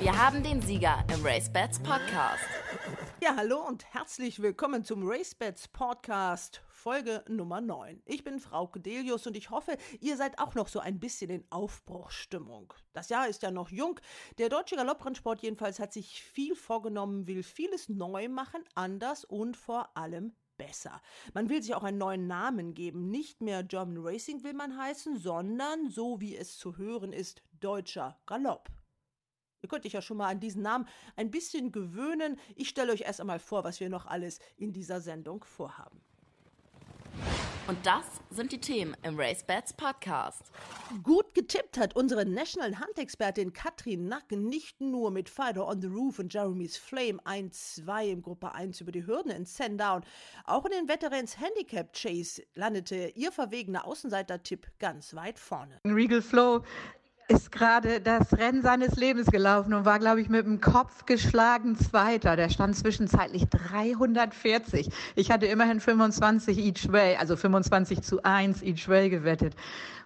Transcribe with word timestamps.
Wir 0.00 0.16
haben 0.16 0.42
den 0.42 0.60
Sieger 0.62 1.04
im 1.12 1.24
Race 1.24 1.50
Bats 1.52 1.78
Podcast. 1.78 2.44
Ja, 3.22 3.34
hallo 3.34 3.66
und 3.66 3.84
herzlich 3.92 4.40
willkommen 4.40 4.84
zum 4.84 5.02
RaceBets 5.02 5.68
Podcast, 5.68 6.62
Folge 6.68 7.24
Nummer 7.28 7.60
9. 7.60 8.00
Ich 8.04 8.22
bin 8.22 8.38
Frau 8.38 8.70
Delius 8.76 9.26
und 9.26 9.36
ich 9.36 9.50
hoffe, 9.50 9.76
ihr 10.00 10.16
seid 10.16 10.38
auch 10.38 10.54
noch 10.54 10.68
so 10.68 10.78
ein 10.78 11.00
bisschen 11.00 11.30
in 11.30 11.44
Aufbruchsstimmung. 11.50 12.72
Das 12.92 13.08
Jahr 13.08 13.26
ist 13.26 13.42
ja 13.42 13.50
noch 13.50 13.70
jung. 13.70 13.98
Der 14.38 14.48
deutsche 14.48 14.76
Galopprennsport 14.76 15.40
jedenfalls 15.42 15.80
hat 15.80 15.92
sich 15.92 16.22
viel 16.22 16.54
vorgenommen, 16.54 17.26
will 17.26 17.42
vieles 17.42 17.88
neu 17.88 18.28
machen, 18.28 18.62
anders 18.74 19.24
und 19.24 19.56
vor 19.56 19.96
allem 19.96 20.32
besser. 20.56 21.00
Man 21.34 21.48
will 21.48 21.62
sich 21.62 21.74
auch 21.74 21.82
einen 21.82 21.98
neuen 21.98 22.26
Namen 22.26 22.74
geben. 22.74 23.10
Nicht 23.10 23.40
mehr 23.40 23.62
German 23.62 23.98
Racing 23.98 24.42
will 24.44 24.54
man 24.54 24.76
heißen, 24.76 25.18
sondern, 25.18 25.90
so 25.90 26.20
wie 26.20 26.36
es 26.36 26.58
zu 26.58 26.76
hören 26.76 27.12
ist, 27.12 27.42
deutscher 27.60 28.18
Galopp. 28.26 28.70
Ihr 29.62 29.68
könnt 29.68 29.86
euch 29.86 29.92
ja 29.92 30.02
schon 30.02 30.18
mal 30.18 30.28
an 30.28 30.40
diesen 30.40 30.62
Namen 30.62 30.86
ein 31.16 31.30
bisschen 31.30 31.72
gewöhnen. 31.72 32.38
Ich 32.54 32.68
stelle 32.68 32.92
euch 32.92 33.00
erst 33.00 33.20
einmal 33.20 33.38
vor, 33.38 33.64
was 33.64 33.80
wir 33.80 33.88
noch 33.88 34.06
alles 34.06 34.38
in 34.56 34.72
dieser 34.72 35.00
Sendung 35.00 35.44
vorhaben. 35.44 36.00
Und 37.68 37.84
das 37.84 38.04
sind 38.30 38.52
die 38.52 38.60
Themen 38.60 38.96
im 39.02 39.18
Race 39.18 39.42
Bats 39.42 39.72
Podcast. 39.72 40.52
Gut 41.02 41.34
getippt 41.34 41.78
hat 41.78 41.96
unsere 41.96 42.24
National 42.24 42.78
Hunt-Expertin 42.78 43.52
Katrin 43.52 44.06
Nacken 44.06 44.46
nicht 44.48 44.80
nur 44.80 45.10
mit 45.10 45.28
Fighter 45.28 45.66
on 45.66 45.80
the 45.80 45.88
Roof 45.88 46.20
und 46.20 46.32
Jeremy's 46.32 46.76
Flame 46.76 47.18
1-2 47.24 48.12
im 48.12 48.22
Gruppe 48.22 48.54
1 48.54 48.80
über 48.80 48.92
die 48.92 49.04
Hürden 49.04 49.32
in 49.32 49.46
Sandown. 49.46 50.04
Auch 50.44 50.64
in 50.64 50.70
den 50.70 50.88
Veterans 50.88 51.40
Handicap 51.40 51.92
Chase 51.92 52.40
landete 52.54 53.08
ihr 53.16 53.32
verwegener 53.32 53.84
Außenseiter-Tipp 53.84 54.68
ganz 54.78 55.14
weit 55.16 55.40
vorne. 55.40 55.80
Regal 55.84 56.22
Flow 56.22 56.62
ist 57.28 57.50
gerade 57.50 58.00
das 58.00 58.32
Rennen 58.32 58.62
seines 58.62 58.94
Lebens 58.96 59.26
gelaufen 59.26 59.74
und 59.74 59.84
war, 59.84 59.98
glaube 59.98 60.20
ich, 60.20 60.28
mit 60.28 60.46
dem 60.46 60.60
Kopf 60.60 61.06
geschlagen 61.06 61.76
Zweiter. 61.76 62.36
Der 62.36 62.48
stand 62.50 62.76
zwischenzeitlich 62.76 63.46
340. 63.48 64.90
Ich 65.16 65.30
hatte 65.30 65.46
immerhin 65.46 65.80
25 65.80 66.58
each 66.58 66.92
way, 66.92 67.16
also 67.16 67.36
25 67.36 68.02
zu 68.02 68.22
1 68.22 68.62
each 68.62 68.88
way 68.88 69.10
gewettet. 69.10 69.54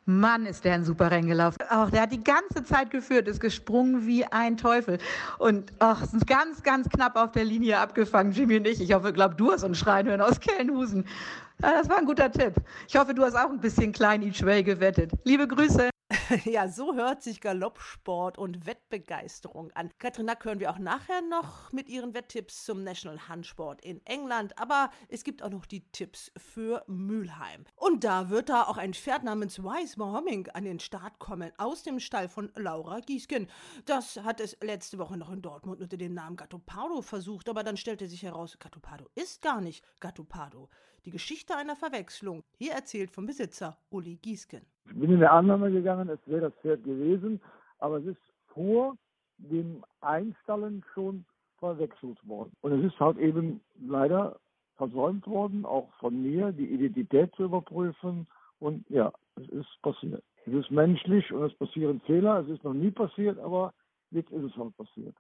Mann, 0.07 0.47
ist 0.47 0.65
der 0.65 0.75
ein 0.75 0.85
super 0.85 1.11
Rennen 1.11 1.29
gelaufen. 1.29 1.59
Auch 1.69 1.91
der 1.91 2.03
hat 2.03 2.12
die 2.12 2.25
ganze 2.25 2.65
Zeit 2.65 2.91
geführt, 2.91 3.29
ist 3.29 3.41
gesprungen 3.41 4.07
wie 4.07 4.25
ein 4.25 4.57
Teufel. 4.57 4.99
Und 5.39 5.73
ach, 5.79 6.03
ist 6.03 6.27
ganz, 6.27 6.62
ganz 6.62 6.89
knapp 6.89 7.17
auf 7.17 7.33
der 7.33 7.45
Linie 7.45 7.79
abgefangen, 7.79 8.33
Jimmy 8.33 8.57
und 8.57 8.67
ich. 8.67 8.81
Ich 8.81 8.95
hoffe, 8.95 9.12
glaub, 9.12 9.37
du 9.37 9.53
hast 9.53 9.62
uns 9.62 9.79
schreien 9.79 10.09
hören 10.09 10.23
aus 10.23 10.41
Kellenhusen. 10.41 11.05
Ja, 11.62 11.73
das 11.73 11.89
war 11.91 11.99
ein 11.99 12.07
guter 12.07 12.33
Tipp. 12.33 12.55
Ich 12.89 12.97
hoffe, 12.97 13.12
du 13.12 13.23
hast 13.23 13.34
auch 13.34 13.51
ein 13.51 13.61
bisschen 13.61 13.93
klein 13.93 14.23
each 14.23 14.43
way 14.45 14.62
gewettet. 14.62 15.12
Liebe 15.25 15.47
Grüße. 15.47 15.91
ja, 16.45 16.69
so 16.69 16.95
hört 16.95 17.23
sich 17.23 17.41
Galoppsport 17.41 18.39
und 18.39 18.64
Wettbegeisterung 18.64 19.73
an. 19.73 19.91
Katrina 19.98 20.34
hören 20.41 20.61
wir 20.61 20.70
auch 20.70 20.78
nachher 20.78 21.22
noch 21.22 21.72
mit 21.72 21.89
ihren 21.89 22.14
Wetttipps 22.14 22.64
zum 22.64 22.84
National 22.84 23.28
Handsport 23.28 23.84
in 23.84 24.05
England, 24.06 24.56
aber 24.56 24.91
es 25.09 25.25
gibt 25.25 25.42
auch 25.42 25.50
noch 25.50 25.67
die 25.67 25.81
Tipps 25.91 26.31
für 26.37 26.84
Mülheim. 26.87 27.64
Und 27.75 28.05
da 28.05 28.31
wird 28.31 28.48
da 28.48 28.62
auch 28.64 28.77
ein 28.77 28.95
Pferd 28.95 29.25
namens 29.25 29.61
Wise 29.61 29.98
Mohaming 29.98 30.48
an 30.55 30.64
den 30.64 30.78
Start 30.78 31.19
kommen, 31.19 31.50
aus 31.59 31.83
dem 31.83 31.98
Stall 31.98 32.28
von 32.28 32.53
Laura 32.55 33.00
Giesken. 33.00 33.48
Das 33.87 34.17
hat 34.19 34.41
es 34.41 34.56
letzte 34.62 34.98
Woche 34.98 35.17
noch 35.17 35.33
in 35.33 35.42
Dortmund 35.42 35.81
unter 35.81 35.97
dem 35.97 36.15
Namen 36.15 36.37
Gattopardo 36.37 37.03
versucht, 37.03 37.48
aber 37.48 37.65
dann 37.65 37.77
stellte 37.77 38.06
sich 38.06 38.22
heraus, 38.22 38.56
Gattopardo 38.61 39.09
ist 39.17 39.42
gar 39.42 39.61
nicht 39.61 39.84
Gattopardo. 39.98 40.69
Die 41.06 41.11
Geschichte 41.11 41.56
einer 41.56 41.77
Verwechslung, 41.77 42.44
hier 42.59 42.72
erzählt 42.72 43.11
vom 43.11 43.25
Besitzer 43.25 43.78
Uli 43.89 44.17
Giesken. 44.17 44.67
Ich 44.84 44.98
bin 44.98 45.12
in 45.12 45.21
der 45.21 45.32
Annahme 45.32 45.71
gegangen, 45.71 46.09
es 46.09 46.19
wäre 46.26 46.50
das 46.50 46.54
Pferd 46.60 46.84
gewesen, 46.84 47.41
aber 47.78 47.98
es 47.98 48.06
ist 48.06 48.20
vor 48.48 48.97
dem 49.38 49.84
Einstallen 50.00 50.84
schon 50.94 51.25
verwechselt 51.58 52.19
worden. 52.26 52.53
Und 52.60 52.72
es 52.72 52.92
ist 52.92 53.00
halt 53.00 53.19
eben 53.19 53.60
leider 53.81 54.38
versäumt 54.76 55.26
worden, 55.26 55.64
auch 55.64 55.92
von 56.00 56.22
mir, 56.22 56.53
die 56.53 56.66
Identität 56.66 57.34
zu 57.36 57.44
überprüfen. 57.44 58.26
Und 58.58 58.88
ja, 58.88 59.12
es 59.36 59.48
ist 59.50 59.82
passiert. 59.82 60.22
Es 60.47 60.53
ist 60.54 60.70
menschlich 60.70 61.31
und 61.32 61.42
es 61.42 61.54
passieren 61.54 62.00
Fehler. 62.06 62.41
Es 62.41 62.48
ist 62.48 62.64
noch 62.64 62.72
nie 62.72 62.91
passiert, 62.91 63.38
aber 63.38 63.75
jetzt 64.10 64.31
ist 64.31 64.44
es 64.44 64.56
halt 64.56 64.76
passiert. 64.76 65.14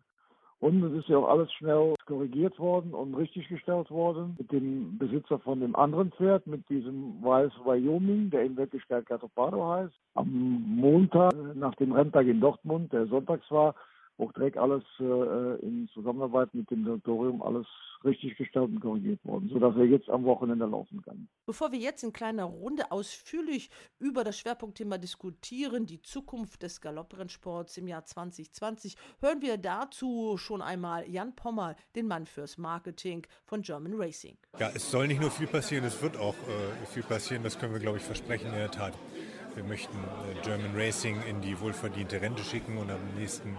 Und 0.60 0.84
es 0.84 0.92
ist 0.92 1.08
ja 1.08 1.16
auch 1.16 1.28
alles 1.28 1.50
schnell 1.54 1.94
korrigiert 2.06 2.58
worden 2.58 2.92
und 2.92 3.14
richtiggestellt 3.14 3.90
worden 3.90 4.36
mit 4.38 4.52
dem 4.52 4.98
Besitzer 4.98 5.38
von 5.38 5.60
dem 5.60 5.74
anderen 5.74 6.12
Pferd, 6.12 6.46
mit 6.46 6.68
diesem 6.68 7.14
Weiß 7.22 7.50
Wyoming, 7.64 8.28
der 8.28 8.42
in 8.44 8.58
Wirklichkeit 8.58 9.06
Gatopado 9.06 9.66
heißt. 9.66 9.94
Am 10.14 10.28
Montag, 10.66 11.32
nach 11.54 11.74
dem 11.76 11.92
Renntag 11.92 12.26
in 12.26 12.40
Dortmund, 12.40 12.92
der 12.92 13.06
sonntags 13.06 13.50
war, 13.50 13.74
auch 14.20 14.32
direkt 14.32 14.56
alles 14.56 14.82
äh, 15.00 15.60
in 15.60 15.88
Zusammenarbeit 15.92 16.54
mit 16.54 16.70
dem 16.70 16.84
Direktorium 16.84 17.42
alles 17.42 17.66
richtig 18.04 18.36
gestellt 18.36 18.70
und 18.70 18.80
korrigiert 18.80 19.22
worden, 19.24 19.48
sodass 19.52 19.76
er 19.76 19.84
jetzt 19.84 20.08
am 20.08 20.24
Wochenende 20.24 20.66
laufen 20.66 21.02
kann. 21.02 21.28
Bevor 21.46 21.70
wir 21.72 21.78
jetzt 21.78 22.02
in 22.02 22.12
kleiner 22.12 22.44
Runde 22.44 22.90
ausführlich 22.90 23.70
über 23.98 24.24
das 24.24 24.38
Schwerpunktthema 24.38 24.98
diskutieren, 24.98 25.86
die 25.86 26.00
Zukunft 26.00 26.62
des 26.62 26.80
Galopprennsports 26.80 27.76
im 27.76 27.88
Jahr 27.88 28.04
2020, 28.04 28.96
hören 29.20 29.42
wir 29.42 29.58
dazu 29.58 30.36
schon 30.38 30.62
einmal 30.62 31.08
Jan 31.08 31.34
Pommer, 31.36 31.76
den 31.94 32.06
Mann 32.06 32.26
fürs 32.26 32.56
Marketing 32.56 33.26
von 33.44 33.62
German 33.62 33.94
Racing. 33.94 34.36
Ja, 34.58 34.70
es 34.74 34.90
soll 34.90 35.08
nicht 35.08 35.20
nur 35.20 35.30
viel 35.30 35.46
passieren, 35.46 35.84
es 35.84 36.02
wird 36.02 36.16
auch 36.16 36.34
äh, 36.34 36.86
viel 36.86 37.02
passieren, 37.02 37.42
das 37.42 37.58
können 37.58 37.74
wir, 37.74 37.80
glaube 37.80 37.98
ich, 37.98 38.04
versprechen 38.04 38.46
in 38.46 38.54
der 38.54 38.70
Tat. 38.70 38.94
Wir 39.54 39.64
möchten 39.64 39.96
äh, 39.98 40.40
German 40.42 40.74
Racing 40.74 41.22
in 41.28 41.40
die 41.40 41.58
wohlverdiente 41.60 42.20
Rente 42.22 42.42
schicken 42.44 42.78
und 42.78 42.90
am 42.90 43.00
nächsten 43.18 43.56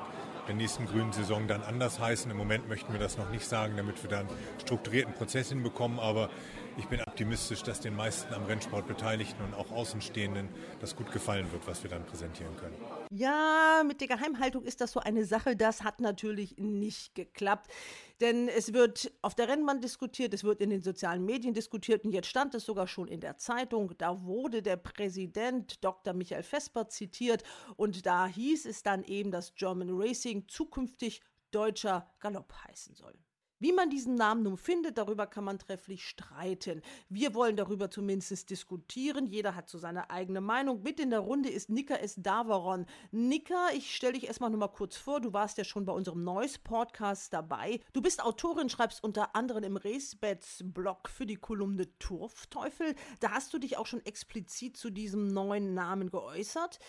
der 0.52 0.58
nächsten 0.58 0.86
grünen 0.86 1.14
Saison 1.14 1.48
dann 1.48 1.64
anders 1.64 2.02
heißen. 2.02 2.30
Im 2.30 2.36
Moment 2.36 2.68
möchten 2.68 2.92
wir 2.92 3.00
das 3.00 3.18
noch 3.18 3.30
nicht 3.30 3.46
sagen, 3.46 3.78
damit 3.78 4.04
wir 4.04 4.10
dann 4.10 4.28
strukturierten 4.62 5.14
Prozess 5.14 5.48
hinbekommen. 5.48 5.98
Aber 5.98 6.30
ich 6.78 6.88
bin 6.88 7.00
optimistisch, 7.02 7.64
dass 7.64 7.80
den 7.80 7.96
meisten 7.96 8.34
am 8.34 8.44
Rennsport 8.44 8.86
Beteiligten 8.86 9.42
und 9.46 9.54
auch 9.54 9.72
Außenstehenden 9.72 10.50
das 10.82 10.98
gut 10.98 11.10
gefallen 11.14 11.50
wird, 11.54 11.66
was 11.68 11.84
wir 11.84 11.90
dann 11.90 12.04
präsentieren 12.04 12.54
können. 12.58 13.01
Ja, 13.14 13.84
mit 13.86 14.00
der 14.00 14.08
Geheimhaltung 14.08 14.64
ist 14.64 14.80
das 14.80 14.94
so 14.94 15.02
eine 15.02 15.26
Sache, 15.26 15.58
das 15.58 15.84
hat 15.84 16.00
natürlich 16.00 16.56
nicht 16.58 17.14
geklappt. 17.14 17.70
Denn 18.22 18.48
es 18.48 18.72
wird 18.72 19.12
auf 19.22 19.36
der 19.36 19.50
Rennbahn 19.50 19.82
diskutiert, 19.82 20.34
es 20.34 20.46
wird 20.46 20.62
in 20.62 20.70
den 20.70 20.82
sozialen 20.82 21.26
Medien 21.26 21.54
diskutiert 21.54 22.06
und 22.06 22.14
jetzt 22.14 22.28
stand 22.28 22.56
es 22.56 22.64
sogar 22.64 22.88
schon 22.88 23.10
in 23.10 23.20
der 23.20 23.36
Zeitung. 23.36 23.94
Da 23.98 24.24
wurde 24.24 24.62
der 24.62 24.78
Präsident 24.78 25.84
Dr. 25.84 26.14
Michael 26.14 26.44
Vesper 26.44 26.88
zitiert 26.88 27.44
und 27.76 28.06
da 28.06 28.28
hieß 28.28 28.66
es 28.66 28.82
dann 28.82 29.04
eben, 29.04 29.30
dass 29.30 29.56
German 29.56 29.90
Racing 29.92 30.48
zukünftig 30.48 31.22
deutscher 31.52 32.14
Galopp 32.20 32.54
heißen 32.66 32.96
soll. 32.96 33.20
Wie 33.62 33.72
man 33.72 33.92
diesen 33.92 34.16
Namen 34.16 34.42
nun 34.42 34.58
findet, 34.58 34.98
darüber 34.98 35.28
kann 35.28 35.44
man 35.44 35.60
trefflich 35.60 36.04
streiten. 36.04 36.82
Wir 37.10 37.36
wollen 37.36 37.56
darüber 37.56 37.92
zumindest 37.92 38.50
diskutieren. 38.50 39.28
Jeder 39.28 39.56
hat 39.56 39.70
so 39.70 39.78
seine 39.78 40.10
eigene 40.10 40.42
Meinung. 40.42 40.82
Mit 40.82 41.00
in 41.00 41.12
der 41.12 41.20
Runde 41.20 41.48
ist 41.48 41.70
Nika 41.70 41.94
S. 41.94 42.16
Davaron. 42.18 42.88
Nika, 43.12 43.68
ich 43.76 43.96
stelle 43.96 44.14
dich 44.14 44.26
erstmal 44.26 44.50
nur 44.50 44.58
mal 44.58 44.68
kurz 44.68 44.98
vor. 44.98 45.22
Du 45.22 45.32
warst 45.32 45.60
ja 45.60 45.64
schon 45.64 45.86
bei 45.86 45.94
unserem 45.94 46.24
Neues 46.24 46.58
Podcast 46.58 47.34
dabei. 47.34 47.82
Du 47.94 48.02
bist 48.02 48.24
Autorin, 48.24 48.68
schreibst 48.68 49.04
unter 49.04 49.36
anderem 49.36 49.64
im 49.64 49.78
Racebets 49.78 50.64
Blog 50.66 51.08
für 51.08 51.28
die 51.28 51.36
Kolumne 51.36 51.96
Turfteufel. 52.00 52.96
Da 53.20 53.30
hast 53.30 53.54
du 53.54 53.60
dich 53.60 53.78
auch 53.78 53.86
schon 53.86 54.04
explizit 54.08 54.76
zu 54.76 54.90
diesem 54.90 55.28
neuen 55.28 55.76
Namen 55.76 56.10
geäußert. 56.10 56.80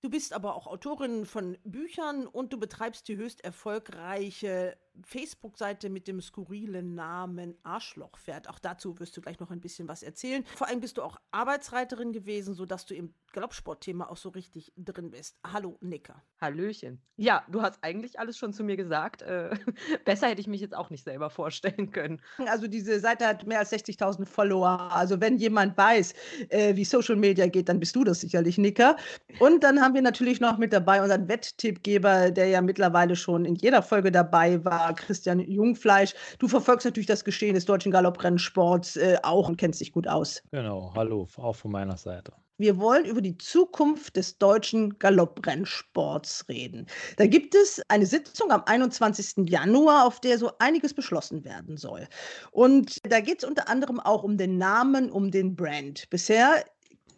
Du 0.00 0.08
bist 0.08 0.32
aber 0.32 0.54
auch 0.54 0.66
Autorin 0.66 1.26
von 1.26 1.58
Büchern 1.64 2.26
und 2.26 2.52
du 2.52 2.58
betreibst 2.58 3.08
die 3.08 3.16
höchst 3.16 3.42
erfolgreiche 3.42 4.76
Facebook-Seite 5.02 5.90
mit 5.90 6.08
dem 6.08 6.20
skurrilen 6.20 6.94
Namen 6.94 7.54
Arschlochpferd. 7.62 8.48
Auch 8.48 8.58
dazu 8.58 8.98
wirst 9.00 9.16
du 9.16 9.20
gleich 9.20 9.40
noch 9.40 9.50
ein 9.50 9.60
bisschen 9.60 9.88
was 9.88 10.02
erzählen. 10.02 10.44
Vor 10.56 10.68
allem 10.68 10.80
bist 10.80 10.98
du 10.98 11.02
auch 11.02 11.18
Arbeitsreiterin 11.30 12.12
gewesen, 12.12 12.54
sodass 12.54 12.86
du 12.86 12.94
im 12.94 13.14
Galoppsportthema 13.32 14.06
auch 14.06 14.16
so 14.16 14.28
richtig 14.28 14.72
drin 14.76 15.10
bist. 15.10 15.36
Hallo, 15.44 15.76
Nicker. 15.80 16.22
Hallöchen. 16.40 17.00
Ja, 17.16 17.44
du 17.50 17.62
hast 17.62 17.78
eigentlich 17.82 18.18
alles 18.18 18.38
schon 18.38 18.52
zu 18.52 18.62
mir 18.62 18.76
gesagt. 18.76 19.22
Äh, 19.22 19.50
besser 20.04 20.28
hätte 20.28 20.40
ich 20.40 20.46
mich 20.46 20.60
jetzt 20.60 20.74
auch 20.74 20.90
nicht 20.90 21.04
selber 21.04 21.30
vorstellen 21.30 21.90
können. 21.90 22.20
Also 22.46 22.68
diese 22.68 23.00
Seite 23.00 23.26
hat 23.26 23.46
mehr 23.46 23.58
als 23.58 23.72
60.000 23.72 24.26
Follower. 24.26 24.92
Also 24.92 25.20
wenn 25.20 25.38
jemand 25.38 25.76
weiß, 25.76 26.14
äh, 26.50 26.76
wie 26.76 26.84
Social 26.84 27.16
Media 27.16 27.46
geht, 27.46 27.68
dann 27.68 27.80
bist 27.80 27.96
du 27.96 28.04
das 28.04 28.20
sicherlich, 28.20 28.58
Nicker. 28.58 28.96
Und 29.40 29.64
dann 29.64 29.80
haben 29.80 29.94
wir 29.94 30.02
natürlich 30.02 30.40
noch 30.40 30.58
mit 30.58 30.72
dabei 30.72 31.02
unseren 31.02 31.28
Wetttippgeber, 31.28 32.30
der 32.30 32.46
ja 32.46 32.60
mittlerweile 32.60 33.16
schon 33.16 33.44
in 33.44 33.56
jeder 33.56 33.82
Folge 33.82 34.12
dabei 34.12 34.64
war, 34.64 34.83
Christian 34.92 35.40
Jungfleisch. 35.40 36.14
Du 36.38 36.48
verfolgst 36.48 36.84
natürlich 36.84 37.06
das 37.06 37.24
Geschehen 37.24 37.54
des 37.54 37.64
deutschen 37.64 37.92
Galopprennsports 37.92 38.96
äh, 38.96 39.16
auch 39.22 39.48
und 39.48 39.56
kennst 39.56 39.80
dich 39.80 39.92
gut 39.92 40.06
aus. 40.06 40.42
Genau, 40.50 40.92
hallo, 40.94 41.26
auch 41.36 41.56
von 41.56 41.70
meiner 41.70 41.96
Seite. 41.96 42.32
Wir 42.56 42.78
wollen 42.78 43.04
über 43.04 43.20
die 43.20 43.36
Zukunft 43.36 44.14
des 44.14 44.38
deutschen 44.38 44.96
Galopprennsports 45.00 46.48
reden. 46.48 46.86
Da 47.16 47.26
gibt 47.26 47.56
es 47.56 47.82
eine 47.88 48.06
Sitzung 48.06 48.52
am 48.52 48.62
21. 48.66 49.48
Januar, 49.50 50.06
auf 50.06 50.20
der 50.20 50.38
so 50.38 50.52
einiges 50.60 50.94
beschlossen 50.94 51.44
werden 51.44 51.76
soll. 51.76 52.06
Und 52.52 52.98
da 53.10 53.18
geht 53.18 53.42
es 53.42 53.48
unter 53.48 53.68
anderem 53.68 53.98
auch 53.98 54.22
um 54.22 54.38
den 54.38 54.56
Namen, 54.56 55.10
um 55.10 55.32
den 55.32 55.56
Brand. 55.56 56.08
Bisher 56.10 56.64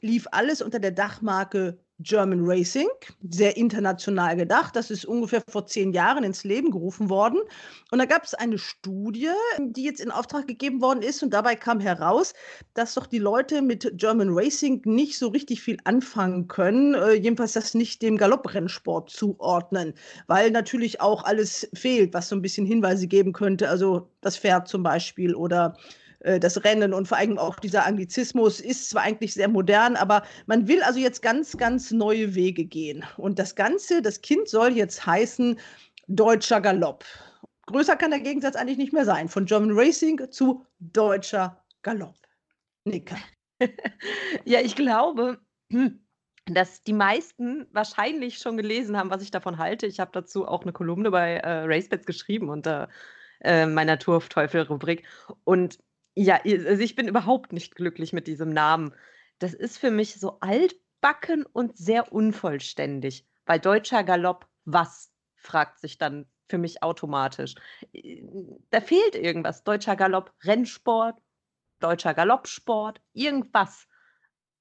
lief 0.01 0.27
alles 0.33 0.63
unter 0.63 0.79
der 0.79 0.93
Dachmarke 0.93 1.79
German 1.99 2.41
Racing, 2.43 2.89
sehr 3.31 3.57
international 3.57 4.37
gedacht. 4.37 4.77
Das 4.77 4.91
ist 4.91 5.07
ungefähr 5.07 5.43
vor 5.49 5.67
zehn 5.67 5.93
Jahren 5.93 6.25
ins 6.25 6.45
Leben 6.45 6.71
gerufen 6.71 7.09
worden. 7.09 7.41
Und 7.91 7.99
da 7.99 8.05
gab 8.05 8.25
es 8.25 8.35
eine 8.35 8.59
Studie, 8.59 9.31
die 9.59 9.85
jetzt 9.85 10.01
in 10.01 10.11
Auftrag 10.11 10.47
gegeben 10.47 10.83
worden 10.83 11.03
ist. 11.03 11.23
Und 11.23 11.31
dabei 11.31 11.57
kam 11.57 11.81
heraus, 11.81 12.35
dass 12.75 12.95
doch 12.95 13.07
die 13.07 13.19
Leute 13.19 13.63
mit 13.63 13.91
German 13.95 14.29
Racing 14.31 14.83
nicht 14.85 15.19
so 15.19 15.29
richtig 15.29 15.63
viel 15.63 15.79
anfangen 15.85 16.49
können. 16.49 16.95
Äh, 16.95 17.15
jedenfalls 17.15 17.55
das 17.55 17.75
nicht 17.75 18.03
dem 18.03 18.19
Galopprennsport 18.19 19.09
zuordnen, 19.09 19.95
weil 20.27 20.51
natürlich 20.51 21.01
auch 21.01 21.25
alles 21.25 21.69
fehlt, 21.73 22.13
was 22.13 22.29
so 22.29 22.37
ein 22.37 22.43
bisschen 22.43 22.67
Hinweise 22.67 23.07
geben 23.07 23.33
könnte. 23.33 23.71
Also 23.71 24.11
das 24.21 24.37
Pferd 24.37 24.69
zum 24.69 24.83
Beispiel 24.83 25.35
oder 25.35 25.77
äh, 26.21 26.41
das 26.41 26.65
Rennen 26.65 26.93
und 26.93 27.09
vor 27.09 27.19
allem 27.19 27.39
auch 27.39 27.57
dieser 27.57 27.87
Anglizismus 27.87 28.61
ist 28.61 28.91
zwar 28.91 29.03
eigentlich 29.03 29.35
sehr 29.35 29.49
modern, 29.49 29.97
aber 29.97 30.23
man 30.47 30.69
will 30.69 30.83
also 30.83 30.99
jetzt 30.99 31.23
ganz, 31.23 31.57
ganz 31.57 31.91
neue 31.91 32.35
Wege 32.35 32.65
gehen. 32.65 33.05
Und 33.17 33.39
das 33.39 33.55
Ganze, 33.55 34.03
das 34.03 34.21
Kind 34.21 34.49
soll 34.49 34.73
jetzt 34.73 35.07
heißen 35.07 35.59
Deutscher 36.09 36.61
Galopp. 36.61 37.05
Größer 37.67 37.97
kann 37.97 38.13
der 38.13 38.21
Gegensatz 38.21 38.55
eigentlich 38.55 38.79
nicht 38.79 38.93
mehr 38.93 39.05
sein. 39.05 39.29
Von 39.29 39.45
German 39.45 39.73
Racing 39.73 40.31
zu 40.31 40.65
Deutscher 40.79 41.63
Galopp. 41.83 42.17
Nika. 42.85 43.17
ja, 44.45 44.61
ich 44.61 44.77
glaube, 44.77 45.41
dass 46.47 46.83
die 46.85 46.93
meisten 46.93 47.67
wahrscheinlich 47.73 48.39
schon 48.39 48.57
gelesen 48.57 48.97
haben, 48.97 49.11
was 49.11 49.23
ich 49.23 49.33
davon 49.33 49.59
halte. 49.59 49.87
Ich 49.87 49.99
habe 49.99 50.13
dazu 50.13 50.47
auch 50.47 50.63
eine 50.63 50.73
Kolumne 50.73 51.11
bei 51.11 51.39
äh, 51.39 51.65
RaceBets 51.65 52.07
geschrieben 52.07 52.49
unter 52.49 52.89
äh, 53.41 53.67
meiner 53.67 53.99
Turfteufel-Rubrik. 53.99 55.05
Und 55.45 55.79
ja, 56.17 56.41
also 56.45 56.83
ich 56.83 56.97
bin 56.97 57.09
überhaupt 57.09 57.53
nicht 57.53 57.75
glücklich 57.75 58.13
mit 58.13 58.27
diesem 58.27 58.49
Namen. 58.49 58.95
Das 59.39 59.53
ist 59.53 59.77
für 59.79 59.91
mich 59.91 60.15
so 60.15 60.39
altbacken 60.41 61.45
und 61.45 61.77
sehr 61.77 62.11
unvollständig. 62.13 63.27
Weil 63.45 63.61
deutscher 63.61 64.03
Galopp, 64.03 64.49
was? 64.65 65.13
fragt 65.37 65.79
sich 65.79 65.99
dann 65.99 66.27
für 66.49 66.59
mich 66.59 66.83
automatisch. 66.83 67.55
Da 68.71 68.81
fehlt 68.81 69.15
irgendwas. 69.15 69.63
Deutscher 69.63 69.95
Galopp, 69.95 70.33
Rennsport, 70.43 71.17
deutscher 71.79 72.15
Galoppsport, 72.15 73.01
irgendwas. 73.13 73.87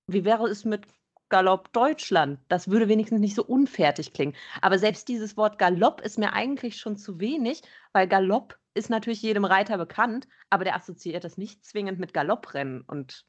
Wie 0.08 0.26
wäre 0.26 0.48
es 0.48 0.66
mit 0.66 0.86
Galopp 1.30 1.72
Deutschland? 1.74 2.40
Das 2.50 2.70
würde 2.70 2.88
wenigstens 2.90 3.20
nicht 3.20 3.36
so 3.36 3.44
unfertig 3.44 4.14
klingen. 4.14 4.36
Aber 4.62 4.78
selbst 4.78 5.08
dieses 5.08 5.38
Wort 5.38 5.58
Galopp 5.58 6.02
ist 6.02 6.20
mir 6.20 6.34
eigentlich 6.34 6.78
schon 6.78 6.98
zu 6.98 7.20
wenig, 7.20 7.64
weil 7.94 8.08
Galopp 8.08 8.60
ist 8.76 8.90
natürlich 8.90 9.22
jedem 9.22 9.46
Reiter 9.46 9.78
bekannt, 9.78 10.28
aber 10.50 10.66
der 10.66 10.76
assoziiert 10.76 11.24
das 11.24 11.38
nicht 11.38 11.66
zwingend 11.66 12.00
mit 12.00 12.14
Galopprennen. 12.14 12.82
Und 12.82 13.26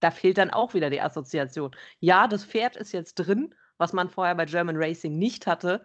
da 0.00 0.10
fehlt 0.10 0.38
dann 0.38 0.50
auch 0.50 0.72
wieder 0.72 0.88
die 0.88 1.00
Assoziation. 1.00 1.74
Ja, 1.98 2.28
das 2.28 2.44
Pferd 2.44 2.76
ist 2.76 2.92
jetzt 2.92 3.14
drin, 3.14 3.54
was 3.76 3.92
man 3.92 4.08
vorher 4.08 4.34
bei 4.34 4.46
German 4.46 4.76
Racing 4.76 5.18
nicht 5.18 5.46
hatte, 5.46 5.84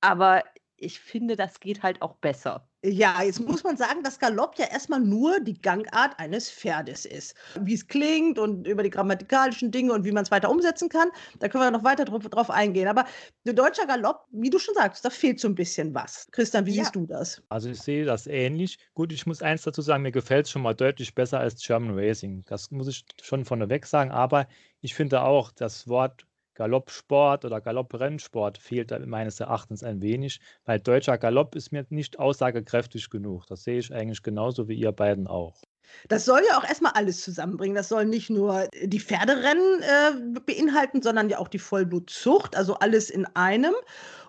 aber 0.00 0.44
ich 0.78 1.00
finde, 1.00 1.36
das 1.36 1.60
geht 1.60 1.82
halt 1.82 2.02
auch 2.02 2.16
besser. 2.16 2.68
Ja, 2.84 3.22
jetzt 3.22 3.40
muss 3.40 3.64
man 3.64 3.76
sagen, 3.76 4.02
dass 4.02 4.18
Galopp 4.18 4.56
ja 4.58 4.66
erstmal 4.66 5.00
nur 5.00 5.40
die 5.40 5.60
Gangart 5.60 6.18
eines 6.18 6.50
Pferdes 6.50 7.04
ist. 7.04 7.34
Wie 7.60 7.74
es 7.74 7.88
klingt 7.88 8.38
und 8.38 8.66
über 8.66 8.82
die 8.82 8.90
grammatikalischen 8.90 9.70
Dinge 9.70 9.92
und 9.92 10.04
wie 10.04 10.12
man 10.12 10.22
es 10.22 10.30
weiter 10.30 10.50
umsetzen 10.50 10.88
kann, 10.88 11.08
da 11.40 11.48
können 11.48 11.64
wir 11.64 11.70
noch 11.70 11.82
weiter 11.82 12.04
drauf, 12.04 12.22
drauf 12.28 12.50
eingehen. 12.50 12.86
Aber 12.86 13.06
der 13.44 13.54
deutsche 13.54 13.86
Galopp, 13.86 14.26
wie 14.30 14.50
du 14.50 14.58
schon 14.58 14.74
sagst, 14.74 15.04
da 15.04 15.10
fehlt 15.10 15.40
so 15.40 15.48
ein 15.48 15.54
bisschen 15.54 15.94
was. 15.94 16.28
Christian, 16.30 16.66
wie 16.66 16.74
ja. 16.74 16.84
siehst 16.84 16.94
du 16.94 17.06
das? 17.06 17.42
Also 17.48 17.70
ich 17.70 17.80
sehe 17.80 18.04
das 18.04 18.26
ähnlich. 18.26 18.78
Gut, 18.94 19.12
ich 19.12 19.26
muss 19.26 19.42
eins 19.42 19.62
dazu 19.62 19.82
sagen, 19.82 20.02
mir 20.02 20.12
gefällt 20.12 20.46
es 20.46 20.52
schon 20.52 20.62
mal 20.62 20.74
deutlich 20.74 21.14
besser 21.14 21.40
als 21.40 21.60
German 21.60 21.98
Racing. 21.98 22.44
Das 22.46 22.70
muss 22.70 22.86
ich 22.86 23.04
schon 23.20 23.44
vorneweg 23.44 23.86
sagen. 23.86 24.12
Aber 24.12 24.46
ich 24.80 24.94
finde 24.94 25.22
auch, 25.22 25.50
das 25.50 25.88
Wort 25.88 26.26
Galoppsport 26.56 27.44
oder 27.44 27.60
Galopprennsport 27.60 28.58
fehlt 28.58 28.92
meines 29.06 29.40
Erachtens 29.40 29.82
ein 29.82 30.02
wenig, 30.02 30.40
weil 30.64 30.80
deutscher 30.80 31.18
Galopp 31.18 31.54
ist 31.54 31.70
mir 31.70 31.86
nicht 31.90 32.18
aussagekräftig 32.18 33.10
genug. 33.10 33.46
Das 33.46 33.62
sehe 33.62 33.78
ich 33.78 33.92
eigentlich 33.92 34.22
genauso 34.22 34.68
wie 34.68 34.74
ihr 34.74 34.92
beiden 34.92 35.26
auch. 35.26 35.62
Das 36.08 36.24
soll 36.24 36.40
ja 36.48 36.58
auch 36.58 36.64
erstmal 36.64 36.92
alles 36.92 37.20
zusammenbringen. 37.22 37.76
Das 37.76 37.88
soll 37.88 38.04
nicht 38.06 38.30
nur 38.30 38.68
die 38.82 39.00
Pferderennen 39.00 39.82
äh, 39.82 40.40
beinhalten, 40.40 41.02
sondern 41.02 41.28
ja 41.28 41.38
auch 41.38 41.48
die 41.48 41.58
Vollblutzucht, 41.58 42.56
also 42.56 42.74
alles 42.74 43.10
in 43.10 43.24
einem. 43.36 43.74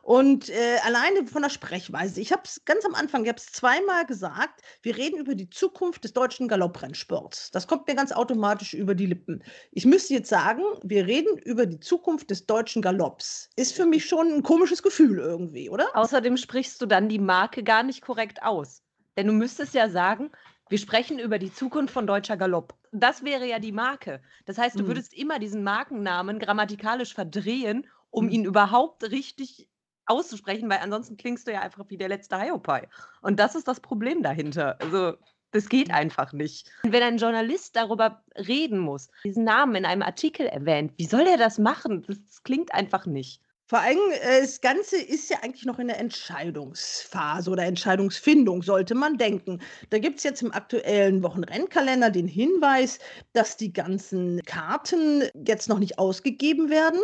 Und 0.08 0.48
äh, 0.48 0.78
alleine 0.86 1.28
von 1.28 1.42
der 1.42 1.50
Sprechweise, 1.50 2.22
ich 2.22 2.32
habe 2.32 2.44
es 2.46 2.64
ganz 2.64 2.86
am 2.86 2.96
Anfang, 2.96 3.24
ich 3.24 3.28
habe 3.28 3.40
es 3.40 3.48
zweimal 3.48 4.06
gesagt, 4.06 4.62
wir 4.82 4.96
reden 4.96 5.20
über 5.20 5.36
die 5.36 5.50
Zukunft 5.50 6.06
des 6.06 6.14
deutschen 6.14 6.48
Galopprennsports. 6.48 7.52
Das 7.52 7.68
kommt 7.68 7.90
mir 7.90 7.96
ganz 7.96 8.14
automatisch 8.14 8.74
über 8.74 8.96
die 8.96 9.08
Lippen. 9.08 9.44
Ich 9.72 9.86
müsste 9.86 10.14
jetzt 10.14 10.30
sagen, 10.30 10.62
wir 10.82 11.08
reden 11.08 11.38
über 11.40 11.66
die 11.66 11.82
Zukunft 11.82 12.30
des 12.30 12.46
deutschen 12.46 12.82
Galopps. 12.82 13.50
Ist 13.58 13.76
für 13.76 13.86
mich 13.86 14.06
schon 14.06 14.32
ein 14.32 14.44
komisches 14.44 14.82
Gefühl 14.82 15.20
irgendwie, 15.20 15.70
oder? 15.70 15.90
Außerdem 15.94 16.38
sprichst 16.38 16.82
du 16.82 16.86
dann 16.86 17.10
die 17.10 17.20
Marke 17.20 17.62
gar 17.62 17.84
nicht 17.84 18.02
korrekt 18.02 18.42
aus. 18.44 18.84
Denn 19.18 19.28
du 19.28 19.34
müsstest 19.34 19.74
ja 19.74 19.90
sagen, 19.90 20.32
wir 20.70 20.78
sprechen 20.78 21.20
über 21.20 21.38
die 21.38 21.52
Zukunft 21.52 21.94
von 21.94 22.08
deutscher 22.08 22.38
Galopp. 22.38 22.76
Das 22.94 23.26
wäre 23.26 23.46
ja 23.46 23.60
die 23.60 23.74
Marke. 23.74 24.22
Das 24.46 24.58
heißt, 24.58 24.80
du 24.80 24.84
mhm. 24.84 24.88
würdest 24.88 25.14
immer 25.14 25.38
diesen 25.38 25.66
Markennamen 25.66 26.40
grammatikalisch 26.40 27.14
verdrehen, 27.14 27.88
um 28.10 28.28
mhm. 28.28 28.32
ihn 28.32 28.46
überhaupt 28.46 29.04
richtig 29.12 29.68
auszusprechen, 30.08 30.70
weil 30.70 30.80
ansonsten 30.80 31.18
klingst 31.18 31.48
du 31.48 31.54
ja 31.54 31.62
einfach 31.62 31.86
wie 31.90 31.98
der 31.98 32.10
letzte 32.10 32.40
Hiopai. 32.40 32.88
Und 33.22 33.40
das 33.40 33.56
ist 33.56 33.68
das 33.68 33.80
Problem 33.80 34.24
dahinter. 34.24 34.78
Also, 34.82 35.18
das 35.52 35.70
geht 35.70 35.92
einfach 35.92 36.34
nicht. 36.34 36.70
Und 36.84 36.92
wenn 36.92 37.04
ein 37.04 37.18
Journalist 37.18 37.76
darüber 37.76 38.22
reden 38.36 38.80
muss, 38.80 39.10
diesen 39.24 39.46
Namen 39.46 39.76
in 39.76 39.86
einem 39.86 40.02
Artikel 40.02 40.46
erwähnt, 40.46 40.94
wie 40.98 41.06
soll 41.06 41.26
er 41.26 41.38
das 41.38 41.58
machen? 41.58 42.04
Das, 42.06 42.18
das 42.26 42.44
klingt 42.44 42.74
einfach 42.74 43.06
nicht. 43.06 43.42
Vor 43.70 43.80
allem, 43.80 44.00
äh, 44.22 44.42
das 44.42 44.62
Ganze 44.62 44.96
ist 44.96 45.30
ja 45.30 45.40
eigentlich 45.42 45.66
noch 45.66 45.78
in 45.78 45.88
der 45.88 46.00
Entscheidungsphase 46.00 47.52
oder 47.52 47.64
Entscheidungsfindung, 47.64 48.64
sollte 48.64 48.96
man 48.96 49.18
denken. 49.18 49.62
Da 49.90 50.00
gibt 50.00 50.20
es 50.20 50.24
jetzt 50.24 50.42
im 50.42 50.54
aktuellen 50.54 51.22
Wochenrennkalender 51.22 52.10
den 52.10 52.30
Hinweis, 52.30 53.00
dass 53.34 53.58
die 53.58 53.74
ganzen 53.74 54.42
Karten 54.46 55.24
jetzt 55.46 55.68
noch 55.68 55.80
nicht 55.80 56.00
ausgegeben 56.00 56.70
werden, 56.70 57.02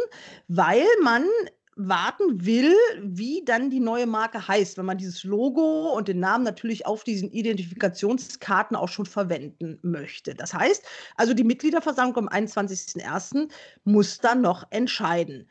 weil 0.47 0.85
man 1.01 1.25
warten 1.75 2.46
will, 2.46 2.74
wie 3.02 3.44
dann 3.46 3.70
die 3.70 3.80
neue 3.80 4.06
Marke 4.08 4.48
heißt, 4.48 4.78
wenn 4.78 4.86
man 4.86 4.98
dieses 4.98 5.24
Logo 5.24 5.94
und 5.96 6.08
den 6.08 6.20
Namen 6.20 6.44
natürlich 6.44 6.86
auf 6.86 7.04
diesen 7.04 7.31
Identifikationskarten 7.31 8.75
auch 8.75 8.90
schon 8.90 9.06
verwenden 9.06 9.80
möchte. 9.82 10.36
Das 10.36 10.53
heißt, 10.53 10.84
also 11.15 11.34
die 11.34 11.44
Mitgliederversammlung 11.44 12.18
am 12.18 12.30
21.01. 12.30 13.50
muss 13.84 14.20
dann 14.20 14.42
noch 14.42 14.65
entscheiden. 14.70 15.50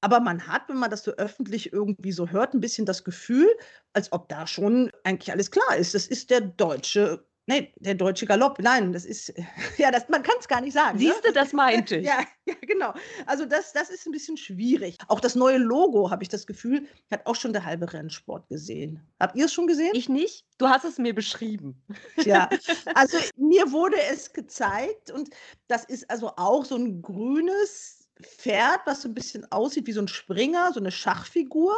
Aber 0.00 0.20
man 0.20 0.46
hat, 0.46 0.68
wenn 0.68 0.76
man 0.76 0.90
das 0.90 1.02
so 1.02 1.12
öffentlich 1.12 1.72
irgendwie 1.72 2.12
so 2.12 2.28
hört, 2.28 2.52
ein 2.52 2.60
bisschen 2.60 2.84
das 2.84 3.04
Gefühl, 3.04 3.48
als 3.94 4.12
ob 4.12 4.28
da 4.28 4.46
schon 4.46 4.90
eigentlich 5.02 5.32
alles 5.32 5.50
klar 5.50 5.76
ist. 5.78 5.94
Das 5.94 6.06
ist 6.06 6.28
der 6.28 6.42
deutsche 6.42 7.24
Nee, 7.46 7.74
der 7.76 7.94
deutsche 7.94 8.24
Galopp. 8.24 8.58
Nein, 8.58 8.92
das 8.92 9.04
ist, 9.04 9.32
ja, 9.76 9.90
das, 9.90 10.08
man 10.08 10.22
kann 10.22 10.36
es 10.40 10.48
gar 10.48 10.60
nicht 10.60 10.72
sagen. 10.72 10.96
Ne? 10.96 11.04
Siehst 11.04 11.24
ne? 11.24 11.28
du, 11.28 11.32
das 11.32 11.52
meinte 11.52 11.96
ich. 11.98 12.06
Ja, 12.06 12.24
ja, 12.46 12.54
genau. 12.62 12.94
Also 13.26 13.44
das, 13.44 13.72
das 13.72 13.90
ist 13.90 14.06
ein 14.06 14.12
bisschen 14.12 14.36
schwierig. 14.36 14.96
Auch 15.08 15.20
das 15.20 15.34
neue 15.34 15.58
Logo, 15.58 16.10
habe 16.10 16.22
ich 16.22 16.28
das 16.28 16.46
Gefühl, 16.46 16.86
hat 17.10 17.26
auch 17.26 17.36
schon 17.36 17.52
der 17.52 17.64
halbe 17.64 17.92
Rennsport 17.92 18.48
gesehen. 18.48 19.00
Habt 19.20 19.36
ihr 19.36 19.44
es 19.44 19.52
schon 19.52 19.66
gesehen? 19.66 19.92
Ich 19.94 20.08
nicht. 20.08 20.46
Du 20.58 20.68
hast 20.68 20.84
es 20.84 20.98
mir 20.98 21.14
beschrieben. 21.14 21.80
Ja, 22.24 22.48
also 22.94 23.18
mir 23.36 23.70
wurde 23.72 23.96
es 24.10 24.32
gezeigt 24.32 25.10
und 25.10 25.28
das 25.66 25.84
ist 25.84 26.08
also 26.10 26.32
auch 26.36 26.64
so 26.64 26.76
ein 26.76 27.02
grünes 27.02 28.08
Pferd, 28.22 28.80
was 28.86 29.02
so 29.02 29.08
ein 29.08 29.14
bisschen 29.14 29.50
aussieht 29.50 29.86
wie 29.86 29.92
so 29.92 30.00
ein 30.00 30.08
Springer, 30.08 30.72
so 30.72 30.80
eine 30.80 30.92
Schachfigur 30.92 31.74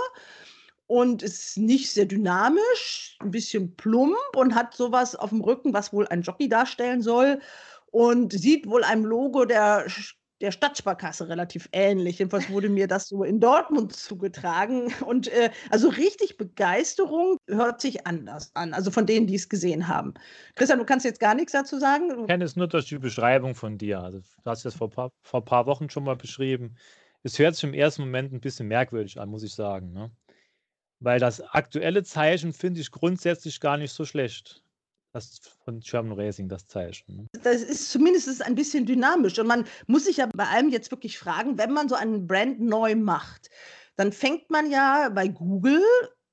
und 0.86 1.22
ist 1.22 1.58
nicht 1.58 1.90
sehr 1.90 2.06
dynamisch, 2.06 3.16
ein 3.20 3.30
bisschen 3.30 3.74
plump 3.76 4.16
und 4.36 4.54
hat 4.54 4.74
sowas 4.74 5.16
auf 5.16 5.30
dem 5.30 5.40
Rücken, 5.40 5.72
was 5.72 5.92
wohl 5.92 6.06
ein 6.08 6.22
Jockey 6.22 6.48
darstellen 6.48 7.02
soll 7.02 7.40
und 7.86 8.32
sieht 8.32 8.68
wohl 8.68 8.84
einem 8.84 9.04
Logo 9.04 9.44
der, 9.46 9.86
der 10.40 10.52
Stadtsparkasse 10.52 11.28
relativ 11.28 11.68
ähnlich. 11.72 12.18
Jedenfalls 12.18 12.50
wurde 12.50 12.68
mir 12.68 12.86
das 12.86 13.08
so 13.08 13.24
in 13.24 13.40
Dortmund 13.40 13.94
zugetragen 13.94 14.92
und 15.06 15.28
äh, 15.28 15.50
also 15.70 15.88
richtig 15.88 16.36
Begeisterung 16.36 17.38
hört 17.48 17.80
sich 17.80 18.06
anders 18.06 18.50
an, 18.54 18.72
also 18.72 18.90
von 18.90 19.06
denen, 19.06 19.26
die 19.26 19.34
es 19.34 19.48
gesehen 19.48 19.88
haben. 19.88 20.14
Christian, 20.54 20.78
du 20.78 20.84
kannst 20.84 21.04
jetzt 21.04 21.20
gar 21.20 21.34
nichts 21.34 21.52
dazu 21.52 21.78
sagen? 21.78 22.10
Ich 22.20 22.26
kenne 22.28 22.44
es 22.44 22.54
nur 22.54 22.68
durch 22.68 22.86
die 22.86 22.98
Beschreibung 22.98 23.54
von 23.54 23.76
dir. 23.78 24.00
Also 24.00 24.20
du 24.20 24.50
hast 24.50 24.64
es 24.64 24.74
vor, 24.74 24.90
vor 24.90 25.10
ein 25.32 25.44
paar 25.44 25.66
Wochen 25.66 25.90
schon 25.90 26.04
mal 26.04 26.16
beschrieben. 26.16 26.76
Es 27.24 27.40
hört 27.40 27.56
sich 27.56 27.64
im 27.64 27.74
ersten 27.74 28.02
Moment 28.02 28.32
ein 28.32 28.40
bisschen 28.40 28.68
merkwürdig 28.68 29.18
an, 29.18 29.28
muss 29.28 29.42
ich 29.42 29.52
sagen. 29.52 29.92
Ne? 29.92 30.12
Weil 31.00 31.20
das 31.20 31.40
aktuelle 31.40 32.02
Zeichen 32.04 32.52
finde 32.52 32.80
ich 32.80 32.90
grundsätzlich 32.90 33.60
gar 33.60 33.76
nicht 33.76 33.92
so 33.92 34.04
schlecht. 34.04 34.62
Das 35.12 35.40
von 35.64 35.80
German 35.80 36.18
Racing, 36.18 36.48
das 36.48 36.66
Zeichen. 36.66 37.16
Ne? 37.16 37.26
Das 37.42 37.62
ist 37.62 37.90
zumindest 37.90 38.42
ein 38.42 38.54
bisschen 38.54 38.84
dynamisch. 38.84 39.38
Und 39.38 39.46
man 39.46 39.64
muss 39.86 40.04
sich 40.04 40.18
ja 40.18 40.28
bei 40.34 40.46
allem 40.46 40.68
jetzt 40.68 40.90
wirklich 40.90 41.18
fragen, 41.18 41.58
wenn 41.58 41.72
man 41.72 41.88
so 41.88 41.94
einen 41.94 42.26
Brand 42.26 42.60
neu 42.60 42.94
macht, 42.94 43.50
dann 43.96 44.12
fängt 44.12 44.50
man 44.50 44.70
ja 44.70 45.08
bei 45.08 45.28
Google 45.28 45.82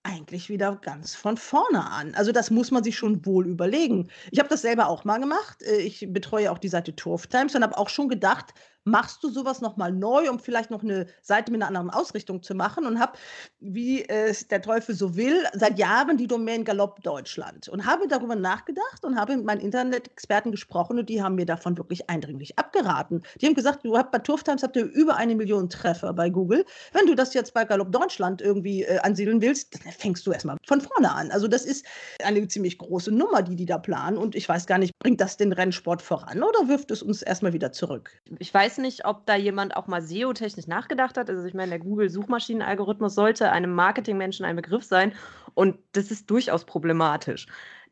eigentlich 0.04 0.50
wieder 0.50 0.76
ganz 0.82 1.16
von 1.16 1.38
vorne 1.38 1.90
an. 1.90 2.14
Also 2.16 2.34
das 2.34 2.52
muss 2.52 2.72
man 2.72 2.84
sich 2.84 2.98
schon 2.98 3.26
wohl 3.26 3.48
überlegen. 3.48 4.10
Ich 4.32 4.40
habe 4.40 4.50
das 4.50 4.62
selber 4.62 4.88
auch 4.88 5.06
mal 5.06 5.20
gemacht. 5.20 5.64
Äh, 5.64 5.78
ich 5.78 6.06
betreue 6.10 6.52
auch 6.52 6.58
die 6.58 6.68
Seite 6.68 6.96
Turf 6.96 7.28
Times 7.28 7.56
und 7.56 7.64
habe 7.64 7.78
auch 7.78 7.90
schon 7.90 8.10
gedacht, 8.10 8.54
machst 8.86 9.24
du 9.24 9.30
sowas 9.30 9.62
nochmal 9.62 9.92
neu, 9.92 10.30
um 10.30 10.40
vielleicht 10.40 10.72
noch 10.72 10.84
eine 10.84 11.08
Seite 11.22 11.52
mit 11.52 11.62
einer 11.62 11.68
anderen 11.68 11.90
Ausrichtung 11.90 12.44
zu 12.44 12.56
machen 12.56 12.86
und 12.86 13.00
habe, 13.00 13.14
wie 13.60 14.08
es 14.08 14.48
der 14.48 14.62
Teufel 14.62 14.96
so 14.96 15.16
will, 15.16 15.44
seit 15.54 15.80
Jahren 15.80 16.18
die 16.18 16.28
Domain 16.28 16.64
Galopp 16.64 17.02
Deutschland 17.02 17.70
und 17.70 17.86
habe 17.86 18.08
darüber 18.08 18.36
nachgedacht 18.36 19.04
und 19.04 19.18
habe 19.18 19.36
mit 19.38 19.46
meinen 19.46 19.62
Internet-Experten 19.62 20.52
gesprochen 20.52 21.00
und 21.00 21.10
die 21.10 21.22
haben 21.22 21.36
mir 21.36 21.46
davon 21.46 21.78
wirklich 21.78 22.10
eindringlich 22.10 22.58
abgeraten. 22.60 23.24
Die 23.40 23.46
haben 23.46 23.56
gesagt, 23.56 23.86
du 23.86 23.98
habt 23.98 24.12
bei 24.12 24.20
Turf 24.20 24.44
Times 24.44 24.64
habt 24.64 24.76
ihr 24.76 24.86
über 24.86 25.16
eine 25.16 25.36
Million 25.36 25.70
Treffer 25.70 26.14
bei 26.14 26.30
Google. 26.30 26.66
Wenn 26.92 27.06
du 27.06 27.16
das 27.16 27.34
jetzt 27.34 27.54
bei 27.54 27.66
Galopp 27.66 27.92
Deutschland 27.92 28.42
irgendwie 28.42 28.84
äh, 28.84 29.00
ansiedeln 29.00 29.42
willst, 29.42 29.74
dann 29.74 29.94
fängst 29.94 30.26
du 30.28 30.32
erstmal 30.32 30.58
von 30.68 30.82
vorne 30.82 31.12
an. 31.12 31.32
Also 31.32 31.48
das 31.48 31.66
ist 31.66 31.86
eine 32.24 32.48
ziemlich 32.48 32.78
große 32.78 33.12
Nummer, 33.12 33.42
die 33.42 33.56
die 33.56 33.66
da 33.66 33.78
planen 33.78 34.18
und 34.18 34.36
ich 34.36 34.48
weiß 34.48 34.66
gar 34.66 34.78
nicht, 34.78 34.98
bringt 35.00 35.22
das 35.22 35.38
den 35.38 35.54
Rennsport 35.54 36.02
voran 36.02 36.44
oder 36.44 36.68
wirft 36.68 36.92
es 36.92 37.02
uns 37.02 37.22
erstmal 37.22 37.54
wieder 37.54 37.72
zurück? 37.72 38.12
Ich 38.40 38.54
weiß 38.54 38.73
nicht, 38.78 39.06
ob 39.06 39.26
da 39.26 39.36
jemand 39.36 39.76
auch 39.76 39.88
mal 39.88 40.02
SEO-technisch 40.02 40.68
nachgedacht 40.68 41.18
hat. 41.18 41.30
Also 41.30 41.46
ich 41.46 41.54
meine, 41.54 41.72
der 41.72 41.80
Google-Suchmaschinenalgorithmus 41.80 43.16
sollte 43.16 43.52
einem 43.52 43.74
Marketingmenschen 43.74 44.46
ein 44.46 44.56
Begriff 44.56 44.84
sein 44.84 45.14
und 45.54 45.78
das 45.94 46.12
ist 46.12 46.30
durchaus 46.30 46.66
problematisch. 46.66 47.48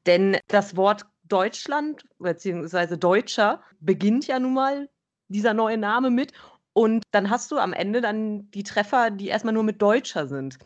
Denn 0.06 0.38
das 0.48 0.76
Wort 0.76 1.06
Deutschland 1.24 2.06
bzw. 2.20 2.98
Deutscher 2.98 3.62
beginnt 3.80 4.28
ja 4.28 4.40
nun 4.40 4.54
mal 4.54 4.90
dieser 5.28 5.54
neue 5.54 5.78
Name 5.78 6.10
mit 6.10 6.34
und 6.74 7.04
dann 7.12 7.30
hast 7.30 7.52
du 7.52 7.58
am 7.58 7.74
Ende 7.74 8.02
dann 8.02 8.50
die 8.52 8.64
Treffer, 8.64 9.12
die 9.12 9.28
erstmal 9.28 9.54
nur 9.54 9.64
mit 9.64 9.82
Deutscher 9.82 10.28
sind. 10.28 10.58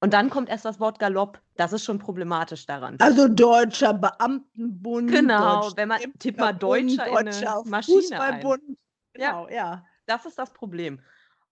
Und 0.00 0.14
dann 0.14 0.30
kommt 0.30 0.48
erst 0.48 0.64
das 0.64 0.80
Wort 0.80 0.98
Galopp. 0.98 1.40
Das 1.56 1.72
ist 1.72 1.84
schon 1.84 2.00
problematisch 2.00 2.66
daran. 2.66 2.96
Also 2.98 3.28
Deutscher 3.28 3.94
Beamtenbund. 3.94 5.12
Genau, 5.12 5.60
Deutscher 5.60 5.76
wenn 5.76 5.88
man 5.88 6.00
tipp 6.18 6.38
mal 6.38 6.52
Deutscher 6.52 7.06
in 7.06 7.16
eine 7.16 7.62
Maschine 7.66 8.20
ein. 8.20 8.76
Genau, 9.14 9.48
ja. 9.48 9.54
ja. 9.54 9.86
Das 10.06 10.26
ist 10.26 10.38
das 10.38 10.52
Problem. 10.52 11.00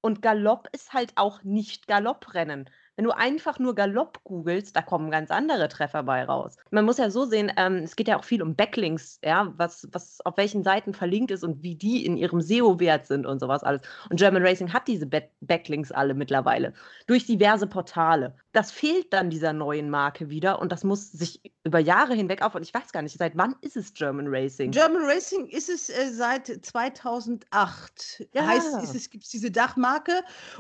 Und 0.01 0.23
Galopp 0.23 0.69
ist 0.73 0.93
halt 0.93 1.13
auch 1.17 1.43
nicht 1.43 1.87
Galopprennen. 1.87 2.71
Wenn 3.01 3.07
du 3.07 3.17
einfach 3.17 3.59
nur 3.59 3.75
Galopp 3.75 4.23
googelst, 4.25 4.77
da 4.77 4.83
kommen 4.83 5.11
ganz 5.11 5.31
andere 5.31 5.69
Treffer 5.71 6.03
bei 6.03 6.23
raus. 6.23 6.59
Man 6.71 6.85
muss 6.85 6.99
ja 6.99 7.09
so 7.11 7.25
sehen, 7.25 7.51
ähm, 7.57 7.77
es 7.77 7.97
geht 7.97 8.09
ja 8.09 8.19
auch 8.19 8.25
viel 8.25 8.43
um 8.43 8.57
Backlinks, 8.57 9.19
ja, 9.25 9.55
was, 9.57 9.89
was 9.93 10.21
auf 10.27 10.37
welchen 10.37 10.63
Seiten 10.63 10.93
verlinkt 10.93 11.31
ist 11.31 11.43
und 11.43 11.63
wie 11.63 11.77
die 11.77 12.05
in 12.05 12.19
ihrem 12.19 12.43
SEO-Wert 12.43 13.07
sind 13.07 13.25
und 13.25 13.39
sowas 13.39 13.63
alles. 13.65 13.81
Und 14.11 14.19
German 14.19 14.43
Racing 14.45 14.75
hat 14.75 14.87
diese 14.87 15.07
Back 15.07 15.31
Backlinks 15.41 15.91
alle 15.93 16.13
mittlerweile 16.13 16.75
durch 17.07 17.25
diverse 17.25 17.67
Portale. 17.67 18.35
Das 18.53 18.71
fehlt 18.71 19.15
dann 19.15 19.31
dieser 19.31 19.55
neuen 19.55 19.89
Marke 19.89 20.29
wieder 20.29 20.61
und 20.61 20.71
das 20.71 20.85
muss 20.85 21.11
sich 21.11 21.41
über 21.65 21.79
Jahre 21.79 22.13
hinweg 22.15 22.43
auf. 22.43 22.55
Und 22.55 22.63
ich 22.63 22.75
weiß 22.75 22.93
gar 22.93 23.01
nicht, 23.01 23.17
seit 23.17 23.35
wann 23.35 23.57
ist 23.63 23.79
es 23.79 23.95
German 23.95 24.27
Racing? 24.29 24.73
German 24.73 25.05
Racing 25.07 25.47
ist 25.47 25.71
es 25.71 25.89
äh, 25.89 26.11
seit 26.11 26.49
2008. 26.49 28.27
Ja. 28.35 28.47
Heißt, 28.47 28.95
es 28.95 29.09
gibt 29.09 29.33
diese 29.33 29.51
Dachmarke 29.51 30.13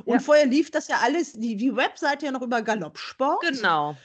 und 0.06 0.14
Ja. 0.14 0.20
vorher 0.20 0.46
lief 0.46 0.70
das 0.70 0.88
ja 0.88 1.00
alles, 1.02 1.34
die, 1.34 1.56
die 1.56 1.76
Webseite 1.76 2.29
ja 2.30 2.38
noch 2.38 2.42
über 2.46 2.62
Galoppsport. 2.62 3.42
Genau. 3.42 3.96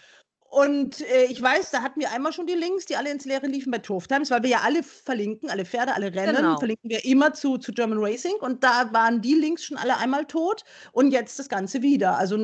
Und 0.47 1.01
äh, 1.01 1.25
ich 1.25 1.41
weiß, 1.41 1.71
da 1.71 1.81
hatten 1.81 1.99
wir 1.99 2.11
einmal 2.13 2.31
schon 2.31 2.47
die 2.47 2.53
Links, 2.53 2.85
die 2.85 2.95
alle 2.95 3.11
ins 3.11 3.25
Leere 3.25 3.45
liefen 3.45 3.71
bei 3.71 3.79
Turf 3.79 4.07
Times, 4.07 4.31
weil 4.31 4.41
wir 4.43 4.51
ja 4.51 4.61
alle 4.63 4.83
verlinken, 4.83 5.49
alle 5.49 5.65
Pferde, 5.65 5.93
alle 5.93 6.13
Rennen, 6.13 6.35
Genau. 6.35 6.57
verlinken 6.57 6.89
wir 6.89 7.03
immer 7.03 7.33
zu, 7.33 7.57
zu 7.57 7.73
German 7.73 7.97
Racing. 7.99 8.35
Und 8.39 8.63
da 8.63 8.93
waren 8.93 9.21
die 9.21 9.33
Links 9.33 9.65
schon 9.65 9.75
alle 9.75 9.97
einmal 9.97 10.23
tot 10.23 10.63
und 10.93 11.11
jetzt 11.11 11.39
das 11.39 11.49
Ganze 11.49 11.81
wieder. 11.81 12.17
Also 12.17 12.37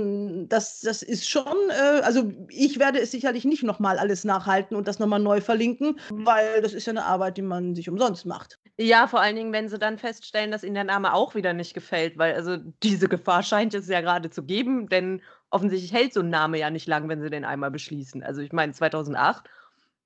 das, 0.46 0.82
das 0.82 1.04
ist 1.04 1.30
schon, 1.30 1.56
äh, 1.70 2.02
also 2.02 2.30
ich 2.50 2.80
werde 2.80 3.00
es 3.00 3.12
sicherlich 3.12 3.46
nicht 3.46 3.64
nochmal 3.64 3.98
alles 3.98 4.26
nachhalten 4.26 4.76
und 4.76 4.90
das 4.90 5.00
nochmal 5.00 5.20
neu 5.22 5.40
verlinken, 5.40 5.98
weil 6.10 6.62
das 6.62 6.74
ist 6.74 6.88
ja 6.88 6.92
eine 6.92 7.06
Arbeit, 7.06 7.38
die 7.38 7.44
man 7.44 7.76
sich 7.76 7.88
umsonst 7.88 8.26
macht. 8.26 8.60
Ja, 8.78 9.08
vor 9.08 9.22
allen 9.22 9.38
Dingen, 9.38 9.54
wenn 9.54 9.70
sie 9.70 9.80
dann 9.80 9.98
feststellen, 9.98 10.52
dass 10.52 10.64
ihnen 10.64 10.74
der 10.76 10.84
Name 10.84 11.14
auch 11.14 11.34
wieder 11.34 11.54
nicht 11.54 11.74
gefällt, 11.74 12.18
weil 12.18 12.34
also 12.34 12.58
diese 12.84 13.08
Gefahr 13.08 13.44
scheint 13.44 13.74
es 13.74 13.88
ja 13.88 14.02
gerade 14.02 14.30
zu 14.32 14.44
geben, 14.44 14.90
denn 14.90 15.22
offensichtlich 15.52 15.94
hält 15.94 16.14
so 16.14 16.22
ein 16.22 16.30
Name 16.30 16.60
ja 16.60 16.70
nicht 16.72 16.88
lang, 16.88 17.10
wenn 17.10 17.22
sie 17.22 17.30
den 17.30 17.46
einmal 17.46 17.72
beschließen. 17.72 18.24
Also 18.24 18.42
ich 18.42 18.54
meine 18.54 18.74
2008, 18.74 19.50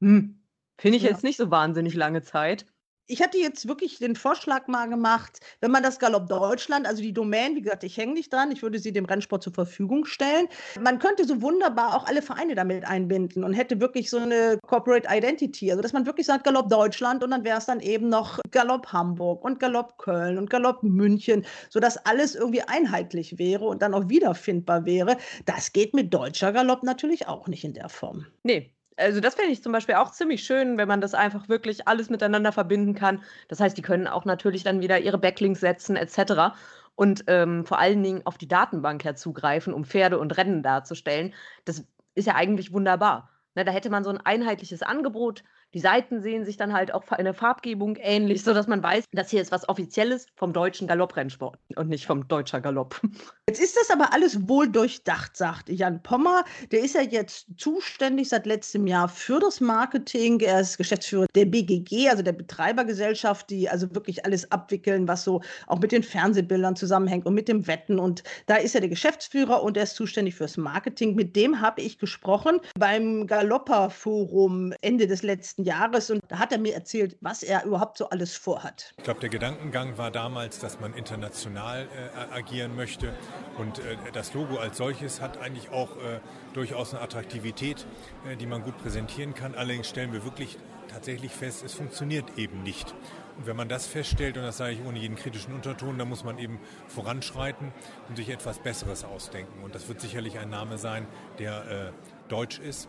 hm, 0.02 0.42
finde 0.80 0.98
ich 0.98 1.04
Ja. 1.04 1.10
jetzt 1.10 1.24
nicht 1.24 1.38
so 1.38 1.52
wahnsinnig 1.52 1.96
lange 1.96 2.24
Zeit. 2.24 2.66
Ich 3.08 3.22
hatte 3.22 3.38
jetzt 3.38 3.68
wirklich 3.68 4.00
den 4.00 4.16
Vorschlag 4.16 4.68
mal 4.68 4.90
gemacht, 4.90 5.38
wenn 5.62 5.70
man 5.70 5.84
das 5.84 6.00
Galopp 6.00 6.28
Deutschland, 6.28 6.88
also 6.88 7.04
die 7.04 7.14
Domain, 7.14 7.56
wie 7.56 7.62
gesagt, 7.62 7.84
ich 7.84 7.98
hänge 7.98 8.14
nicht 8.14 8.34
dran, 8.34 8.52
ich 8.52 8.64
würde 8.64 8.80
sie 8.80 8.92
dem 8.92 9.06
Rennsport 9.06 9.44
zur 9.44 9.54
Verfügung 9.54 10.06
stellen. 10.06 10.48
Man 10.82 10.98
könnte 10.98 11.24
so 11.26 11.40
wunderbar 11.40 11.96
auch 11.96 12.08
alle 12.08 12.24
Vereine 12.24 12.56
damit 12.56 12.84
einbinden 12.84 13.44
und 13.44 13.54
hätte 13.54 13.80
wirklich 13.80 14.10
so 14.10 14.18
eine 14.18 14.58
Corporate 14.66 15.08
Identity, 15.08 15.70
also 15.70 15.84
dass 15.84 15.94
man 15.94 16.08
wirklich 16.08 16.26
sagt 16.26 16.46
Galopp 16.46 16.68
Deutschland 16.70 17.24
und 17.24 17.30
dann 17.30 17.44
wäre 17.44 17.60
es 17.60 17.68
dann 17.68 17.80
eben 17.80 18.10
noch 18.10 18.40
Galopp 18.50 18.92
Hamburg 18.92 19.46
und 19.46 19.60
Galopp 19.60 20.00
Köln 20.00 20.40
und 20.40 20.50
Galopp 20.50 20.82
München, 20.82 21.46
sodass 21.70 21.98
alles 22.08 22.34
irgendwie 22.34 22.64
einheitlich 22.64 23.38
wäre 23.38 23.66
und 23.66 23.84
dann 23.84 23.94
auch 23.94 24.10
wiederfindbar 24.10 24.86
wäre. 24.86 25.18
Das 25.46 25.74
geht 25.74 25.94
mit 25.94 26.12
deutscher 26.12 26.52
Galopp 26.52 26.82
natürlich 26.82 27.28
auch 27.28 27.48
nicht 27.48 27.64
in 27.64 27.74
der 27.74 27.90
Form. 27.90 28.26
Nee, 28.42 28.75
also 28.98 29.20
das 29.20 29.36
fände 29.36 29.52
ich 29.52 29.62
zum 29.64 29.72
Beispiel 29.72 29.96
auch 29.96 30.12
ziemlich 30.12 30.44
schön, 30.44 30.78
wenn 30.78 30.88
man 30.88 31.02
das 31.02 31.14
einfach 31.14 31.50
wirklich 31.50 31.88
alles 31.88 32.10
miteinander 32.10 32.52
verbinden 32.52 32.96
kann. 32.96 33.24
Das 33.48 33.60
heißt, 33.60 33.78
die 33.78 33.82
können 33.82 34.08
auch 34.08 34.26
natürlich 34.26 34.64
dann 34.64 34.82
wieder 34.82 35.00
ihre 35.00 35.18
Backlinks 35.18 35.60
setzen 35.60 35.96
etc. 35.96 36.56
Und 36.96 37.26
ähm, 37.28 37.66
vor 37.66 37.80
allen 37.80 38.04
Dingen 38.04 38.26
auf 38.26 38.38
die 38.38 38.48
Datenbank 38.48 39.04
herzugreifen, 39.04 39.74
um 39.74 39.86
Pferde 39.86 40.18
und 40.18 40.38
Rennen 40.38 40.64
darzustellen. 40.64 41.34
Das 41.66 41.86
ist 42.16 42.28
ja 42.28 42.36
eigentlich 42.36 42.72
wunderbar. 42.72 43.30
Ne, 43.56 43.66
da 43.66 43.72
hätte 43.72 43.90
man 43.90 44.04
so 44.04 44.10
ein 44.10 44.20
einheitliches 44.20 44.82
Angebot. 44.82 45.44
Die 45.76 45.82
Seiten 45.82 46.22
sehen 46.22 46.46
sich 46.46 46.56
dann 46.56 46.72
halt 46.72 46.94
auch 46.94 47.04
in 47.18 47.26
der 47.26 47.34
Farbgebung 47.34 47.98
ähnlich, 47.98 48.42
sodass 48.44 48.66
man 48.66 48.82
weiß, 48.82 49.04
das 49.12 49.30
hier 49.30 49.42
ist 49.42 49.52
was 49.52 49.68
Offizielles 49.68 50.26
vom 50.38 50.54
deutschen 50.54 50.88
Galopprennsport 50.88 51.60
und 51.76 51.90
nicht 51.90 52.06
vom 52.06 52.26
deutscher 52.30 52.62
Galopp. 52.62 53.02
Jetzt 53.50 53.62
ist 53.62 53.76
das 53.76 53.92
aber 53.92 54.14
alles 54.14 54.48
wohl 54.48 54.70
durchdacht, 54.70 55.36
sagt 55.36 55.70
Jan 55.70 56.02
Pommer. 56.02 56.46
Der 56.72 56.80
ist 56.80 56.96
ja 56.96 57.02
jetzt 57.02 57.46
zuständig 57.58 58.30
seit 58.30 58.48
letztem 58.48 58.88
Jahr 58.88 59.08
für 59.08 59.40
das 59.40 59.62
Marketing. 59.62 60.40
Er 60.40 60.62
ist 60.62 60.78
Geschäftsführer 60.78 61.28
der 61.36 61.46
BGG, 61.46 62.10
also 62.10 62.24
der 62.24 62.32
Betreibergesellschaft, 62.32 63.52
die 63.52 63.70
also 63.70 63.94
wirklich 63.94 64.26
alles 64.26 64.52
abwickeln, 64.52 65.08
was 65.08 65.26
so 65.26 65.42
auch 65.68 65.80
mit 65.80 65.92
den 65.92 66.02
Fernsehbildern 66.02 66.76
zusammenhängt 66.76 67.28
und 67.28 67.36
mit 67.36 67.48
dem 67.48 67.68
Wetten. 67.68 68.00
Und 68.00 68.24
da 68.48 68.56
ist 68.56 68.74
er 68.74 68.82
der 68.82 68.90
Geschäftsführer 68.90 69.62
und 69.62 69.78
er 69.78 69.84
ist 69.84 69.96
zuständig 69.96 70.34
fürs 70.34 70.58
Marketing. 70.58 71.14
Mit 71.14 71.36
dem 71.36 71.62
habe 71.62 71.82
ich 71.82 72.00
gesprochen 72.00 72.60
beim 72.80 73.28
Galopper-Forum 73.28 74.74
Ende 74.82 75.06
des 75.06 75.22
letzten 75.22 75.65
Jahres 75.66 76.10
und 76.10 76.22
da 76.28 76.40
hat 76.40 76.52
er 76.52 76.60
mir 76.60 76.74
erzählt, 76.74 77.18
was 77.22 77.44
er 77.44 77.66
überhaupt 77.66 77.98
so 77.98 78.10
alles 78.10 78.36
vorhat. 78.38 78.94
Ich 78.98 79.04
glaube, 79.04 79.20
der 79.20 79.30
Gedankengang 79.30 79.98
war 79.98 80.12
damals, 80.12 80.60
dass 80.60 80.80
man 80.80 80.94
international 80.94 81.88
äh, 81.88 82.34
agieren 82.34 82.76
möchte. 82.76 83.14
Und 83.58 83.80
äh, 83.80 83.98
das 84.14 84.34
Logo 84.34 84.58
als 84.58 84.78
solches 84.78 85.22
hat 85.22 85.38
eigentlich 85.40 85.70
auch 85.72 85.98
äh, 85.98 86.20
durchaus 86.54 86.94
eine 86.94 87.02
Attraktivität, 87.02 87.86
äh, 88.30 88.36
die 88.38 88.46
man 88.46 88.64
gut 88.64 88.78
präsentieren 88.78 89.34
kann. 89.34 89.56
Allerdings 89.56 89.90
stellen 89.90 90.14
wir 90.14 90.24
wirklich 90.24 90.58
tatsächlich 90.88 91.32
fest, 91.32 91.64
es 91.66 91.74
funktioniert 91.74 92.38
eben 92.38 92.64
nicht. 92.64 92.94
Und 93.38 93.48
wenn 93.48 93.58
man 93.58 93.68
das 93.68 93.86
feststellt, 93.86 94.38
und 94.38 94.44
das 94.44 94.58
sage 94.58 94.74
ich 94.74 94.86
ohne 94.86 94.98
jeden 94.98 95.16
kritischen 95.16 95.54
Unterton, 95.54 95.98
dann 95.98 96.08
muss 96.08 96.24
man 96.24 96.38
eben 96.38 96.60
voranschreiten 96.88 97.74
und 98.08 98.16
sich 98.16 98.30
etwas 98.30 98.60
Besseres 98.60 99.04
ausdenken. 99.04 99.64
Und 99.64 99.76
das 99.76 99.90
wird 99.90 100.00
sicherlich 100.00 100.40
ein 100.40 100.50
Name 100.50 100.78
sein, 100.78 101.06
der 101.38 101.66
äh, 101.68 101.92
deutsch 102.30 102.60
ist. 102.60 102.88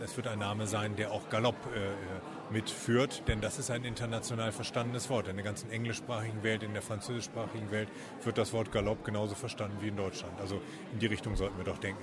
Es 0.00 0.16
wird 0.16 0.26
ein 0.26 0.38
Name 0.38 0.66
sein, 0.66 0.96
der 0.96 1.12
auch 1.12 1.28
Galopp 1.28 1.56
äh, 1.74 2.52
mitführt, 2.52 3.22
denn 3.28 3.40
das 3.40 3.58
ist 3.58 3.70
ein 3.70 3.84
international 3.84 4.52
verstandenes 4.52 5.10
Wort. 5.10 5.28
In 5.28 5.36
der 5.36 5.44
ganzen 5.44 5.70
englischsprachigen 5.70 6.42
Welt, 6.42 6.62
in 6.62 6.72
der 6.72 6.82
französischsprachigen 6.82 7.70
Welt 7.70 7.88
wird 8.24 8.38
das 8.38 8.52
Wort 8.52 8.72
Galopp 8.72 9.04
genauso 9.04 9.34
verstanden 9.34 9.76
wie 9.80 9.88
in 9.88 9.96
Deutschland. 9.96 10.40
Also 10.40 10.60
in 10.92 10.98
die 10.98 11.06
Richtung 11.06 11.36
sollten 11.36 11.58
wir 11.58 11.64
doch 11.64 11.78
denken. 11.78 12.02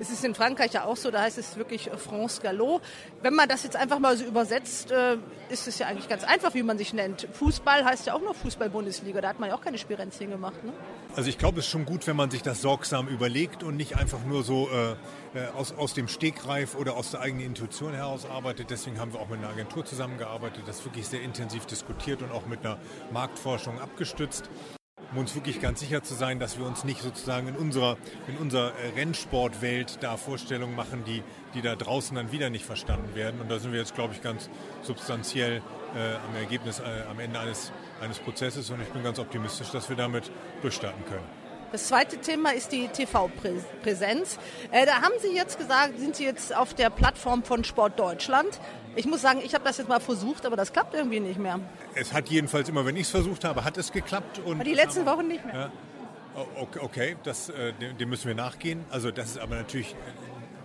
Es 0.00 0.10
ist 0.10 0.24
in 0.24 0.34
Frankreich 0.34 0.72
ja 0.72 0.84
auch 0.84 0.96
so, 0.96 1.10
da 1.10 1.22
heißt 1.22 1.38
es 1.38 1.56
wirklich 1.56 1.90
äh, 1.90 1.96
France 1.96 2.40
Galop. 2.42 2.82
Wenn 3.22 3.34
man 3.34 3.48
das 3.48 3.62
jetzt 3.62 3.76
einfach 3.76 3.98
mal 3.98 4.16
so 4.16 4.24
übersetzt, 4.24 4.90
äh, 4.90 5.16
ist 5.48 5.68
es 5.68 5.78
ja 5.78 5.86
eigentlich 5.86 6.08
ganz 6.08 6.24
einfach, 6.24 6.54
wie 6.54 6.62
man 6.62 6.78
sich 6.78 6.92
nennt. 6.92 7.28
Fußball 7.32 7.84
heißt 7.84 8.06
ja 8.06 8.14
auch 8.14 8.20
nur 8.20 8.34
Fußball-Bundesliga, 8.34 9.20
da 9.20 9.28
hat 9.28 9.40
man 9.40 9.50
ja 9.50 9.56
auch 9.56 9.60
keine 9.60 9.78
Spirenzchen 9.78 10.30
gemacht. 10.30 10.62
Ne? 10.64 10.72
Also 11.14 11.28
ich 11.28 11.38
glaube, 11.38 11.60
es 11.60 11.66
ist 11.66 11.70
schon 11.70 11.84
gut, 11.84 12.06
wenn 12.06 12.16
man 12.16 12.30
sich 12.30 12.42
das 12.42 12.60
sorgsam 12.60 13.08
überlegt 13.08 13.62
und 13.62 13.76
nicht 13.76 13.96
einfach 13.96 14.24
nur 14.24 14.42
so 14.42 14.68
äh, 14.68 14.92
äh, 15.38 15.48
aus, 15.56 15.72
aus 15.72 15.94
dem 15.94 16.08
Stegreif 16.08 16.74
oder 16.74 16.96
aus 16.96 17.10
der 17.10 17.20
eigenen 17.20 17.46
Intuition 17.46 17.92
heraus 17.92 18.26
arbeitet. 18.26 18.70
Deswegen 18.70 18.98
haben 18.98 19.12
wir 19.12 19.20
auch 19.20 19.28
mit 19.28 19.38
einer 19.38 19.48
Agentur 19.48 19.84
zusammengearbeitet, 19.84 20.64
das 20.66 20.84
wirklich 20.84 21.06
sehr 21.06 21.22
intensiv 21.22 21.66
diskutiert 21.66 22.22
und 22.22 22.32
auch 22.32 22.46
mit 22.46 22.60
einer 22.64 22.78
Marktforschung 23.12 23.80
abgestützt 23.80 24.48
um 25.12 25.18
uns 25.18 25.34
wirklich 25.34 25.60
ganz 25.60 25.80
sicher 25.80 26.02
zu 26.02 26.14
sein, 26.14 26.38
dass 26.38 26.58
wir 26.58 26.66
uns 26.66 26.84
nicht 26.84 27.02
sozusagen 27.02 27.48
in 27.48 27.56
unserer, 27.56 27.96
in 28.26 28.36
unserer 28.36 28.72
äh, 28.78 28.88
Rennsportwelt 28.96 29.98
da 30.02 30.16
Vorstellungen 30.16 30.74
machen, 30.74 31.04
die, 31.06 31.22
die 31.54 31.62
da 31.62 31.76
draußen 31.76 32.16
dann 32.16 32.32
wieder 32.32 32.50
nicht 32.50 32.64
verstanden 32.64 33.14
werden. 33.14 33.40
Und 33.40 33.50
da 33.50 33.58
sind 33.58 33.72
wir 33.72 33.78
jetzt, 33.78 33.94
glaube 33.94 34.14
ich, 34.14 34.22
ganz 34.22 34.50
substanziell 34.82 35.62
äh, 35.94 36.14
am 36.28 36.36
Ergebnis, 36.36 36.80
äh, 36.80 36.82
am 37.10 37.20
Ende 37.20 37.38
eines, 37.38 37.72
eines 38.00 38.18
Prozesses 38.18 38.70
und 38.70 38.80
ich 38.80 38.88
bin 38.88 39.02
ganz 39.02 39.18
optimistisch, 39.18 39.70
dass 39.70 39.88
wir 39.88 39.96
damit 39.96 40.30
durchstarten 40.62 41.04
können. 41.06 41.43
Das 41.74 41.88
zweite 41.88 42.18
Thema 42.18 42.54
ist 42.54 42.70
die 42.70 42.86
TV-Präsenz. 42.86 44.38
Äh, 44.70 44.86
da 44.86 45.02
haben 45.02 45.14
Sie 45.20 45.34
jetzt 45.34 45.58
gesagt, 45.58 45.98
sind 45.98 46.14
Sie 46.14 46.22
jetzt 46.22 46.54
auf 46.54 46.72
der 46.72 46.88
Plattform 46.88 47.42
von 47.42 47.64
Sport 47.64 47.98
Deutschland. 47.98 48.60
Ich 48.94 49.06
muss 49.06 49.22
sagen, 49.22 49.40
ich 49.44 49.54
habe 49.54 49.64
das 49.64 49.78
jetzt 49.78 49.88
mal 49.88 49.98
versucht, 49.98 50.46
aber 50.46 50.54
das 50.54 50.72
klappt 50.72 50.94
irgendwie 50.94 51.18
nicht 51.18 51.40
mehr. 51.40 51.58
Es 51.96 52.12
hat 52.12 52.28
jedenfalls 52.28 52.68
immer, 52.68 52.86
wenn 52.86 52.94
ich 52.94 53.06
es 53.06 53.10
versucht 53.10 53.42
habe, 53.42 53.64
hat 53.64 53.76
es 53.76 53.90
geklappt. 53.90 54.38
Und 54.44 54.54
aber 54.54 54.62
die 54.62 54.74
letzten 54.74 55.04
Wochen 55.04 55.26
nicht 55.26 55.44
mehr. 55.44 55.52
Ja. 55.52 55.72
Okay, 56.80 57.16
das, 57.24 57.48
äh, 57.48 57.72
dem 57.72 58.08
müssen 58.08 58.28
wir 58.28 58.36
nachgehen. 58.36 58.84
Also 58.92 59.10
das 59.10 59.30
ist 59.30 59.38
aber 59.40 59.56
natürlich 59.56 59.96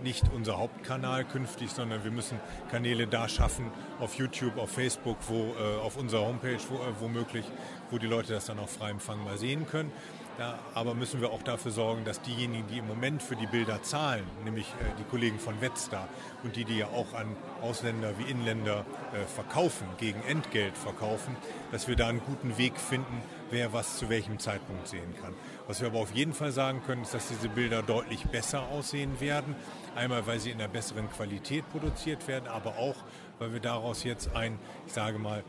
nicht 0.03 0.25
unser 0.33 0.57
Hauptkanal 0.57 1.25
künftig, 1.25 1.71
sondern 1.71 2.03
wir 2.03 2.11
müssen 2.11 2.39
Kanäle 2.69 3.07
da 3.07 3.27
schaffen, 3.27 3.71
auf 3.99 4.13
YouTube, 4.15 4.57
auf 4.57 4.71
Facebook, 4.71 5.17
wo, 5.27 5.55
äh, 5.59 5.79
auf 5.81 5.97
unserer 5.97 6.25
Homepage 6.25 6.59
wo, 6.69 6.75
äh, 6.75 6.93
womöglich, 6.99 7.45
wo 7.89 7.97
die 7.97 8.07
Leute 8.07 8.33
das 8.33 8.45
dann 8.45 8.59
auch 8.59 8.69
frei 8.69 8.91
empfangen 8.91 9.23
mal 9.23 9.37
sehen 9.37 9.67
können. 9.67 9.91
Da, 10.39 10.57
aber 10.73 10.93
müssen 10.95 11.19
wir 11.19 11.31
auch 11.31 11.43
dafür 11.43 11.71
sorgen, 11.71 12.05
dass 12.05 12.21
diejenigen, 12.21 12.65
die 12.69 12.77
im 12.77 12.87
Moment 12.87 13.21
für 13.21 13.35
die 13.35 13.45
Bilder 13.45 13.83
zahlen, 13.83 14.23
nämlich 14.45 14.67
äh, 14.67 14.97
die 14.97 15.03
Kollegen 15.03 15.37
von 15.37 15.59
Wetstar 15.59 16.07
und 16.43 16.55
die, 16.55 16.63
die 16.63 16.77
ja 16.77 16.87
auch 16.87 17.13
an 17.13 17.35
Ausländer 17.61 18.17
wie 18.17 18.31
Inländer 18.31 18.85
äh, 19.11 19.25
verkaufen, 19.25 19.85
gegen 19.97 20.21
Entgelt 20.23 20.77
verkaufen, 20.77 21.35
dass 21.73 21.89
wir 21.89 21.97
da 21.97 22.07
einen 22.07 22.21
guten 22.21 22.57
Weg 22.57 22.77
finden, 22.79 23.21
wer 23.51 23.73
was 23.73 23.97
zu 23.97 24.07
welchem 24.07 24.39
Zeitpunkt 24.39 24.87
sehen 24.87 25.13
kann. 25.21 25.33
Was 25.67 25.81
wir 25.81 25.89
aber 25.89 25.99
auf 25.99 26.15
jeden 26.15 26.31
Fall 26.31 26.53
sagen 26.53 26.83
können, 26.85 27.01
ist, 27.01 27.13
dass 27.13 27.27
diese 27.27 27.49
Bilder 27.49 27.81
deutlich 27.81 28.23
besser 28.27 28.61
aussehen 28.69 29.19
werden. 29.19 29.57
Einmal, 29.93 30.25
weil 30.25 30.39
sie 30.39 30.51
in 30.51 30.61
einer 30.61 30.69
besseren 30.69 31.09
Qualität 31.09 31.69
produziert 31.69 32.29
werden, 32.29 32.47
aber 32.47 32.77
auch, 32.77 32.95
weil 33.39 33.51
wir 33.51 33.59
daraus 33.59 34.05
jetzt 34.05 34.33
ein, 34.33 34.57
ich 34.87 34.93
sage 34.93 35.19
mal, 35.19 35.43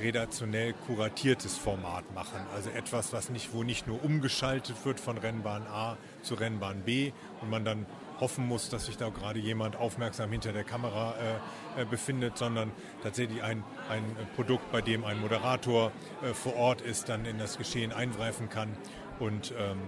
redaktionell 0.00 0.74
kuratiertes 0.86 1.56
Format 1.56 2.12
machen. 2.14 2.40
Also 2.54 2.70
etwas, 2.70 3.12
was 3.12 3.30
nicht, 3.30 3.52
wo 3.52 3.62
nicht 3.62 3.86
nur 3.86 4.02
umgeschaltet 4.04 4.76
wird 4.84 5.00
von 5.00 5.18
Rennbahn 5.18 5.66
A 5.66 5.96
zu 6.22 6.34
Rennbahn 6.34 6.82
B 6.82 7.12
und 7.40 7.50
man 7.50 7.64
dann 7.64 7.86
hoffen 8.20 8.46
muss, 8.46 8.68
dass 8.68 8.86
sich 8.86 8.96
da 8.96 9.10
gerade 9.10 9.38
jemand 9.38 9.76
aufmerksam 9.76 10.30
hinter 10.30 10.52
der 10.52 10.64
Kamera 10.64 11.14
äh, 11.76 11.82
äh, 11.82 11.84
befindet, 11.84 12.38
sondern 12.38 12.72
tatsächlich 13.02 13.42
ein, 13.42 13.62
ein 13.90 14.04
Produkt, 14.34 14.70
bei 14.72 14.80
dem 14.80 15.04
ein 15.04 15.20
Moderator 15.20 15.92
äh, 16.22 16.32
vor 16.32 16.56
Ort 16.56 16.80
ist, 16.80 17.08
dann 17.08 17.24
in 17.24 17.38
das 17.38 17.58
Geschehen 17.58 17.92
eingreifen 17.92 18.48
kann 18.48 18.76
und 19.18 19.52
ähm, 19.58 19.78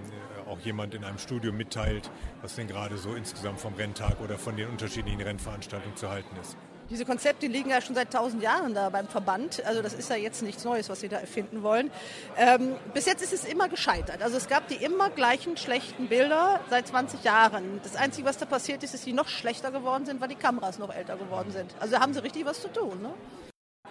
auch 0.47 0.61
jemand 0.61 0.95
in 0.95 1.05
einem 1.05 1.19
Studio 1.19 1.53
mitteilt, 1.53 2.11
was 2.43 2.55
denn 2.55 2.67
gerade 2.67 2.97
so 2.97 3.15
insgesamt 3.15 3.61
vom 3.61 3.75
Renntag 3.75 4.21
oder 4.21 4.39
von 4.39 4.57
den 4.57 4.69
unterschiedlichen 4.69 5.21
Rennveranstaltungen 5.21 5.97
zu 5.97 6.09
halten 6.09 6.35
ist. 6.41 6.57
Diese 6.91 7.05
Konzepte 7.05 7.47
liegen 7.47 7.71
ja 7.71 7.81
schon 7.81 7.95
seit 7.95 8.13
tausend 8.13 8.43
Jahren 8.43 8.75
da 8.75 8.89
beim 8.89 9.07
Verband. 9.07 9.65
Also 9.65 9.83
das 9.83 9.95
ist 9.95 10.11
ja 10.11 10.17
jetzt 10.17 10.43
nichts 10.43 10.65
Neues, 10.65 10.89
was 10.89 11.01
Sie 11.01 11.09
da 11.09 11.19
erfinden 11.19 11.63
wollen. 11.63 11.91
Ähm, 12.37 12.75
bis 12.95 13.07
jetzt 13.07 13.23
ist 13.23 13.33
es 13.33 13.45
immer 13.45 13.69
gescheitert. 13.69 14.23
Also 14.23 14.37
es 14.37 14.49
gab 14.49 14.69
die 14.69 14.77
immer 14.77 15.11
gleichen 15.11 15.57
schlechten 15.57 16.09
Bilder 16.09 16.61
seit 16.71 16.89
20 16.89 17.23
Jahren. 17.25 17.81
Das 17.83 17.95
Einzige, 17.95 18.27
was 18.27 18.39
da 18.39 18.47
passiert 18.47 18.83
ist, 18.83 18.89
ist, 18.89 18.95
dass 18.95 19.05
die 19.05 19.13
noch 19.13 19.29
schlechter 19.29 19.71
geworden 19.71 20.07
sind, 20.07 20.21
weil 20.21 20.29
die 20.29 20.35
Kameras 20.35 20.79
noch 20.79 20.95
älter 20.95 21.17
geworden 21.17 21.53
sind. 21.53 21.75
Also 21.79 21.95
da 21.95 22.01
haben 22.01 22.15
sie 22.15 22.23
richtig 22.23 22.45
was 22.47 22.61
zu 22.63 22.69
tun. 22.69 23.03
Ne? 23.03 23.13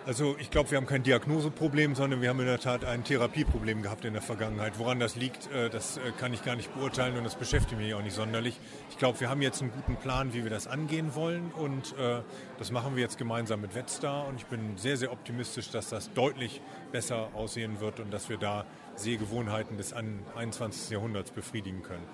Also 0.08 0.38
ich 0.40 0.50
glaube, 0.50 0.72
wir 0.72 0.78
haben 0.78 0.86
kein 0.86 1.04
Diagnoseproblem, 1.04 1.94
sondern 1.94 2.22
wir 2.22 2.30
haben 2.30 2.40
in 2.40 2.46
der 2.46 2.62
Tat 2.62 2.86
ein 2.86 3.04
Therapieproblem 3.04 3.82
gehabt 3.82 4.06
in 4.06 4.14
der 4.14 4.22
Vergangenheit. 4.22 4.80
Woran 4.80 5.02
das 5.02 5.18
liegt, 5.18 5.52
äh, 5.52 5.70
das 5.70 5.98
äh, 5.98 6.14
kann 6.18 6.32
ich 6.32 6.46
gar 6.46 6.56
nicht 6.56 6.74
beurteilen 6.74 7.18
und 7.18 7.26
das 7.26 7.36
beschäftigt 7.36 7.78
mich 7.78 7.94
auch 7.94 8.02
nicht 8.02 8.16
sonderlich. 8.16 8.58
Ich 8.90 8.98
glaube, 8.98 9.20
wir 9.20 9.30
haben 9.30 9.42
jetzt 9.42 9.62
einen 9.62 9.74
guten 9.74 9.98
Plan, 9.98 10.34
wie 10.34 10.44
wir 10.44 10.50
das 10.50 10.66
angehen 10.66 11.14
wollen 11.14 11.52
und 11.52 11.94
äh, 11.98 12.22
das 12.58 12.72
machen 12.72 12.96
wir 12.96 13.04
jetzt 13.04 13.18
gemeinsam 13.18 13.60
mit 13.60 13.76
Vetstar 13.76 14.26
und 14.30 14.38
ich 14.38 14.46
bin 14.46 14.78
sehr, 14.78 14.96
sehr 14.96 15.12
optimistisch, 15.12 15.72
dass 15.72 15.90
das 15.90 16.14
deutlich 16.14 16.62
besser 16.94 17.28
aussehen 17.34 17.82
wird 17.82 18.00
und 18.00 18.10
dass 18.10 18.30
wir 18.30 18.38
da 18.38 18.66
Sehgewohnheiten 18.96 19.76
des 19.76 19.92
21. 19.92 20.90
Jahrhunderts 20.90 21.32
befriedigen 21.32 21.84
können. 21.84 22.08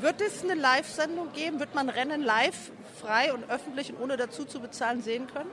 Wird 0.00 0.20
es 0.20 0.44
eine 0.44 0.54
Live-Sendung 0.54 1.32
geben? 1.32 1.58
Wird 1.58 1.74
man 1.74 1.88
Rennen 1.88 2.22
live, 2.22 2.70
frei 3.00 3.32
und 3.32 3.50
öffentlich 3.50 3.92
und 3.92 4.00
ohne 4.00 4.16
dazu 4.16 4.44
zu 4.44 4.60
bezahlen 4.60 5.02
sehen 5.02 5.26
können? 5.26 5.50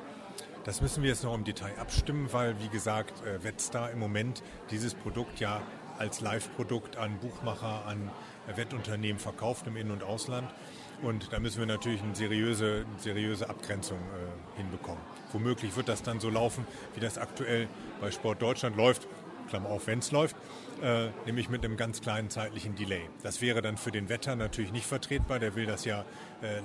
Das 0.64 0.80
müssen 0.80 1.02
wir 1.02 1.10
jetzt 1.10 1.24
noch 1.24 1.34
im 1.34 1.44
Detail 1.44 1.74
abstimmen, 1.80 2.32
weil, 2.32 2.60
wie 2.62 2.70
gesagt, 2.70 3.26
äh, 3.26 3.44
Wetstar 3.44 3.90
im 3.90 3.98
Moment 3.98 4.44
dieses 4.70 4.94
Produkt 4.94 5.40
ja 5.40 5.60
als 5.98 6.22
Live-Produkt 6.22 6.98
an 6.98 7.18
Buchmacher, 7.20 7.86
an 7.88 8.12
Wettunternehmen 8.56 9.20
verkauft 9.20 9.66
im 9.66 9.76
In- 9.76 9.90
und 9.90 10.04
Ausland. 10.04 10.48
Und 11.02 11.34
da 11.34 11.40
müssen 11.40 11.60
wir 11.60 11.66
natürlich 11.66 12.04
eine 12.04 12.16
seriöse, 12.16 12.86
seriöse 12.98 13.50
Abgrenzung 13.50 13.98
äh, 13.98 14.58
hinbekommen. 14.58 15.02
Womöglich 15.32 15.76
wird 15.76 15.90
das 15.90 16.04
dann 16.04 16.20
so 16.20 16.30
laufen, 16.30 16.68
wie 16.94 17.00
das 17.00 17.18
aktuell 17.18 17.68
bei 18.00 18.12
Sport 18.12 18.40
Deutschland 18.40 18.76
läuft, 18.78 19.08
Klammer 19.50 19.70
auf, 19.70 19.88
wenn 19.88 20.00
es 20.00 20.12
läuft, 20.12 20.36
äh, 20.82 21.08
nämlich 21.26 21.50
mit 21.50 21.66
einem 21.66 21.76
ganz 21.76 22.02
kleinen 22.02 22.30
zeitlichen 22.30 22.76
Delay. 22.76 23.10
Das 23.24 23.42
wäre 23.42 23.62
dann 23.62 23.78
für 23.78 23.92
den 23.92 24.10
Wetter 24.10 24.36
natürlich 24.36 24.72
nicht 24.72 24.86
vertretbar, 24.86 25.40
der 25.40 25.56
will 25.56 25.66
das 25.66 25.86
ja 25.86 26.02
äh, 26.02 26.06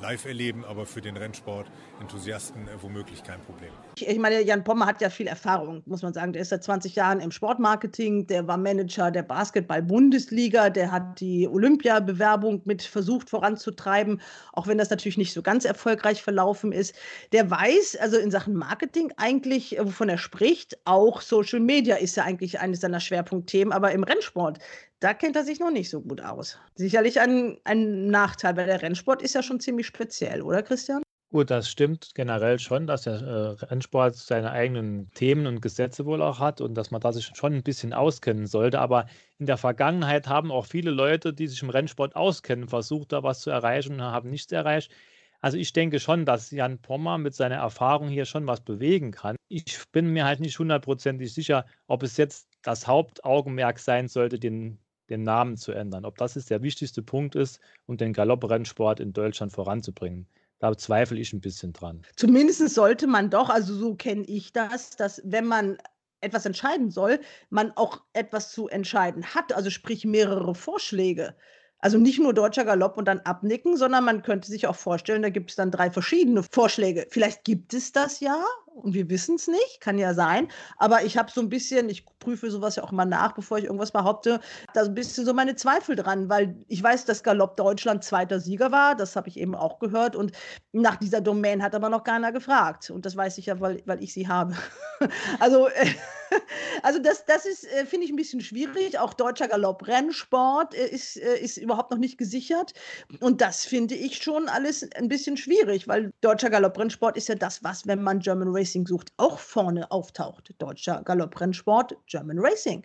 live 0.00 0.24
erleben, 0.24 0.64
aber 0.64 0.86
für 0.86 1.00
den 1.00 1.16
Rennsport-Enthusiasten 1.16 2.68
äh, 2.68 2.82
womöglich 2.82 3.22
kein 3.22 3.40
Problem. 3.40 3.70
Ich 3.98 4.18
meine, 4.18 4.42
Jan 4.42 4.64
Pommer 4.64 4.86
hat 4.86 5.00
ja 5.00 5.10
viel 5.10 5.26
Erfahrung, 5.26 5.82
muss 5.86 6.02
man 6.02 6.12
sagen. 6.12 6.32
Der 6.32 6.42
ist 6.42 6.50
seit 6.50 6.64
20 6.64 6.94
Jahren 6.94 7.20
im 7.20 7.30
Sportmarketing, 7.30 8.26
der 8.26 8.46
war 8.46 8.56
Manager 8.56 9.10
der 9.10 9.22
Basketball-Bundesliga, 9.22 10.70
der 10.70 10.92
hat 10.92 11.20
die 11.20 11.48
Olympiabewerbung 11.48 12.62
mit 12.64 12.82
versucht 12.82 13.30
voranzutreiben, 13.30 14.20
auch 14.52 14.66
wenn 14.66 14.78
das 14.78 14.90
natürlich 14.90 15.18
nicht 15.18 15.32
so 15.32 15.42
ganz 15.42 15.64
erfolgreich 15.64 16.22
verlaufen 16.22 16.72
ist. 16.72 16.94
Der 17.32 17.50
weiß 17.50 17.96
also 18.00 18.18
in 18.18 18.30
Sachen 18.30 18.54
Marketing 18.54 19.12
eigentlich, 19.16 19.76
wovon 19.80 20.08
er 20.08 20.18
spricht, 20.18 20.78
auch 20.84 21.20
Social 21.20 21.60
Media 21.60 21.96
ist 21.96 22.16
ja 22.16 22.24
eigentlich 22.24 22.60
eines 22.60 22.80
seiner 22.80 23.00
Schwerpunktthemen, 23.00 23.72
aber 23.72 23.92
im 23.92 24.04
Rennsport, 24.04 24.58
da 25.00 25.14
kennt 25.14 25.36
er 25.36 25.44
sich 25.44 25.60
noch 25.60 25.70
nicht 25.70 25.90
so 25.90 26.00
gut 26.00 26.20
aus. 26.20 26.58
Sicherlich 26.74 27.20
ein, 27.20 27.58
ein 27.64 28.08
Nachteil, 28.08 28.56
weil 28.56 28.66
der 28.66 28.82
Rennsport 28.82 29.22
ist 29.22 29.34
ja 29.34 29.42
schon 29.42 29.60
ziemlich 29.60 29.86
speziell, 29.86 30.42
oder 30.42 30.62
Christian? 30.62 31.02
Gut, 31.30 31.50
das 31.50 31.68
stimmt 31.68 32.14
generell 32.14 32.58
schon, 32.60 32.86
dass 32.86 33.02
der 33.02 33.20
äh, 33.20 33.64
Rennsport 33.64 34.14
seine 34.14 34.52
eigenen 34.52 35.10
Themen 35.12 35.46
und 35.46 35.60
Gesetze 35.60 36.06
wohl 36.06 36.22
auch 36.22 36.38
hat 36.38 36.60
und 36.60 36.74
dass 36.74 36.92
man 36.92 37.00
da 37.00 37.12
sich 37.12 37.26
schon 37.34 37.52
ein 37.52 37.62
bisschen 37.64 37.92
auskennen 37.92 38.46
sollte. 38.46 38.78
Aber 38.78 39.06
in 39.38 39.46
der 39.46 39.56
Vergangenheit 39.56 40.28
haben 40.28 40.52
auch 40.52 40.66
viele 40.66 40.92
Leute, 40.92 41.34
die 41.34 41.48
sich 41.48 41.62
im 41.62 41.70
Rennsport 41.70 42.14
auskennen, 42.14 42.68
versucht, 42.68 43.12
da 43.12 43.24
was 43.24 43.40
zu 43.40 43.50
erreichen 43.50 43.94
und 43.94 44.02
haben 44.02 44.30
nichts 44.30 44.52
erreicht. 44.52 44.92
Also 45.40 45.58
ich 45.58 45.72
denke 45.72 46.00
schon, 46.00 46.24
dass 46.24 46.50
Jan 46.52 46.80
Pommer 46.80 47.18
mit 47.18 47.34
seiner 47.34 47.56
Erfahrung 47.56 48.08
hier 48.08 48.24
schon 48.24 48.46
was 48.46 48.60
bewegen 48.60 49.10
kann. 49.10 49.36
Ich 49.48 49.78
bin 49.92 50.12
mir 50.12 50.24
halt 50.24 50.40
nicht 50.40 50.58
hundertprozentig 50.58 51.34
sicher, 51.34 51.66
ob 51.88 52.02
es 52.02 52.16
jetzt 52.16 52.48
das 52.62 52.86
Hauptaugenmerk 52.86 53.78
sein 53.78 54.08
sollte, 54.08 54.38
den, 54.38 54.78
den 55.08 55.22
Namen 55.22 55.56
zu 55.56 55.72
ändern. 55.72 56.04
Ob 56.04 56.16
das 56.18 56.36
ist 56.36 56.50
der 56.50 56.62
wichtigste 56.62 57.02
Punkt 57.02 57.34
ist, 57.34 57.60
um 57.86 57.96
den 57.96 58.12
Galopprennsport 58.12 59.00
in 59.00 59.12
Deutschland 59.12 59.52
voranzubringen. 59.52 60.26
Da 60.58 60.76
zweifle 60.76 61.18
ich 61.20 61.32
ein 61.32 61.40
bisschen 61.40 61.72
dran. 61.72 62.02
Zumindest 62.16 62.68
sollte 62.70 63.06
man 63.06 63.30
doch, 63.30 63.50
also 63.50 63.74
so 63.74 63.94
kenne 63.94 64.24
ich 64.24 64.52
das, 64.52 64.96
dass 64.96 65.20
wenn 65.24 65.46
man 65.46 65.76
etwas 66.20 66.46
entscheiden 66.46 66.90
soll, 66.90 67.20
man 67.50 67.72
auch 67.76 68.02
etwas 68.14 68.50
zu 68.50 68.68
entscheiden 68.68 69.34
hat, 69.34 69.52
also 69.52 69.70
sprich 69.70 70.04
mehrere 70.04 70.54
Vorschläge. 70.54 71.36
Also 71.78 71.98
nicht 71.98 72.18
nur 72.18 72.32
deutscher 72.32 72.64
Galopp 72.64 72.96
und 72.96 73.06
dann 73.06 73.20
abnicken, 73.20 73.76
sondern 73.76 74.04
man 74.04 74.22
könnte 74.22 74.48
sich 74.48 74.66
auch 74.66 74.76
vorstellen, 74.76 75.22
da 75.22 75.28
gibt 75.28 75.50
es 75.50 75.56
dann 75.56 75.70
drei 75.70 75.90
verschiedene 75.90 76.42
Vorschläge. 76.42 77.06
Vielleicht 77.10 77.44
gibt 77.44 77.74
es 77.74 77.92
das 77.92 78.20
ja 78.20 78.42
und 78.76 78.94
wir 78.94 79.08
wissen 79.10 79.36
es 79.36 79.48
nicht, 79.48 79.80
kann 79.80 79.98
ja 79.98 80.14
sein. 80.14 80.48
Aber 80.76 81.04
ich 81.04 81.16
habe 81.16 81.30
so 81.30 81.40
ein 81.40 81.48
bisschen, 81.48 81.88
ich 81.88 82.04
prüfe 82.18 82.50
sowas 82.50 82.76
ja 82.76 82.84
auch 82.84 82.92
mal 82.92 83.04
nach, 83.04 83.32
bevor 83.32 83.58
ich 83.58 83.64
irgendwas 83.64 83.92
behaupte, 83.92 84.40
da 84.74 84.82
ein 84.82 84.94
bisschen 84.94 85.24
so 85.24 85.34
meine 85.34 85.56
Zweifel 85.56 85.96
dran, 85.96 86.28
weil 86.28 86.56
ich 86.68 86.82
weiß, 86.82 87.04
dass 87.04 87.22
Galopp 87.22 87.56
Deutschland 87.56 88.04
zweiter 88.04 88.40
Sieger 88.40 88.70
war, 88.72 88.94
das 88.94 89.16
habe 89.16 89.28
ich 89.28 89.38
eben 89.38 89.54
auch 89.54 89.78
gehört. 89.78 90.16
Und 90.16 90.32
nach 90.72 90.96
dieser 90.96 91.20
Domain 91.20 91.62
hat 91.62 91.74
aber 91.74 91.88
noch 91.88 92.04
keiner 92.04 92.32
gefragt. 92.32 92.90
Und 92.90 93.06
das 93.06 93.16
weiß 93.16 93.38
ich 93.38 93.46
ja, 93.46 93.60
weil, 93.60 93.82
weil 93.86 94.02
ich 94.02 94.12
sie 94.12 94.28
habe. 94.28 94.54
also. 95.40 95.68
Äh, 95.68 95.86
also 96.82 96.98
das, 96.98 97.24
das 97.24 97.46
ist, 97.46 97.64
äh, 97.64 97.86
finde 97.86 98.06
ich, 98.06 98.12
ein 98.12 98.16
bisschen 98.16 98.40
schwierig. 98.40 98.98
Auch 98.98 99.14
deutscher 99.14 99.48
Galopp-Rennsport 99.48 100.74
äh, 100.74 100.88
ist, 100.88 101.16
äh, 101.16 101.38
ist 101.38 101.56
überhaupt 101.56 101.90
noch 101.90 101.98
nicht 101.98 102.18
gesichert. 102.18 102.72
Und 103.20 103.40
das 103.40 103.64
finde 103.64 103.94
ich 103.94 104.22
schon 104.22 104.48
alles 104.48 104.88
ein 104.94 105.08
bisschen 105.08 105.36
schwierig, 105.36 105.88
weil 105.88 106.12
deutscher 106.20 106.50
Galopp-Rennsport 106.50 107.16
ist 107.16 107.28
ja 107.28 107.34
das, 107.34 107.62
was, 107.62 107.86
wenn 107.86 108.02
man 108.02 108.20
German 108.20 108.48
Racing 108.66 108.86
sucht, 108.86 109.12
auch 109.16 109.38
vorne 109.38 109.90
auftaucht. 109.90 110.54
Deutscher 110.58 111.02
Galopp-Rennsport, 111.04 111.96
German 112.06 112.38
Racing. 112.38 112.84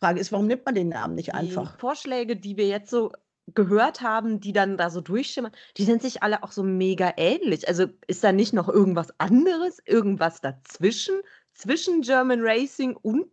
Frage 0.00 0.20
ist, 0.20 0.32
warum 0.32 0.46
nimmt 0.46 0.64
man 0.64 0.74
den 0.74 0.90
Namen 0.90 1.14
nicht 1.14 1.34
einfach? 1.34 1.74
Die 1.74 1.80
Vorschläge, 1.80 2.36
die 2.36 2.56
wir 2.56 2.68
jetzt 2.68 2.90
so 2.90 3.10
gehört 3.54 4.02
haben, 4.02 4.40
die 4.40 4.52
dann 4.52 4.76
da 4.76 4.90
so 4.90 5.00
durchschimmern, 5.00 5.52
die 5.78 5.84
sind 5.84 6.02
sich 6.02 6.22
alle 6.22 6.42
auch 6.42 6.52
so 6.52 6.62
mega 6.62 7.14
ähnlich. 7.16 7.66
Also 7.66 7.86
ist 8.06 8.22
da 8.22 8.32
nicht 8.32 8.52
noch 8.52 8.68
irgendwas 8.68 9.08
anderes, 9.18 9.78
irgendwas 9.86 10.40
dazwischen? 10.40 11.14
zwischen 11.58 12.02
German 12.02 12.40
Racing 12.40 12.96
und 12.96 13.26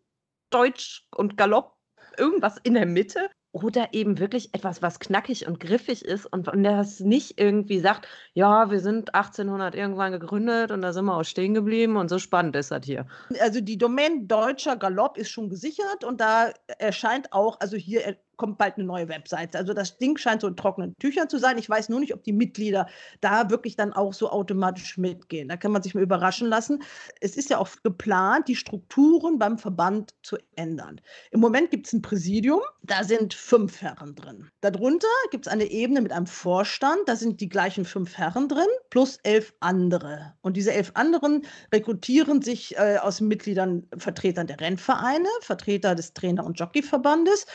Deutsch 0.50 1.08
und 1.16 1.38
Galopp 1.38 1.78
irgendwas 2.18 2.58
in 2.64 2.74
der 2.74 2.86
Mitte 2.86 3.30
oder 3.56 3.94
eben 3.94 4.20
wirklich 4.20 4.54
etwas, 4.54 4.82
was 4.82 5.00
knackig 5.00 5.48
und 5.48 5.62
griffig 5.62 6.04
ist 6.04 6.26
und, 6.26 6.50
und 6.50 6.63
das 6.63 7.00
nicht 7.00 7.39
irgendwie 7.39 7.80
sagt, 7.80 8.06
ja, 8.34 8.70
wir 8.70 8.82
sind 8.82 9.15
1800 9.15 9.76
irgendwann 9.76 10.12
gegründet 10.12 10.72
und 10.72 10.82
da 10.82 10.91
sind 10.91 11.06
wir 11.06 11.15
auch 11.15 11.24
stehen 11.24 11.54
geblieben 11.54 11.96
und 11.96 12.10
so 12.10 12.20
spannend 12.20 12.58
ist 12.58 12.72
das 12.72 12.86
hier. 12.86 13.08
Also 13.39 13.62
die 13.62 13.78
Domain 13.78 14.28
deutscher 14.28 14.76
Galopp 14.76 15.18
ist 15.18 15.30
schon 15.30 15.50
gesichert 15.50 16.04
und 16.04 16.20
da 16.20 16.52
erscheint 16.80 17.32
auch, 17.32 17.58
also 17.62 17.78
hier 17.78 18.18
kommt 18.38 18.58
bald 18.58 18.76
eine 18.76 18.86
neue 18.86 19.08
Webseite. 19.08 19.58
Also 19.58 19.74
das 19.74 19.98
Ding 19.98 20.17
scheint 20.17 20.41
so 20.41 20.48
in 20.48 20.56
trockenen 20.56 20.93
Tüchern 21.00 21.30
zu 21.30 21.38
sein. 21.38 21.58
Ich 21.58 21.69
weiß 21.69 21.89
nur 21.89 22.00
nicht, 22.00 22.13
ob 22.13 22.24
die 22.24 22.34
Mitglieder 22.34 22.88
da 23.21 23.50
wirklich 23.50 23.76
dann 23.76 23.93
auch 23.93 24.13
so 24.13 24.30
automatisch 24.30 24.98
mitgehen. 24.98 25.48
Da 25.48 25.58
kann 25.58 25.71
man 25.71 25.82
sich 25.82 25.95
mal 25.95 26.04
überraschen 26.04 26.48
lassen. 26.48 26.84
Es 27.21 27.38
ist 27.38 27.50
ja 27.50 27.58
auch 27.58 27.69
geplant, 27.84 28.48
die 28.48 28.56
Strukturen 28.56 29.39
beim 29.39 29.58
Verband 29.58 30.13
zu 30.24 30.38
ändern. 30.56 31.02
Im 31.32 31.39
Moment 31.39 31.71
gibt 31.71 31.88
es 31.88 31.93
ein 31.93 32.02
Präsidium, 32.02 32.62
da 32.84 33.04
sind 33.04 33.34
fünf 33.34 33.82
Herren 33.82 34.15
drin. 34.15 34.50
Darunter 34.62 35.08
gibt 35.32 35.48
es 35.48 35.52
eine 35.52 35.65
Ebene 35.65 36.02
mit 36.02 36.12
einem 36.12 36.28
Vorstand, 36.28 37.02
da 37.08 37.15
sind 37.15 37.41
die 37.41 37.50
gleichen 37.50 37.86
fünf 37.86 38.17
Herren 38.17 38.48
drin, 38.48 38.67
plus 38.89 39.17
elf 39.24 39.54
andere. 39.60 40.34
Und 40.41 40.58
diese 40.58 40.74
elf 40.74 40.91
anderen 40.95 41.45
rekrutieren 41.74 42.41
sich 42.41 42.76
äh, 42.78 42.98
aus 42.98 43.21
Mitgliedern, 43.21 43.88
Vertretern 43.98 44.48
der 44.48 44.60
Rennvereine, 44.60 45.28
Vertreter 45.41 45.95
des 45.95 46.13
Trainer- 46.13 46.45
und 46.45 46.60
Jockeyverbandes, 46.60 47.45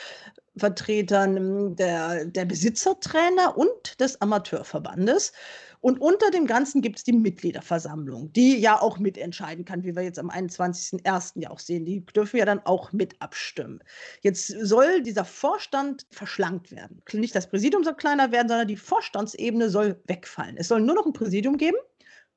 Vertretern 0.57 1.75
der, 1.75 2.25
der 2.25 2.45
Besitzertrainer 2.45 3.57
und 3.57 3.99
des 3.99 4.19
Amateurverbandes. 4.21 5.31
Und 5.79 5.99
unter 5.99 6.29
dem 6.29 6.45
Ganzen 6.45 6.81
gibt 6.81 6.99
es 6.99 7.03
die 7.03 7.13
Mitgliederversammlung, 7.13 8.31
die 8.33 8.59
ja 8.59 8.79
auch 8.79 8.99
mitentscheiden 8.99 9.65
kann, 9.65 9.83
wie 9.83 9.95
wir 9.95 10.03
jetzt 10.03 10.19
am 10.19 10.29
21.01. 10.29 11.41
ja 11.41 11.49
auch 11.49 11.59
sehen. 11.59 11.85
Die 11.85 12.05
dürfen 12.05 12.37
ja 12.37 12.45
dann 12.45 12.59
auch 12.65 12.91
mit 12.91 13.19
abstimmen. 13.19 13.79
Jetzt 14.21 14.47
soll 14.47 15.01
dieser 15.01 15.25
Vorstand 15.25 16.05
verschlankt 16.11 16.71
werden. 16.71 17.01
Nicht 17.13 17.33
das 17.33 17.49
Präsidium 17.49 17.83
soll 17.83 17.95
kleiner 17.95 18.31
werden, 18.31 18.49
sondern 18.49 18.67
die 18.67 18.77
Vorstandsebene 18.77 19.69
soll 19.69 19.99
wegfallen. 20.05 20.57
Es 20.57 20.67
soll 20.67 20.81
nur 20.81 20.95
noch 20.95 21.05
ein 21.07 21.13
Präsidium 21.13 21.57
geben 21.57 21.77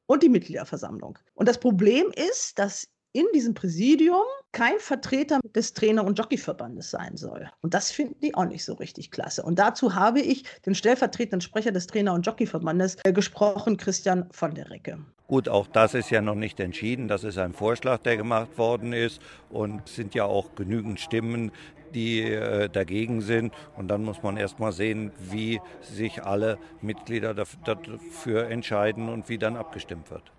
und 0.06 0.22
die 0.22 0.28
Mitgliederversammlung. 0.28 1.18
Und 1.34 1.48
das 1.48 1.58
Problem 1.58 2.12
ist, 2.14 2.58
dass 2.58 2.88
in 3.14 3.26
diesem 3.32 3.54
Präsidium 3.54 4.24
kein 4.50 4.78
Vertreter 4.80 5.38
des 5.54 5.72
Trainer- 5.72 6.04
und 6.04 6.18
Jockeyverbandes 6.18 6.90
sein 6.90 7.16
soll. 7.16 7.48
Und 7.62 7.72
das 7.72 7.92
finden 7.92 8.16
die 8.20 8.34
auch 8.34 8.44
nicht 8.44 8.64
so 8.64 8.74
richtig 8.74 9.12
klasse. 9.12 9.44
Und 9.44 9.58
dazu 9.58 9.94
habe 9.94 10.20
ich 10.20 10.44
den 10.66 10.74
stellvertretenden 10.74 11.40
Sprecher 11.40 11.70
des 11.70 11.86
Trainer- 11.86 12.12
und 12.12 12.26
Jockeyverbandes 12.26 12.96
äh, 13.04 13.12
gesprochen, 13.12 13.76
Christian 13.76 14.26
von 14.32 14.54
der 14.54 14.68
Recke. 14.68 14.98
Gut, 15.28 15.48
auch 15.48 15.68
das 15.68 15.94
ist 15.94 16.10
ja 16.10 16.20
noch 16.20 16.34
nicht 16.34 16.58
entschieden. 16.58 17.06
Das 17.06 17.22
ist 17.22 17.38
ein 17.38 17.52
Vorschlag, 17.52 17.98
der 17.98 18.16
gemacht 18.16 18.58
worden 18.58 18.92
ist. 18.92 19.22
Und 19.48 19.82
es 19.86 19.94
sind 19.94 20.14
ja 20.14 20.24
auch 20.24 20.56
genügend 20.56 20.98
Stimmen, 20.98 21.52
die 21.94 22.20
äh, 22.20 22.68
dagegen 22.68 23.20
sind. 23.20 23.54
Und 23.76 23.88
dann 23.88 24.02
muss 24.02 24.24
man 24.24 24.36
erst 24.36 24.58
mal 24.58 24.72
sehen, 24.72 25.12
wie 25.18 25.60
sich 25.82 26.24
alle 26.24 26.58
Mitglieder 26.82 27.32
dafür 27.32 28.48
entscheiden 28.48 29.08
und 29.08 29.28
wie 29.28 29.38
dann 29.38 29.56
abgestimmt 29.56 30.10
wird. 30.10 30.32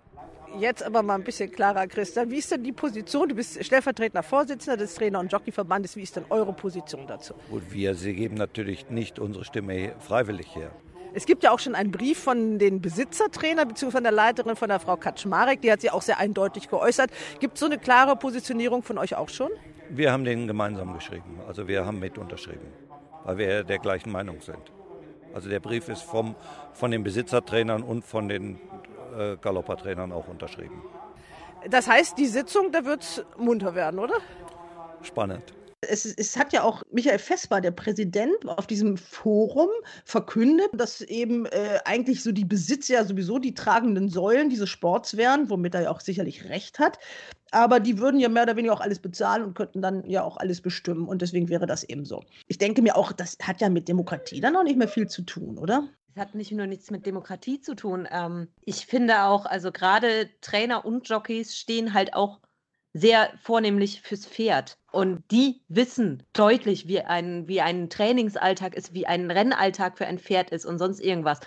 Jetzt 0.58 0.82
aber 0.82 1.02
mal 1.02 1.16
ein 1.16 1.24
bisschen 1.24 1.50
klarer, 1.50 1.86
Christian. 1.86 2.30
Wie 2.30 2.38
ist 2.38 2.50
denn 2.50 2.64
die 2.64 2.72
Position? 2.72 3.28
Du 3.28 3.34
bist 3.34 3.62
stellvertretender 3.62 4.22
Vorsitzender 4.22 4.78
des 4.78 4.94
Trainer- 4.94 5.20
und 5.20 5.30
Jockeyverbandes. 5.30 5.96
Wie 5.96 6.02
ist 6.02 6.16
denn 6.16 6.24
eure 6.30 6.54
Position 6.54 7.06
dazu? 7.06 7.34
Gut, 7.50 7.62
wir 7.70 7.94
sie 7.94 8.14
geben 8.14 8.36
natürlich 8.36 8.88
nicht 8.88 9.18
unsere 9.18 9.44
Stimme 9.44 9.94
freiwillig 9.98 10.54
her. 10.54 10.70
Es 11.12 11.26
gibt 11.26 11.44
ja 11.44 11.50
auch 11.50 11.58
schon 11.58 11.74
einen 11.74 11.90
Brief 11.90 12.18
von 12.18 12.58
den 12.58 12.80
Besitzertrainer 12.80 13.66
bzw. 13.66 13.90
von 13.90 14.02
der 14.02 14.12
Leiterin 14.12 14.56
von 14.56 14.68
der 14.68 14.80
Frau 14.80 14.96
Kaczmarek. 14.96 15.60
Die 15.60 15.70
hat 15.70 15.82
sich 15.82 15.92
auch 15.92 16.02
sehr 16.02 16.18
eindeutig 16.18 16.68
geäußert. 16.68 17.10
Gibt 17.38 17.54
es 17.54 17.60
so 17.60 17.66
eine 17.66 17.78
klare 17.78 18.16
Positionierung 18.16 18.82
von 18.82 18.96
euch 18.96 19.14
auch 19.14 19.28
schon? 19.28 19.50
Wir 19.90 20.10
haben 20.10 20.24
den 20.24 20.46
gemeinsam 20.46 20.94
geschrieben. 20.94 21.38
Also 21.46 21.68
wir 21.68 21.84
haben 21.84 21.98
mit 21.98 22.16
unterschrieben, 22.16 22.72
weil 23.24 23.38
wir 23.38 23.64
der 23.64 23.78
gleichen 23.78 24.10
Meinung 24.10 24.40
sind. 24.40 24.72
Also 25.34 25.50
der 25.50 25.60
Brief 25.60 25.88
ist 25.90 26.02
vom, 26.02 26.34
von 26.72 26.90
den 26.90 27.02
Besitzertrainern 27.02 27.82
und 27.82 28.04
von 28.04 28.28
den 28.28 28.58
äh, 29.16 29.36
Galoppertrainern 29.40 30.12
auch 30.12 30.28
unterschrieben. 30.28 30.82
Das 31.68 31.88
heißt, 31.88 32.18
die 32.18 32.26
Sitzung, 32.26 32.70
da 32.72 32.84
wird 32.84 33.02
es 33.02 33.24
munter 33.38 33.74
werden, 33.74 33.98
oder? 33.98 34.14
Spannend. 35.02 35.54
Es, 35.82 36.04
es, 36.04 36.36
hat 36.36 36.52
ja 36.52 36.62
auch 36.62 36.82
Michael 36.90 37.18
Vesper, 37.18 37.60
der 37.60 37.70
Präsident, 37.70 38.34
auf 38.46 38.66
diesem 38.66 38.96
Forum 38.96 39.68
verkündet, 40.04 40.70
dass 40.72 41.00
eben 41.00 41.46
äh, 41.46 41.78
eigentlich 41.84 42.22
so 42.22 42.32
die 42.32 42.44
Besitzer 42.44 42.94
ja 42.94 43.04
sowieso 43.04 43.38
die 43.38 43.54
tragenden 43.54 44.08
Säulen 44.08 44.48
dieses 44.48 44.68
Sports 44.68 45.16
wären, 45.16 45.50
womit 45.50 45.74
er 45.74 45.82
ja 45.82 45.90
auch 45.90 46.00
sicherlich 46.00 46.48
recht 46.48 46.78
hat. 46.78 46.98
Aber 47.52 47.78
die 47.78 47.98
würden 47.98 48.18
ja 48.18 48.28
mehr 48.28 48.44
oder 48.44 48.56
weniger 48.56 48.74
auch 48.74 48.80
alles 48.80 48.98
bezahlen 48.98 49.44
und 49.44 49.54
könnten 49.54 49.82
dann 49.82 50.04
ja 50.08 50.22
auch 50.24 50.38
alles 50.38 50.60
bestimmen. 50.60 51.06
Und 51.06 51.22
deswegen 51.22 51.48
wäre 51.48 51.66
das 51.66 51.84
eben 51.84 52.04
so. 52.04 52.24
Ich 52.48 52.58
denke 52.58 52.82
mir 52.82 52.96
auch, 52.96 53.12
das 53.12 53.36
hat 53.42 53.60
ja 53.60 53.68
mit 53.68 53.86
Demokratie 53.86 54.40
dann 54.40 54.56
auch 54.56 54.64
nicht 54.64 54.78
mehr 54.78 54.88
viel 54.88 55.08
zu 55.08 55.22
tun, 55.22 55.58
oder? 55.58 55.88
Es 56.16 56.22
hat 56.22 56.34
nicht 56.34 56.50
nur 56.52 56.66
nichts 56.66 56.90
mit 56.90 57.04
Demokratie 57.04 57.60
zu 57.60 57.74
tun. 57.74 58.08
Ähm, 58.10 58.48
ich 58.64 58.86
finde 58.86 59.24
auch, 59.24 59.44
also 59.44 59.70
gerade 59.70 60.30
Trainer 60.40 60.86
und 60.86 61.06
Jockeys 61.06 61.54
stehen 61.58 61.92
halt 61.92 62.14
auch 62.14 62.40
sehr 62.94 63.30
vornehmlich 63.42 64.00
fürs 64.00 64.24
Pferd. 64.24 64.78
Und 64.90 65.22
die 65.30 65.60
wissen 65.68 66.22
deutlich, 66.32 66.88
wie 66.88 67.02
ein, 67.02 67.46
wie 67.48 67.60
ein 67.60 67.90
Trainingsalltag 67.90 68.74
ist, 68.74 68.94
wie 68.94 69.06
ein 69.06 69.30
Rennalltag 69.30 69.98
für 69.98 70.06
ein 70.06 70.18
Pferd 70.18 70.48
ist 70.52 70.64
und 70.64 70.78
sonst 70.78 71.00
irgendwas. 71.00 71.40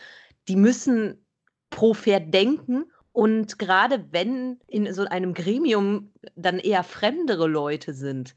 Die 0.47 0.55
müssen 0.55 1.25
pro 1.71 1.95
Pferd 1.95 2.31
denken. 2.31 2.91
Und 3.11 3.57
gerade 3.57 4.05
wenn 4.11 4.59
in 4.67 4.93
so 4.93 5.03
einem 5.05 5.33
Gremium 5.33 6.13
dann 6.35 6.59
eher 6.59 6.83
fremdere 6.83 7.47
Leute 7.47 7.95
sind, 7.95 8.35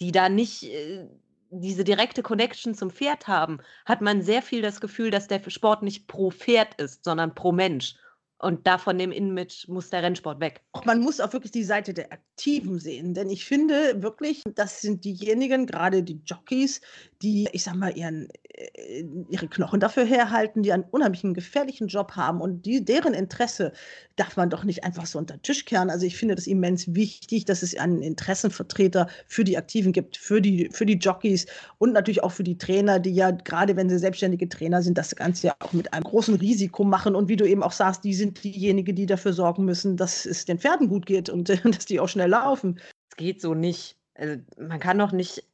die 0.00 0.10
da 0.10 0.30
nicht 0.30 0.62
äh, 0.62 1.06
diese 1.50 1.84
direkte 1.84 2.22
Connection 2.22 2.74
zum 2.74 2.90
Pferd 2.90 3.28
haben, 3.28 3.58
hat 3.84 4.00
man 4.00 4.22
sehr 4.22 4.42
viel 4.42 4.62
das 4.62 4.80
Gefühl, 4.80 5.10
dass 5.10 5.28
der 5.28 5.42
Sport 5.50 5.82
nicht 5.82 6.06
pro 6.06 6.30
Pferd 6.30 6.80
ist, 6.80 7.04
sondern 7.04 7.34
pro 7.34 7.52
Mensch. 7.52 7.94
Und 8.38 8.66
davon 8.66 8.98
dem 8.98 9.12
Image 9.12 9.66
muss 9.66 9.88
der 9.88 10.02
Rennsport 10.02 10.40
weg. 10.40 10.60
Man 10.84 11.00
muss 11.00 11.20
auch 11.20 11.32
wirklich 11.32 11.52
die 11.52 11.64
Seite 11.64 11.94
der 11.94 12.12
Aktiven 12.12 12.78
sehen, 12.78 13.14
denn 13.14 13.30
ich 13.30 13.46
finde 13.46 14.02
wirklich, 14.02 14.42
das 14.54 14.82
sind 14.82 15.06
diejenigen, 15.06 15.64
gerade 15.64 16.02
die 16.02 16.20
Jockeys, 16.26 16.82
die, 17.22 17.48
ich 17.52 17.64
sag 17.64 17.76
mal, 17.76 17.96
ihren, 17.96 18.28
äh, 18.52 19.04
ihre 19.30 19.48
Knochen 19.48 19.80
dafür 19.80 20.04
herhalten, 20.04 20.62
die 20.62 20.72
einen 20.72 20.84
unheimlichen 20.84 21.32
gefährlichen 21.32 21.88
Job 21.88 22.12
haben 22.12 22.42
und 22.42 22.66
die, 22.66 22.84
deren 22.84 23.14
Interesse 23.14 23.72
darf 24.16 24.36
man 24.36 24.50
doch 24.50 24.64
nicht 24.64 24.84
einfach 24.84 25.06
so 25.06 25.18
unter 25.18 25.38
den 25.38 25.42
Tisch 25.42 25.64
kehren. 25.64 25.88
Also 25.88 26.04
ich 26.04 26.18
finde 26.18 26.34
das 26.34 26.46
immens 26.46 26.94
wichtig, 26.94 27.46
dass 27.46 27.62
es 27.62 27.74
einen 27.78 28.02
Interessenvertreter 28.02 29.08
für 29.26 29.44
die 29.44 29.56
Aktiven 29.56 29.92
gibt, 29.92 30.18
für 30.18 30.42
die, 30.42 30.68
für 30.72 30.84
die 30.84 30.98
Jockeys 30.98 31.46
und 31.78 31.94
natürlich 31.94 32.22
auch 32.22 32.32
für 32.32 32.44
die 32.44 32.58
Trainer, 32.58 32.98
die 32.98 33.14
ja 33.14 33.30
gerade 33.30 33.76
wenn 33.76 33.88
sie 33.88 33.98
selbstständige 33.98 34.48
Trainer 34.48 34.82
sind, 34.82 34.98
das 34.98 35.16
Ganze 35.16 35.46
ja 35.46 35.56
auch 35.60 35.72
mit 35.72 35.94
einem 35.94 36.04
großen 36.04 36.34
Risiko 36.34 36.84
machen 36.84 37.14
und 37.14 37.28
wie 37.28 37.36
du 37.36 37.46
eben 37.46 37.62
auch 37.62 37.72
sagst, 37.72 38.04
die 38.04 38.12
sind 38.12 38.25
diejenigen, 38.32 38.94
die 38.94 39.06
dafür 39.06 39.32
sorgen 39.32 39.64
müssen, 39.64 39.96
dass 39.96 40.26
es 40.26 40.44
den 40.44 40.58
Pferden 40.58 40.88
gut 40.88 41.06
geht 41.06 41.28
und 41.28 41.48
äh, 41.50 41.56
dass 41.64 41.86
die 41.86 42.00
auch 42.00 42.08
schnell 42.08 42.30
laufen. 42.30 42.80
Es 43.10 43.16
geht 43.16 43.40
so 43.40 43.54
nicht. 43.54 43.96
Also 44.14 44.36
man 44.58 44.80
kann 44.80 44.98
doch 44.98 45.12
nicht 45.12 45.44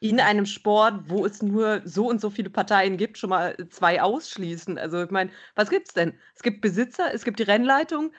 in 0.00 0.20
einem 0.20 0.46
Sport, 0.46 1.08
wo 1.08 1.26
es 1.26 1.42
nur 1.42 1.82
so 1.84 2.08
und 2.08 2.20
so 2.20 2.30
viele 2.30 2.50
Parteien 2.50 2.96
gibt, 2.96 3.18
schon 3.18 3.30
mal 3.30 3.56
zwei 3.70 4.00
ausschließen. 4.00 4.78
Also 4.78 5.02
ich 5.02 5.10
meine, 5.10 5.30
was 5.56 5.70
gibt 5.70 5.88
es 5.88 5.94
denn? 5.94 6.14
Es 6.34 6.42
gibt 6.42 6.60
Besitzer, 6.60 7.12
es 7.12 7.24
gibt 7.24 7.40
die 7.40 7.44
Rennleitung, 7.44 8.12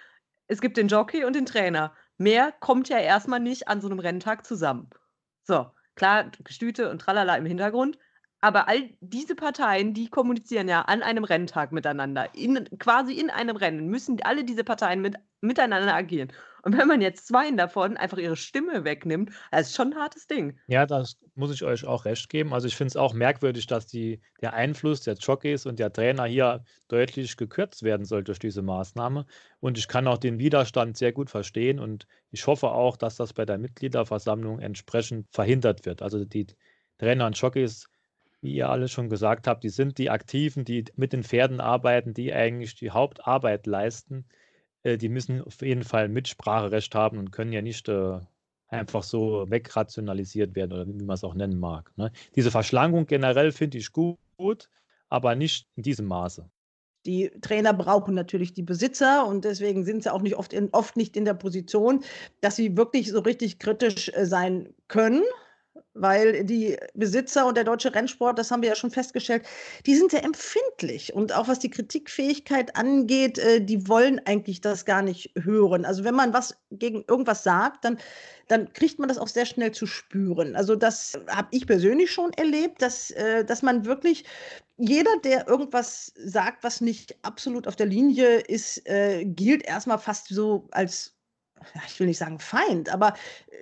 es 0.47 0.59
gibt 0.61 0.77
den 0.77 0.89
Jockey 0.89 1.23
und 1.23 1.35
den 1.35 1.45
Trainer. 1.45 1.93
Mehr 2.17 2.53
kommt 2.59 2.89
ja 2.89 2.99
erstmal 2.99 3.39
nicht 3.39 3.69
an 3.69 3.79
so 3.79 3.87
einem 3.87 3.99
Renntag 3.99 4.45
zusammen. 4.45 4.89
So, 5.43 5.67
klar, 5.95 6.31
Gestüte 6.43 6.89
und 6.89 6.99
Tralala 6.99 7.37
im 7.37 7.45
Hintergrund, 7.45 7.97
aber 8.41 8.67
all 8.67 8.89
diese 9.02 9.36
Parteien, 9.36 9.93
die 9.93 10.08
kommunizieren 10.08 10.69
ja 10.69 10.82
an 10.84 11.04
einem 11.04 11.23
Renntag 11.23 11.71
miteinander. 11.71 12.34
In, 12.34 12.65
quasi 12.80 13.13
in 13.13 13.30
einem 13.30 13.58
Rennen 13.58 13.88
müssen 13.88 14.21
alle 14.23 14.43
diese 14.45 14.63
Parteien 14.63 15.02
mit, 15.02 15.15
miteinander 15.41 15.93
agieren. 15.93 16.32
Und 16.63 16.78
wenn 16.78 16.88
man 16.88 17.02
jetzt 17.02 17.28
zwei 17.28 17.49
davon 17.52 17.97
einfach 17.97 18.17
ihre 18.17 18.36
Stimme 18.36 18.84
wegnimmt, 18.84 19.32
das 19.52 19.69
ist 19.69 19.75
schon 19.75 19.93
ein 19.93 19.99
hartes 19.99 20.28
Ding. 20.28 20.58
Ja, 20.67 20.86
das 20.86 21.17
muss 21.36 21.54
ich 21.54 21.63
euch 21.63 21.86
auch 21.86 22.06
recht 22.06 22.30
geben. 22.30 22.54
Also 22.54 22.67
ich 22.67 22.75
finde 22.75 22.89
es 22.89 22.95
auch 22.97 23.13
merkwürdig, 23.13 23.67
dass 23.67 23.88
die, 23.88 24.21
der 24.41 24.54
Einfluss 24.54 25.02
der 25.02 25.15
Jockeys 25.15 25.65
und 25.65 25.80
der 25.80 25.91
Trainer 25.91 26.25
hier 26.25 26.63
deutlich 26.89 27.38
gekürzt 27.38 27.84
werden 27.84 28.06
soll 28.06 28.23
durch 28.23 28.39
diese 28.39 28.62
Maßnahme. 28.62 29.25
Und 29.60 29.78
ich 29.78 29.88
kann 29.88 30.08
auch 30.08 30.17
den 30.17 30.39
Widerstand 30.39 30.97
sehr 30.97 31.13
gut 31.13 31.30
verstehen 31.30 31.80
und 31.80 32.08
ich 32.32 32.45
hoffe 32.45 32.69
auch, 32.69 32.97
dass 32.97 33.15
das 33.15 33.34
bei 33.34 33.45
der 33.45 33.58
Mitgliederversammlung 33.58 34.60
entsprechend 34.60 35.28
verhindert 35.32 35.86
wird. 35.86 36.02
Also 36.02 36.25
die 36.25 36.47
Trainer 36.97 37.25
und 37.25 37.39
Jockeys 37.39 37.89
wie 38.41 38.56
ihr 38.56 38.69
alle 38.69 38.88
schon 38.88 39.10
gesagt 39.10 39.47
habt, 39.47 39.63
die 39.63 39.69
sind 39.69 39.97
die 39.97 40.10
Aktiven, 40.10 40.65
die 40.65 40.86
mit 40.95 41.13
den 41.13 41.23
Pferden 41.23 41.60
arbeiten, 41.60 42.13
die 42.13 42.34
eigentlich 42.34 42.75
die 42.75 42.91
Hauptarbeit 42.91 43.67
leisten. 43.67 44.25
Äh, 44.84 44.97
die 44.97 45.10
müssen 45.10 45.43
auf 45.43 45.62
jeden 45.62 45.84
Fall 45.84 46.08
Mitspracherecht 46.08 46.95
haben 46.95 47.17
und 47.17 47.32
können 47.32 47.52
ja 47.52 47.62
nicht 47.62 47.89
äh, 47.89 48.19
einfach 48.67 49.04
so 49.04 49.45
wegrationalisiert 49.49 50.56
werden 50.56 50.73
oder 50.73 50.88
wie 50.88 51.04
man 51.04 51.15
es 51.15 51.23
auch 51.23 51.34
nennen 51.34 51.60
mag. 51.60 51.91
Ne? 51.97 52.12
Diese 52.36 52.52
Verschlankung 52.52 53.06
generell 53.06 53.52
finde 53.52 53.78
ich 53.78 53.91
gut, 53.91 54.69
aber 55.10 55.36
nicht 55.36 55.67
in 55.75 55.84
diesem 55.84 56.06
Maße. 56.06 56.49
Die 57.06 57.32
Trainer 57.41 57.73
brauchen 57.73 58.13
natürlich 58.13 58.54
die 58.54 58.62
Besitzer 58.62 59.25
und 59.25 59.45
deswegen 59.45 59.86
sind 59.86 60.04
sie 60.04 60.13
auch 60.13 60.21
nicht 60.21 60.36
oft, 60.36 60.54
in, 60.54 60.69
oft 60.73 60.97
nicht 60.97 61.15
in 61.15 61.25
der 61.25 61.34
Position, 61.34 62.04
dass 62.41 62.58
sie 62.58 62.75
wirklich 62.75 63.10
so 63.10 63.19
richtig 63.19 63.58
kritisch 63.60 64.12
äh, 64.13 64.25
sein 64.25 64.73
können 64.88 65.23
weil 65.93 66.43
die 66.43 66.77
Besitzer 66.93 67.45
und 67.45 67.55
der 67.55 67.63
deutsche 67.63 67.93
Rennsport, 67.93 68.37
das 68.39 68.51
haben 68.51 68.61
wir 68.61 68.69
ja 68.69 68.75
schon 68.75 68.91
festgestellt, 68.91 69.43
die 69.85 69.95
sind 69.95 70.11
sehr 70.11 70.23
empfindlich. 70.23 71.13
Und 71.13 71.33
auch 71.33 71.47
was 71.47 71.59
die 71.59 71.69
Kritikfähigkeit 71.69 72.75
angeht, 72.75 73.37
äh, 73.37 73.61
die 73.61 73.87
wollen 73.87 74.21
eigentlich 74.25 74.61
das 74.61 74.85
gar 74.85 75.01
nicht 75.01 75.31
hören. 75.35 75.85
Also 75.85 76.03
wenn 76.03 76.15
man 76.15 76.33
was 76.33 76.57
gegen 76.71 77.03
irgendwas 77.07 77.43
sagt, 77.43 77.85
dann, 77.85 77.97
dann 78.47 78.71
kriegt 78.73 78.99
man 78.99 79.09
das 79.09 79.17
auch 79.17 79.27
sehr 79.27 79.45
schnell 79.45 79.71
zu 79.71 79.85
spüren. 79.85 80.55
Also 80.55 80.75
das 80.75 81.19
habe 81.27 81.49
ich 81.51 81.67
persönlich 81.67 82.11
schon 82.11 82.31
erlebt, 82.33 82.81
dass, 82.81 83.11
äh, 83.11 83.43
dass 83.45 83.61
man 83.61 83.85
wirklich 83.85 84.25
jeder, 84.77 85.11
der 85.23 85.47
irgendwas 85.47 86.13
sagt, 86.15 86.63
was 86.63 86.79
nicht 86.81 87.17
absolut 87.23 87.67
auf 87.67 87.75
der 87.75 87.87
Linie 87.87 88.39
ist, 88.39 88.87
äh, 88.87 89.25
gilt 89.25 89.63
erstmal 89.63 89.99
fast 89.99 90.29
so 90.29 90.67
als 90.71 91.15
ich 91.87 91.99
will 91.99 92.07
nicht 92.07 92.17
sagen 92.17 92.39
Feind, 92.39 92.89
aber 92.89 93.13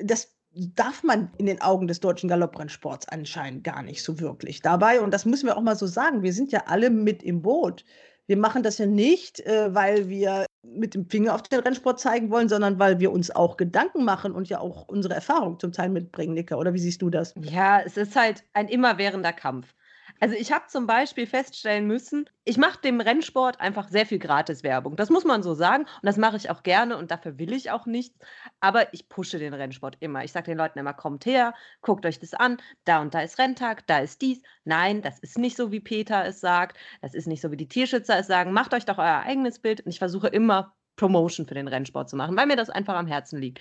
das 0.02 0.37
darf 0.76 1.04
man 1.04 1.32
in 1.38 1.46
den 1.46 1.62
Augen 1.62 1.88
des 1.88 2.00
deutschen 2.00 2.30
Galopprennsports 2.30 3.08
anscheinend 3.10 3.64
gar 3.64 3.84
nicht 3.84 4.04
so 4.04 4.20
wirklich 4.20 4.62
dabei. 4.62 5.02
Und 5.02 5.14
das 5.14 5.26
müssen 5.26 5.48
wir 5.48 5.58
auch 5.58 5.62
mal 5.62 5.76
so 5.76 5.88
sagen. 5.88 6.24
Wir 6.24 6.34
sind 6.34 6.52
ja 6.52 6.64
alle 6.68 6.90
mit 6.90 7.24
im 7.24 7.42
Boot. 7.42 7.84
Wir 8.26 8.38
machen 8.38 8.64
das 8.64 8.78
ja 8.78 8.86
nicht, 8.86 9.40
äh, 9.42 9.74
weil 9.74 10.10
wir 10.10 10.46
mit 10.64 10.96
dem 10.96 11.10
Finger 11.10 11.34
auf 11.34 11.44
den 11.44 11.62
Rennsport 11.62 12.00
zeigen 12.00 12.30
wollen, 12.30 12.50
sondern 12.50 12.78
weil 12.78 13.00
wir 13.00 13.12
uns 13.12 13.34
auch 13.34 13.56
Gedanken 13.56 14.04
machen 14.04 14.34
und 14.34 14.50
ja 14.50 14.60
auch 14.60 14.88
unsere 14.88 15.14
Erfahrung 15.14 15.60
zum 15.60 15.72
Teil 15.72 15.90
mitbringen, 15.90 16.34
Nika. 16.34 16.56
Oder 16.56 16.74
wie 16.74 16.80
siehst 16.80 17.02
du 17.02 17.10
das? 17.10 17.34
Ja, 17.40 17.80
es 17.82 17.96
ist 17.96 18.16
halt 18.16 18.44
ein 18.54 18.68
immerwährender 18.68 19.32
Kampf. 19.32 19.74
Also 20.20 20.36
ich 20.36 20.52
habe 20.52 20.68
zum 20.68 20.88
Beispiel 20.88 21.28
feststellen 21.28 21.86
müssen, 21.88 22.30
ich 22.44 22.58
mache 22.58 22.82
dem 22.82 23.02
Rennsport 23.02 23.60
einfach 23.60 23.90
sehr 23.90 24.06
viel 24.06 24.20
Gratiswerbung. 24.20 24.96
Das 24.96 25.10
muss 25.10 25.26
man 25.26 25.44
so 25.44 25.54
sagen 25.54 25.84
und 25.84 26.06
das 26.06 26.18
mache 26.18 26.38
ich 26.38 26.50
auch 26.50 26.64
gerne 26.64 26.98
und 26.98 27.12
dafür 27.12 27.38
will 27.38 27.54
ich 27.54 27.72
auch 27.72 27.86
nichts. 27.86 28.18
Aber 28.60 28.94
ich 28.94 29.10
pushe 29.10 29.38
den 29.38 29.54
Rennsport 29.54 29.98
immer. 30.00 30.24
Ich 30.24 30.32
sage 30.32 30.46
den 30.46 30.58
Leuten 30.58 30.80
immer, 30.80 30.94
kommt 30.94 31.26
her, 31.26 31.54
guckt 31.82 32.06
euch 32.06 32.20
das 32.20 32.34
an. 32.34 32.58
Da 32.86 33.02
und 33.02 33.14
da 33.14 33.22
ist 33.22 33.38
Renntag, 33.38 33.86
da 33.88 34.00
ist 34.00 34.22
dies. 34.22 34.42
Nein, 34.64 35.02
das 35.02 35.20
ist 35.20 35.38
nicht 35.38 35.58
so, 35.58 35.72
wie 35.72 35.80
Peter 35.80 36.26
es 36.26 36.40
sagt. 36.40 36.78
Das 37.02 37.14
ist 37.14 37.28
nicht 37.28 37.42
so, 37.42 37.52
wie 37.52 37.58
die 37.58 37.68
Tierschützer 37.68 38.18
es 38.18 38.28
sagen. 38.28 38.54
Macht 38.54 38.74
euch 38.74 38.86
doch 38.86 38.98
euer 38.98 39.24
eigenes 39.26 39.60
Bild. 39.60 39.82
Und 39.82 39.90
ich 39.90 40.00
versuche 40.00 40.28
immer 40.28 40.74
Promotion 40.96 41.46
für 41.46 41.54
den 41.54 41.68
Rennsport 41.68 42.10
zu 42.10 42.16
machen, 42.16 42.36
weil 42.36 42.48
mir 42.48 42.56
das 42.56 42.70
einfach 42.70 42.96
am 42.96 43.08
Herzen 43.08 43.40
liegt. 43.40 43.60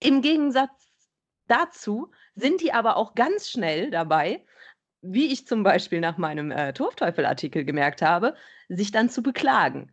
Im 0.00 0.22
Gegensatz 0.22 0.70
dazu 1.46 2.10
sind 2.34 2.60
die 2.60 2.72
aber 2.72 2.96
auch 2.96 3.14
ganz 3.14 3.48
schnell 3.48 3.90
dabei, 3.90 4.44
wie 5.12 5.32
ich 5.32 5.46
zum 5.46 5.62
Beispiel 5.62 6.00
nach 6.00 6.18
meinem 6.18 6.50
äh, 6.50 6.72
Turfteufel-Artikel 6.72 7.64
gemerkt 7.64 8.02
habe, 8.02 8.34
sich 8.68 8.90
dann 8.90 9.08
zu 9.08 9.22
beklagen. 9.22 9.92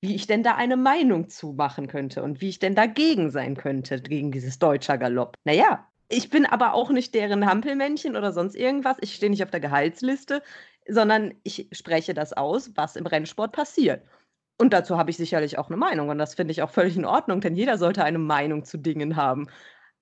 Wie 0.00 0.14
ich 0.14 0.26
denn 0.26 0.42
da 0.42 0.56
eine 0.56 0.76
Meinung 0.76 1.28
zu 1.28 1.52
machen 1.52 1.86
könnte 1.86 2.22
und 2.22 2.40
wie 2.40 2.48
ich 2.48 2.58
denn 2.58 2.74
dagegen 2.74 3.30
sein 3.30 3.56
könnte, 3.56 4.00
gegen 4.00 4.32
dieses 4.32 4.58
deutscher 4.58 4.98
Galopp. 4.98 5.36
Naja, 5.44 5.86
ich 6.08 6.28
bin 6.28 6.44
aber 6.44 6.74
auch 6.74 6.90
nicht 6.90 7.14
deren 7.14 7.46
Hampelmännchen 7.46 8.16
oder 8.16 8.32
sonst 8.32 8.54
irgendwas. 8.54 8.96
Ich 9.00 9.14
stehe 9.14 9.30
nicht 9.30 9.42
auf 9.42 9.50
der 9.50 9.60
Gehaltsliste, 9.60 10.42
sondern 10.88 11.34
ich 11.42 11.68
spreche 11.72 12.14
das 12.14 12.32
aus, 12.32 12.72
was 12.76 12.96
im 12.96 13.06
Rennsport 13.06 13.52
passiert. 13.52 14.04
Und 14.58 14.72
dazu 14.72 14.98
habe 14.98 15.10
ich 15.10 15.16
sicherlich 15.16 15.58
auch 15.58 15.68
eine 15.68 15.76
Meinung. 15.76 16.08
Und 16.08 16.18
das 16.18 16.34
finde 16.34 16.52
ich 16.52 16.62
auch 16.62 16.70
völlig 16.70 16.96
in 16.96 17.04
Ordnung, 17.04 17.40
denn 17.40 17.56
jeder 17.56 17.78
sollte 17.78 18.04
eine 18.04 18.18
Meinung 18.18 18.64
zu 18.64 18.78
Dingen 18.78 19.16
haben. 19.16 19.48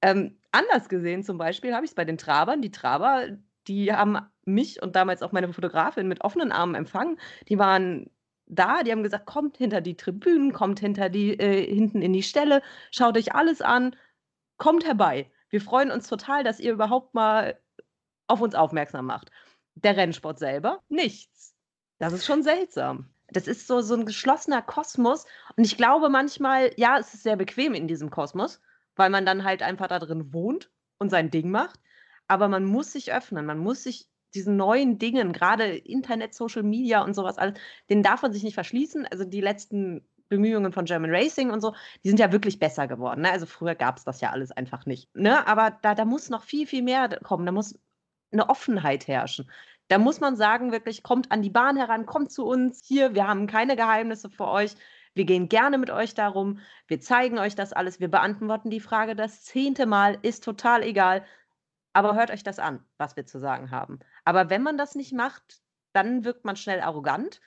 Ähm, 0.03 0.39
anders 0.51 0.89
gesehen 0.89 1.23
zum 1.23 1.39
Beispiel 1.39 1.75
habe 1.75 1.85
ich 1.85 1.93
es 1.93 1.95
bei 1.95 2.05
den 2.05 2.19
Trabern. 2.19 2.63
Die 2.63 2.71
Traber, 2.71 3.29
die 3.69 3.93
haben 3.93 4.19
mich 4.51 4.83
und 4.83 4.97
damals 4.97 5.23
auch 5.23 5.33
meine 5.33 5.53
Fotografin 5.53 6.09
mit 6.09 6.23
offenen 6.23 6.53
Armen 6.53 6.75
empfangen. 6.75 7.19
Die 7.49 7.59
waren 7.59 8.11
da, 8.47 8.83
die 8.83 8.93
haben 8.93 9.03
gesagt, 9.03 9.27
kommt 9.27 9.57
hinter 9.57 9.81
die 9.81 9.97
Tribünen, 9.97 10.53
kommt 10.53 10.81
hinter 10.81 11.09
die, 11.09 11.39
äh, 11.39 11.73
hinten 11.73 12.03
in 12.03 12.13
die 12.13 12.23
Stelle, 12.23 12.63
schaut 12.91 13.17
euch 13.17 13.35
alles 13.35 13.63
an, 13.63 13.97
kommt 14.59 14.85
herbei. 14.85 15.31
Wir 15.49 15.61
freuen 15.61 15.91
uns 15.91 16.09
total, 16.09 16.45
dass 16.45 16.61
ihr 16.61 16.73
überhaupt 16.73 17.15
mal 17.15 17.59
auf 18.27 18.41
uns 18.41 18.55
aufmerksam 18.55 19.07
macht. 19.07 19.31
Der 19.75 19.97
Rennsport 19.97 20.39
selber, 20.39 20.83
nichts. 20.89 21.55
Das 21.99 22.13
ist 22.13 22.27
schon 22.27 22.43
seltsam. 22.43 23.11
Das 23.29 23.47
ist 23.47 23.67
so, 23.67 23.81
so 23.81 23.95
ein 23.95 24.07
geschlossener 24.07 24.63
Kosmos. 24.63 25.27
Und 25.57 25.65
ich 25.65 25.77
glaube 25.77 26.09
manchmal, 26.09 26.73
ja, 26.77 26.99
es 26.99 27.15
ist 27.15 27.23
sehr 27.23 27.37
bequem 27.37 27.75
in 27.75 27.87
diesem 27.87 28.11
Kosmos, 28.11 28.61
weil 28.97 29.11
man 29.11 29.25
dann 29.25 29.45
halt 29.45 29.63
einfach 29.63 29.87
da 29.87 29.99
drin 29.99 30.33
wohnt 30.33 30.71
und 30.99 31.11
sein 31.11 31.31
Ding 31.31 31.51
macht. 31.51 31.79
Aber 32.27 32.49
man 32.49 32.65
muss 32.65 32.93
sich 32.93 33.13
öffnen, 33.13 33.47
man 33.47 33.59
muss 33.59 33.85
sich 33.85 34.10
diesen 34.35 34.57
neuen 34.57 34.99
Dingen, 34.99 35.33
gerade 35.33 35.77
Internet, 35.77 36.35
Social 36.35 36.63
Media 36.63 37.03
und 37.03 37.15
sowas 37.15 37.39
alles, 37.39 37.59
den 37.89 38.03
darf 38.03 38.23
man 38.23 38.33
sich 38.33 38.43
nicht 38.43 38.55
verschließen. 38.55 39.07
Also 39.11 39.25
die 39.25 39.41
letzten 39.41 40.05
Bemühungen 40.29 40.73
von 40.73 40.87
German 40.87 41.11
Racing 41.11 41.51
und 41.51 41.61
so, 41.61 41.75
die 42.05 42.09
sind 42.09 42.21
ja 42.21 42.33
wirklich 42.33 42.59
besser 42.59 42.87
geworden. 42.87 43.23
Ne? 43.23 43.31
Also 43.31 43.47
früher 43.47 43.75
gab 43.75 43.99
es 43.99 44.05
das 44.05 44.21
ja 44.21 44.31
alles 44.31 44.53
einfach 44.53 44.87
nicht. 44.87 45.15
Ne? 45.15 45.47
Aber 45.47 45.77
da, 45.83 45.95
da 45.95 46.05
muss 46.05 46.31
noch 46.31 46.45
viel, 46.45 46.67
viel 46.67 46.83
mehr 46.83 47.09
kommen. 47.23 47.45
Da 47.45 47.53
muss 47.53 47.79
eine 48.33 48.49
Offenheit 48.49 49.09
herrschen. 49.09 49.51
Da 49.89 49.99
muss 49.99 50.21
man 50.21 50.37
sagen, 50.37 50.71
wirklich, 50.71 51.03
kommt 51.03 51.33
an 51.33 51.43
die 51.43 51.51
Bahn 51.51 51.77
heran, 51.77 52.07
kommt 52.07 52.31
zu 52.31 52.47
uns. 52.47 52.81
Hier, 52.85 53.15
wir 53.15 53.27
haben 53.27 53.49
keine 53.49 53.75
Geheimnisse 53.75 54.31
für 54.31 54.47
euch. 54.47 54.77
Wir 55.15 55.25
gehen 55.25 55.49
gerne 55.49 55.79
mit 55.79 55.91
euch 55.91 56.15
darum. 56.15 56.61
Wir 56.87 57.01
zeigen 57.01 57.39
euch 57.39 57.57
das 57.57 57.73
alles. 57.73 57.99
Wir 57.99 58.09
beantworten 58.09 58.71
die 58.71 58.79
Frage 58.79 59.17
das 59.17 59.43
zehnte 59.43 59.87
Mal. 59.87 60.19
Ist 60.23 60.45
total 60.45 60.85
egal. 60.85 61.25
Aber 61.93 62.15
hört 62.15 62.31
euch 62.31 62.43
das 62.43 62.59
an, 62.59 62.85
was 62.99 63.17
wir 63.17 63.27
zu 63.27 63.41
sagen 63.41 63.71
haben. 63.71 63.99
Aber 64.25 64.51
wenn 64.51 64.63
man 64.63 64.79
das 64.79 64.95
nicht 64.95 65.13
macht, 65.13 65.61
dann 65.93 66.25
wirkt 66.25 66.45
man 66.45 66.57
schnell 66.57 66.81
arrogant 66.81 67.41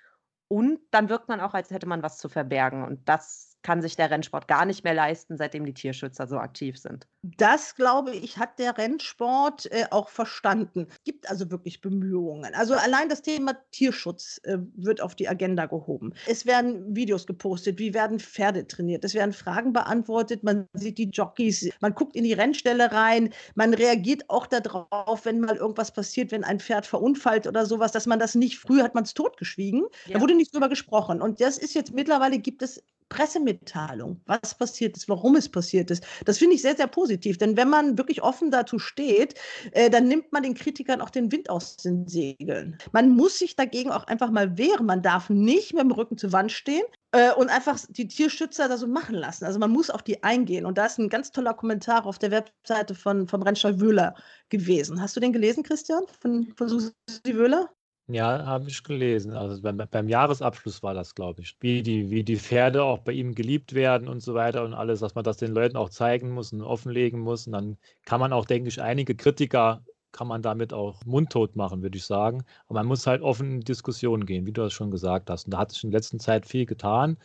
und 0.50 0.80
dann 0.92 1.10
wirkt 1.10 1.30
man 1.30 1.40
auch, 1.40 1.54
als 1.54 1.72
hätte 1.72 1.88
man 1.88 2.04
was 2.04 2.18
zu 2.18 2.30
verbergen. 2.30 2.84
Und 2.84 3.08
das 3.08 3.58
kann 3.62 3.82
sich 3.82 3.96
der 3.96 4.12
Rennsport 4.12 4.48
gar 4.48 4.66
nicht 4.66 4.84
mehr 4.84 4.94
leisten, 4.94 5.38
seitdem 5.38 5.66
die 5.66 5.74
Tierschützer 5.74 6.28
so 6.28 6.38
aktiv 6.38 6.78
sind. 6.78 7.08
Das, 7.24 7.76
glaube 7.76 8.12
ich, 8.12 8.38
hat 8.38 8.60
der 8.60 8.78
Rennsport 8.78 9.72
äh, 9.72 9.86
auch 9.92 10.10
verstanden. 10.10 10.88
Es 10.90 11.04
gibt 11.06 11.30
also 11.30 11.50
wirklich 11.50 11.80
Bemühungen. 11.80 12.54
Also 12.54 12.74
allein 12.74 13.08
das 13.08 13.22
Thema 13.22 13.54
Tierschutz 13.72 14.42
äh, 14.44 14.58
wird 14.76 15.00
auf 15.00 15.16
die 15.16 15.30
Agenda 15.30 15.66
gehoben. 15.66 16.14
Es 16.28 16.46
werden 16.46 16.94
Videos 16.94 17.26
gepostet, 17.26 17.80
wie 17.80 17.94
werden 17.94 18.20
Pferde 18.20 18.68
trainiert, 18.68 19.06
es 19.06 19.14
werden 19.14 19.32
Fragen 19.32 19.72
beantwortet, 19.72 20.44
man 20.44 20.68
sieht 20.74 20.98
die 20.98 21.10
Jockeys, 21.12 21.70
man 21.80 21.96
guckt 21.96 22.18
in 22.18 22.26
die 22.26 22.34
Rennstelle 22.34 22.92
rein, 22.92 23.34
man 23.56 23.74
reagiert 23.74 24.30
auch 24.30 24.46
darauf, 24.46 25.24
wenn 25.24 25.40
mal 25.40 25.56
irgendwas 25.56 25.94
passiert, 25.94 26.32
wenn 26.34 26.44
ein 26.44 26.60
Pferd 26.60 26.86
verunfallt 26.86 27.48
oder 27.48 27.66
sowas, 27.66 27.94
dass 27.94 28.06
man 28.06 28.20
das 28.20 28.36
nicht, 28.36 28.60
früher 28.60 28.84
hat 28.84 28.96
man 28.96 29.06
es 29.06 29.14
totgeschwiegen, 29.14 29.86
ja. 30.08 30.16
da 30.16 30.22
wurde 30.22 30.36
nicht 30.36 30.54
drüber 30.54 30.68
gesprochen. 30.68 31.22
Und 31.22 31.40
das 31.40 31.58
ist 31.58 31.74
jetzt 31.74 31.94
mittlerweile 31.94 32.40
gibt 32.40 32.62
es 32.62 32.84
Pressemitteilung, 33.14 34.20
was 34.26 34.56
passiert 34.56 34.98
ist, 34.98 35.08
warum 35.08 35.36
es 35.36 35.48
passiert 35.48 35.92
ist. 35.92 36.04
Das 36.26 36.40
finde 36.40 36.56
ich 36.56 36.62
sehr, 36.62 36.76
sehr 36.76 36.88
positiv. 36.88 37.12
Denn 37.17 37.58
wenn 37.58 37.69
man 37.69 37.97
wirklich 37.97 38.21
offen 38.21 38.52
dazu 38.52 38.80
steht, 38.80 39.36
äh, 39.71 39.89
dann 39.89 40.08
nimmt 40.08 40.32
man 40.32 40.43
den 40.43 40.54
Kritikern 40.54 41.02
auch 41.02 41.10
den 41.10 41.32
Wind 41.32 41.49
aus 41.49 41.78
den 41.78 42.08
Segeln. 42.08 42.78
Man 42.91 43.10
muss 43.10 43.39
sich 43.39 43.56
dagegen 43.56 43.91
auch 43.91 44.06
einfach 44.06 44.32
mal 44.32 44.58
wehren. 44.58 44.86
Man 44.86 45.02
darf 45.02 45.30
nicht 45.30 45.73
mit 45.73 45.82
dem 45.82 45.91
Rücken 45.91 46.17
zur 46.17 46.32
Wand 46.32 46.52
stehen 46.52 46.84
äh, 47.12 47.32
und 47.34 47.49
einfach 47.49 47.80
die 47.89 48.08
Tierschützer 48.08 48.67
da 48.67 48.78
so 48.78 48.88
machen 48.88 49.15
lassen. 49.15 49.45
Also 49.45 49.60
man 49.60 49.71
muss 49.71 49.89
auf 49.89 50.04
die 50.04 50.23
eingehen. 50.23 50.65
Und 50.65 50.78
da 50.78 50.86
ist 50.86 50.99
ein 50.99 51.10
ganz 51.10 51.32
toller 51.32 51.54
Kommentar 51.54 52.06
auf 52.06 52.19
der 52.19 52.32
Webseite 52.32 52.95
von, 52.95 53.28
vom 53.28 53.41
Rennstall 53.41 53.80
Wöhler 53.80 54.15
gewesen. 54.49 55.02
Hast 55.02 55.15
du 55.15 55.19
den 55.19 55.34
gelesen, 55.34 55.63
Christian, 55.63 56.04
von, 56.19 56.54
von 56.58 56.69
Susi 56.69 56.93
Wöhler? 57.28 57.69
Ja, 58.08 58.46
habe 58.46 58.68
ich 58.70 58.84
gelesen. 58.84 59.32
Also 59.32 59.62
beim, 59.62 59.78
beim 59.78 60.10
Jahresabschluss 60.10 60.84
war 60.84 60.94
das, 60.94 61.16
glaube 61.16 61.42
ich. 61.42 61.56
Wie 61.62 61.82
die, 61.82 62.10
wie 62.10 62.24
die 62.24 62.36
Pferde 62.36 62.84
auch 62.84 63.00
bei 63.00 63.13
ihm 63.13 63.34
geliebt 63.34 63.74
werden 63.74 64.10
und 64.10 64.20
so 64.22 64.34
weiter 64.34 64.66
und 64.66 64.74
alles, 64.74 65.00
dass 65.00 65.16
man 65.16 65.24
das 65.24 65.38
den 65.38 65.54
Leuten 65.54 65.78
auch 65.78 65.89
zeigen 65.89 66.32
muss 66.32 66.52
und 66.52 66.62
offenlegen 66.62 67.22
muss. 67.22 67.48
Und 67.48 67.54
dann 67.54 67.78
kann 68.04 68.20
man 68.20 68.34
auch, 68.34 68.46
denke 68.46 68.68
ich, 68.68 68.82
einige 68.82 69.16
Kritiker 69.16 69.86
kann 70.12 70.28
man 70.28 70.42
damit 70.42 70.74
auch 70.74 71.04
mundtot 71.06 71.56
machen, 71.56 71.82
würde 71.82 71.98
ich 71.98 72.06
sagen. 72.06 72.44
Aber 72.68 72.80
man 72.80 72.88
muss 72.88 73.08
halt 73.08 73.22
offen 73.22 73.52
in 73.54 73.62
Diskussionen 73.62 74.26
gehen, 74.26 74.46
wie 74.46 74.52
du 74.52 74.62
das 74.62 74.74
schon 74.74 74.92
gesagt 74.92 75.30
hast. 75.30 75.46
Und 75.46 75.52
da 75.52 75.60
hat 75.60 75.72
sich 75.72 75.84
in 75.86 75.92
der 75.92 76.00
letzten 76.00 76.20
Zeit 76.20 76.46
viel 76.46 76.66
getan. 76.66 77.18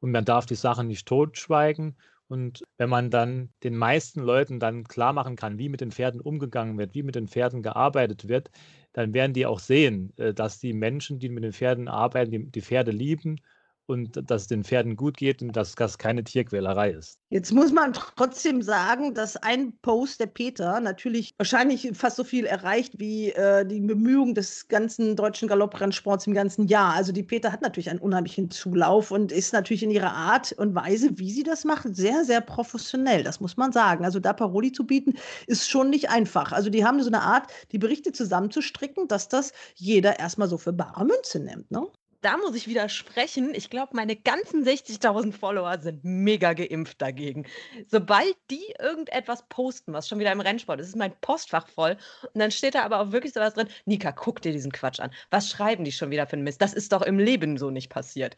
Und 0.00 0.10
man 0.10 0.24
darf 0.24 0.46
die 0.46 0.56
Sachen 0.56 0.88
nicht 0.88 1.06
totschweigen. 1.06 1.96
Und 2.26 2.64
wenn 2.76 2.90
man 2.90 3.10
dann 3.10 3.50
den 3.62 3.76
meisten 3.76 4.20
Leuten 4.20 4.58
dann 4.58 4.84
klar 4.84 5.12
machen 5.12 5.36
kann, 5.36 5.58
wie 5.58 5.68
mit 5.68 5.80
den 5.80 5.92
Pferden 5.92 6.20
umgegangen 6.20 6.76
wird, 6.76 6.94
wie 6.94 7.02
mit 7.02 7.14
den 7.14 7.28
Pferden 7.28 7.62
gearbeitet 7.62 8.28
wird, 8.28 8.50
dann 8.94 9.12
werden 9.12 9.34
die 9.34 9.46
auch 9.46 9.58
sehen, 9.60 10.14
äh, 10.16 10.32
dass 10.34 10.58
die 10.60 10.72
Menschen, 10.72 11.18
die 11.18 11.28
mit 11.28 11.44
den 11.44 11.52
Pferden 11.52 11.88
arbeiten, 11.88 12.30
die, 12.30 12.50
die 12.50 12.62
Pferde 12.62 12.92
lieben 12.92 13.40
und 13.86 14.30
dass 14.30 14.42
es 14.42 14.48
den 14.48 14.64
Pferden 14.64 14.96
gut 14.96 15.16
geht 15.16 15.42
und 15.42 15.54
dass 15.54 15.74
das 15.74 15.98
keine 15.98 16.24
Tierquälerei 16.24 16.90
ist. 16.90 17.18
Jetzt 17.30 17.52
muss 17.52 17.72
man 17.72 17.92
trotzdem 17.92 18.62
sagen, 18.62 19.14
dass 19.14 19.36
ein 19.36 19.76
Post 19.82 20.20
der 20.20 20.26
Peter 20.26 20.80
natürlich 20.80 21.34
wahrscheinlich 21.36 21.90
fast 21.94 22.16
so 22.16 22.24
viel 22.24 22.46
erreicht 22.46 22.98
wie 22.98 23.30
äh, 23.30 23.66
die 23.66 23.80
Bemühungen 23.80 24.34
des 24.34 24.68
ganzen 24.68 25.16
deutschen 25.16 25.48
Galopprennsports 25.48 26.26
im 26.26 26.34
ganzen 26.34 26.66
Jahr. 26.66 26.94
Also 26.94 27.12
die 27.12 27.22
Peter 27.22 27.52
hat 27.52 27.62
natürlich 27.62 27.90
einen 27.90 27.98
unheimlichen 27.98 28.50
Zulauf 28.50 29.10
und 29.10 29.32
ist 29.32 29.52
natürlich 29.52 29.82
in 29.82 29.90
ihrer 29.90 30.12
Art 30.12 30.52
und 30.52 30.74
Weise, 30.74 31.18
wie 31.18 31.30
sie 31.30 31.42
das 31.42 31.64
macht, 31.64 31.94
sehr, 31.94 32.24
sehr 32.24 32.40
professionell. 32.40 33.22
Das 33.22 33.40
muss 33.40 33.56
man 33.56 33.72
sagen. 33.72 34.04
Also 34.04 34.20
da 34.20 34.32
Paroli 34.32 34.72
zu 34.72 34.86
bieten, 34.86 35.14
ist 35.46 35.68
schon 35.68 35.90
nicht 35.90 36.10
einfach. 36.10 36.52
Also 36.52 36.70
die 36.70 36.84
haben 36.84 37.02
so 37.02 37.08
eine 37.08 37.22
Art, 37.22 37.52
die 37.72 37.78
Berichte 37.78 38.12
zusammenzustricken, 38.12 39.08
dass 39.08 39.28
das 39.28 39.52
jeder 39.74 40.18
erstmal 40.18 40.48
so 40.48 40.58
für 40.58 40.72
bare 40.72 41.04
Münze 41.04 41.40
nimmt. 41.40 41.70
Ne? 41.70 41.86
Da 42.24 42.38
muss 42.38 42.54
ich 42.54 42.66
widersprechen. 42.66 43.54
Ich 43.54 43.68
glaube, 43.68 43.94
meine 43.94 44.16
ganzen 44.16 44.64
60.000 44.64 45.32
Follower 45.32 45.78
sind 45.78 46.04
mega 46.04 46.54
geimpft 46.54 47.02
dagegen. 47.02 47.46
Sobald 47.86 48.34
die 48.50 48.74
irgendetwas 48.80 49.46
posten, 49.48 49.92
was 49.92 50.08
schon 50.08 50.18
wieder 50.18 50.32
im 50.32 50.40
Rennsport 50.40 50.80
ist, 50.80 50.88
ist 50.88 50.96
mein 50.96 51.14
Postfach 51.20 51.68
voll. 51.68 51.98
Und 52.32 52.40
dann 52.40 52.50
steht 52.50 52.74
da 52.74 52.82
aber 52.82 53.00
auch 53.00 53.12
wirklich 53.12 53.34
sowas 53.34 53.54
drin. 53.54 53.68
Nika, 53.84 54.12
guck 54.12 54.40
dir 54.40 54.52
diesen 54.52 54.72
Quatsch 54.72 55.00
an. 55.00 55.12
Was 55.30 55.50
schreiben 55.50 55.84
die 55.84 55.92
schon 55.92 56.10
wieder 56.10 56.26
für 56.26 56.34
einen 56.34 56.44
Mist? 56.44 56.62
Das 56.62 56.72
ist 56.72 56.92
doch 56.92 57.02
im 57.02 57.18
Leben 57.18 57.58
so 57.58 57.70
nicht 57.70 57.90
passiert. 57.90 58.36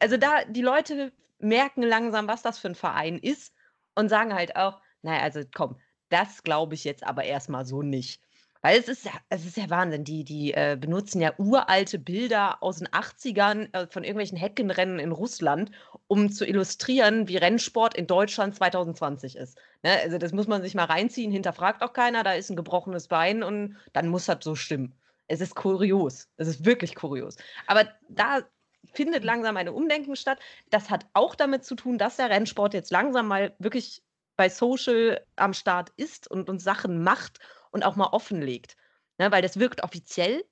Also 0.00 0.16
da, 0.16 0.44
die 0.44 0.62
Leute 0.62 1.12
merken 1.38 1.82
langsam, 1.82 2.28
was 2.28 2.40
das 2.40 2.58
für 2.58 2.68
ein 2.68 2.74
Verein 2.74 3.18
ist 3.18 3.52
und 3.94 4.08
sagen 4.08 4.32
halt 4.32 4.56
auch, 4.56 4.80
naja, 5.02 5.22
also 5.22 5.42
komm, 5.54 5.76
das 6.08 6.42
glaube 6.42 6.74
ich 6.74 6.84
jetzt 6.84 7.04
aber 7.04 7.24
erstmal 7.24 7.66
so 7.66 7.82
nicht. 7.82 8.22
Weil 8.60 8.78
es 8.78 8.88
ist 8.88 9.04
ja, 9.04 9.12
es 9.28 9.44
ist 9.44 9.56
ja 9.56 9.70
Wahnsinn. 9.70 10.04
Die, 10.04 10.24
die 10.24 10.52
äh, 10.52 10.76
benutzen 10.78 11.20
ja 11.20 11.32
uralte 11.38 11.98
Bilder 11.98 12.62
aus 12.62 12.78
den 12.78 12.88
80ern 12.88 13.72
äh, 13.72 13.86
von 13.88 14.02
irgendwelchen 14.02 14.36
Heckenrennen 14.36 14.98
in 14.98 15.12
Russland, 15.12 15.70
um 16.08 16.30
zu 16.30 16.44
illustrieren, 16.44 17.28
wie 17.28 17.36
Rennsport 17.36 17.96
in 17.96 18.06
Deutschland 18.06 18.56
2020 18.56 19.36
ist. 19.36 19.58
Ne? 19.82 19.92
Also 20.02 20.18
das 20.18 20.32
muss 20.32 20.48
man 20.48 20.62
sich 20.62 20.74
mal 20.74 20.84
reinziehen, 20.84 21.30
hinterfragt 21.30 21.82
auch 21.82 21.92
keiner, 21.92 22.24
da 22.24 22.32
ist 22.32 22.50
ein 22.50 22.56
gebrochenes 22.56 23.06
Bein 23.06 23.42
und 23.42 23.76
dann 23.92 24.08
muss 24.08 24.26
das 24.26 24.38
so 24.42 24.54
stimmen. 24.54 24.94
Es 25.28 25.40
ist 25.40 25.54
kurios. 25.54 26.28
Es 26.36 26.48
ist 26.48 26.64
wirklich 26.64 26.94
kurios. 26.94 27.36
Aber 27.66 27.88
da 28.08 28.40
findet 28.92 29.24
langsam 29.24 29.56
eine 29.56 29.72
Umdenken 29.72 30.16
statt. 30.16 30.38
Das 30.70 30.90
hat 30.90 31.06
auch 31.12 31.34
damit 31.34 31.64
zu 31.64 31.76
tun, 31.76 31.98
dass 31.98 32.16
der 32.16 32.30
Rennsport 32.30 32.74
jetzt 32.74 32.90
langsam 32.90 33.28
mal 33.28 33.54
wirklich 33.58 34.02
bei 34.36 34.48
Social 34.48 35.20
am 35.36 35.52
Start 35.52 35.90
ist 35.96 36.30
und 36.30 36.48
uns 36.48 36.64
Sachen 36.64 37.02
macht 37.02 37.40
und 37.70 37.84
auch 37.84 37.96
mal 37.96 38.08
offenlegt. 38.12 38.76
Ne, 39.18 39.32
weil 39.32 39.42
das 39.42 39.58
wirkt 39.58 39.82
offiziell, 39.82 40.44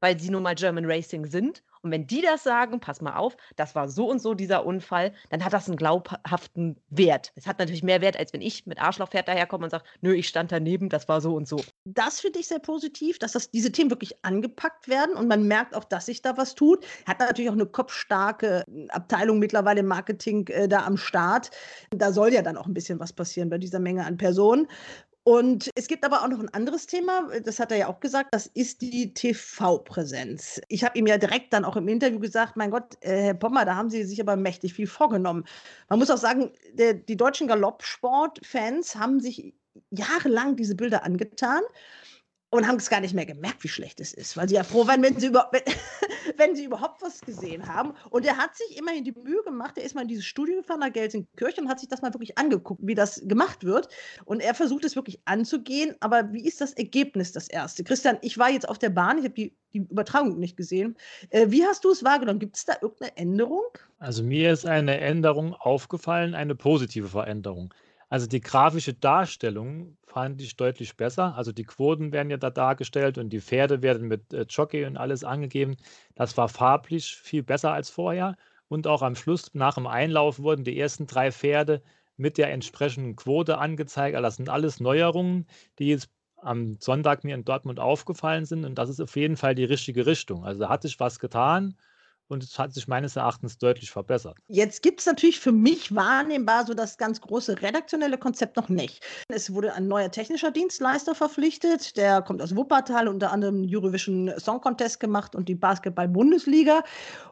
weil 0.00 0.18
sie 0.18 0.30
nun 0.30 0.42
mal 0.42 0.54
German 0.54 0.86
Racing 0.86 1.26
sind. 1.26 1.62
Und 1.82 1.92
wenn 1.92 2.06
die 2.06 2.22
das 2.22 2.42
sagen, 2.42 2.80
pass 2.80 3.00
mal 3.00 3.16
auf, 3.16 3.36
das 3.56 3.74
war 3.74 3.88
so 3.88 4.10
und 4.10 4.20
so 4.20 4.34
dieser 4.34 4.66
Unfall, 4.66 5.12
dann 5.30 5.44
hat 5.44 5.52
das 5.52 5.68
einen 5.68 5.76
glaubhaften 5.76 6.76
Wert. 6.88 7.32
Es 7.36 7.46
hat 7.46 7.58
natürlich 7.58 7.82
mehr 7.82 8.00
Wert, 8.00 8.16
als 8.16 8.32
wenn 8.32 8.40
ich 8.40 8.66
mit 8.66 8.80
Arschlochpferd 8.80 9.28
daherkomme 9.28 9.64
und 9.64 9.70
sage, 9.70 9.84
nö, 10.00 10.12
ich 10.12 10.26
stand 10.26 10.50
daneben, 10.50 10.88
das 10.88 11.08
war 11.08 11.20
so 11.20 11.34
und 11.34 11.46
so. 11.46 11.62
Das 11.84 12.20
finde 12.20 12.40
ich 12.40 12.48
sehr 12.48 12.58
positiv, 12.58 13.18
dass 13.18 13.32
das, 13.32 13.50
diese 13.50 13.70
Themen 13.70 13.90
wirklich 13.90 14.24
angepackt 14.24 14.88
werden 14.88 15.14
und 15.14 15.28
man 15.28 15.46
merkt 15.46 15.76
auch, 15.76 15.84
dass 15.84 16.06
sich 16.06 16.20
da 16.22 16.36
was 16.36 16.54
tut. 16.54 16.84
Hat 17.06 17.20
natürlich 17.20 17.50
auch 17.50 17.54
eine 17.54 17.66
kopfstarke 17.66 18.64
Abteilung 18.88 19.38
mittlerweile 19.38 19.80
im 19.80 19.86
Marketing 19.86 20.48
äh, 20.48 20.68
da 20.68 20.84
am 20.84 20.96
Start. 20.96 21.50
Da 21.90 22.12
soll 22.12 22.32
ja 22.32 22.42
dann 22.42 22.56
auch 22.56 22.66
ein 22.66 22.74
bisschen 22.74 22.98
was 22.98 23.12
passieren 23.12 23.50
bei 23.50 23.58
dieser 23.58 23.78
Menge 23.78 24.04
an 24.04 24.16
Personen. 24.16 24.66
Und 25.28 25.68
es 25.74 25.88
gibt 25.88 26.06
aber 26.06 26.22
auch 26.22 26.28
noch 26.28 26.38
ein 26.38 26.48
anderes 26.54 26.86
Thema, 26.86 27.28
das 27.44 27.60
hat 27.60 27.70
er 27.70 27.76
ja 27.76 27.88
auch 27.88 28.00
gesagt, 28.00 28.30
das 28.32 28.46
ist 28.46 28.80
die 28.80 29.12
TV-Präsenz. 29.12 30.58
Ich 30.68 30.84
habe 30.84 30.98
ihm 30.98 31.06
ja 31.06 31.18
direkt 31.18 31.52
dann 31.52 31.66
auch 31.66 31.76
im 31.76 31.86
Interview 31.86 32.18
gesagt, 32.18 32.56
mein 32.56 32.70
Gott, 32.70 32.96
äh, 33.02 33.24
Herr 33.24 33.34
Pommer, 33.34 33.66
da 33.66 33.74
haben 33.74 33.90
Sie 33.90 34.04
sich 34.04 34.22
aber 34.22 34.36
mächtig 34.36 34.72
viel 34.72 34.86
vorgenommen. 34.86 35.44
Man 35.90 35.98
muss 35.98 36.08
auch 36.08 36.16
sagen, 36.16 36.50
der, 36.72 36.94
die 36.94 37.18
deutschen 37.18 37.46
Galoppsport-Fans 37.46 38.96
haben 38.96 39.20
sich 39.20 39.52
jahrelang 39.90 40.56
diese 40.56 40.74
Bilder 40.74 41.04
angetan 41.04 41.60
und 42.50 42.66
haben 42.66 42.76
es 42.76 42.88
gar 42.88 43.00
nicht 43.00 43.14
mehr 43.14 43.26
gemerkt, 43.26 43.62
wie 43.62 43.68
schlecht 43.68 44.00
es 44.00 44.14
ist, 44.14 44.36
weil 44.36 44.48
sie 44.48 44.54
ja 44.54 44.64
froh 44.64 44.86
waren, 44.86 45.02
wenn 45.02 45.18
sie, 45.18 45.26
über, 45.26 45.48
wenn, 45.52 45.62
wenn, 46.36 46.56
sie 46.56 46.64
überhaupt 46.64 47.02
was 47.02 47.20
gesehen 47.20 47.66
haben. 47.66 47.92
Und 48.10 48.24
er 48.24 48.38
hat 48.38 48.56
sich 48.56 48.78
immerhin 48.78 49.04
die 49.04 49.12
Mühe 49.12 49.42
gemacht, 49.44 49.76
er 49.76 49.84
ist 49.84 49.94
mal 49.94 50.02
in 50.02 50.08
dieses 50.08 50.24
Studio 50.24 50.56
gefahren 50.56 50.80
nach 50.80 50.92
Gelsenkirchen 50.92 51.64
und 51.64 51.70
hat 51.70 51.80
sich 51.80 51.88
das 51.88 52.00
mal 52.00 52.12
wirklich 52.14 52.38
angeguckt, 52.38 52.80
wie 52.82 52.94
das 52.94 53.22
gemacht 53.26 53.64
wird. 53.64 53.88
Und 54.24 54.40
er 54.40 54.54
versucht 54.54 54.84
es 54.84 54.96
wirklich 54.96 55.20
anzugehen, 55.26 55.94
aber 56.00 56.32
wie 56.32 56.46
ist 56.46 56.60
das 56.60 56.72
Ergebnis, 56.72 57.32
das 57.32 57.48
erste? 57.48 57.84
Christian, 57.84 58.18
ich 58.22 58.38
war 58.38 58.50
jetzt 58.50 58.68
auf 58.68 58.78
der 58.78 58.90
Bahn, 58.90 59.18
ich 59.18 59.24
habe 59.24 59.34
die, 59.34 59.54
die 59.74 59.78
Übertragung 59.78 60.38
nicht 60.38 60.56
gesehen. 60.56 60.96
Äh, 61.28 61.50
wie 61.50 61.64
hast 61.64 61.84
du 61.84 61.90
es 61.90 62.02
wahrgenommen? 62.02 62.38
Gibt 62.38 62.56
es 62.56 62.64
da 62.64 62.74
irgendeine 62.80 63.16
Änderung? 63.18 63.66
Also 63.98 64.22
mir 64.22 64.52
ist 64.52 64.64
eine 64.64 64.98
Änderung 65.00 65.52
aufgefallen, 65.52 66.34
eine 66.34 66.54
positive 66.54 67.08
Veränderung. 67.08 67.74
Also 68.08 68.26
die 68.26 68.40
grafische 68.40 68.94
Darstellung 68.94 69.96
fand 70.06 70.40
ich 70.40 70.56
deutlich 70.56 70.96
besser. 70.96 71.34
Also 71.36 71.52
die 71.52 71.64
Quoten 71.64 72.12
werden 72.12 72.30
ja 72.30 72.38
da 72.38 72.50
dargestellt 72.50 73.18
und 73.18 73.30
die 73.30 73.40
Pferde 73.40 73.82
werden 73.82 74.08
mit 74.08 74.32
äh, 74.32 74.46
Jockey 74.48 74.84
und 74.86 74.96
alles 74.96 75.24
angegeben. 75.24 75.76
Das 76.14 76.36
war 76.36 76.48
farblich 76.48 77.16
viel 77.16 77.42
besser 77.42 77.72
als 77.72 77.90
vorher. 77.90 78.36
Und 78.68 78.86
auch 78.86 79.02
am 79.02 79.14
Schluss 79.14 79.54
nach 79.54 79.74
dem 79.74 79.86
Einlauf 79.86 80.38
wurden 80.40 80.64
die 80.64 80.78
ersten 80.78 81.06
drei 81.06 81.32
Pferde 81.32 81.82
mit 82.16 82.38
der 82.38 82.50
entsprechenden 82.50 83.16
Quote 83.16 83.58
angezeigt. 83.58 84.16
Also 84.16 84.26
das 84.26 84.36
sind 84.36 84.48
alles 84.48 84.80
Neuerungen, 84.80 85.46
die 85.78 85.88
jetzt 85.88 86.10
am 86.36 86.76
Sonntag 86.80 87.24
mir 87.24 87.34
in 87.34 87.44
Dortmund 87.44 87.80
aufgefallen 87.80 88.44
sind. 88.46 88.64
Und 88.64 88.76
das 88.76 88.88
ist 88.88 89.00
auf 89.00 89.16
jeden 89.16 89.36
Fall 89.36 89.54
die 89.54 89.64
richtige 89.64 90.06
Richtung. 90.06 90.44
Also 90.44 90.60
da 90.60 90.68
hat 90.68 90.82
sich 90.82 90.98
was 91.00 91.18
getan 91.18 91.76
und 92.28 92.44
es 92.44 92.58
hat 92.58 92.74
sich 92.74 92.88
meines 92.88 93.16
Erachtens 93.16 93.58
deutlich 93.58 93.90
verbessert. 93.90 94.36
Jetzt 94.48 94.82
gibt 94.82 95.00
es 95.00 95.06
natürlich 95.06 95.40
für 95.40 95.52
mich 95.52 95.94
wahrnehmbar 95.94 96.66
so 96.66 96.74
das 96.74 96.98
ganz 96.98 97.20
große 97.20 97.62
redaktionelle 97.62 98.18
Konzept 98.18 98.56
noch 98.56 98.68
nicht. 98.68 99.04
Es 99.28 99.52
wurde 99.52 99.72
ein 99.74 99.88
neuer 99.88 100.10
technischer 100.10 100.50
Dienstleister 100.50 101.14
verpflichtet, 101.14 101.96
der 101.96 102.22
kommt 102.22 102.42
aus 102.42 102.54
Wuppertal, 102.54 103.08
unter 103.08 103.32
anderem 103.32 103.66
Eurovision 103.68 104.32
Song 104.38 104.60
Contest 104.60 105.00
gemacht 105.00 105.34
und 105.34 105.48
die 105.48 105.54
Basketball-Bundesliga. 105.54 106.84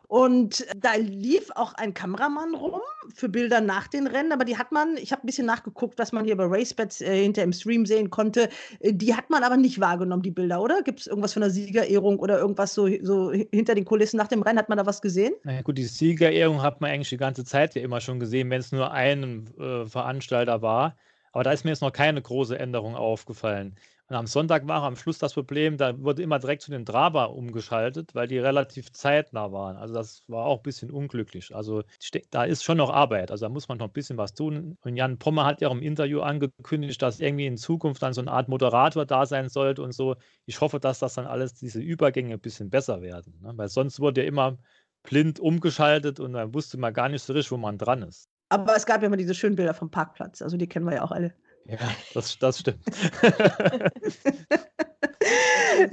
Und 0.08 0.64
da 0.76 0.94
lief 0.94 1.50
auch 1.56 1.74
ein 1.74 1.92
Kameramann 1.92 2.54
rum 2.54 2.80
für 3.14 3.28
Bilder 3.28 3.60
nach 3.60 3.88
den 3.88 4.06
Rennen, 4.06 4.32
aber 4.32 4.44
die 4.44 4.56
hat 4.56 4.70
man, 4.70 4.96
ich 4.96 5.10
habe 5.10 5.22
ein 5.22 5.26
bisschen 5.26 5.46
nachgeguckt, 5.46 5.98
was 5.98 6.12
man 6.12 6.24
hier 6.24 6.36
bei 6.36 6.44
RaceBets 6.44 7.00
äh, 7.00 7.22
hinter 7.22 7.42
im 7.42 7.52
Stream 7.52 7.86
sehen 7.86 8.10
konnte, 8.10 8.48
äh, 8.80 8.92
die 8.92 9.14
hat 9.14 9.30
man 9.30 9.42
aber 9.42 9.56
nicht 9.56 9.80
wahrgenommen, 9.80 10.22
die 10.22 10.30
Bilder, 10.30 10.62
oder? 10.62 10.82
Gibt 10.82 11.00
es 11.00 11.06
irgendwas 11.06 11.32
von 11.32 11.42
der 11.42 11.50
Siegerehrung 11.50 12.18
oder 12.18 12.38
irgendwas 12.38 12.74
so, 12.74 12.88
so 13.02 13.32
hinter 13.32 13.74
den 13.74 13.84
Kulissen 13.84 14.16
nach 14.16 14.28
dem 14.28 14.42
Rennen? 14.42 14.58
Hat 14.58 14.68
man 14.68 14.78
da 14.78 14.86
was 14.86 15.02
gesehen? 15.02 15.34
Na 15.42 15.62
gut, 15.62 15.78
die 15.78 15.84
Siegerehrung 15.84 16.62
hat 16.62 16.80
man 16.80 16.90
eigentlich 16.90 17.08
die 17.08 17.16
ganze 17.16 17.44
Zeit 17.44 17.74
ja 17.74 17.82
immer 17.82 18.00
schon 18.00 18.20
gesehen, 18.20 18.48
wenn 18.50 18.60
es 18.60 18.72
nur 18.72 18.92
ein 18.92 19.48
äh, 19.58 19.86
Veranstalter 19.86 20.62
war. 20.62 20.96
Aber 21.32 21.44
da 21.44 21.52
ist 21.52 21.64
mir 21.64 21.70
jetzt 21.70 21.82
noch 21.82 21.92
keine 21.92 22.22
große 22.22 22.58
Änderung 22.58 22.94
aufgefallen. 22.94 23.76
Und 24.08 24.14
am 24.14 24.26
Sonntag 24.28 24.68
war 24.68 24.84
am 24.84 24.94
Schluss 24.94 25.18
das 25.18 25.34
Problem, 25.34 25.76
da 25.76 26.00
wurde 26.00 26.22
immer 26.22 26.38
direkt 26.38 26.62
zu 26.62 26.70
den 26.70 26.84
Draba 26.84 27.24
umgeschaltet, 27.24 28.14
weil 28.14 28.28
die 28.28 28.38
relativ 28.38 28.92
zeitnah 28.92 29.50
waren. 29.50 29.76
Also 29.76 29.94
das 29.94 30.22
war 30.28 30.44
auch 30.46 30.58
ein 30.58 30.62
bisschen 30.62 30.92
unglücklich. 30.92 31.54
Also 31.54 31.82
da 32.30 32.44
ist 32.44 32.62
schon 32.62 32.76
noch 32.76 32.90
Arbeit. 32.90 33.32
Also 33.32 33.46
da 33.46 33.48
muss 33.48 33.68
man 33.68 33.78
noch 33.78 33.88
ein 33.88 33.92
bisschen 33.92 34.16
was 34.16 34.34
tun. 34.34 34.78
Und 34.82 34.96
Jan 34.96 35.18
Pommer 35.18 35.44
hat 35.44 35.60
ja 35.60 35.68
auch 35.68 35.72
im 35.72 35.82
Interview 35.82 36.20
angekündigt, 36.20 37.02
dass 37.02 37.18
irgendwie 37.18 37.46
in 37.46 37.56
Zukunft 37.56 38.00
dann 38.00 38.12
so 38.12 38.20
eine 38.20 38.30
Art 38.30 38.48
Moderator 38.48 39.06
da 39.06 39.26
sein 39.26 39.48
sollte 39.48 39.82
und 39.82 39.92
so. 39.92 40.14
Ich 40.44 40.60
hoffe, 40.60 40.78
dass 40.78 41.00
das 41.00 41.14
dann 41.14 41.26
alles, 41.26 41.54
diese 41.54 41.80
Übergänge 41.80 42.34
ein 42.34 42.40
bisschen 42.40 42.70
besser 42.70 43.02
werden. 43.02 43.40
Ne? 43.42 43.52
Weil 43.56 43.68
sonst 43.68 43.98
wurde 43.98 44.22
ja 44.22 44.28
immer 44.28 44.56
blind 45.02 45.40
umgeschaltet 45.40 46.20
und 46.20 46.34
dann 46.34 46.54
wusste 46.54 46.78
man 46.78 46.94
gar 46.94 47.08
nicht 47.08 47.22
so 47.22 47.32
richtig, 47.32 47.50
wo 47.50 47.56
man 47.56 47.76
dran 47.76 48.02
ist. 48.02 48.28
Aber 48.50 48.76
es 48.76 48.86
gab 48.86 49.00
ja 49.02 49.08
immer 49.08 49.16
diese 49.16 49.34
schönen 49.34 49.56
Bilder 49.56 49.74
vom 49.74 49.90
Parkplatz. 49.90 50.42
Also 50.42 50.56
die 50.56 50.68
kennen 50.68 50.86
wir 50.86 50.94
ja 50.94 51.02
auch 51.02 51.10
alle. 51.10 51.34
Ja, 51.68 51.78
das, 52.14 52.38
das 52.38 52.60
stimmt. 52.60 52.84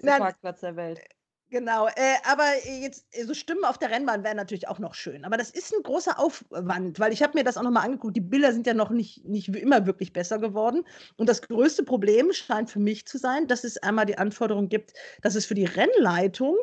der 0.04 0.18
Parkplatz 0.18 0.62
der 0.62 0.76
Welt. 0.76 1.00
Genau, 1.54 1.86
äh, 1.88 2.16
aber 2.24 2.46
jetzt 2.82 3.06
so 3.28 3.36
Stimmen 3.36 3.64
auf 3.64 3.78
der 3.78 3.92
Rennbahn 3.92 4.24
wären 4.24 4.38
natürlich 4.38 4.68
auch 4.68 4.80
noch 4.80 4.96
schön. 4.96 5.24
Aber 5.24 5.38
das 5.38 5.52
ist 5.52 5.72
ein 5.72 5.84
großer 5.84 6.18
Aufwand, 6.18 7.00
weil 7.00 7.14
ich 7.14 7.22
habe 7.22 7.38
mir 7.38 7.44
das 7.44 7.58
auch 7.58 7.62
nochmal 7.62 7.86
angeguckt. 7.86 8.16
Die 8.16 8.22
Bilder 8.22 8.52
sind 8.54 8.66
ja 8.66 8.74
noch 8.74 8.90
nicht, 8.90 9.24
nicht 9.26 9.50
immer 9.50 9.86
wirklich 9.86 10.14
besser 10.14 10.40
geworden. 10.40 10.84
Und 11.16 11.30
das 11.30 11.44
größte 11.44 11.84
Problem 11.84 12.34
scheint 12.34 12.72
für 12.72 12.80
mich 12.80 13.06
zu 13.06 13.20
sein, 13.20 13.48
dass 13.48 13.64
es 13.64 13.78
einmal 13.78 14.08
die 14.08 14.18
Anforderung 14.18 14.68
gibt, 14.68 14.94
dass 15.22 15.36
es 15.36 15.46
für 15.46 15.54
die 15.54 15.66
Rennleitung 15.66 16.58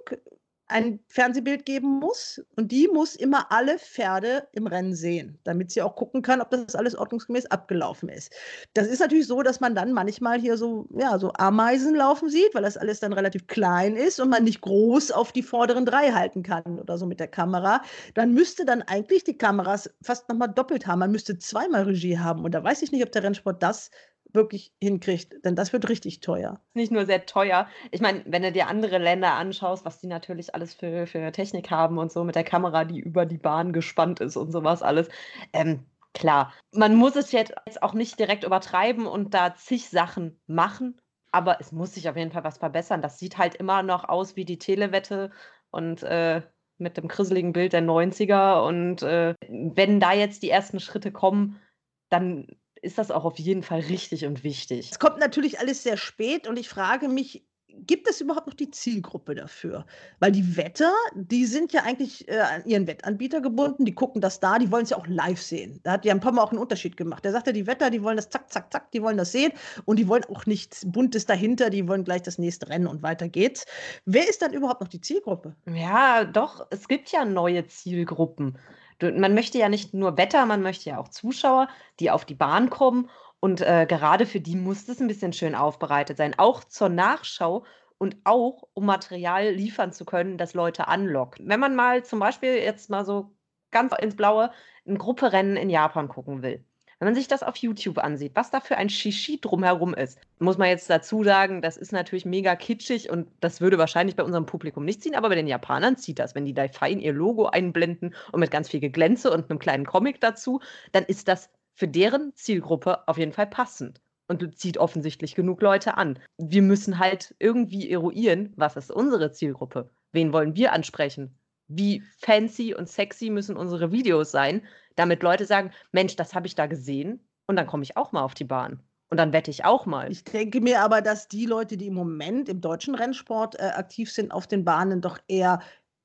ein 0.70 1.00
Fernsehbild 1.08 1.66
geben 1.66 1.88
muss 1.88 2.40
und 2.56 2.72
die 2.72 2.88
muss 2.88 3.16
immer 3.16 3.50
alle 3.50 3.78
Pferde 3.78 4.48
im 4.52 4.66
Rennen 4.66 4.94
sehen, 4.94 5.38
damit 5.44 5.70
sie 5.70 5.82
auch 5.82 5.96
gucken 5.96 6.22
kann, 6.22 6.40
ob 6.40 6.50
das 6.50 6.74
alles 6.74 6.94
ordnungsgemäß 6.94 7.46
abgelaufen 7.46 8.08
ist. 8.08 8.32
Das 8.74 8.86
ist 8.86 9.00
natürlich 9.00 9.26
so, 9.26 9.42
dass 9.42 9.60
man 9.60 9.74
dann 9.74 9.92
manchmal 9.92 10.40
hier 10.40 10.56
so, 10.56 10.86
ja, 10.96 11.18
so 11.18 11.32
Ameisen 11.34 11.94
laufen 11.94 12.28
sieht, 12.28 12.54
weil 12.54 12.62
das 12.62 12.76
alles 12.76 13.00
dann 13.00 13.12
relativ 13.12 13.46
klein 13.46 13.96
ist 13.96 14.20
und 14.20 14.30
man 14.30 14.44
nicht 14.44 14.60
groß 14.60 15.10
auf 15.10 15.32
die 15.32 15.42
vorderen 15.42 15.84
drei 15.84 16.12
halten 16.12 16.42
kann 16.42 16.78
oder 16.78 16.98
so 16.98 17.06
mit 17.06 17.20
der 17.20 17.28
Kamera. 17.28 17.82
Dann 18.14 18.32
müsste 18.32 18.64
dann 18.64 18.82
eigentlich 18.82 19.24
die 19.24 19.36
Kameras 19.36 19.90
fast 20.02 20.28
nochmal 20.28 20.48
doppelt 20.48 20.86
haben. 20.86 21.00
Man 21.00 21.12
müsste 21.12 21.38
zweimal 21.38 21.82
Regie 21.82 22.18
haben 22.18 22.44
und 22.44 22.54
da 22.54 22.62
weiß 22.62 22.82
ich 22.82 22.92
nicht, 22.92 23.04
ob 23.04 23.12
der 23.12 23.22
Rennsport 23.22 23.62
das 23.62 23.90
wirklich 24.32 24.72
hinkriegt, 24.80 25.44
denn 25.44 25.56
das 25.56 25.72
wird 25.72 25.88
richtig 25.88 26.20
teuer. 26.20 26.60
Nicht 26.74 26.92
nur 26.92 27.06
sehr 27.06 27.26
teuer. 27.26 27.66
Ich 27.90 28.00
meine, 28.00 28.22
wenn 28.26 28.42
du 28.42 28.52
dir 28.52 28.68
andere 28.68 28.98
Länder 28.98 29.34
anschaust, 29.34 29.84
was 29.84 30.00
die 30.00 30.06
natürlich 30.06 30.54
alles 30.54 30.74
für, 30.74 31.06
für 31.06 31.32
Technik 31.32 31.70
haben 31.70 31.98
und 31.98 32.12
so 32.12 32.24
mit 32.24 32.34
der 32.34 32.44
Kamera, 32.44 32.84
die 32.84 33.00
über 33.00 33.26
die 33.26 33.38
Bahn 33.38 33.72
gespannt 33.72 34.20
ist 34.20 34.36
und 34.36 34.52
sowas 34.52 34.82
alles. 34.82 35.08
Ähm, 35.52 35.84
klar, 36.14 36.52
man 36.72 36.94
muss 36.94 37.16
es 37.16 37.32
jetzt 37.32 37.54
auch 37.82 37.94
nicht 37.94 38.18
direkt 38.18 38.44
übertreiben 38.44 39.06
und 39.06 39.34
da 39.34 39.54
zig 39.54 39.88
Sachen 39.88 40.40
machen, 40.46 41.00
aber 41.32 41.60
es 41.60 41.72
muss 41.72 41.94
sich 41.94 42.08
auf 42.08 42.16
jeden 42.16 42.32
Fall 42.32 42.44
was 42.44 42.58
verbessern. 42.58 43.02
Das 43.02 43.18
sieht 43.18 43.38
halt 43.38 43.54
immer 43.56 43.82
noch 43.82 44.08
aus 44.08 44.36
wie 44.36 44.44
die 44.44 44.58
Telewette 44.58 45.30
und 45.70 46.02
äh, 46.02 46.42
mit 46.78 46.96
dem 46.96 47.08
krisseligen 47.08 47.52
Bild 47.52 47.72
der 47.72 47.82
90er. 47.82 48.66
Und 48.66 49.02
äh, 49.02 49.34
wenn 49.48 50.00
da 50.00 50.12
jetzt 50.12 50.42
die 50.42 50.50
ersten 50.50 50.80
Schritte 50.80 51.12
kommen, 51.12 51.60
dann 52.08 52.48
ist 52.82 52.98
das 52.98 53.10
auch 53.10 53.24
auf 53.24 53.38
jeden 53.38 53.62
Fall 53.62 53.80
richtig 53.80 54.26
und 54.26 54.44
wichtig. 54.44 54.90
Es 54.90 54.98
kommt 54.98 55.18
natürlich 55.18 55.58
alles 55.58 55.82
sehr 55.82 55.96
spät 55.96 56.46
und 56.46 56.58
ich 56.58 56.68
frage 56.68 57.08
mich, 57.08 57.44
gibt 57.86 58.08
es 58.08 58.20
überhaupt 58.20 58.46
noch 58.46 58.54
die 58.54 58.70
Zielgruppe 58.70 59.34
dafür? 59.34 59.86
Weil 60.18 60.32
die 60.32 60.56
Wetter, 60.56 60.92
die 61.14 61.46
sind 61.46 61.72
ja 61.72 61.82
eigentlich 61.82 62.28
äh, 62.28 62.38
an 62.38 62.64
ihren 62.64 62.86
Wettanbieter 62.86 63.40
gebunden, 63.40 63.84
die 63.84 63.94
gucken 63.94 64.20
das 64.20 64.40
da, 64.40 64.58
die 64.58 64.70
wollen 64.70 64.84
es 64.84 64.90
ja 64.90 64.96
auch 64.96 65.06
live 65.06 65.40
sehen. 65.40 65.80
Da 65.82 65.92
hat 65.92 66.04
ja 66.04 66.12
ein 66.12 66.20
paar 66.20 66.32
Mal 66.32 66.42
auch 66.42 66.50
einen 66.50 66.60
Unterschied 66.60 66.96
gemacht. 66.96 67.24
Der 67.24 67.32
sagt 67.32 67.46
ja, 67.46 67.52
die 67.52 67.66
Wetter, 67.66 67.90
die 67.90 68.02
wollen 68.02 68.16
das 68.16 68.28
zack, 68.28 68.52
zack, 68.52 68.72
zack, 68.72 68.90
die 68.92 69.02
wollen 69.02 69.16
das 69.16 69.32
sehen 69.32 69.52
und 69.84 69.98
die 69.98 70.08
wollen 70.08 70.24
auch 70.24 70.46
nichts 70.46 70.84
Buntes 70.86 71.26
dahinter, 71.26 71.70
die 71.70 71.86
wollen 71.88 72.04
gleich 72.04 72.22
das 72.22 72.38
nächste 72.38 72.68
Rennen 72.68 72.86
und 72.86 73.02
weiter 73.02 73.28
geht's. 73.28 73.66
Wer 74.04 74.28
ist 74.28 74.42
dann 74.42 74.52
überhaupt 74.52 74.80
noch 74.80 74.88
die 74.88 75.00
Zielgruppe? 75.00 75.54
Ja, 75.66 76.24
doch, 76.24 76.66
es 76.70 76.88
gibt 76.88 77.10
ja 77.10 77.24
neue 77.24 77.66
Zielgruppen. 77.66 78.58
Man 79.02 79.34
möchte 79.34 79.58
ja 79.58 79.68
nicht 79.68 79.94
nur 79.94 80.16
Wetter, 80.16 80.46
man 80.46 80.62
möchte 80.62 80.90
ja 80.90 80.98
auch 80.98 81.08
Zuschauer, 81.08 81.68
die 82.00 82.10
auf 82.10 82.24
die 82.24 82.34
Bahn 82.34 82.70
kommen 82.70 83.10
und 83.40 83.60
äh, 83.62 83.86
gerade 83.88 84.26
für 84.26 84.40
die 84.40 84.56
muss 84.56 84.86
das 84.86 85.00
ein 85.00 85.08
bisschen 85.08 85.32
schön 85.32 85.54
aufbereitet 85.54 86.18
sein, 86.18 86.38
auch 86.38 86.64
zur 86.64 86.88
Nachschau 86.90 87.64
und 87.98 88.16
auch, 88.24 88.68
um 88.74 88.86
Material 88.86 89.50
liefern 89.50 89.92
zu 89.92 90.04
können, 90.04 90.38
das 90.38 90.54
Leute 90.54 90.88
anlockt. 90.88 91.40
Wenn 91.42 91.60
man 91.60 91.74
mal 91.76 92.04
zum 92.04 92.18
Beispiel 92.18 92.54
jetzt 92.56 92.90
mal 92.90 93.04
so 93.04 93.34
ganz 93.70 93.94
ins 93.98 94.16
Blaue 94.16 94.52
ein 94.86 94.98
Grupperennen 94.98 95.56
in 95.56 95.70
Japan 95.70 96.08
gucken 96.08 96.42
will. 96.42 96.64
Wenn 97.00 97.06
man 97.06 97.14
sich 97.14 97.28
das 97.28 97.42
auf 97.42 97.56
YouTube 97.56 97.96
ansieht, 97.96 98.32
was 98.34 98.50
da 98.50 98.60
für 98.60 98.76
ein 98.76 98.90
Shishi 98.90 99.40
drumherum 99.40 99.94
ist, 99.94 100.18
muss 100.38 100.58
man 100.58 100.68
jetzt 100.68 100.90
dazu 100.90 101.24
sagen, 101.24 101.62
das 101.62 101.78
ist 101.78 101.92
natürlich 101.92 102.26
mega 102.26 102.54
kitschig 102.56 103.08
und 103.08 103.26
das 103.40 103.62
würde 103.62 103.78
wahrscheinlich 103.78 104.16
bei 104.16 104.22
unserem 104.22 104.44
Publikum 104.44 104.84
nicht 104.84 105.02
ziehen, 105.02 105.14
aber 105.14 105.30
bei 105.30 105.34
den 105.34 105.46
Japanern 105.46 105.96
zieht 105.96 106.18
das. 106.18 106.34
Wenn 106.34 106.44
die 106.44 106.52
da 106.52 106.68
fein 106.68 107.00
ihr 107.00 107.14
Logo 107.14 107.46
einblenden 107.46 108.14
und 108.32 108.40
mit 108.40 108.50
ganz 108.50 108.68
viel 108.68 108.80
Geglänze 108.80 109.30
und 109.30 109.48
einem 109.48 109.58
kleinen 109.58 109.86
Comic 109.86 110.20
dazu, 110.20 110.60
dann 110.92 111.04
ist 111.04 111.26
das 111.28 111.48
für 111.72 111.88
deren 111.88 112.34
Zielgruppe 112.34 113.08
auf 113.08 113.16
jeden 113.16 113.32
Fall 113.32 113.46
passend 113.46 114.02
und 114.28 114.58
zieht 114.58 114.76
offensichtlich 114.76 115.34
genug 115.34 115.62
Leute 115.62 115.96
an. 115.96 116.18
Wir 116.36 116.60
müssen 116.60 116.98
halt 116.98 117.34
irgendwie 117.38 117.90
eruieren, 117.90 118.52
was 118.56 118.76
ist 118.76 118.92
unsere 118.92 119.32
Zielgruppe? 119.32 119.88
Wen 120.12 120.34
wollen 120.34 120.54
wir 120.54 120.74
ansprechen? 120.74 121.34
Wie 121.66 122.02
fancy 122.18 122.74
und 122.74 122.90
sexy 122.90 123.30
müssen 123.30 123.56
unsere 123.56 123.90
Videos 123.90 124.30
sein, 124.30 124.62
damit 125.00 125.22
Leute 125.22 125.46
sagen, 125.46 125.72
Mensch, 125.92 126.14
das 126.16 126.34
habe 126.34 126.46
ich 126.46 126.54
da 126.54 126.66
gesehen 126.66 127.26
und 127.46 127.56
dann 127.56 127.66
komme 127.66 127.82
ich 127.82 127.96
auch 127.96 128.12
mal 128.12 128.22
auf 128.22 128.34
die 128.34 128.44
Bahn. 128.44 128.82
Und 129.08 129.16
dann 129.16 129.32
wette 129.32 129.50
ich 129.50 129.64
auch 129.64 129.86
mal. 129.86 130.12
Ich 130.12 130.22
denke 130.22 130.60
mir 130.60 130.82
aber, 130.82 131.00
dass 131.00 131.26
die 131.26 131.46
Leute, 131.46 131.76
die 131.76 131.88
im 131.88 131.94
Moment 131.94 132.48
im 132.48 132.60
deutschen 132.60 132.94
Rennsport 132.94 133.58
äh, 133.58 133.72
aktiv 133.74 134.12
sind, 134.12 134.30
auf 134.30 134.46
den 134.46 134.64
Bahnen 134.64 135.00
doch 135.00 135.18
eher 135.26 135.60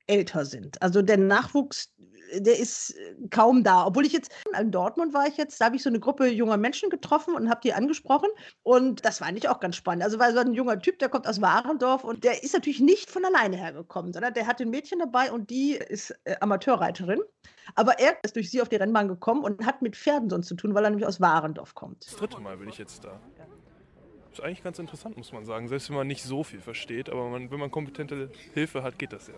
älter 0.08 0.46
sind. 0.46 0.82
Also 0.82 1.02
der 1.02 1.18
Nachwuchs 1.18 1.94
der 2.34 2.60
ist 2.60 2.92
äh, 2.92 3.16
kaum 3.30 3.64
da. 3.64 3.86
Obwohl 3.86 4.06
ich 4.06 4.14
jetzt 4.14 4.32
in 4.60 4.72
Dortmund 4.72 5.14
war 5.14 5.28
ich 5.28 5.38
jetzt, 5.38 5.60
da 5.60 5.66
habe 5.66 5.76
ich 5.76 5.84
so 5.84 5.90
eine 5.90 6.00
Gruppe 6.00 6.28
junger 6.28 6.58
Menschen 6.58 6.90
getroffen 6.90 7.36
und 7.36 7.50
habe 7.50 7.62
die 7.64 7.74
angesprochen. 7.74 8.30
Und 8.64 9.06
das 9.06 9.22
war 9.22 9.28
eigentlich 9.28 9.50
auch 9.50 9.60
ganz 9.60 9.76
spannend. 9.76 10.04
Also 10.04 10.20
war 10.20 10.32
so 10.32 10.40
ein 10.40 10.54
junger 10.54 10.80
Typ, 10.80 11.00
der 11.00 11.10
kommt 11.10 11.28
aus 11.28 11.42
Warendorf 11.42 12.04
und 12.04 12.24
der 12.24 12.44
ist 12.44 12.54
natürlich 12.54 12.80
nicht 12.80 13.10
von 13.10 13.26
alleine 13.26 13.58
hergekommen, 13.58 14.14
sondern 14.14 14.34
der 14.34 14.48
hat 14.48 14.62
ein 14.62 14.70
Mädchen 14.70 15.00
dabei 15.00 15.32
und 15.32 15.50
die 15.50 15.74
ist 15.74 16.12
äh, 16.26 16.36
Amateurreiterin. 16.40 17.22
Aber 17.74 18.00
er 18.00 18.18
ist 18.24 18.36
durch 18.36 18.52
sie 18.52 18.62
auf 18.62 18.70
die 18.70 18.76
Rennbahn 18.76 19.08
gekommen 19.08 19.44
und 19.44 19.66
hat 19.66 19.82
mit 19.82 19.96
Pferden 19.96 20.30
sonst 20.30 20.48
zu 20.48 20.56
tun, 20.56 20.76
weil 20.76 20.84
er 20.84 20.92
nämlich 20.92 21.08
aus 21.08 21.20
Warendorf 21.20 21.74
kommt. 21.74 22.06
Das 22.06 22.16
dritte 22.16 22.40
Mal 22.40 22.58
bin 22.58 22.70
ich 22.70 22.78
jetzt 22.78 23.04
da. 23.04 23.20
Ist 24.32 24.42
eigentlich 24.42 24.64
ganz 24.64 24.80
interessant, 24.80 25.16
muss 25.16 25.32
man 25.32 25.46
sagen. 25.46 25.70
Selbst 25.70 25.90
wenn 25.90 25.96
man 25.96 26.08
nicht 26.08 26.22
so 26.22 26.44
viel 26.44 26.60
versteht, 26.60 27.10
aber 27.10 27.30
man, 27.30 27.50
wenn 27.52 27.60
man 27.60 27.72
kompetente 27.72 28.30
Hilfe 28.54 28.84
hat, 28.84 29.00
geht 29.00 29.14
das 29.14 29.28
ja. 29.28 29.36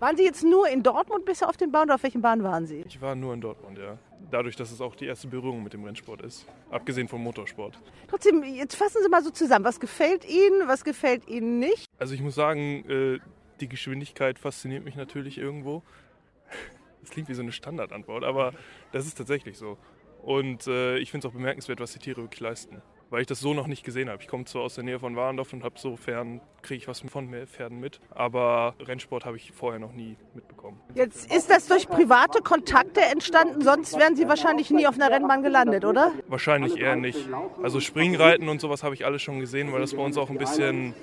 Waren 0.00 0.16
Sie 0.16 0.22
jetzt 0.22 0.44
nur 0.44 0.68
in 0.68 0.84
Dortmund 0.84 1.24
bisher 1.24 1.48
auf 1.48 1.56
den 1.56 1.72
Bahn 1.72 1.84
oder 1.84 1.96
auf 1.96 2.02
welchen 2.04 2.22
Bahn 2.22 2.44
waren 2.44 2.66
Sie? 2.66 2.84
Ich 2.86 3.00
war 3.00 3.16
nur 3.16 3.34
in 3.34 3.40
Dortmund, 3.40 3.78
ja. 3.78 3.98
Dadurch, 4.30 4.54
dass 4.54 4.70
es 4.70 4.80
auch 4.80 4.94
die 4.94 5.06
erste 5.06 5.26
Berührung 5.26 5.64
mit 5.64 5.72
dem 5.72 5.82
Rennsport 5.84 6.22
ist. 6.22 6.46
Abgesehen 6.70 7.08
vom 7.08 7.22
Motorsport. 7.22 7.80
Trotzdem, 8.06 8.44
jetzt 8.44 8.76
fassen 8.76 8.98
Sie 9.02 9.08
mal 9.08 9.24
so 9.24 9.30
zusammen. 9.30 9.64
Was 9.64 9.80
gefällt 9.80 10.24
Ihnen, 10.28 10.68
was 10.68 10.84
gefällt 10.84 11.28
Ihnen 11.28 11.58
nicht? 11.58 11.86
Also 11.98 12.14
ich 12.14 12.20
muss 12.20 12.36
sagen, 12.36 12.84
äh, 12.88 13.18
die 13.60 13.68
Geschwindigkeit 13.68 14.38
fasziniert 14.38 14.84
mich 14.84 14.94
natürlich 14.96 15.38
irgendwo. 15.38 15.82
Das 17.00 17.10
klingt 17.10 17.28
wie 17.28 17.34
so 17.34 17.42
eine 17.42 17.52
Standardantwort, 17.52 18.22
aber 18.22 18.52
das 18.92 19.06
ist 19.06 19.16
tatsächlich 19.16 19.56
so. 19.56 19.78
Und 20.20 20.66
äh, 20.66 20.98
ich 20.98 21.10
finde 21.10 21.26
es 21.26 21.30
auch 21.30 21.34
bemerkenswert, 21.34 21.80
was 21.80 21.92
die 21.92 22.00
Tiere 22.00 22.20
wirklich 22.20 22.40
leisten 22.40 22.82
weil 23.10 23.20
ich 23.20 23.26
das 23.26 23.40
so 23.40 23.54
noch 23.54 23.66
nicht 23.66 23.84
gesehen 23.84 24.08
habe. 24.08 24.22
Ich 24.22 24.28
komme 24.28 24.44
zwar 24.44 24.62
aus 24.62 24.74
der 24.74 24.84
Nähe 24.84 24.98
von 24.98 25.16
Warendorf 25.16 25.52
und 25.52 25.64
habe 25.64 25.78
so 25.78 25.96
fern, 25.96 26.40
kriege 26.62 26.78
ich 26.78 26.88
was 26.88 27.00
von 27.00 27.28
Pferden 27.46 27.80
mit, 27.80 28.00
aber 28.10 28.74
Rennsport 28.80 29.24
habe 29.24 29.36
ich 29.36 29.52
vorher 29.52 29.80
noch 29.80 29.92
nie 29.92 30.16
mitbekommen. 30.34 30.80
Jetzt 30.94 31.32
ist 31.32 31.50
das 31.50 31.66
durch 31.66 31.88
private 31.88 32.42
Kontakte 32.42 33.00
entstanden, 33.00 33.62
sonst 33.62 33.98
wären 33.98 34.16
Sie 34.16 34.28
wahrscheinlich 34.28 34.70
nie 34.70 34.86
auf 34.86 34.94
einer 34.94 35.10
Rennbahn 35.10 35.42
gelandet, 35.42 35.84
oder? 35.84 36.12
Wahrscheinlich 36.28 36.76
eher 36.76 36.96
nicht. 36.96 37.28
Also 37.62 37.80
Springreiten 37.80 38.48
und 38.48 38.60
sowas 38.60 38.82
habe 38.82 38.94
ich 38.94 39.04
alles 39.04 39.22
schon 39.22 39.40
gesehen, 39.40 39.72
weil 39.72 39.80
das 39.80 39.94
bei 39.94 40.02
uns 40.02 40.18
auch 40.18 40.30
ein 40.30 40.38
bisschen 40.38 40.94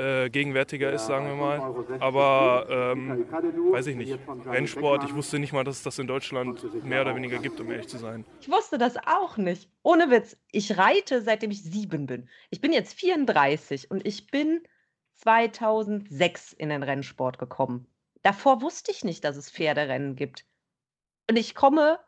äh, 0.00 0.30
gegenwärtiger 0.30 0.92
ist, 0.92 1.06
sagen 1.06 1.26
wir 1.26 1.34
mal. 1.34 1.60
Aber 2.00 2.66
ähm, 2.70 3.26
weiß 3.72 3.86
ich 3.88 3.96
nicht. 3.96 4.18
Rennsport, 4.46 5.04
ich 5.04 5.14
wusste 5.14 5.38
nicht 5.38 5.52
mal, 5.52 5.64
dass 5.64 5.76
es 5.76 5.82
das 5.82 5.98
in 5.98 6.06
Deutschland 6.06 6.84
mehr 6.84 7.02
oder 7.02 7.14
weniger 7.14 7.38
gibt, 7.38 7.60
um 7.60 7.70
ehrlich 7.70 7.88
zu 7.88 7.98
sein. 7.98 8.24
Ich 8.40 8.50
wusste 8.50 8.78
das 8.78 8.96
auch 9.06 9.36
nicht. 9.36 9.68
Ohne 9.82 10.10
Witz. 10.10 10.36
Ich 10.52 10.78
reite, 10.78 11.22
seitdem 11.22 11.50
ich 11.50 11.62
sieben 11.62 12.06
bin. 12.06 12.28
Ich 12.50 12.60
bin 12.60 12.72
jetzt 12.72 12.94
34 12.94 13.90
und 13.90 14.06
ich 14.06 14.26
bin 14.28 14.62
2006 15.16 16.54
in 16.54 16.70
den 16.70 16.82
Rennsport 16.82 17.38
gekommen. 17.38 17.86
Davor 18.22 18.62
wusste 18.62 18.90
ich 18.90 19.04
nicht, 19.04 19.24
dass 19.24 19.36
es 19.36 19.50
Pferderennen 19.50 20.16
gibt. 20.16 20.44
Und 21.28 21.36
ich 21.36 21.54
komme 21.54 21.98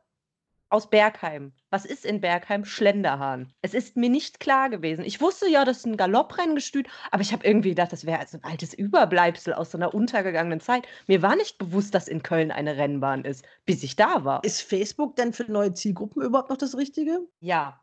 aus 0.73 0.89
Bergheim. 0.89 1.53
Was 1.71 1.85
ist 1.85 2.05
in 2.05 2.21
Bergheim? 2.21 2.65
Schlenderhahn. 2.65 3.53
Es 3.61 3.75
ist 3.75 3.97
mir 3.97 4.09
nicht 4.09 4.41
klar 4.41 4.71
gewesen. 4.71 5.05
Ich 5.05 5.21
wusste 5.21 5.49
ja, 5.49 5.65
das 5.65 5.79
ist 5.79 5.87
ein 5.87 5.97
Galopprennengestüt, 5.97 6.89
aber 7.11 7.23
ich 7.23 7.33
habe 7.33 7.47
irgendwie 7.47 7.71
gedacht, 7.71 7.93
das 7.93 8.07
wäre 8.07 8.19
also 8.19 8.39
ein 8.39 8.45
altes 8.45 8.73
Überbleibsel 8.75 9.53
aus 9.53 9.71
so 9.71 9.79
einer 9.79 9.95
untergegangenen 9.95 10.61
Zeit. 10.61 10.87
Mir 11.07 11.23
war 11.23 11.37
nicht 11.37 11.59
bewusst, 11.59 11.95
dass 11.95 12.09
in 12.09 12.23
Köln 12.23 12.51
eine 12.51 12.77
Rennbahn 12.77 13.25
ist, 13.25 13.45
bis 13.67 13.83
ich 13.83 13.97
da 13.97 14.25
war. 14.25 14.43
Ist 14.45 14.63
Facebook 14.63 15.17
denn 15.17 15.33
für 15.33 15.45
neue 15.45 15.75
Zielgruppen 15.75 16.23
überhaupt 16.23 16.51
noch 16.51 16.57
das 16.57 16.77
Richtige? 16.77 17.21
Ja, 17.41 17.81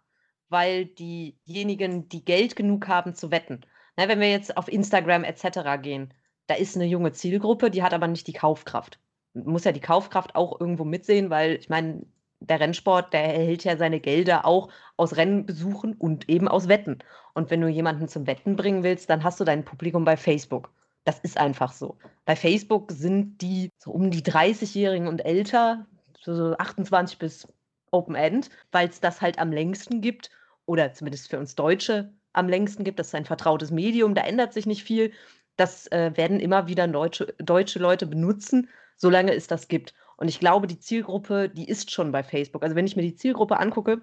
weil 0.50 0.86
diejenigen, 0.86 2.10
die 2.10 2.26
Geld 2.26 2.56
genug 2.56 2.88
haben 2.88 3.14
zu 3.14 3.32
wetten, 3.32 3.62
na, 3.98 4.08
wenn 4.08 4.20
wir 4.20 4.32
jetzt 4.32 4.58
auf 4.58 4.68
Instagram 4.68 5.24
etc. 5.24 5.82
gehen, 5.82 6.14
da 6.48 6.56
ist 6.56 6.76
eine 6.76 6.86
junge 6.86 7.12
Zielgruppe, 7.12 7.70
die 7.70 7.84
hat 7.84 7.94
aber 7.94 8.08
nicht 8.08 8.26
die 8.28 8.34
Kaufkraft. 8.34 9.00
Man 9.34 9.48
muss 9.54 9.66
ja 9.66 9.72
die 9.72 9.82
Kaufkraft 9.82 10.36
auch 10.36 10.60
irgendwo 10.60 10.86
mitsehen, 10.86 11.30
weil 11.30 11.56
ich 11.56 11.70
meine, 11.70 12.06
der 12.40 12.60
Rennsport, 12.60 13.14
der 13.14 13.24
erhält 13.36 13.64
ja 13.64 13.78
seine 13.78 14.00
Gelder 14.00 14.46
auch 14.46 14.70
aus 14.98 15.18
Rennbesuchen 15.18 15.94
und 15.94 16.30
eben 16.30 16.48
aus 16.48 16.68
Wetten. 16.68 17.00
Und 17.34 17.50
wenn 17.50 17.62
du 17.62 17.68
jemanden 17.68 18.08
zum 18.08 18.28
Wetten 18.28 18.56
bringen 18.56 18.84
willst, 18.84 19.10
dann 19.10 19.24
hast 19.24 19.40
du 19.40 19.44
dein 19.44 19.66
Publikum 19.66 20.06
bei 20.06 20.18
Facebook. 20.18 20.72
Das 21.04 21.20
ist 21.20 21.38
einfach 21.38 21.72
so. 21.72 21.98
Bei 22.26 22.36
Facebook 22.36 22.92
sind 22.92 23.42
die 23.42 23.72
so 23.78 23.92
um 23.92 24.12
die 24.12 24.22
30-Jährigen 24.22 25.08
und 25.08 25.26
älter, 25.26 25.86
so 26.22 26.56
28 26.58 27.18
bis 27.18 27.48
Open 27.92 28.16
End, 28.16 28.50
weil 28.72 28.88
es 28.88 29.00
das 29.00 29.22
halt 29.22 29.40
am 29.40 29.52
längsten 29.52 30.02
gibt 30.02 30.30
oder 30.66 30.94
zumindest 30.94 31.30
für 31.30 31.40
uns 31.40 31.56
Deutsche 31.56 32.14
am 32.34 32.48
längsten 32.48 32.84
gibt. 32.84 33.00
Das 33.00 33.08
ist 33.08 33.16
ein 33.16 33.26
vertrautes 33.26 33.72
Medium, 33.72 34.14
da 34.14 34.22
ändert 34.22 34.54
sich 34.54 34.66
nicht 34.66 34.84
viel. 34.84 35.12
Das 35.56 35.88
äh, 35.92 36.12
werden 36.16 36.40
immer 36.40 36.68
wieder 36.68 36.88
deutsche, 36.88 37.34
deutsche 37.40 37.80
Leute 37.80 38.06
benutzen, 38.06 38.70
solange 38.96 39.34
es 39.34 39.48
das 39.48 39.68
gibt. 39.68 39.94
Und 40.20 40.28
ich 40.28 40.42
glaube, 40.42 40.68
die 40.68 40.80
Zielgruppe, 40.80 41.48
die 41.48 41.66
ist 41.66 41.92
schon 41.92 42.12
bei 42.12 42.24
Facebook. 42.24 42.62
Also 42.62 42.76
wenn 42.76 42.86
ich 42.86 42.98
mir 42.98 43.04
die 43.04 43.16
Zielgruppe 43.16 43.58
angucke, 43.58 44.02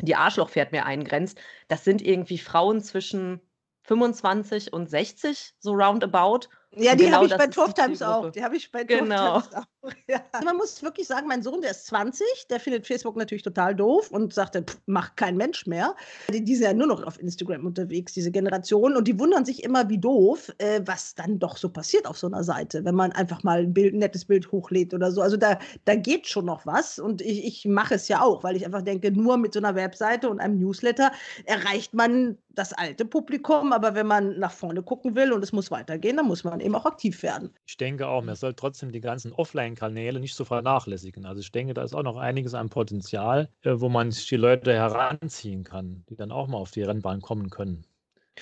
die 0.00 0.14
Arschlochpferd 0.14 0.70
mir 0.70 0.86
eingrenzt, 0.86 1.40
das 1.66 1.82
sind 1.82 2.02
irgendwie 2.02 2.38
Frauen 2.38 2.80
zwischen 2.80 3.40
25 3.82 4.72
und 4.72 4.88
60, 4.88 5.54
so 5.58 5.72
roundabout. 5.72 6.46
Ja, 6.76 6.94
die 6.94 7.04
genau 7.04 7.16
habe 7.16 7.26
ich 7.26 7.36
bei 7.36 7.48
Tough 7.48 7.74
Times 7.74 8.00
auch. 8.00 8.30
Die 8.30 8.44
habe 8.44 8.56
ich 8.56 8.70
bei 8.70 8.84
genau. 8.84 9.40
Times 9.40 9.54
auch. 9.54 9.64
Ja. 10.08 10.20
Man 10.44 10.56
muss 10.56 10.82
wirklich 10.82 11.06
sagen, 11.06 11.26
mein 11.26 11.42
Sohn, 11.42 11.62
der 11.62 11.70
ist 11.70 11.86
20, 11.86 12.26
der 12.50 12.60
findet 12.60 12.86
Facebook 12.86 13.16
natürlich 13.16 13.42
total 13.42 13.74
doof 13.74 14.10
und 14.10 14.34
sagt, 14.34 14.56
pff, 14.56 14.78
macht 14.86 15.16
kein 15.16 15.36
Mensch 15.36 15.66
mehr. 15.66 15.94
Die, 16.30 16.44
die 16.44 16.54
sind 16.54 16.64
ja 16.64 16.74
nur 16.74 16.88
noch 16.88 17.02
auf 17.04 17.18
Instagram 17.18 17.64
unterwegs, 17.64 18.12
diese 18.12 18.30
Generation. 18.30 18.94
Und 18.94 19.08
die 19.08 19.18
wundern 19.18 19.46
sich 19.46 19.64
immer, 19.64 19.88
wie 19.88 19.96
doof, 19.96 20.52
äh, 20.58 20.82
was 20.84 21.14
dann 21.14 21.38
doch 21.38 21.56
so 21.56 21.70
passiert 21.70 22.06
auf 22.06 22.18
so 22.18 22.26
einer 22.26 22.44
Seite, 22.44 22.84
wenn 22.84 22.94
man 22.94 23.12
einfach 23.12 23.42
mal 23.42 23.60
ein, 23.60 23.72
Bild, 23.72 23.94
ein 23.94 24.00
nettes 24.00 24.26
Bild 24.26 24.52
hochlädt 24.52 24.92
oder 24.92 25.12
so. 25.12 25.22
Also 25.22 25.38
da, 25.38 25.58
da 25.86 25.94
geht 25.94 26.26
schon 26.26 26.44
noch 26.44 26.66
was. 26.66 26.98
Und 26.98 27.22
ich, 27.22 27.44
ich 27.44 27.64
mache 27.64 27.94
es 27.94 28.08
ja 28.08 28.20
auch, 28.20 28.44
weil 28.44 28.56
ich 28.56 28.66
einfach 28.66 28.82
denke, 28.82 29.10
nur 29.12 29.38
mit 29.38 29.54
so 29.54 29.60
einer 29.60 29.74
Webseite 29.74 30.28
und 30.28 30.40
einem 30.40 30.58
Newsletter 30.58 31.10
erreicht 31.46 31.94
man 31.94 32.36
das 32.50 32.72
alte 32.74 33.04
Publikum. 33.04 33.72
Aber 33.72 33.94
wenn 33.94 34.06
man 34.06 34.38
nach 34.38 34.52
vorne 34.52 34.82
gucken 34.82 35.14
will 35.14 35.32
und 35.32 35.42
es 35.42 35.52
muss 35.52 35.70
weitergehen, 35.70 36.16
dann 36.16 36.26
muss 36.26 36.44
man 36.44 36.59
eben 36.60 36.74
auch 36.74 36.86
aktiv 36.86 37.22
werden. 37.22 37.50
Ich 37.66 37.76
denke 37.76 38.08
auch, 38.08 38.22
man 38.22 38.36
soll 38.36 38.54
trotzdem 38.54 38.92
die 38.92 39.00
ganzen 39.00 39.32
Offline-Kanäle 39.32 40.20
nicht 40.20 40.34
so 40.34 40.44
vernachlässigen. 40.44 41.26
Also 41.26 41.40
ich 41.40 41.52
denke, 41.52 41.74
da 41.74 41.82
ist 41.82 41.94
auch 41.94 42.02
noch 42.02 42.16
einiges 42.16 42.54
an 42.54 42.68
Potenzial, 42.68 43.48
äh, 43.62 43.72
wo 43.76 43.88
man 43.88 44.10
sich 44.10 44.28
die 44.28 44.36
Leute 44.36 44.72
heranziehen 44.72 45.64
kann, 45.64 46.04
die 46.08 46.16
dann 46.16 46.32
auch 46.32 46.48
mal 46.48 46.58
auf 46.58 46.70
die 46.70 46.82
Rennbahn 46.82 47.20
kommen 47.20 47.50
können. 47.50 47.84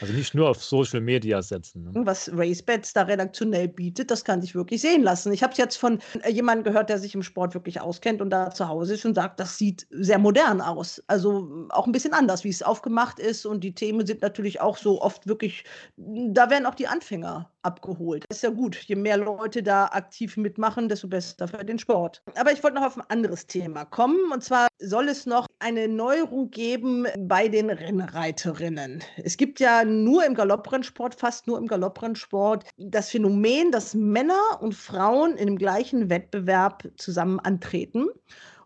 Also 0.01 0.13
nicht 0.13 0.35
nur 0.35 0.49
auf 0.49 0.63
Social 0.63 1.01
Media 1.01 1.43
setzen. 1.43 1.85
Ne? 1.85 1.93
Was 2.07 2.31
RaceBets 2.33 2.93
da 2.93 3.03
redaktionell 3.03 3.69
bietet, 3.69 4.11
das 4.11 4.25
kann 4.25 4.41
sich 4.41 4.55
wirklich 4.55 4.81
sehen 4.81 5.03
lassen. 5.03 5.33
Ich 5.33 5.43
habe 5.43 5.53
es 5.53 5.59
jetzt 5.59 5.77
von 5.77 5.99
äh, 6.23 6.31
jemandem 6.31 6.65
gehört, 6.65 6.89
der 6.89 6.99
sich 6.99 7.15
im 7.15 7.23
Sport 7.23 7.55
wirklich 7.55 7.81
auskennt 7.81 8.23
und 8.23 8.31
da 8.31 8.51
zu 8.51 8.69
Hause 8.69 8.95
ist 8.95 9.05
und 9.05 9.15
sagt, 9.15 9.41
das 9.41 9.59
sieht 9.59 9.87
sehr 9.91 10.19
modern 10.19 10.61
aus. 10.61 11.03
Also 11.09 11.67
auch 11.71 11.87
ein 11.87 11.93
bisschen 11.93 12.13
anders, 12.13 12.45
wie 12.45 12.51
es 12.51 12.63
aufgemacht 12.63 13.19
ist. 13.19 13.45
Und 13.45 13.65
die 13.65 13.75
Themen 13.75 14.07
sind 14.07 14.23
natürlich 14.23 14.61
auch 14.61 14.77
so 14.77 15.01
oft 15.03 15.27
wirklich, 15.27 15.65
da 15.97 16.51
werden 16.51 16.67
auch 16.67 16.77
die 16.77 16.87
Anfänger 16.87 17.51
abgeholt. 17.69 18.25
Das 18.29 18.39
ist 18.39 18.43
ja 18.43 18.51
gut. 18.51 18.77
Je 18.77 18.97
mehr 18.97 19.19
Leute 19.19 19.63
da 19.63 19.87
aktiv 19.87 20.37
mitmachen, 20.37 20.89
desto 20.89 21.07
besser 21.07 21.47
für 21.47 21.65
den 21.65 21.79
Sport. 21.79 22.23
Aber 22.35 22.51
ich 22.51 22.63
wollte 22.63 22.77
noch 22.77 22.87
auf 22.87 22.97
ein 22.97 23.05
anderes 23.09 23.47
Thema 23.47 23.85
kommen. 23.85 24.33
Und 24.33 24.43
zwar 24.43 24.69
soll 24.79 25.09
es 25.09 25.27
noch 25.27 25.47
eine 25.59 25.87
Neuerung 25.87 26.51
geben 26.51 27.07
bei 27.19 27.49
den 27.49 27.69
Rennreiterinnen. 27.69 29.03
Es 29.23 29.37
gibt 29.37 29.61
ja 29.61 29.85
nur 29.85 30.25
im 30.25 30.35
Galopprennsport, 30.35 31.15
fast 31.15 31.47
nur 31.47 31.59
im 31.59 31.67
Galopprennsport, 31.67 32.65
das 32.79 33.11
Phänomen, 33.11 33.71
dass 33.71 33.95
Männer 33.95 34.41
und 34.61 34.75
Frauen 34.75 35.37
in 35.37 35.47
dem 35.47 35.59
gleichen 35.59 36.09
Wettbewerb 36.09 36.89
zusammen 36.97 37.39
antreten. 37.41 38.07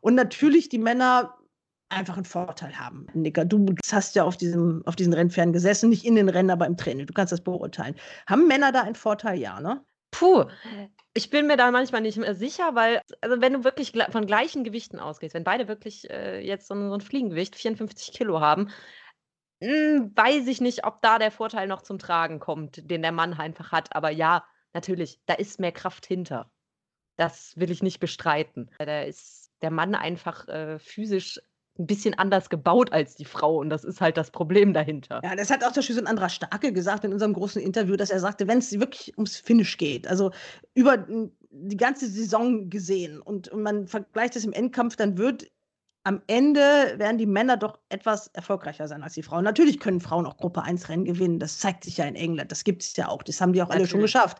Und 0.00 0.14
natürlich 0.14 0.68
die 0.68 0.78
Männer 0.78 1.34
einfach 1.92 2.16
einen 2.16 2.24
Vorteil 2.24 2.78
haben. 2.78 3.06
Nicker, 3.14 3.44
du 3.44 3.74
hast 3.90 4.14
ja 4.14 4.24
auf, 4.24 4.36
diesem, 4.36 4.82
auf 4.86 4.96
diesen 4.96 5.12
Rennpferden 5.12 5.52
gesessen, 5.52 5.90
nicht 5.90 6.04
in 6.04 6.16
den 6.16 6.28
Rennen, 6.28 6.50
aber 6.50 6.66
im 6.66 6.76
Training. 6.76 7.06
Du 7.06 7.12
kannst 7.12 7.32
das 7.32 7.42
beurteilen. 7.42 7.94
Haben 8.26 8.48
Männer 8.48 8.72
da 8.72 8.82
einen 8.82 8.94
Vorteil? 8.94 9.38
Ja, 9.38 9.60
ne? 9.60 9.84
Puh, 10.10 10.44
ich 11.14 11.30
bin 11.30 11.46
mir 11.46 11.56
da 11.56 11.70
manchmal 11.70 12.02
nicht 12.02 12.18
mehr 12.18 12.34
sicher, 12.34 12.74
weil, 12.74 13.00
also 13.22 13.40
wenn 13.40 13.54
du 13.54 13.64
wirklich 13.64 13.92
von 14.10 14.26
gleichen 14.26 14.62
Gewichten 14.62 14.98
ausgehst, 14.98 15.34
wenn 15.34 15.42
beide 15.42 15.68
wirklich 15.68 16.08
äh, 16.10 16.40
jetzt 16.40 16.68
so 16.68 16.74
ein, 16.74 16.88
so 16.88 16.94
ein 16.94 17.00
Fliegengewicht, 17.00 17.56
54 17.56 18.12
Kilo 18.12 18.40
haben, 18.40 18.68
mh, 19.60 19.68
hm, 19.68 20.12
weiß 20.14 20.46
ich 20.48 20.60
nicht, 20.60 20.84
ob 20.84 21.00
da 21.00 21.18
der 21.18 21.30
Vorteil 21.30 21.66
noch 21.66 21.82
zum 21.82 21.98
Tragen 21.98 22.40
kommt, 22.40 22.90
den 22.90 23.02
der 23.02 23.12
Mann 23.12 23.32
einfach 23.34 23.72
hat. 23.72 23.96
Aber 23.96 24.10
ja, 24.10 24.44
natürlich, 24.74 25.18
da 25.26 25.34
ist 25.34 25.60
mehr 25.60 25.72
Kraft 25.72 26.06
hinter. 26.06 26.50
Das 27.16 27.56
will 27.56 27.70
ich 27.70 27.82
nicht 27.82 28.00
bestreiten. 28.00 28.70
Da 28.78 29.02
ist 29.02 29.50
der 29.62 29.70
Mann 29.70 29.94
einfach 29.94 30.46
äh, 30.48 30.78
physisch 30.78 31.40
ein 31.78 31.86
bisschen 31.86 32.14
anders 32.14 32.50
gebaut 32.50 32.92
als 32.92 33.16
die 33.16 33.24
Frau 33.24 33.58
und 33.58 33.70
das 33.70 33.84
ist 33.84 34.00
halt 34.00 34.16
das 34.16 34.30
Problem 34.30 34.72
dahinter. 34.72 35.20
Ja, 35.24 35.34
das 35.34 35.50
hat 35.50 35.64
auch 35.64 35.74
so 35.74 35.98
ein 35.98 36.06
anderer 36.06 36.28
Starke 36.28 36.72
gesagt 36.72 37.04
in 37.04 37.12
unserem 37.12 37.32
großen 37.32 37.62
Interview, 37.62 37.96
dass 37.96 38.10
er 38.10 38.20
sagte, 38.20 38.46
wenn 38.46 38.58
es 38.58 38.72
wirklich 38.78 39.16
ums 39.16 39.36
Finish 39.38 39.78
geht, 39.78 40.06
also 40.06 40.32
über 40.74 41.06
die 41.50 41.76
ganze 41.76 42.08
Saison 42.08 42.68
gesehen 42.68 43.20
und, 43.20 43.48
und 43.48 43.62
man 43.62 43.86
vergleicht 43.86 44.36
es 44.36 44.44
im 44.44 44.52
Endkampf, 44.52 44.96
dann 44.96 45.16
wird 45.16 45.50
am 46.04 46.20
Ende 46.26 46.94
werden 46.96 47.16
die 47.16 47.26
Männer 47.26 47.56
doch 47.56 47.78
etwas 47.88 48.26
erfolgreicher 48.28 48.88
sein 48.88 49.04
als 49.04 49.14
die 49.14 49.22
Frauen. 49.22 49.44
Natürlich 49.44 49.78
können 49.78 50.00
Frauen 50.00 50.26
auch 50.26 50.36
Gruppe 50.36 50.62
1 50.62 50.88
Rennen 50.88 51.04
gewinnen. 51.04 51.38
Das 51.38 51.58
zeigt 51.58 51.84
sich 51.84 51.98
ja 51.98 52.06
in 52.06 52.16
England. 52.16 52.50
Das 52.50 52.64
gibt 52.64 52.82
es 52.82 52.96
ja 52.96 53.08
auch. 53.08 53.22
Das 53.22 53.40
haben 53.40 53.52
die 53.52 53.62
auch 53.62 53.68
Natürlich. 53.68 53.82
alle 53.82 53.88
schon 53.88 54.00
geschafft. 54.00 54.38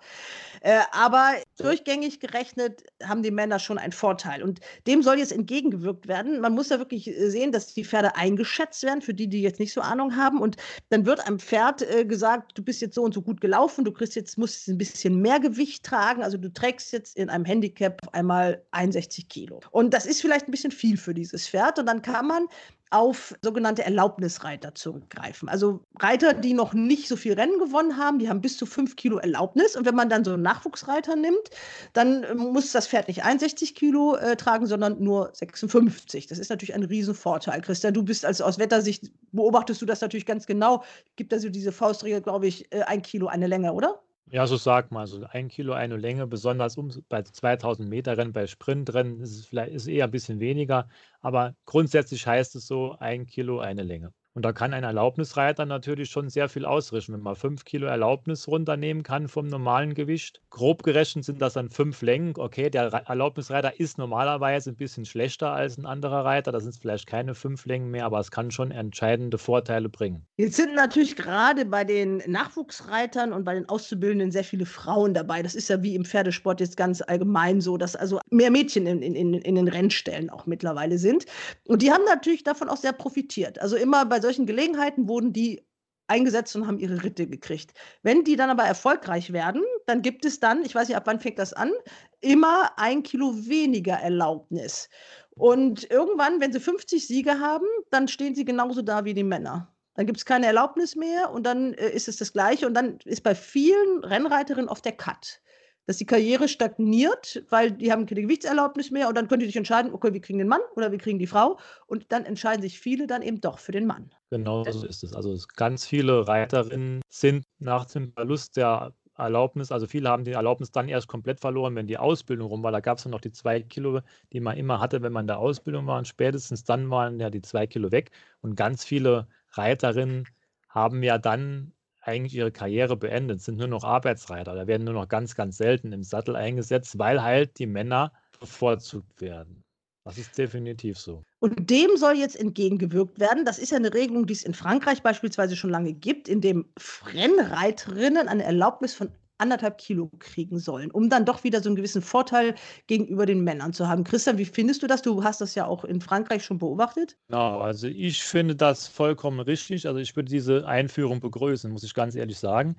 Äh, 0.61 0.80
aber 0.91 1.35
durchgängig 1.62 2.20
gerechnet 2.20 2.84
haben 3.02 3.22
die 3.22 3.30
Männer 3.30 3.58
schon 3.58 3.78
einen 3.78 3.92
Vorteil. 3.92 4.42
Und 4.42 4.60
dem 4.86 5.02
soll 5.02 5.18
jetzt 5.18 5.32
entgegengewirkt 5.32 6.08
werden. 6.08 6.40
Man 6.40 6.54
muss 6.54 6.68
ja 6.68 6.78
wirklich 6.78 7.08
äh, 7.08 7.30
sehen, 7.30 7.52
dass 7.52 7.74
die 7.74 7.84
Pferde 7.84 8.16
eingeschätzt 8.16 8.82
werden, 8.82 9.02
für 9.02 9.14
die, 9.14 9.28
die 9.28 9.42
jetzt 9.42 9.60
nicht 9.60 9.72
so 9.72 9.80
Ahnung 9.80 10.16
haben. 10.16 10.40
Und 10.40 10.56
dann 10.90 11.06
wird 11.06 11.26
einem 11.26 11.38
Pferd 11.38 11.82
äh, 11.82 12.04
gesagt, 12.04 12.58
du 12.58 12.62
bist 12.62 12.80
jetzt 12.80 12.94
so 12.94 13.02
und 13.02 13.14
so 13.14 13.22
gut 13.22 13.40
gelaufen, 13.40 13.84
du 13.84 13.92
kriegst 13.92 14.16
jetzt, 14.16 14.38
musst 14.38 14.68
ein 14.68 14.78
bisschen 14.78 15.20
mehr 15.20 15.40
Gewicht 15.40 15.84
tragen. 15.84 16.22
Also 16.22 16.36
du 16.36 16.52
trägst 16.52 16.92
jetzt 16.92 17.16
in 17.16 17.30
einem 17.30 17.44
Handicap 17.44 17.98
auf 18.06 18.14
einmal 18.14 18.62
61 18.72 19.28
Kilo. 19.28 19.60
Und 19.70 19.94
das 19.94 20.06
ist 20.06 20.20
vielleicht 20.20 20.48
ein 20.48 20.52
bisschen 20.52 20.72
viel 20.72 20.96
für 20.96 21.14
dieses 21.14 21.48
Pferd. 21.48 21.78
Und 21.78 21.86
dann 21.86 22.02
kann 22.02 22.26
man 22.26 22.46
auf 22.93 23.34
sogenannte 23.43 23.84
Erlaubnisreiter 23.84 24.74
zurückgreifen. 24.74 25.49
Also 25.49 25.80
Reiter, 25.99 26.34
die 26.34 26.53
noch 26.53 26.74
nicht 26.74 27.09
so 27.09 27.16
viel 27.16 27.32
Rennen 27.32 27.59
gewonnen 27.59 27.97
haben, 27.97 28.18
die 28.18 28.28
haben 28.28 28.40
bis 28.40 28.57
zu 28.57 28.66
fünf 28.66 28.97
Kilo 28.97 29.18
Erlaubnis. 29.18 29.76
Und 29.76 29.86
wenn 29.86 29.95
man 29.95 30.09
dann 30.09 30.24
so 30.24 30.32
einen 30.32 30.43
Nachwuchsreiter 30.43 31.16
nimmt, 31.16 31.51
dann 31.95 32.22
äh, 32.24 32.34
muss 32.34 32.72
das 32.72 32.86
Pferd 32.86 33.09
nicht 33.09 33.24
61 33.24 33.74
Kilo 33.74 34.16
äh, 34.16 34.36
tragen, 34.36 34.66
sondern 34.66 35.03
nur 35.03 35.30
56. 35.32 36.26
Das 36.26 36.38
ist 36.38 36.51
natürlich 36.51 36.74
ein 36.74 36.84
Riesenvorteil. 36.84 37.61
Christian, 37.62 37.95
du 37.95 38.03
bist 38.03 38.24
also 38.24 38.45
aus 38.45 38.59
Wettersicht, 38.59 39.11
beobachtest 39.32 39.80
du 39.80 39.86
das 39.86 40.01
natürlich 40.01 40.26
ganz 40.26 40.47
genau. 40.47 40.84
Gibt 41.16 41.32
also 41.32 41.49
diese 41.49 41.72
Faustregel, 41.72 42.20
glaube 42.20 42.47
ich, 42.47 42.72
äh, 42.72 42.82
ein 42.82 43.03
Kilo 43.03 43.26
eine 43.26 43.47
Länge, 43.47 43.72
oder? 43.72 44.03
Ja, 44.35 44.47
so 44.49 44.57
sag 44.57 44.91
mal, 44.91 45.07
so 45.07 45.24
ein 45.26 45.47
Kilo 45.49 45.74
eine 45.74 45.97
Länge, 45.99 46.26
besonders 46.26 46.76
um, 46.78 46.91
bei 47.11 47.22
2000 47.22 47.89
Meter 47.89 48.16
Rennen, 48.16 48.33
bei 48.33 48.47
Sprintrennen 48.47 49.20
ist 49.20 49.30
es 49.39 49.45
vielleicht 49.47 49.72
ist 49.74 49.87
eher 49.87 50.07
ein 50.07 50.11
bisschen 50.11 50.41
weniger, 50.41 50.89
aber 51.20 51.55
grundsätzlich 51.66 52.26
heißt 52.26 52.57
es 52.57 52.66
so, 52.66 52.97
ein 52.99 53.26
Kilo 53.26 53.61
eine 53.61 53.83
Länge. 53.83 54.12
Und 54.35 54.45
da 54.45 54.53
kann 54.53 54.72
ein 54.72 54.85
Erlaubnisreiter 54.85 55.66
natürlich 55.66 56.11
schon 56.11 56.30
sehr 56.30 56.49
viel 56.49 56.64
ausrichten, 56.64 57.12
wenn 57.12 57.20
man 57.20 57.37
fünf 57.37 57.64
Kilo 57.64 57.87
Erlaubnis 57.87 58.49
runternehmen 58.49 59.03
kann 59.03 59.28
vom 59.28 59.47
normalen 59.47 59.93
Gewicht. 59.93 60.41
Grob 60.49 60.83
gerechnet 60.83 61.26
sind 61.26 61.43
das 61.43 61.53
dann 61.53 61.68
fünf 61.68 62.01
Längen. 62.01 62.33
Okay, 62.39 62.70
der 62.70 62.85
Erlaubnisreiter 62.85 63.78
ist 63.78 63.99
normalerweise 63.99 64.70
ein 64.70 64.76
bisschen 64.76 65.05
schlechter 65.05 65.53
als 65.53 65.76
ein 65.76 65.85
anderer 65.85 66.24
Reiter. 66.24 66.51
Das 66.51 66.62
sind 66.62 66.76
vielleicht 66.76 67.07
keine 67.07 67.35
fünf 67.35 67.66
Längen 67.66 67.91
mehr, 67.91 68.07
aber 68.07 68.20
es 68.20 68.30
kann 68.30 68.51
schon 68.51 68.70
entscheidende 68.70 69.37
Vorteile 69.37 69.91
bringen. 69.91 70.26
Jetzt 70.39 70.57
sind 70.57 70.74
natürlich 70.74 71.14
gerade 71.16 71.66
bei 71.66 71.85
den 71.85 72.22
Nachwuchsreitern 72.26 73.35
und 73.35 73.45
bei 73.45 73.55
den 73.55 73.68
Auszubildenden 73.68 74.30
sehr 74.30 74.45
viele 74.45 74.64
Frauen 74.64 75.12
dabei. 75.12 75.43
Das 75.43 75.55
ist 75.55 75.68
ja 75.68 75.83
wie 75.83 75.95
im 75.95 76.07
Pferdesport 76.07 76.61
jetzt 76.61 76.78
ganz 76.78 77.03
allgemein 77.03 77.61
so, 77.61 77.76
dass 77.76 77.97
also 77.97 78.18
mehr 78.30 78.51
Mädchen 78.51 78.87
in, 78.87 79.03
in, 79.03 79.35
in 79.35 79.55
den 79.57 79.68
Rennstellen 79.68 80.30
auch 80.30 80.47
mittlerweile 80.47 80.97
sind. 80.97 81.26
Und 81.64 81.83
die 81.83 81.93
haben 81.93 82.05
natürlich 82.07 82.45
davon 82.45 82.70
auch 82.70 82.78
sehr 82.78 82.93
profitiert. 82.95 83.61
Also 83.61 83.76
immer 83.76 84.07
bei 84.07 84.21
solchen 84.22 84.46
Gelegenheiten 84.46 85.08
wurden 85.08 85.32
die 85.32 85.62
eingesetzt 86.08 86.54
und 86.56 86.66
haben 86.66 86.78
ihre 86.78 87.02
Ritte 87.02 87.26
gekriegt. 87.26 87.72
Wenn 88.02 88.24
die 88.24 88.36
dann 88.36 88.50
aber 88.50 88.64
erfolgreich 88.64 89.32
werden, 89.32 89.62
dann 89.86 90.02
gibt 90.02 90.24
es 90.24 90.40
dann, 90.40 90.64
ich 90.64 90.74
weiß 90.74 90.88
nicht, 90.88 90.96
ab 90.96 91.06
wann 91.06 91.20
fängt 91.20 91.38
das 91.38 91.52
an, 91.52 91.72
immer 92.20 92.78
ein 92.78 93.02
Kilo 93.02 93.34
weniger 93.46 93.94
Erlaubnis. 93.94 94.88
Und 95.30 95.90
irgendwann, 95.90 96.40
wenn 96.40 96.52
sie 96.52 96.60
50 96.60 97.06
Siege 97.06 97.40
haben, 97.40 97.66
dann 97.90 98.08
stehen 98.08 98.34
sie 98.34 98.44
genauso 98.44 98.82
da 98.82 99.04
wie 99.04 99.14
die 99.14 99.24
Männer. 99.24 99.72
Dann 99.94 100.06
gibt 100.06 100.18
es 100.18 100.24
keine 100.24 100.46
Erlaubnis 100.46 100.96
mehr 100.96 101.30
und 101.30 101.44
dann 101.44 101.74
äh, 101.74 101.90
ist 101.90 102.08
es 102.08 102.16
das 102.16 102.32
Gleiche. 102.32 102.66
Und 102.66 102.74
dann 102.74 102.98
ist 103.04 103.22
bei 103.22 103.34
vielen 103.34 104.04
Rennreiterinnen 104.04 104.68
oft 104.68 104.84
der 104.84 104.92
Cut 104.92 105.41
dass 105.87 105.97
die 105.97 106.07
Karriere 106.07 106.49
stagniert, 106.49 107.45
weil 107.51 107.72
die 107.72 107.91
haben 107.91 108.07
keine 108.07 108.22
Gewichtserlaubnis 108.22 108.91
mehr 108.91 109.09
und 109.09 109.16
dann 109.16 109.28
können 109.28 109.41
die 109.41 109.47
sich 109.47 109.57
entscheiden, 109.57 109.93
okay, 109.93 110.12
wir 110.12 110.20
kriegen 110.20 110.39
den 110.39 110.49
Mann 110.49 110.61
oder 110.76 110.93
wir 110.93 110.99
kriegen 110.99 111.18
die 111.18 111.26
Frau 111.26 111.59
und 111.87 112.11
dann 112.12 112.24
entscheiden 112.24 112.62
sich 112.62 112.78
viele 112.78 113.07
dann 113.07 113.22
eben 113.22 113.41
doch 113.41 113.59
für 113.59 113.72
den 113.72 113.87
Mann. 113.87 114.11
Genau 114.30 114.64
so 114.64 114.87
ist 114.87 115.03
es. 115.03 115.12
Also 115.12 115.37
ganz 115.57 115.87
viele 115.87 116.26
Reiterinnen 116.26 117.03
sind 117.09 117.45
nach 117.59 117.87
dem 117.87 118.12
Verlust 118.12 118.57
der 118.57 118.95
Erlaubnis, 119.16 119.70
also 119.70 119.87
viele 119.87 120.09
haben 120.09 120.24
die 120.24 120.33
Erlaubnis 120.33 120.70
dann 120.70 120.89
erst 120.89 121.07
komplett 121.07 121.41
verloren, 121.41 121.76
wenn 121.76 121.87
die 121.87 121.99
Ausbildung 121.99 122.49
rum 122.49 122.62
war. 122.62 122.72
Da 122.72 122.80
gab 122.80 122.99
es 122.99 123.05
noch 123.05 123.20
die 123.20 123.33
zwei 123.33 123.61
Kilo, 123.61 124.01
die 124.33 124.41
man 124.41 124.57
immer 124.57 124.80
hatte, 124.80 125.03
wenn 125.03 125.12
man 125.12 125.24
in 125.24 125.28
der 125.28 125.39
Ausbildung 125.39 125.87
war. 125.87 125.99
Und 125.99 126.09
spätestens 126.09 126.64
dann 126.64 126.89
waren 126.91 127.20
ja 127.20 127.28
die 127.28 127.43
zwei 127.43 127.66
Kilo 127.66 127.93
weg. 127.93 128.11
Und 128.41 128.57
ganz 128.57 128.85
viele 128.85 129.28
Reiterinnen 129.51 130.24
haben 130.68 131.03
ja 131.03 131.18
dann 131.18 131.72
eigentlich 132.03 132.34
ihre 132.34 132.53
Karriere 132.53 132.96
beendet, 132.96 133.40
sind 133.40 133.59
nur 133.59 133.68
noch 133.68 133.84
Arbeitsreiter. 133.84 134.55
Da 134.55 134.66
werden 134.66 134.84
nur 134.84 134.94
noch 134.94 135.09
ganz, 135.09 135.34
ganz 135.34 135.57
selten 135.57 135.92
im 135.92 136.03
Sattel 136.03 136.36
eingesetzt, 136.36 136.98
weil 136.98 137.22
halt 137.22 137.59
die 137.59 137.66
Männer 137.66 138.12
bevorzugt 138.40 139.20
werden. 139.20 139.62
Das 140.05 140.18
ist 140.18 140.36
definitiv 140.36 140.98
so. 140.98 141.22
Und 141.38 141.70
dem 141.70 141.96
soll 141.96 142.16
jetzt 142.16 142.34
entgegengewirkt 142.34 143.20
werden. 143.20 143.44
Das 143.44 143.59
ist 143.59 143.70
ja 143.70 143.76
eine 143.76 143.94
Regelung, 143.94 144.26
die 144.26 144.32
es 144.32 144.42
in 144.42 144.53
Frankreich 144.53 145.00
beispielsweise 145.03 145.55
schon 145.55 145.70
lange 145.70 145.92
gibt, 145.92 146.28
in 146.28 146.40
dem 146.40 146.66
Rennreiterinnen 147.14 148.26
eine 148.26 148.42
Erlaubnis 148.42 148.94
von 148.94 149.12
anderthalb 149.43 149.76
Kilo 149.76 150.11
kriegen 150.20 150.59
sollen, 150.59 150.90
um 150.90 151.11
dann 151.11 151.26
doch 151.26 151.45
wieder 151.45 151.61
so 151.61 151.68
einen 151.68 151.76
gewissen 151.76 152.01
Vorteil 152.01 152.55
gegenüber 152.86 153.26
den 153.26 153.43
Männern 153.43 153.72
zu 153.72 153.88
haben. 153.88 154.05
Christian, 154.05 154.38
wie 154.38 154.45
findest 154.45 154.82
du 154.82 154.86
das? 154.86 155.03
Du 155.03 155.24
hast 155.24 155.40
das 155.40 155.55
ja 155.55 155.66
auch 155.66 155.84
in 155.84 156.01
Frankreich 156.01 156.45
schon 156.45 156.59
beobachtet. 156.59 157.16
Genau, 157.28 157.59
also 157.61 157.88
ich 157.88 158.22
finde 158.22 158.55
das 158.55 158.86
vollkommen 158.86 159.40
richtig. 159.40 159.86
Also 159.86 159.99
ich 159.99 160.14
würde 160.14 160.30
diese 160.30 160.66
Einführung 160.66 161.20
begrüßen, 161.20 161.70
muss 161.70 161.82
ich 161.82 161.93
ganz 161.93 162.14
ehrlich 162.14 162.38
sagen. 162.38 162.76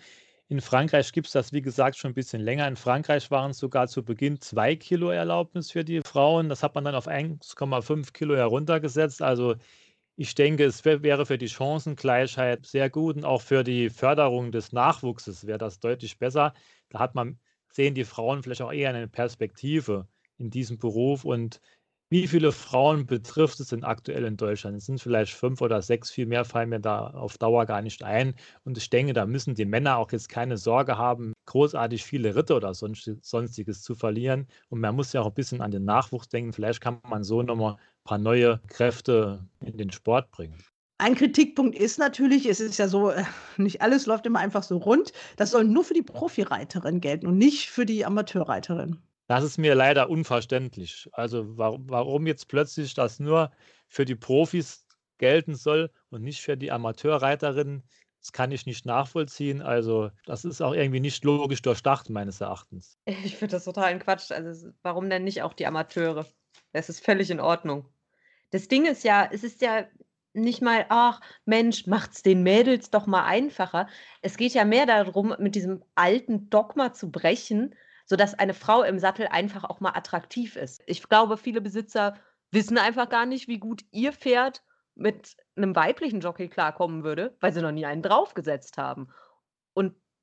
In 0.49 0.61
Frankreich 0.61 1.11
gibt 1.13 1.27
es 1.27 1.33
das, 1.33 1.53
wie 1.53 1.61
gesagt, 1.61 1.97
schon 1.97 2.11
ein 2.11 2.13
bisschen 2.15 2.41
länger. 2.41 2.67
In 2.67 2.75
Frankreich 2.75 3.31
waren 3.31 3.51
es 3.51 3.57
sogar 3.57 3.87
zu 3.87 4.03
Beginn 4.03 4.39
zwei 4.39 4.75
Kilo 4.75 5.09
Erlaubnis 5.09 5.71
für 5.71 5.83
die 5.83 6.01
Frauen. 6.01 6.49
Das 6.49 6.63
hat 6.63 6.75
man 6.75 6.83
dann 6.83 6.95
auf 6.95 7.07
1,5 7.07 8.13
Kilo 8.13 8.35
heruntergesetzt. 8.35 9.21
Also 9.21 9.55
ich 10.15 10.35
denke, 10.35 10.65
es 10.65 10.85
wäre 10.85 11.25
für 11.25 11.37
die 11.37 11.49
Chancengleichheit 11.49 12.65
sehr 12.65 12.89
gut 12.89 13.15
und 13.17 13.25
auch 13.25 13.41
für 13.41 13.63
die 13.63 13.89
Förderung 13.89 14.51
des 14.51 14.71
Nachwuchses 14.71 15.47
wäre 15.47 15.57
das 15.57 15.79
deutlich 15.79 16.19
besser. 16.19 16.53
Da 16.89 16.99
hat 16.99 17.15
man, 17.15 17.39
sehen 17.71 17.95
die 17.95 18.03
Frauen 18.05 18.43
vielleicht 18.43 18.61
auch 18.61 18.71
eher 18.71 18.89
eine 18.89 19.07
Perspektive 19.07 20.07
in 20.37 20.49
diesem 20.51 20.77
Beruf 20.77 21.25
und 21.25 21.59
wie 22.09 22.27
viele 22.27 22.51
Frauen 22.51 23.07
betrifft 23.07 23.59
es 23.59 23.69
denn 23.69 23.83
aktuell 23.83 24.25
in 24.25 24.37
Deutschland? 24.37 24.77
Es 24.77 24.85
sind 24.85 25.01
vielleicht 25.01 25.33
fünf 25.33 25.61
oder 25.61 25.81
sechs, 25.81 26.11
viel 26.11 26.27
mehr 26.27 26.45
fallen 26.45 26.69
mir 26.69 26.79
da 26.79 27.07
auf 27.07 27.39
Dauer 27.39 27.65
gar 27.65 27.81
nicht 27.81 28.03
ein. 28.03 28.35
Und 28.63 28.77
ich 28.77 28.91
denke, 28.91 29.13
da 29.13 29.25
müssen 29.25 29.55
die 29.55 29.65
Männer 29.65 29.97
auch 29.97 30.11
jetzt 30.11 30.29
keine 30.29 30.57
Sorge 30.57 30.99
haben, 30.99 31.33
großartig 31.47 32.03
viele 32.03 32.35
Ritte 32.35 32.53
oder 32.53 32.75
sonstiges 32.75 33.81
zu 33.81 33.95
verlieren. 33.95 34.47
Und 34.69 34.79
man 34.81 34.95
muss 34.95 35.11
ja 35.13 35.21
auch 35.21 35.27
ein 35.27 35.33
bisschen 35.33 35.61
an 35.61 35.71
den 35.71 35.85
Nachwuchs 35.85 36.29
denken. 36.29 36.53
Vielleicht 36.53 36.81
kann 36.81 36.99
man 37.09 37.23
so 37.23 37.41
nochmal 37.41 37.77
paar 38.03 38.17
neue 38.17 38.59
Kräfte 38.67 39.47
in 39.61 39.77
den 39.77 39.91
Sport 39.91 40.31
bringen. 40.31 40.63
Ein 40.97 41.15
Kritikpunkt 41.15 41.77
ist 41.77 41.99
natürlich, 41.99 42.45
es 42.45 42.59
ist 42.59 42.77
ja 42.77 42.87
so, 42.87 43.09
äh, 43.09 43.23
nicht 43.57 43.81
alles 43.81 44.05
läuft 44.05 44.25
immer 44.25 44.39
einfach 44.39 44.63
so 44.63 44.77
rund. 44.77 45.11
Das 45.37 45.51
soll 45.51 45.63
nur 45.65 45.83
für 45.83 45.93
die 45.93 46.03
Profireiterin 46.03 47.01
gelten 47.01 47.27
und 47.27 47.37
nicht 47.37 47.69
für 47.69 47.85
die 47.85 48.05
Amateurreiterin. 48.05 49.01
Das 49.27 49.43
ist 49.43 49.57
mir 49.57 49.73
leider 49.75 50.09
unverständlich. 50.09 51.09
Also 51.13 51.45
warum 51.57 52.27
jetzt 52.27 52.47
plötzlich 52.47 52.93
das 52.93 53.19
nur 53.19 53.51
für 53.87 54.05
die 54.05 54.15
Profis 54.15 54.85
gelten 55.17 55.55
soll 55.55 55.91
und 56.09 56.23
nicht 56.23 56.41
für 56.41 56.57
die 56.57 56.71
Amateurreiterinnen, 56.71 57.83
das 58.19 58.31
kann 58.31 58.51
ich 58.51 58.65
nicht 58.65 58.85
nachvollziehen. 58.85 59.61
Also 59.61 60.09
das 60.25 60.45
ist 60.45 60.61
auch 60.61 60.73
irgendwie 60.73 60.99
nicht 61.01 61.23
logisch 61.25 61.61
durchdacht, 61.61 62.09
meines 62.09 62.39
Erachtens. 62.39 62.97
Ich 63.05 63.35
finde 63.35 63.53
das 63.53 63.65
total 63.65 63.85
ein 63.85 63.99
Quatsch. 63.99 64.31
Also 64.31 64.69
warum 64.81 65.09
denn 65.09 65.25
nicht 65.25 65.41
auch 65.41 65.53
die 65.53 65.65
Amateure? 65.65 66.25
Das 66.71 66.89
ist 66.89 67.03
völlig 67.03 67.29
in 67.31 67.39
Ordnung. 67.39 67.89
Das 68.53 68.67
Ding 68.67 68.85
ist 68.85 69.03
ja, 69.03 69.27
es 69.31 69.43
ist 69.43 69.63
ja 69.63 69.87
nicht 70.33 70.61
mal, 70.61 70.85
ach 70.89 71.21
Mensch, 71.45 71.87
macht's 71.87 72.21
den 72.21 72.43
Mädels 72.43 72.91
doch 72.91 73.07
mal 73.07 73.25
einfacher. 73.25 73.87
Es 74.21 74.37
geht 74.37 74.53
ja 74.53 74.63
mehr 74.63 74.85
darum, 74.85 75.35
mit 75.39 75.55
diesem 75.55 75.83
alten 75.95 76.51
Dogma 76.51 76.93
zu 76.93 77.09
brechen, 77.09 77.73
sodass 78.05 78.37
eine 78.37 78.53
Frau 78.53 78.83
im 78.83 78.99
Sattel 78.99 79.25
einfach 79.25 79.63
auch 79.63 79.79
mal 79.79 79.95
attraktiv 79.95 80.55
ist. 80.55 80.83
Ich 80.85 81.01
glaube, 81.09 81.37
viele 81.37 81.61
Besitzer 81.61 82.15
wissen 82.51 82.77
einfach 82.77 83.09
gar 83.09 83.25
nicht, 83.25 83.47
wie 83.47 83.57
gut 83.57 83.85
ihr 83.89 84.13
Pferd 84.13 84.61
mit 84.93 85.35
einem 85.55 85.75
weiblichen 85.75 86.19
Jockey 86.19 86.47
klarkommen 86.47 87.03
würde, 87.03 87.35
weil 87.39 87.53
sie 87.53 87.61
noch 87.61 87.71
nie 87.71 87.87
einen 87.87 88.03
draufgesetzt 88.03 88.77
haben. 88.77 89.09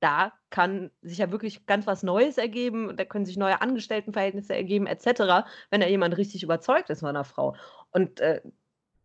Da 0.01 0.32
kann 0.51 0.90
sich 1.03 1.18
ja 1.18 1.30
wirklich 1.30 1.66
ganz 1.66 1.86
was 1.86 2.03
Neues 2.03 2.38
ergeben, 2.38 2.96
da 2.96 3.05
können 3.05 3.26
sich 3.26 3.36
neue 3.36 3.61
Angestelltenverhältnisse 3.61 4.55
ergeben, 4.55 4.86
etc., 4.86 5.46
wenn 5.70 5.80
da 5.80 5.86
jemand 5.86 6.16
richtig 6.16 6.42
überzeugt 6.42 6.90
ist 6.90 7.01
von 7.01 7.11
einer 7.11 7.24
Frau. 7.24 7.55
Und 7.90 8.20
äh, 8.20 8.40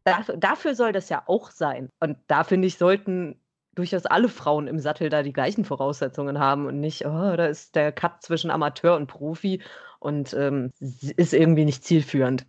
dafür, 0.06 0.38
dafür 0.38 0.76
soll 0.76 0.91
das 0.91 1.10
ja 1.10 1.24
auch 1.28 1.52
sein. 1.52 1.89
Und 2.00 2.18
da 2.28 2.43
finde 2.43 2.68
ich, 2.68 2.78
sollten 2.78 3.39
durchaus 3.76 4.06
alle 4.06 4.30
Frauen 4.30 4.68
im 4.68 4.80
Sattel 4.80 5.10
da 5.10 5.22
die 5.22 5.34
gleichen 5.34 5.66
Voraussetzungen 5.66 6.39
haben 6.39 6.66
und 6.66 6.80
nicht, 6.80 7.06
oh, 7.06 7.36
da 7.36 7.46
ist 7.46 7.76
der 7.76 7.91
Cut 7.91 8.24
zwischen 8.24 8.50
Amateur 8.50 8.96
und 8.96 9.08
Profi 9.08 9.62
und 10.00 10.34
ähm, 10.34 10.72
ist 10.80 11.34
irgendwie 11.34 11.66
nicht 11.66 11.84
zielführend. 11.84 12.46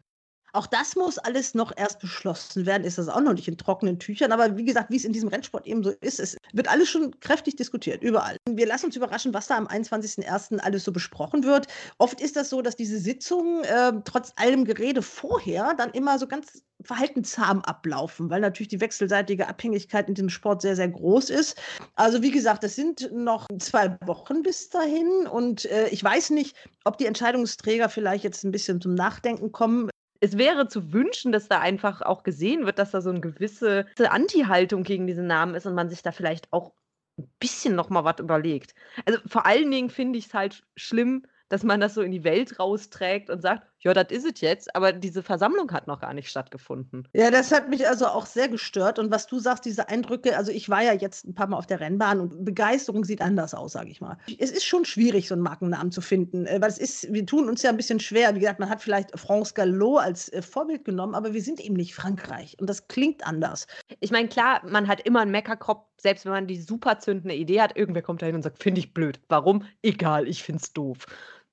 Auch 0.56 0.66
das 0.66 0.96
muss 0.96 1.18
alles 1.18 1.54
noch 1.54 1.70
erst 1.76 2.00
beschlossen 2.00 2.64
werden, 2.64 2.84
ist 2.84 2.96
das 2.96 3.08
auch 3.08 3.20
noch 3.20 3.34
nicht 3.34 3.46
in 3.46 3.58
trockenen 3.58 3.98
Tüchern. 3.98 4.32
Aber 4.32 4.56
wie 4.56 4.64
gesagt, 4.64 4.90
wie 4.90 4.96
es 4.96 5.04
in 5.04 5.12
diesem 5.12 5.28
Rennsport 5.28 5.66
eben 5.66 5.84
so 5.84 5.90
ist, 6.00 6.18
es 6.18 6.34
wird 6.54 6.68
alles 6.68 6.88
schon 6.88 7.20
kräftig 7.20 7.56
diskutiert, 7.56 8.02
überall. 8.02 8.38
Wir 8.48 8.66
lassen 8.66 8.86
uns 8.86 8.96
überraschen, 8.96 9.34
was 9.34 9.48
da 9.48 9.58
am 9.58 9.66
21.01. 9.66 10.58
alles 10.60 10.84
so 10.84 10.92
besprochen 10.92 11.44
wird. 11.44 11.66
Oft 11.98 12.22
ist 12.22 12.36
das 12.36 12.48
so, 12.48 12.62
dass 12.62 12.74
diese 12.74 12.98
Sitzungen 12.98 13.64
äh, 13.64 13.92
trotz 14.06 14.32
allem 14.36 14.64
Gerede 14.64 15.02
vorher 15.02 15.74
dann 15.74 15.90
immer 15.90 16.18
so 16.18 16.26
ganz 16.26 16.62
verhaltenszahm 16.82 17.60
ablaufen, 17.62 18.30
weil 18.30 18.40
natürlich 18.40 18.68
die 18.68 18.80
wechselseitige 18.80 19.48
Abhängigkeit 19.48 20.08
in 20.08 20.14
diesem 20.14 20.30
Sport 20.30 20.62
sehr, 20.62 20.76
sehr 20.76 20.88
groß 20.88 21.30
ist. 21.30 21.60
Also 21.96 22.22
wie 22.22 22.30
gesagt, 22.30 22.64
es 22.64 22.76
sind 22.76 23.10
noch 23.12 23.46
zwei 23.58 23.96
Wochen 24.06 24.42
bis 24.42 24.70
dahin 24.70 25.26
und 25.26 25.66
äh, 25.66 25.88
ich 25.88 26.02
weiß 26.02 26.30
nicht, 26.30 26.56
ob 26.84 26.96
die 26.98 27.06
Entscheidungsträger 27.06 27.88
vielleicht 27.88 28.24
jetzt 28.24 28.44
ein 28.44 28.52
bisschen 28.52 28.80
zum 28.80 28.94
Nachdenken 28.94 29.52
kommen 29.52 29.90
es 30.20 30.38
wäre 30.38 30.68
zu 30.68 30.92
wünschen, 30.92 31.32
dass 31.32 31.48
da 31.48 31.60
einfach 31.60 32.02
auch 32.02 32.22
gesehen 32.22 32.66
wird, 32.66 32.78
dass 32.78 32.90
da 32.90 33.00
so 33.00 33.10
eine 33.10 33.20
gewisse 33.20 33.86
Anti-Haltung 33.98 34.82
gegen 34.82 35.06
diesen 35.06 35.26
Namen 35.26 35.54
ist 35.54 35.66
und 35.66 35.74
man 35.74 35.88
sich 35.88 36.02
da 36.02 36.12
vielleicht 36.12 36.52
auch 36.52 36.72
ein 37.18 37.30
bisschen 37.40 37.74
noch 37.74 37.88
mal 37.88 38.04
was 38.04 38.18
überlegt. 38.20 38.74
Also 39.04 39.20
vor 39.26 39.46
allen 39.46 39.70
Dingen 39.70 39.90
finde 39.90 40.18
ich 40.18 40.26
es 40.26 40.34
halt 40.34 40.64
schlimm, 40.76 41.26
dass 41.48 41.62
man 41.62 41.80
das 41.80 41.94
so 41.94 42.02
in 42.02 42.10
die 42.10 42.24
Welt 42.24 42.58
rausträgt 42.58 43.30
und 43.30 43.40
sagt, 43.40 43.66
ja, 43.80 43.94
das 43.94 44.06
ist 44.10 44.24
es 44.24 44.40
jetzt, 44.40 44.74
aber 44.74 44.92
diese 44.92 45.22
Versammlung 45.22 45.70
hat 45.72 45.86
noch 45.86 46.00
gar 46.00 46.14
nicht 46.14 46.28
stattgefunden. 46.28 47.06
Ja, 47.12 47.30
das 47.30 47.52
hat 47.52 47.68
mich 47.68 47.86
also 47.86 48.06
auch 48.06 48.26
sehr 48.26 48.48
gestört. 48.48 48.98
Und 48.98 49.10
was 49.10 49.26
du 49.26 49.38
sagst, 49.38 49.64
diese 49.64 49.88
Eindrücke, 49.88 50.36
also 50.36 50.50
ich 50.50 50.68
war 50.68 50.82
ja 50.82 50.92
jetzt 50.92 51.26
ein 51.26 51.34
paar 51.34 51.46
Mal 51.46 51.58
auf 51.58 51.66
der 51.66 51.80
Rennbahn 51.80 52.20
und 52.20 52.44
Begeisterung 52.44 53.04
sieht 53.04 53.20
anders 53.20 53.54
aus, 53.54 53.72
sage 53.72 53.90
ich 53.90 54.00
mal. 54.00 54.18
Es 54.38 54.50
ist 54.50 54.64
schon 54.64 54.84
schwierig, 54.84 55.28
so 55.28 55.34
einen 55.34 55.42
Markennamen 55.42 55.92
zu 55.92 56.00
finden, 56.00 56.46
äh, 56.46 56.60
weil 56.60 56.70
es 56.70 56.78
ist, 56.78 57.12
wir 57.12 57.26
tun 57.26 57.48
uns 57.48 57.62
ja 57.62 57.70
ein 57.70 57.76
bisschen 57.76 58.00
schwer. 58.00 58.34
Wie 58.34 58.40
gesagt, 58.40 58.60
man 58.60 58.70
hat 58.70 58.82
vielleicht 58.82 59.18
France 59.18 59.52
Gallo 59.54 59.98
als 59.98 60.32
äh, 60.32 60.42
Vorbild 60.42 60.84
genommen, 60.84 61.14
aber 61.14 61.34
wir 61.34 61.42
sind 61.42 61.60
eben 61.60 61.74
nicht 61.74 61.94
Frankreich 61.94 62.56
und 62.58 62.68
das 62.68 62.88
klingt 62.88 63.26
anders. 63.26 63.66
Ich 64.00 64.10
meine, 64.10 64.28
klar, 64.28 64.62
man 64.68 64.88
hat 64.88 65.02
immer 65.02 65.20
einen 65.20 65.30
Meckerkopf, 65.30 65.86
selbst 65.98 66.24
wenn 66.24 66.32
man 66.32 66.46
die 66.46 66.60
super 66.60 66.98
zündende 66.98 67.34
Idee 67.34 67.60
hat, 67.60 67.76
irgendwer 67.76 68.02
kommt 68.02 68.22
da 68.22 68.26
hin 68.26 68.34
und 68.34 68.42
sagt, 68.42 68.62
finde 68.62 68.80
ich 68.80 68.94
blöd. 68.94 69.20
Warum? 69.28 69.64
Egal, 69.82 70.28
ich 70.28 70.42
finde 70.42 70.62
es 70.62 70.72
doof. 70.72 71.06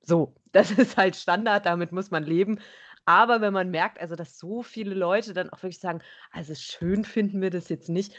So, 0.06 0.36
das 0.52 0.72
ist 0.72 0.98
halt 0.98 1.16
Standard, 1.16 1.66
damit 1.66 1.92
muss 1.92 2.12
man 2.12 2.24
leben. 2.24 2.60
Aber 3.06 3.42
wenn 3.42 3.54
man 3.54 3.70
merkt, 3.70 4.00
also 4.00 4.16
dass 4.16 4.38
so 4.38 4.64
viele 4.64 4.96
Leute 4.96 5.34
dann 5.34 5.50
auch 5.50 5.62
wirklich 5.62 5.80
sagen, 5.80 6.02
also 6.32 6.56
schön 6.56 7.04
finden 7.04 7.42
wir 7.42 7.50
das 7.50 7.68
jetzt 7.70 7.90
nicht, 7.90 8.16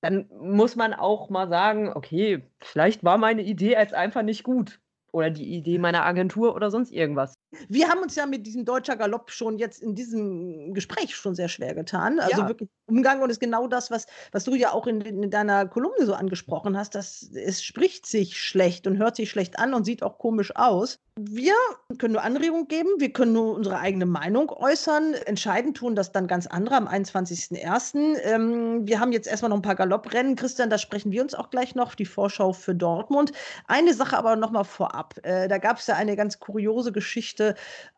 dann 0.00 0.28
muss 0.40 0.76
man 0.76 0.92
auch 0.92 1.30
mal 1.30 1.48
sagen, 1.48 1.92
okay, 1.94 2.50
vielleicht 2.60 3.04
war 3.04 3.16
meine 3.18 3.42
Idee 3.42 3.72
jetzt 3.72 3.94
einfach 3.94 4.22
nicht 4.22 4.42
gut 4.44 4.80
oder 5.12 5.30
die 5.30 5.54
Idee 5.56 5.78
meiner 5.78 6.04
Agentur 6.04 6.54
oder 6.54 6.70
sonst 6.70 6.90
irgendwas. 6.92 7.34
Wir 7.68 7.88
haben 7.88 8.00
uns 8.00 8.14
ja 8.16 8.26
mit 8.26 8.46
diesem 8.46 8.64
deutscher 8.64 8.96
Galopp 8.96 9.30
schon 9.30 9.58
jetzt 9.58 9.82
in 9.82 9.94
diesem 9.94 10.74
Gespräch 10.74 11.14
schon 11.14 11.34
sehr 11.34 11.48
schwer 11.48 11.74
getan. 11.74 12.20
Also 12.20 12.42
ja. 12.42 12.48
wirklich 12.48 12.68
Umgang 12.86 13.22
und 13.22 13.30
ist 13.30 13.40
genau 13.40 13.66
das, 13.66 13.90
was, 13.90 14.06
was 14.32 14.44
du 14.44 14.54
ja 14.54 14.72
auch 14.72 14.86
in, 14.86 15.00
in, 15.00 15.30
deiner 15.30 15.66
Kolumne 15.66 16.04
so 16.04 16.14
angesprochen 16.14 16.76
hast, 16.76 16.94
dass 16.94 17.22
es 17.34 17.62
spricht 17.62 18.06
sich 18.06 18.40
schlecht 18.40 18.86
und 18.86 18.98
hört 18.98 19.16
sich 19.16 19.30
schlecht 19.30 19.58
an 19.58 19.72
und 19.72 19.84
sieht 19.84 20.02
auch 20.02 20.18
komisch 20.18 20.54
aus. 20.54 20.98
Wir 21.16 21.54
können 21.98 22.14
nur 22.14 22.22
Anregungen 22.22 22.66
geben, 22.66 22.88
wir 22.98 23.12
können 23.12 23.32
nur 23.32 23.54
unsere 23.54 23.78
eigene 23.78 24.04
Meinung 24.04 24.50
äußern. 24.50 25.14
Entscheidend 25.14 25.76
tun 25.76 25.94
das 25.94 26.10
dann 26.10 26.26
ganz 26.26 26.48
andere 26.48 26.74
am 26.74 26.88
21.01. 26.88 28.18
Ähm, 28.22 28.86
wir 28.86 28.98
haben 28.98 29.12
jetzt 29.12 29.28
erstmal 29.28 29.50
noch 29.50 29.58
ein 29.58 29.62
paar 29.62 29.76
Galopprennen. 29.76 30.34
Christian, 30.34 30.70
da 30.70 30.76
sprechen 30.76 31.12
wir 31.12 31.22
uns 31.22 31.34
auch 31.34 31.50
gleich 31.50 31.76
noch, 31.76 31.94
die 31.94 32.04
Vorschau 32.04 32.52
für 32.52 32.74
Dortmund. 32.74 33.30
Eine 33.68 33.94
Sache 33.94 34.18
aber 34.18 34.34
nochmal 34.34 34.64
vorab. 34.64 35.14
Äh, 35.22 35.46
da 35.46 35.58
gab 35.58 35.78
es 35.78 35.86
ja 35.86 35.94
eine 35.94 36.16
ganz 36.16 36.40
kuriose 36.40 36.90
Geschichte 36.90 37.43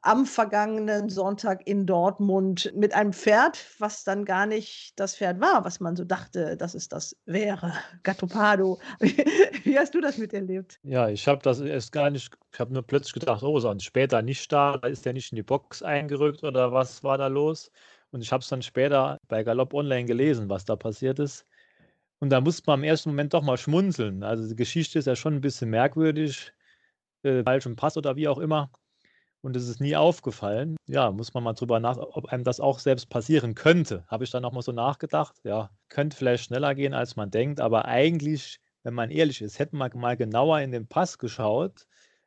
am 0.02 0.26
vergangenen 0.26 1.08
Sonntag 1.08 1.66
in 1.66 1.86
Dortmund 1.86 2.72
mit 2.74 2.94
einem 2.94 3.12
Pferd, 3.12 3.58
was 3.78 4.04
dann 4.04 4.24
gar 4.24 4.46
nicht 4.46 4.98
das 4.98 5.16
Pferd 5.16 5.40
war, 5.40 5.64
was 5.64 5.80
man 5.80 5.96
so 5.96 6.04
dachte, 6.04 6.56
dass 6.56 6.74
es 6.74 6.88
das 6.88 7.16
wäre. 7.26 7.72
Gattopado. 8.02 8.78
Wie 9.00 9.78
hast 9.78 9.94
du 9.94 10.00
das 10.00 10.18
miterlebt? 10.18 10.78
Ja, 10.82 11.08
ich 11.08 11.26
habe 11.28 11.42
das 11.42 11.60
erst 11.60 11.92
gar 11.92 12.10
nicht, 12.10 12.36
ich 12.52 12.60
habe 12.60 12.72
nur 12.72 12.82
plötzlich 12.82 13.14
gedacht, 13.14 13.42
oh, 13.42 13.58
sonst 13.60 13.84
später 13.84 14.22
nicht 14.22 14.50
da, 14.52 14.74
ist 14.76 15.04
der 15.04 15.12
nicht 15.12 15.32
in 15.32 15.36
die 15.36 15.42
Box 15.42 15.82
eingerückt 15.82 16.42
oder 16.44 16.72
was 16.72 17.04
war 17.04 17.18
da 17.18 17.26
los? 17.26 17.70
Und 18.10 18.22
ich 18.22 18.32
habe 18.32 18.42
es 18.42 18.48
dann 18.48 18.62
später 18.62 19.18
bei 19.28 19.42
Galopp 19.42 19.74
Online 19.74 20.06
gelesen, 20.06 20.48
was 20.48 20.64
da 20.64 20.76
passiert 20.76 21.18
ist. 21.18 21.44
Und 22.18 22.30
da 22.30 22.40
musste 22.40 22.62
man 22.66 22.80
im 22.80 22.84
ersten 22.84 23.10
Moment 23.10 23.34
doch 23.34 23.42
mal 23.42 23.58
schmunzeln. 23.58 24.22
Also 24.22 24.48
die 24.48 24.56
Geschichte 24.56 24.98
ist 24.98 25.06
ja 25.06 25.16
schon 25.16 25.34
ein 25.34 25.40
bisschen 25.40 25.70
merkwürdig, 25.70 26.52
äh, 27.22 27.42
falschem 27.42 27.76
Pass 27.76 27.96
oder 27.96 28.16
wie 28.16 28.28
auch 28.28 28.38
immer. 28.38 28.70
Und 29.46 29.54
es 29.54 29.68
ist 29.68 29.80
nie 29.80 29.94
aufgefallen. 29.94 30.76
Ja, 30.88 31.12
muss 31.12 31.32
man 31.32 31.44
mal 31.44 31.52
drüber 31.52 31.78
nach, 31.78 31.98
ob 31.98 32.26
einem 32.32 32.42
das 32.42 32.58
auch 32.58 32.80
selbst 32.80 33.08
passieren 33.10 33.54
könnte. 33.54 34.02
Habe 34.08 34.24
ich 34.24 34.30
dann 34.32 34.42
nochmal 34.42 34.64
so 34.64 34.72
nachgedacht. 34.72 35.36
Ja, 35.44 35.70
könnte 35.88 36.16
vielleicht 36.16 36.42
schneller 36.42 36.74
gehen, 36.74 36.94
als 36.94 37.14
man 37.14 37.30
denkt. 37.30 37.60
Aber 37.60 37.84
eigentlich, 37.84 38.58
wenn 38.82 38.92
man 38.92 39.08
ehrlich 39.08 39.40
ist, 39.42 39.60
hätte 39.60 39.76
man 39.76 39.92
mal 39.94 40.16
genauer 40.16 40.58
in 40.62 40.72
den 40.72 40.88
Pass 40.88 41.16
geschaut, 41.18 41.86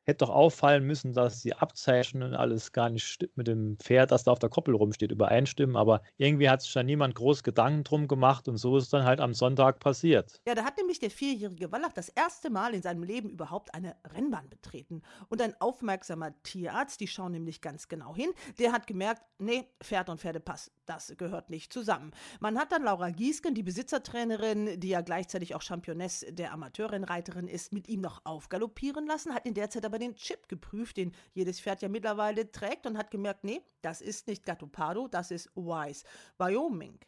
hätte 0.10 0.26
doch 0.26 0.30
auffallen 0.30 0.86
müssen, 0.86 1.14
dass 1.14 1.41
die 1.41 1.53
Abzeichnungen 1.53 2.36
alles 2.36 2.72
gar 2.72 2.89
nicht 2.89 3.30
mit 3.36 3.47
dem 3.47 3.78
Pferd, 3.80 4.12
das 4.12 4.24
da 4.24 4.32
auf 4.32 4.39
der 4.39 4.49
Koppel 4.49 4.76
rumsteht, 4.76 5.12
übereinstimmen. 5.12 5.76
Aber 5.76 6.01
irgendwie 6.18 6.49
hat 6.49 6.62
sich 6.62 6.74
da 6.74 6.84
niemand 6.84 7.16
groß 7.16 7.43
Gedanken 7.43 7.84
drum 7.84 8.07
gemacht 8.07 8.47
und 8.47 8.57
so 8.57 8.78
ist 8.78 8.91
dann 8.91 9.05
halt 9.05 9.22
am 9.22 9.34
Sonntag 9.34 9.80
passiert. 9.80 10.41
Ja, 10.47 10.55
da 10.55 10.64
hat 10.64 10.78
nämlich 10.78 10.99
der 10.99 11.12
vierjährige 11.12 11.72
Wallach 11.72 11.93
das 11.93 12.10
erste 12.10 12.49
Mal 12.49 12.74
in 12.74 12.82
seinem 12.82 13.03
Leben 13.03 13.30
überhaupt 13.30 13.74
eine 13.74 13.95
Rennbahn 14.14 14.49
betreten. 14.49 15.01
Und 15.30 15.41
ein 15.41 15.53
aufmerksamer 15.60 16.34
Tierarzt, 16.43 16.99
die 16.99 17.07
schauen 17.07 17.32
nämlich 17.32 17.62
ganz 17.62 17.88
genau 17.88 18.16
hin, 18.16 18.32
der 18.60 18.72
hat 18.72 18.88
gemerkt, 18.88 19.22
nee, 19.38 19.66
Pferd 19.82 20.10
und 20.10 20.20
Pferdepass, 20.20 20.72
das 20.86 21.14
gehört 21.18 21.49
nicht 21.49 21.72
zusammen. 21.72 22.12
Man 22.39 22.57
hat 22.57 22.72
dann 22.72 22.84
Laura 22.84 23.12
Giesken, 23.12 23.53
die 23.53 23.64
Besitzertrainerin, 23.64 24.80
die 24.80 24.89
ja 24.89 25.01
gleichzeitig 25.01 25.55
auch 25.55 25.62
Championess 25.62 26.26
der 26.30 26.51
Amateurrennreiterin 26.51 27.47
ist, 27.47 27.72
mit 27.74 27.88
ihm 27.88 28.01
noch 28.01 28.22
aufgaloppieren 28.26 29.05
lassen, 29.05 29.34
hat 29.34 29.45
in 29.45 29.53
der 29.53 29.70
Zeit 29.70 29.86
aber 29.86 29.99
den 30.00 30.16
Chip 30.16 30.47
geprüft, 30.47 30.97
den 30.97 31.14
jedes 31.34 31.60
Pferd 31.60 31.82
ja 31.82 31.89
mittlerweile 31.89 32.52
trägt 32.52 32.86
und 32.86 32.97
hat 32.97 33.12
gemerkt, 33.12 33.43
nee, 33.43 33.62
das 33.82 34.02
ist 34.02 34.28
nicht 34.28 34.45
Gatopado, 34.45 35.08
das 35.08 35.32
ist 35.32 35.50
Wise, 35.56 36.06
Wyoming. 36.38 37.00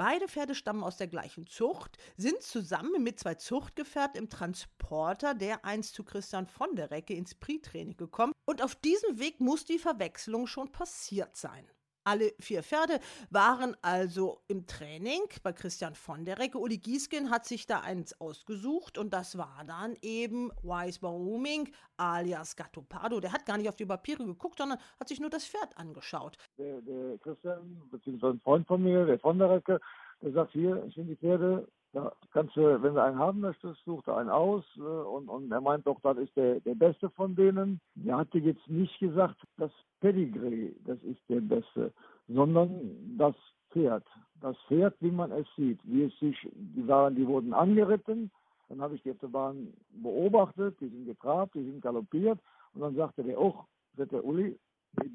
Beide 0.00 0.28
Pferde 0.28 0.54
stammen 0.54 0.82
aus 0.82 0.96
der 0.96 1.08
gleichen 1.08 1.46
Zucht, 1.46 1.98
sind 2.16 2.40
zusammen 2.42 3.02
mit 3.02 3.20
zwei 3.20 3.34
Zuchtgefährten 3.34 4.18
im 4.18 4.30
Transporter, 4.30 5.34
der 5.34 5.66
einst 5.66 5.94
zu 5.94 6.04
Christian 6.04 6.46
von 6.46 6.74
der 6.74 6.90
Recke 6.90 7.12
ins 7.12 7.34
Prix-Training 7.34 7.98
gekommen. 7.98 8.32
Und 8.46 8.62
auf 8.62 8.74
diesem 8.76 9.18
Weg 9.18 9.40
muss 9.40 9.66
die 9.66 9.78
Verwechslung 9.78 10.46
schon 10.46 10.72
passiert 10.72 11.36
sein. 11.36 11.70
Alle 12.10 12.32
vier 12.40 12.64
Pferde 12.64 12.98
waren 13.30 13.76
also 13.82 14.40
im 14.48 14.66
Training 14.66 15.20
bei 15.44 15.52
Christian 15.52 15.94
von 15.94 16.24
der 16.24 16.40
Recke. 16.40 16.58
Uli 16.58 16.78
Giesken 16.78 17.30
hat 17.30 17.46
sich 17.46 17.66
da 17.66 17.82
eins 17.82 18.20
ausgesucht 18.20 18.98
und 18.98 19.14
das 19.14 19.38
war 19.38 19.62
dann 19.64 19.94
eben 20.02 20.50
Wise 20.60 20.98
Booming 20.98 21.68
alias 21.98 22.56
Gattopado. 22.56 23.20
Der 23.20 23.32
hat 23.32 23.46
gar 23.46 23.58
nicht 23.58 23.68
auf 23.68 23.76
die 23.76 23.86
Papiere 23.86 24.24
geguckt, 24.24 24.58
sondern 24.58 24.80
hat 24.98 25.06
sich 25.06 25.20
nur 25.20 25.30
das 25.30 25.44
Pferd 25.44 25.78
angeschaut. 25.78 26.36
Der, 26.58 26.80
der 26.80 27.16
Christian, 27.18 27.80
beziehungsweise 27.92 28.34
ein 28.34 28.40
Freund 28.40 28.66
von 28.66 28.82
mir, 28.82 29.06
der 29.06 29.20
von 29.20 29.38
der 29.38 29.50
Recke, 29.50 29.80
Der 30.20 30.32
sagt, 30.32 30.50
hier 30.50 30.90
sind 30.92 31.06
die 31.06 31.16
Pferde, 31.16 31.68
da 31.92 32.12
kannst 32.32 32.56
du, 32.56 32.82
wenn 32.82 32.94
du 32.94 33.02
einen 33.02 33.18
haben 33.18 33.40
möchtest, 33.40 33.84
such 33.84 34.02
da 34.04 34.16
einen 34.16 34.30
aus. 34.30 34.64
Äh, 34.76 34.80
und, 34.80 35.28
und 35.28 35.50
er 35.50 35.60
meint 35.60 35.86
doch, 35.86 36.00
das 36.02 36.18
ist 36.18 36.36
der, 36.36 36.60
der 36.60 36.74
Beste 36.74 37.10
von 37.10 37.34
denen. 37.34 37.80
Er 38.04 38.18
hatte 38.18 38.38
jetzt 38.38 38.66
nicht 38.68 38.98
gesagt, 38.98 39.36
das 39.56 39.72
Pedigree, 40.00 40.72
das 40.86 41.02
ist 41.02 41.20
der 41.28 41.40
Beste, 41.40 41.92
sondern 42.28 43.16
das 43.18 43.34
Pferd. 43.70 44.04
Das 44.40 44.56
Pferd, 44.68 44.94
wie 45.00 45.10
man 45.10 45.32
es 45.32 45.46
sieht, 45.56 45.80
wie 45.84 46.04
es 46.04 46.18
sich, 46.18 46.36
die 46.52 46.86
waren, 46.86 47.14
die 47.14 47.26
wurden 47.26 47.52
angeritten, 47.52 48.30
dann 48.68 48.80
habe 48.80 48.94
ich 48.94 49.02
die 49.02 49.10
auf 49.10 49.18
Bahn 49.20 49.72
beobachtet, 49.90 50.80
die 50.80 50.88
sind 50.88 51.06
getrabt, 51.06 51.54
die 51.54 51.64
sind 51.64 51.82
galoppiert 51.82 52.38
und 52.72 52.80
dann 52.80 52.94
sagte 52.94 53.22
der 53.24 53.38
auch, 53.38 53.66
sagt 53.96 54.12
der 54.12 54.24
Uli, 54.24 54.58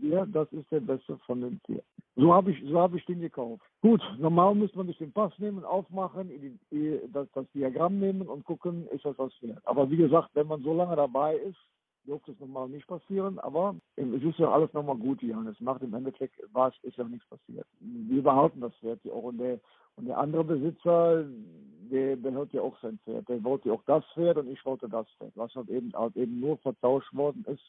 dir, 0.01 0.26
das 0.32 0.51
ist 0.51 0.71
der 0.71 0.80
beste 0.80 1.17
von 1.26 1.41
den 1.41 1.59
vier. 1.65 1.84
So 2.15 2.34
habe 2.34 2.51
ich, 2.51 2.63
so 2.69 2.80
habe 2.80 2.97
ich 2.97 3.05
den 3.05 3.19
gekauft. 3.19 3.61
Gut, 3.82 4.01
normal 4.17 4.55
müsste 4.55 4.78
man 4.78 4.88
sich 4.88 4.97
den 4.97 5.11
Pass 5.11 5.38
nehmen, 5.38 5.65
aufmachen, 5.65 6.30
das, 7.11 7.28
das 7.34 7.45
Diagramm 7.53 7.99
nehmen 7.99 8.28
und 8.28 8.45
gucken, 8.45 8.88
ist 8.88 9.03
das 9.03 9.17
was 9.17 9.34
wert. 9.41 9.61
Aber 9.65 9.89
wie 9.89 9.97
gesagt, 9.97 10.30
wenn 10.34 10.47
man 10.47 10.63
so 10.63 10.73
lange 10.73 10.95
dabei 10.95 11.36
ist, 11.36 11.57
dürfte 12.07 12.32
es 12.32 12.39
normal 12.39 12.69
nicht 12.69 12.88
passieren, 12.88 13.39
aber 13.39 13.76
es 13.95 14.23
ist 14.23 14.39
ja 14.39 14.51
alles 14.51 14.71
nochmal 14.73 14.95
gut 14.95 15.21
und 15.23 15.47
es 15.47 15.59
macht 15.59 15.82
im 15.82 15.93
Endeffekt 15.93 16.39
was, 16.53 16.73
ist 16.84 16.97
ja 16.97 17.03
nichts 17.03 17.28
passiert. 17.28 17.65
Wir 17.80 18.21
behalten 18.21 18.61
das 18.61 18.76
Pferd 18.76 19.03
ja 19.03 19.11
auch 19.11 19.23
und 19.23 19.39
der, 19.39 19.59
und 19.95 20.07
der 20.07 20.17
andere 20.17 20.43
Besitzer, 20.43 21.26
der 21.91 22.15
behält 22.15 22.53
ja 22.53 22.61
auch 22.61 22.78
sein 22.82 22.99
Pferd. 23.03 23.28
Der 23.28 23.43
wollte 23.43 23.73
auch 23.73 23.84
das 23.86 24.05
Pferd 24.13 24.38
und 24.38 24.49
ich 24.49 24.63
wollte 24.65 24.88
das 24.88 25.07
Pferd. 25.17 25.32
Was 25.36 25.53
halt 25.55 25.69
eben, 25.69 25.91
halt 25.93 26.15
eben 26.15 26.39
nur 26.39 26.57
vertauscht 26.57 27.13
worden 27.13 27.43
ist, 27.47 27.63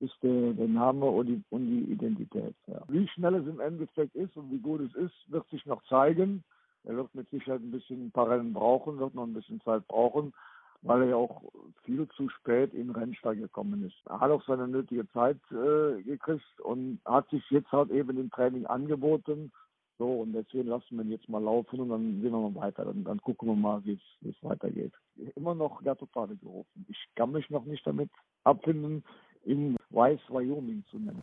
ist 0.00 0.16
der, 0.22 0.52
der 0.52 0.68
Name 0.68 1.06
und 1.06 1.26
die, 1.26 1.42
und 1.50 1.66
die 1.66 1.92
Identität. 1.92 2.54
Ja. 2.66 2.82
Wie 2.88 3.06
schnell 3.08 3.34
es 3.36 3.46
im 3.46 3.60
Endeffekt 3.60 4.14
ist 4.14 4.36
und 4.36 4.50
wie 4.50 4.58
gut 4.58 4.80
es 4.80 4.94
ist, 4.94 5.14
wird 5.28 5.48
sich 5.50 5.64
noch 5.66 5.82
zeigen. 5.84 6.42
Er 6.84 6.96
wird 6.96 7.14
mit 7.14 7.28
Sicherheit 7.30 7.62
ein 7.62 7.70
bisschen 7.70 8.06
ein 8.06 8.10
paar 8.10 8.28
Rennen 8.30 8.52
brauchen, 8.52 8.98
wird 8.98 9.14
noch 9.14 9.24
ein 9.24 9.34
bisschen 9.34 9.60
Zeit 9.62 9.86
brauchen, 9.88 10.34
weil 10.82 11.02
er 11.02 11.08
ja 11.10 11.16
auch 11.16 11.42
viel 11.84 12.06
zu 12.08 12.28
spät 12.28 12.74
in 12.74 12.90
Rennstall 12.90 13.36
gekommen 13.36 13.86
ist. 13.86 13.96
Er 14.06 14.20
hat 14.20 14.30
auch 14.30 14.44
seine 14.44 14.68
nötige 14.68 15.08
Zeit 15.12 15.38
äh, 15.50 16.02
gekriegt 16.02 16.60
und 16.62 17.00
hat 17.06 17.28
sich 17.30 17.42
jetzt 17.50 17.72
halt 17.72 17.90
eben 17.90 18.18
im 18.18 18.30
Training 18.30 18.66
angeboten. 18.66 19.50
So, 19.96 20.22
und 20.22 20.32
deswegen 20.32 20.68
lassen 20.68 20.96
wir 20.96 21.04
ihn 21.04 21.12
jetzt 21.12 21.28
mal 21.28 21.42
laufen 21.42 21.80
und 21.80 21.88
dann 21.88 22.20
sehen 22.20 22.32
wir 22.32 22.50
mal 22.50 22.54
weiter. 22.54 22.84
Dann, 22.84 23.04
dann 23.04 23.20
gucken 23.20 23.48
wir 23.48 23.54
mal, 23.54 23.82
wie 23.84 23.98
es 24.28 24.42
weitergeht. 24.42 24.92
Immer 25.36 25.54
noch 25.54 25.82
Gatto 25.82 26.06
gerufen. 26.06 26.86
Ich 26.88 26.98
kann 27.14 27.30
mich 27.30 27.48
noch 27.48 27.64
nicht 27.64 27.86
damit 27.86 28.10
abfinden, 28.42 29.04
in 29.44 29.76
Weiß 29.94 30.18
Wyoming 30.28 30.82
zu 30.90 30.98
nennen. 30.98 31.22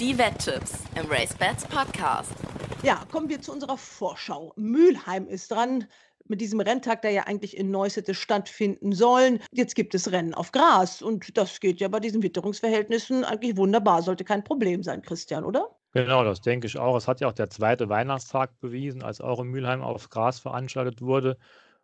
Die 0.00 0.18
Wetttipps 0.18 0.82
im 0.96 1.08
RaceBets 1.08 1.66
Podcast. 1.66 2.34
Ja, 2.82 3.04
kommen 3.12 3.28
wir 3.28 3.40
zu 3.40 3.52
unserer 3.52 3.76
Vorschau. 3.78 4.52
Mülheim 4.56 5.28
ist 5.28 5.52
dran 5.52 5.86
mit 6.26 6.40
diesem 6.40 6.58
Renntag, 6.58 7.02
der 7.02 7.12
ja 7.12 7.22
eigentlich 7.28 7.56
in 7.56 7.70
Neuss 7.70 7.94
hätte 7.94 8.14
stattfinden 8.14 8.92
sollen. 8.92 9.38
Jetzt 9.52 9.76
gibt 9.76 9.94
es 9.94 10.10
Rennen 10.10 10.34
auf 10.34 10.50
Gras 10.50 11.00
und 11.00 11.38
das 11.38 11.60
geht 11.60 11.78
ja 11.78 11.86
bei 11.86 12.00
diesen 12.00 12.24
Witterungsverhältnissen 12.24 13.22
eigentlich 13.22 13.56
wunderbar. 13.56 14.02
Sollte 14.02 14.24
kein 14.24 14.42
Problem 14.42 14.82
sein, 14.82 15.02
Christian, 15.02 15.44
oder? 15.44 15.70
Genau, 15.92 16.24
das 16.24 16.40
denke 16.40 16.66
ich 16.66 16.76
auch. 16.76 16.96
Es 16.96 17.06
hat 17.06 17.20
ja 17.20 17.28
auch 17.28 17.32
der 17.32 17.50
zweite 17.50 17.88
Weihnachtstag 17.88 18.58
bewiesen, 18.58 19.04
als 19.04 19.20
auch 19.20 19.38
in 19.38 19.46
Mülheim 19.46 19.80
auf 19.80 20.10
Gras 20.10 20.40
veranstaltet 20.40 21.02
wurde. 21.02 21.38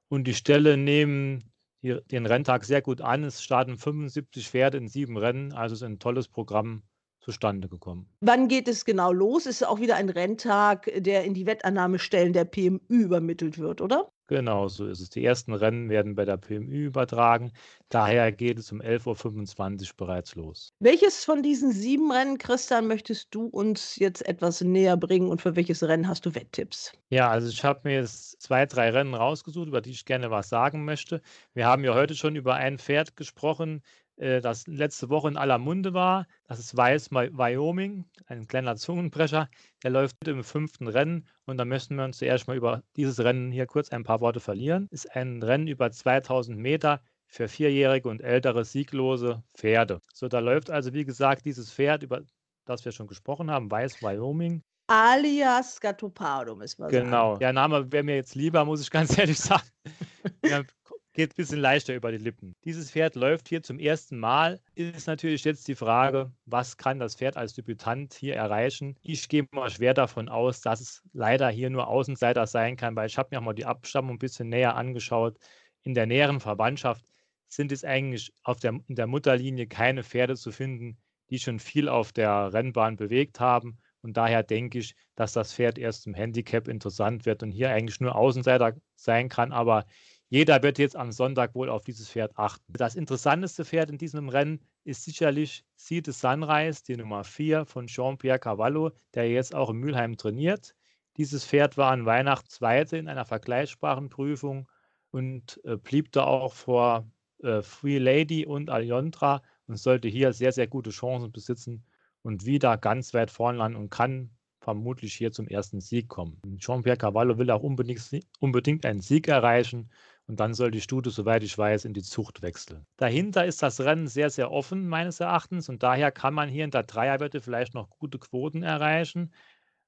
Und 0.08 0.24
die 0.24 0.34
Ställe 0.34 0.76
nehmen 0.76 1.44
den 1.82 2.26
Renntag 2.26 2.64
sehr 2.64 2.82
gut 2.82 3.00
an. 3.00 3.24
Es 3.24 3.42
starten 3.42 3.78
75 3.78 4.48
Pferde 4.48 4.78
in 4.78 4.88
sieben 4.88 5.16
Rennen, 5.16 5.52
also 5.52 5.74
ist 5.74 5.82
ein 5.82 5.98
tolles 5.98 6.28
Programm 6.28 6.82
zustande 7.28 7.68
gekommen. 7.68 8.08
Wann 8.22 8.48
geht 8.48 8.68
es 8.68 8.86
genau 8.86 9.12
los? 9.12 9.44
Ist 9.44 9.66
auch 9.66 9.80
wieder 9.80 9.96
ein 9.96 10.08
Renntag, 10.08 10.90
der 10.96 11.24
in 11.24 11.34
die 11.34 11.44
Wettannahmestellen 11.44 12.32
der 12.32 12.46
PMÜ 12.46 12.80
übermittelt 12.88 13.58
wird, 13.58 13.82
oder? 13.82 14.10
Genau, 14.28 14.68
so 14.68 14.86
ist 14.86 15.00
es. 15.00 15.10
Die 15.10 15.22
ersten 15.22 15.52
Rennen 15.52 15.90
werden 15.90 16.14
bei 16.14 16.24
der 16.24 16.38
PMÜ 16.38 16.86
übertragen. 16.86 17.52
Daher 17.90 18.32
geht 18.32 18.58
es 18.58 18.72
um 18.72 18.80
11.25 18.80 19.90
Uhr 19.90 19.96
bereits 19.98 20.36
los. 20.36 20.72
Welches 20.80 21.26
von 21.26 21.42
diesen 21.42 21.70
sieben 21.70 22.10
Rennen, 22.10 22.38
Christian, 22.38 22.86
möchtest 22.86 23.34
du 23.34 23.44
uns 23.44 23.96
jetzt 23.96 24.26
etwas 24.26 24.62
näher 24.62 24.96
bringen 24.96 25.28
und 25.28 25.42
für 25.42 25.54
welches 25.54 25.82
Rennen 25.82 26.08
hast 26.08 26.24
du 26.24 26.34
Wetttipps? 26.34 26.92
Ja, 27.10 27.28
also 27.28 27.48
ich 27.48 27.62
habe 27.62 27.80
mir 27.84 27.96
jetzt 27.96 28.40
zwei, 28.40 28.64
drei 28.64 28.88
Rennen 28.88 29.14
rausgesucht, 29.14 29.68
über 29.68 29.82
die 29.82 29.90
ich 29.90 30.06
gerne 30.06 30.30
was 30.30 30.48
sagen 30.48 30.86
möchte. 30.86 31.20
Wir 31.52 31.66
haben 31.66 31.84
ja 31.84 31.94
heute 31.94 32.14
schon 32.14 32.36
über 32.36 32.54
ein 32.54 32.78
Pferd 32.78 33.16
gesprochen, 33.16 33.82
das 34.18 34.66
letzte 34.66 35.08
Woche 35.10 35.28
in 35.28 35.36
aller 35.36 35.58
Munde 35.58 35.94
war. 35.94 36.26
Das 36.46 36.58
ist 36.58 36.76
Weiß 36.76 37.10
Wyoming, 37.10 38.04
ein 38.26 38.46
kleiner 38.48 38.76
Zungenbrecher. 38.76 39.48
Der 39.82 39.90
läuft 39.90 40.26
im 40.26 40.42
fünften 40.42 40.88
Rennen 40.88 41.26
und 41.46 41.56
da 41.56 41.64
möchten 41.64 41.96
wir 41.96 42.04
uns 42.04 42.18
zuerst 42.18 42.48
mal 42.48 42.56
über 42.56 42.82
dieses 42.96 43.20
Rennen 43.20 43.52
hier 43.52 43.66
kurz 43.66 43.90
ein 43.90 44.04
paar 44.04 44.20
Worte 44.20 44.40
verlieren. 44.40 44.88
Ist 44.90 45.14
ein 45.14 45.42
Rennen 45.42 45.68
über 45.68 45.90
2000 45.90 46.58
Meter 46.58 47.00
für 47.26 47.46
vierjährige 47.46 48.08
und 48.08 48.20
ältere 48.20 48.64
sieglose 48.64 49.42
Pferde. 49.54 50.00
So, 50.12 50.28
da 50.28 50.40
läuft 50.40 50.70
also, 50.70 50.92
wie 50.94 51.04
gesagt, 51.04 51.44
dieses 51.44 51.72
Pferd, 51.72 52.02
über 52.02 52.22
das 52.64 52.84
wir 52.84 52.92
schon 52.92 53.06
gesprochen 53.06 53.50
haben, 53.50 53.70
Weiß 53.70 54.02
Wyoming. 54.02 54.62
Alias 54.88 55.80
Gattopardo, 55.80 56.56
müssen 56.56 56.82
wir 56.82 56.88
genau. 56.88 57.00
sagen. 57.00 57.10
Genau. 57.10 57.36
Der 57.36 57.52
Name 57.52 57.92
wäre 57.92 58.02
mir 58.02 58.16
jetzt 58.16 58.34
lieber, 58.34 58.64
muss 58.64 58.80
ich 58.80 58.90
ganz 58.90 59.16
ehrlich 59.16 59.38
sagen. 59.38 59.68
geht 61.18 61.32
ein 61.32 61.34
bisschen 61.34 61.58
leichter 61.58 61.96
über 61.96 62.12
die 62.12 62.18
Lippen. 62.18 62.54
Dieses 62.64 62.92
Pferd 62.92 63.16
läuft 63.16 63.48
hier 63.48 63.60
zum 63.60 63.80
ersten 63.80 64.20
Mal. 64.20 64.60
Ist 64.76 65.08
natürlich 65.08 65.42
jetzt 65.42 65.66
die 65.66 65.74
Frage, 65.74 66.30
was 66.46 66.76
kann 66.76 67.00
das 67.00 67.16
Pferd 67.16 67.36
als 67.36 67.54
Debütant 67.54 68.14
hier 68.14 68.36
erreichen? 68.36 68.94
Ich 69.02 69.28
gehe 69.28 69.44
mal 69.50 69.68
schwer 69.68 69.94
davon 69.94 70.28
aus, 70.28 70.60
dass 70.60 70.80
es 70.80 71.02
leider 71.12 71.48
hier 71.50 71.70
nur 71.70 71.88
Außenseiter 71.88 72.46
sein 72.46 72.76
kann, 72.76 72.94
weil 72.94 73.08
ich 73.08 73.18
habe 73.18 73.30
mir 73.32 73.40
auch 73.40 73.44
mal 73.44 73.52
die 73.52 73.64
Abstammung 73.64 74.14
ein 74.14 74.20
bisschen 74.20 74.48
näher 74.48 74.76
angeschaut. 74.76 75.38
In 75.82 75.92
der 75.92 76.06
näheren 76.06 76.38
Verwandtschaft 76.38 77.04
sind 77.48 77.72
es 77.72 77.82
eigentlich 77.82 78.32
auf 78.44 78.60
der, 78.60 78.78
in 78.86 78.94
der 78.94 79.08
Mutterlinie 79.08 79.66
keine 79.66 80.04
Pferde 80.04 80.36
zu 80.36 80.52
finden, 80.52 80.98
die 81.30 81.40
schon 81.40 81.58
viel 81.58 81.88
auf 81.88 82.12
der 82.12 82.52
Rennbahn 82.52 82.94
bewegt 82.94 83.40
haben. 83.40 83.78
Und 84.02 84.16
daher 84.16 84.44
denke 84.44 84.78
ich, 84.78 84.94
dass 85.16 85.32
das 85.32 85.52
Pferd 85.52 85.78
erst 85.78 86.06
im 86.06 86.14
Handicap 86.14 86.68
interessant 86.68 87.26
wird 87.26 87.42
und 87.42 87.50
hier 87.50 87.70
eigentlich 87.70 87.98
nur 87.98 88.14
Außenseiter 88.14 88.76
sein 88.94 89.28
kann. 89.28 89.50
Aber 89.50 89.84
jeder 90.30 90.62
wird 90.62 90.78
jetzt 90.78 90.96
am 90.96 91.10
Sonntag 91.10 91.54
wohl 91.54 91.70
auf 91.70 91.84
dieses 91.84 92.10
Pferd 92.10 92.32
achten. 92.36 92.72
Das 92.74 92.96
interessanteste 92.96 93.64
Pferd 93.64 93.88
in 93.88 93.96
diesem 93.96 94.28
Rennen 94.28 94.60
ist 94.84 95.04
sicherlich 95.04 95.64
See 95.76 96.02
the 96.04 96.12
Sunrise, 96.12 96.82
die 96.86 96.96
Nummer 96.96 97.24
4 97.24 97.64
von 97.64 97.86
Jean-Pierre 97.86 98.38
Cavallo, 98.38 98.90
der 99.14 99.30
jetzt 99.30 99.54
auch 99.54 99.70
in 99.70 99.76
Mülheim 99.76 100.16
trainiert. 100.18 100.74
Dieses 101.16 101.46
Pferd 101.46 101.78
war 101.78 101.92
an 101.92 102.04
Weihnachten 102.04 102.48
Zweite 102.50 102.98
in 102.98 103.08
einer 103.08 103.24
vergleichbaren 103.24 104.10
Prüfung 104.10 104.68
und 105.10 105.60
äh, 105.64 105.76
blieb 105.76 106.12
da 106.12 106.24
auch 106.24 106.52
vor 106.52 107.10
äh, 107.42 107.62
Free 107.62 107.98
Lady 107.98 108.44
und 108.44 108.68
Alondra 108.68 109.42
und 109.66 109.78
sollte 109.78 110.08
hier 110.08 110.34
sehr, 110.34 110.52
sehr 110.52 110.66
gute 110.66 110.90
Chancen 110.90 111.32
besitzen 111.32 111.84
und 112.20 112.44
wieder 112.44 112.76
ganz 112.76 113.14
weit 113.14 113.30
vorn 113.30 113.56
landen 113.56 113.78
und 113.78 113.90
kann 113.90 114.30
vermutlich 114.60 115.14
hier 115.14 115.32
zum 115.32 115.48
ersten 115.48 115.80
Sieg 115.80 116.08
kommen. 116.08 116.38
Jean-Pierre 116.58 116.98
Cavallo 116.98 117.38
will 117.38 117.50
auch 117.50 117.62
unbedingt, 117.62 118.02
unbedingt 118.40 118.84
einen 118.84 119.00
Sieg 119.00 119.26
erreichen 119.28 119.88
und 120.28 120.38
dann 120.38 120.52
soll 120.52 120.70
die 120.70 120.82
Stute, 120.82 121.08
soweit 121.08 121.42
ich 121.42 121.56
weiß, 121.56 121.86
in 121.86 121.94
die 121.94 122.02
Zucht 122.02 122.42
wechseln. 122.42 122.86
Dahinter 122.98 123.46
ist 123.46 123.62
das 123.62 123.80
Rennen 123.80 124.06
sehr, 124.06 124.28
sehr 124.28 124.50
offen, 124.52 124.86
meines 124.86 125.20
Erachtens. 125.20 125.70
Und 125.70 125.82
daher 125.82 126.12
kann 126.12 126.34
man 126.34 126.50
hier 126.50 126.64
in 126.64 126.70
der 126.70 126.82
Dreierwette 126.82 127.40
vielleicht 127.40 127.72
noch 127.72 127.88
gute 127.88 128.18
Quoten 128.18 128.62
erreichen, 128.62 129.32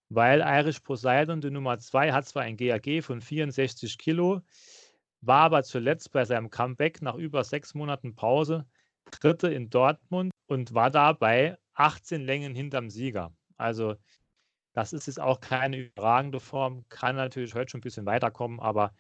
weil 0.09 0.41
Irish 0.41 0.81
Poseidon, 0.81 1.43
die 1.43 1.51
Nummer 1.51 1.79
2, 1.79 2.13
hat 2.13 2.27
zwar 2.27 2.43
ein 2.43 2.57
GAG 2.57 3.03
von 3.03 3.21
64 3.21 3.99
Kilo, 3.99 4.41
war 5.21 5.43
aber 5.43 5.63
zuletzt 5.63 6.11
bei 6.11 6.25
seinem 6.25 6.49
Comeback 6.49 7.03
nach 7.03 7.17
über 7.17 7.45
sechs 7.45 7.75
Monaten 7.75 8.15
Pause 8.15 8.65
Dritte 9.11 9.49
in 9.49 9.69
Dortmund 9.69 10.33
und 10.47 10.73
war 10.73 10.91
dabei 10.91 11.59
18 11.75 12.23
Längen 12.23 12.55
hinterm 12.55 12.89
Sieger. 12.89 13.33
Also 13.59 13.97
das 14.73 14.95
ist 14.95 15.07
jetzt 15.07 15.21
auch 15.21 15.41
keine 15.41 15.77
überragende 15.77 16.41
Form, 16.41 16.85
kann 16.89 17.17
natürlich 17.17 17.55
heute 17.55 17.73
schon 17.73 17.81
ein 17.81 17.83
bisschen 17.83 18.07
weiterkommen, 18.07 18.61
aber 18.61 18.95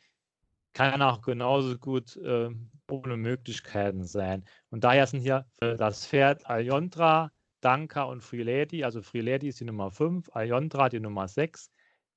kann 0.72 1.02
auch 1.02 1.20
genauso 1.20 1.78
gut 1.78 2.16
äh, 2.16 2.50
ohne 2.90 3.16
Möglichkeiten 3.16 4.04
sein. 4.04 4.44
Und 4.70 4.84
daher 4.84 5.06
sind 5.06 5.20
hier 5.20 5.46
das 5.58 6.06
Pferd 6.06 6.46
Aljontra, 6.46 7.30
Danka 7.60 8.04
und 8.04 8.22
Free 8.22 8.42
Lady. 8.42 8.84
Also 8.84 9.02
Free 9.02 9.20
Lady 9.20 9.48
ist 9.48 9.60
die 9.60 9.64
Nummer 9.64 9.90
5, 9.90 10.30
Aljontra 10.32 10.88
die 10.88 11.00
Nummer 11.00 11.28
6, 11.28 11.70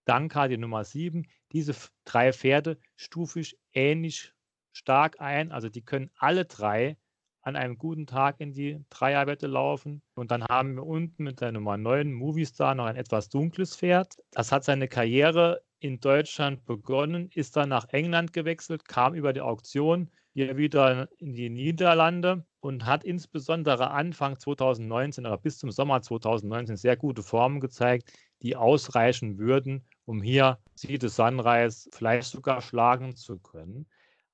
Danka 0.06 0.48
die 0.48 0.58
Nummer 0.58 0.84
7. 0.84 1.28
Diese 1.52 1.76
drei 2.06 2.34
Pferde 2.34 2.78
stufe 2.96 3.40
ich 3.40 3.58
ähnlich 3.74 4.34
stark 4.72 5.20
ein. 5.20 5.52
Also 5.52 5.70
die 5.70 5.84
können 5.84 6.12
alle 6.18 6.46
drei 6.46 6.98
an 7.42 7.56
einem 7.58 7.78
guten 7.78 8.08
Tag 8.08 8.40
in 8.40 8.54
die 8.54 8.84
Dreierwette 8.90 9.48
laufen. 9.48 10.02
Und 10.16 10.32
dann 10.32 10.46
haben 10.46 10.76
wir 10.76 10.86
unten 10.86 11.24
mit 11.24 11.42
der 11.42 11.52
Nummer 11.52 11.78
9 11.78 12.12
Movistar 12.12 12.74
noch 12.74 12.86
ein 12.86 12.96
etwas 12.96 13.30
dunkles 13.30 13.76
Pferd. 13.76 14.16
Das 14.32 14.52
hat 14.52 14.64
seine 14.64 14.88
Karriere 14.88 15.62
in 15.84 16.00
Deutschland 16.00 16.66
begonnen, 16.66 17.30
ist 17.36 17.58
dann 17.58 17.68
nach 17.68 17.90
England 17.90 18.32
gewechselt, 18.32 18.88
kam 18.88 19.14
über 19.16 19.34
die 19.34 19.42
Auktion 19.42 20.10
hier 20.34 20.56
wieder 20.56 21.10
in 21.18 21.34
die 21.34 21.50
Niederlande 21.50 22.46
und 22.62 22.86
hat 22.86 23.04
insbesondere 23.04 23.92
Anfang 23.92 24.40
2019 24.40 25.26
oder 25.26 25.38
bis 25.38 25.58
zum 25.58 25.72
Sommer 25.72 26.02
2019 26.02 26.78
sehr 26.78 26.96
gute 26.96 27.22
Formen 27.22 27.60
gezeigt, 27.60 28.14
die 28.42 28.56
ausreichen 28.56 29.38
würden, 29.38 29.84
um 30.06 30.22
hier 30.22 30.58
Seed 30.76 31.02
Sunrise 31.02 31.90
vielleicht 31.92 32.30
sogar 32.30 32.62
schlagen 32.62 33.18
zu 33.18 33.38
können. 33.40 33.86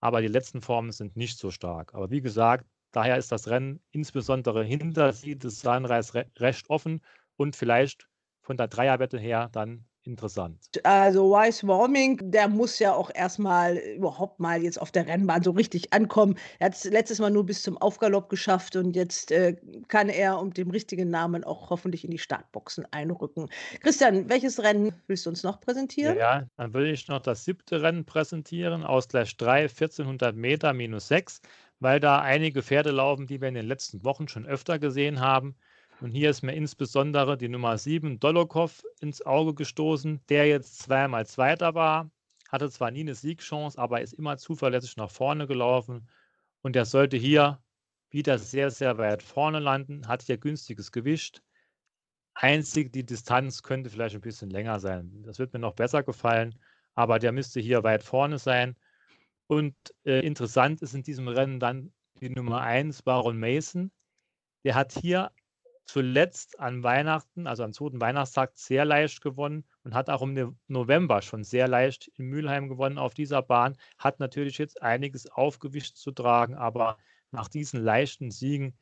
Aber 0.02 0.22
die 0.22 0.28
letzten 0.28 0.62
Formen 0.62 0.92
sind 0.92 1.18
nicht 1.18 1.40
so 1.40 1.50
stark. 1.50 1.96
Aber 1.96 2.12
wie 2.12 2.22
gesagt, 2.22 2.68
daher 2.92 3.18
ist 3.18 3.32
das 3.32 3.48
Rennen 3.48 3.82
insbesondere 3.90 4.64
hinter 4.64 5.14
Seed 5.14 5.42
Sunrise 5.42 6.26
recht 6.38 6.70
offen 6.70 7.02
und 7.38 7.56
vielleicht 7.56 8.08
von 8.44 8.56
der 8.56 8.68
Dreierwette 8.68 9.18
her 9.18 9.50
dann 9.52 9.86
interessant. 10.04 10.58
Also 10.84 11.32
Wise 11.32 11.68
Warming, 11.68 12.20
der 12.32 12.48
muss 12.48 12.80
ja 12.80 12.94
auch 12.94 13.12
erstmal 13.14 13.78
überhaupt 13.78 14.40
mal 14.40 14.62
jetzt 14.62 14.82
auf 14.82 14.92
der 14.92 15.08
Rennbahn 15.08 15.44
so 15.44 15.52
richtig 15.52 15.94
ankommen. 15.94 16.36
Er 16.60 16.68
hat 16.68 16.76
es 16.76 16.84
letztes 16.86 17.20
Mal 17.20 17.30
nur 17.30 17.46
bis 17.46 17.62
zum 17.62 17.78
Aufgalopp 17.78 18.30
geschafft 18.30 18.76
und 18.76 18.96
jetzt 18.96 19.32
äh, 19.32 19.56
kann 19.88 20.10
er 20.10 20.40
um 20.40 20.54
dem 20.54 20.70
richtigen 20.72 21.10
Namen 21.10 21.44
auch 21.44 21.70
hoffentlich 21.70 22.04
in 22.04 22.12
die 22.12 22.18
Startboxen 22.18 22.86
einrücken. 22.92 23.50
Christian, 23.82 24.30
welches 24.30 24.62
Rennen 24.62 24.94
willst 25.08 25.26
du 25.26 25.30
uns 25.30 25.44
noch 25.44 25.60
präsentieren? 25.60 26.18
Ja, 26.18 26.44
dann 26.58 26.74
will 26.74 26.88
ich 26.88 27.08
noch 27.08 27.22
das 27.22 27.46
siebte 27.46 27.82
Rennen 27.82 28.06
präsentieren, 28.06 28.84
Ausgleich 28.84 29.38
3, 29.38 29.64
1400 29.64 30.36
Meter 30.36 30.74
minus 30.74 31.08
6, 31.08 31.42
weil 31.80 32.00
da 32.00 32.20
einige 32.20 32.64
Pferde 32.64 32.92
laufen, 32.92 33.28
die 33.28 33.42
wir 33.42 33.48
in 33.48 33.54
den 33.54 33.68
letzten 33.68 34.04
Wochen 34.04 34.28
schon 34.28 34.46
öfter 34.46 34.80
gesehen 34.80 35.20
haben. 35.20 35.56
Und 36.02 36.12
hier 36.12 36.30
ist 36.30 36.44
mir 36.44 36.54
insbesondere 36.54 37.38
die 37.38 37.50
Nummer 37.50 37.78
7 37.78 38.20
Dolokhov 38.20 38.84
ins 39.02 39.22
Auge 39.26 39.54
gestoßen, 39.54 40.22
der 40.30 40.48
jetzt 40.48 40.80
zweimal 40.80 41.26
Zweiter 41.26 41.76
war, 41.76 42.10
hatte 42.50 42.70
zwar 42.70 42.92
nie 42.92 43.02
eine 43.02 43.16
Siegchance, 43.16 43.78
aber 43.78 44.02
ist 44.02 44.14
immer 44.14 44.38
zuverlässig 44.38 44.96
nach 44.96 45.12
vorne 45.12 45.46
gelaufen. 45.46 46.08
Und 46.62 46.76
er 46.76 46.86
sollte 46.86 47.18
hier 47.18 47.62
wieder 48.10 48.40
sehr, 48.40 48.72
sehr 48.72 48.98
weit 48.98 49.22
vorne 49.22 49.60
landen, 49.60 50.08
hat 50.08 50.24
hier 50.24 50.38
günstiges 50.38 50.92
Gewicht. 50.92 51.44
Einzig 52.34 52.94
die 52.94 53.06
Distanz 53.06 53.62
könnte 53.62 53.90
vielleicht 53.90 54.16
ein 54.16 54.22
bisschen 54.22 54.50
länger 54.50 54.80
sein. 54.80 55.24
Das 55.24 55.38
wird 55.38 55.52
mir 55.54 55.60
noch 55.60 55.76
besser 55.76 56.04
gefallen, 56.04 56.58
aber 56.96 57.20
der 57.20 57.34
müsste 57.34 57.60
hier 57.60 57.84
weit 57.84 58.04
vorne 58.04 58.40
sein. 58.40 58.78
Und 59.48 59.76
äh, 60.06 60.26
interessant 60.26 60.82
ist 60.82 60.94
in 60.94 61.04
diesem 61.04 61.28
Rennen 61.28 61.60
dann 61.60 61.92
die 62.22 62.30
Nummer 62.30 62.62
1, 62.62 63.02
Baron 63.02 63.38
Mason. 63.38 63.92
Der 64.64 64.76
hat 64.76 64.94
hier 64.94 65.32
zuletzt 65.92 66.60
an 66.60 66.84
Weihnachten, 66.84 67.48
also 67.48 67.64
am 67.64 67.74
zweiten 67.74 68.00
Weihnachtstag, 68.00 68.52
sehr 68.54 68.86
leicht 68.86 69.22
gewonnen 69.22 69.66
und 69.84 69.96
hat 69.96 70.10
auch 70.12 70.22
im 70.22 70.56
November 70.68 71.24
schon 71.24 71.44
sehr 71.44 71.68
leicht 71.68 72.10
in 72.16 72.26
Mülheim 72.26 72.70
gewonnen 72.70 73.00
auf 73.00 73.16
dieser 73.16 73.42
Bahn. 73.42 73.76
Hat 73.98 74.20
natürlich 74.20 74.60
jetzt 74.60 74.84
einiges 74.84 75.32
Aufgewicht 75.32 75.98
zu 75.98 76.12
tragen, 76.12 76.54
aber 76.54 76.98
nach 77.32 77.48
diesen 77.48 77.84
leichten 77.84 78.30
Siegen 78.30 78.78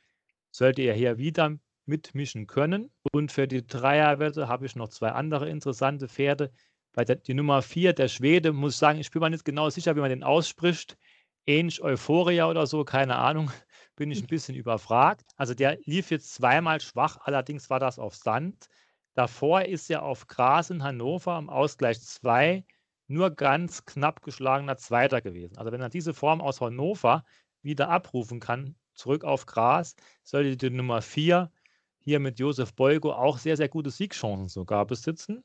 sollte 0.51 0.81
er 0.81 0.95
hier 0.95 1.17
wieder 1.17 1.57
mitmischen 1.85 2.45
können. 2.45 2.91
Und 3.13 3.31
für 3.31 3.47
die 3.47 3.65
Dreierwette 3.65 4.49
habe 4.49 4.65
ich 4.65 4.75
noch 4.75 4.89
zwei 4.89 5.11
andere 5.11 5.49
interessante 5.49 6.09
Pferde. 6.09 6.51
Bei 6.91 7.05
der, 7.05 7.15
die 7.15 7.35
Nummer 7.35 7.61
4, 7.61 7.93
der 7.93 8.09
Schwede, 8.09 8.51
muss 8.51 8.73
ich 8.73 8.79
sagen, 8.79 8.99
ich 8.99 9.11
bin 9.11 9.21
mir 9.21 9.29
nicht 9.29 9.45
genau 9.45 9.69
sicher, 9.69 9.95
wie 9.95 10.01
man 10.01 10.09
den 10.09 10.23
ausspricht. 10.23 10.97
Ähnlich 11.45 11.81
Euphoria 11.81 12.49
oder 12.49 12.67
so, 12.67 12.83
keine 12.83 13.15
Ahnung 13.15 13.49
bin 13.97 14.11
ich 14.11 14.21
ein 14.21 14.27
bisschen 14.27 14.55
überfragt. 14.55 15.31
Also 15.35 15.53
der 15.53 15.77
lief 15.83 16.11
jetzt 16.11 16.33
zweimal 16.33 16.79
schwach, 16.79 17.17
allerdings 17.21 17.69
war 17.69 17.79
das 17.79 17.99
auf 17.99 18.15
Sand. 18.15 18.69
Davor 19.13 19.63
ist 19.65 19.89
er 19.89 20.03
auf 20.03 20.27
Gras 20.27 20.69
in 20.69 20.83
Hannover 20.83 21.33
am 21.33 21.49
Ausgleich 21.49 21.99
2 21.99 22.63
nur 23.07 23.31
ganz 23.31 23.85
knapp 23.85 24.21
geschlagener 24.21 24.77
Zweiter 24.77 25.21
gewesen. 25.21 25.57
Also 25.57 25.71
wenn 25.71 25.81
er 25.81 25.89
diese 25.89 26.13
Form 26.13 26.41
aus 26.41 26.61
Hannover 26.61 27.25
wieder 27.61 27.89
abrufen 27.89 28.39
kann, 28.39 28.75
zurück 28.93 29.23
auf 29.23 29.45
Gras, 29.45 29.95
sollte 30.23 30.55
die 30.55 30.69
Nummer 30.69 31.01
4 31.01 31.51
hier 31.99 32.19
mit 32.19 32.39
Josef 32.39 32.73
Beugo 32.73 33.11
auch 33.13 33.37
sehr, 33.37 33.57
sehr 33.57 33.69
gute 33.69 33.89
Siegchancen 33.89 34.47
sogar 34.47 34.85
besitzen. 34.85 35.43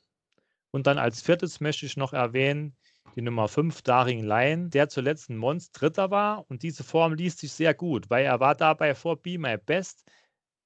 Und 0.70 0.86
dann 0.86 0.98
als 0.98 1.22
viertes 1.22 1.60
möchte 1.60 1.86
ich 1.86 1.96
noch 1.96 2.12
erwähnen, 2.12 2.76
die 3.14 3.22
Nummer 3.22 3.48
5, 3.48 3.82
Daring 3.82 4.22
Lion, 4.24 4.70
der 4.70 4.88
zuletzt 4.88 5.28
ein 5.30 5.36
Monst 5.36 5.80
Dritter 5.80 6.10
war. 6.10 6.48
Und 6.50 6.62
diese 6.62 6.84
Form 6.84 7.14
liest 7.14 7.38
sich 7.40 7.52
sehr 7.52 7.74
gut, 7.74 8.08
weil 8.10 8.24
er 8.24 8.40
war 8.40 8.54
dabei 8.54 8.94
vor 8.94 9.16
Be 9.20 9.38
My 9.38 9.56
Best, 9.58 10.10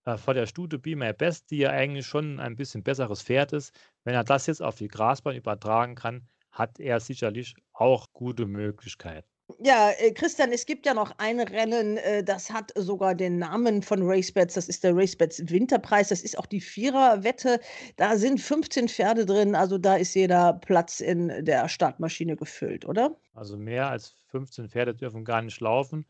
äh, 0.05 0.16
vor 0.16 0.34
der 0.34 0.47
Stute 0.47 0.78
Be 0.78 0.97
My 0.97 1.12
Best, 1.12 1.51
die 1.51 1.59
ja 1.59 1.70
eigentlich 1.70 2.07
schon 2.07 2.41
ein 2.41 2.57
bisschen 2.57 2.82
besseres 2.82 3.22
Pferd 3.22 3.53
ist. 3.53 3.74
Wenn 4.05 4.14
er 4.14 4.24
das 4.24 4.47
jetzt 4.47 4.62
auf 4.62 4.76
die 4.76 4.89
Grasbahn 4.89 5.37
übertragen 5.37 5.95
kann, 5.95 6.28
hat 6.53 6.80
er 6.80 7.01
sicherlich 7.01 7.55
auch 7.72 8.12
gute 8.12 8.47
Möglichkeiten. 8.47 9.28
Ja, 9.61 9.90
äh, 9.99 10.12
Christian, 10.12 10.51
es 10.53 10.66
gibt 10.66 10.86
ja 10.86 10.94
noch 10.94 11.12
ein 11.18 11.38
Rennen, 11.38 11.99
äh, 11.99 12.24
das 12.24 12.51
hat 12.51 12.72
sogar 12.74 13.14
den 13.14 13.38
Namen 13.38 13.80
von 13.82 14.03
RaceBets. 14.03 14.55
Das 14.55 14.68
ist 14.68 14.82
der 14.82 14.97
RaceBets 14.97 15.49
Winterpreis. 15.49 16.09
Das 16.09 16.22
ist 16.22 16.36
auch 16.36 16.47
die 16.47 16.61
Viererwette. 16.61 17.61
Da 17.97 18.16
sind 18.16 18.40
15 18.40 18.88
Pferde 18.88 19.24
drin, 19.24 19.55
also 19.55 19.78
da 19.78 19.97
ist 19.97 20.14
jeder 20.14 20.55
Platz 20.55 21.01
in 21.01 21.44
der 21.44 21.68
Startmaschine 21.68 22.36
gefüllt, 22.36 22.84
oder? 22.86 23.16
Also 23.34 23.57
mehr 23.57 23.88
als 23.88 24.16
15 24.30 24.68
Pferde 24.68 24.94
dürfen 24.94 25.24
gar 25.24 25.42
nicht 25.42 25.61
laufen. 25.61 26.07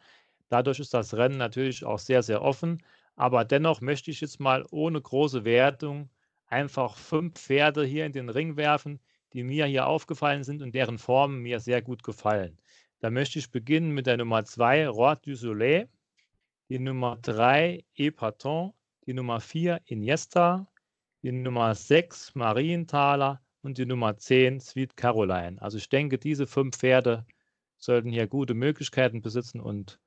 Dadurch 0.49 0.81
ist 0.81 0.95
das 0.95 1.13
Rennen 1.15 1.37
natürlich 1.37 1.85
auch 1.85 1.99
sehr, 1.99 2.23
sehr 2.23 2.41
offen. 2.43 2.83
Aber 3.17 3.45
dennoch 3.45 3.81
möchte 3.81 4.11
ich 4.11 4.21
jetzt 4.21 4.41
mal 4.41 4.65
ohne 4.71 5.01
große 5.01 5.45
Wertung 5.45 6.11
einfach 6.47 6.97
fünf 6.97 7.35
Pferde 7.35 7.85
hier 7.85 8.07
in 8.07 8.13
den 8.13 8.29
Ring 8.29 8.57
werfen, 8.57 9.01
die 9.33 9.43
mir 9.43 9.67
hier 9.67 9.87
aufgefallen 9.87 10.45
sind 10.45 10.63
und 10.63 10.75
deren 10.75 10.99
Formen 10.99 11.41
mir 11.43 11.61
sehr 11.61 11.83
gut 11.83 12.03
gefallen. 12.03 12.59
Da 13.01 13.11
möchte 13.11 13.39
ich 13.39 13.51
beginnen 13.51 13.91
mit 13.91 14.07
der 14.07 14.17
Nummer 14.17 14.45
2, 14.45 14.89
Roi 14.89 15.17
du 15.17 15.35
Soleil, 15.35 15.89
die 16.69 16.79
Nummer 16.79 17.19
3, 17.21 17.85
Epaton, 17.95 18.73
die 19.07 19.13
Nummer 19.13 19.41
4, 19.41 19.81
Iniesta, 19.85 20.67
die 21.23 21.33
Nummer 21.33 21.75
6, 21.75 22.35
Marienthaler 22.35 23.41
und 23.63 23.79
die 23.79 23.87
Nummer 23.87 24.17
10, 24.17 24.61
Sweet 24.61 24.97
Caroline. 24.97 25.61
Also 25.61 25.79
ich 25.79 25.89
denke, 25.89 26.19
diese 26.19 26.47
fünf 26.47 26.77
Pferde 26.79 27.27
sollten 27.77 28.11
hier 28.11 28.27
gute 28.27 28.55
Möglichkeiten 28.55 29.21
besitzen 29.21 29.61
und 29.61 30.01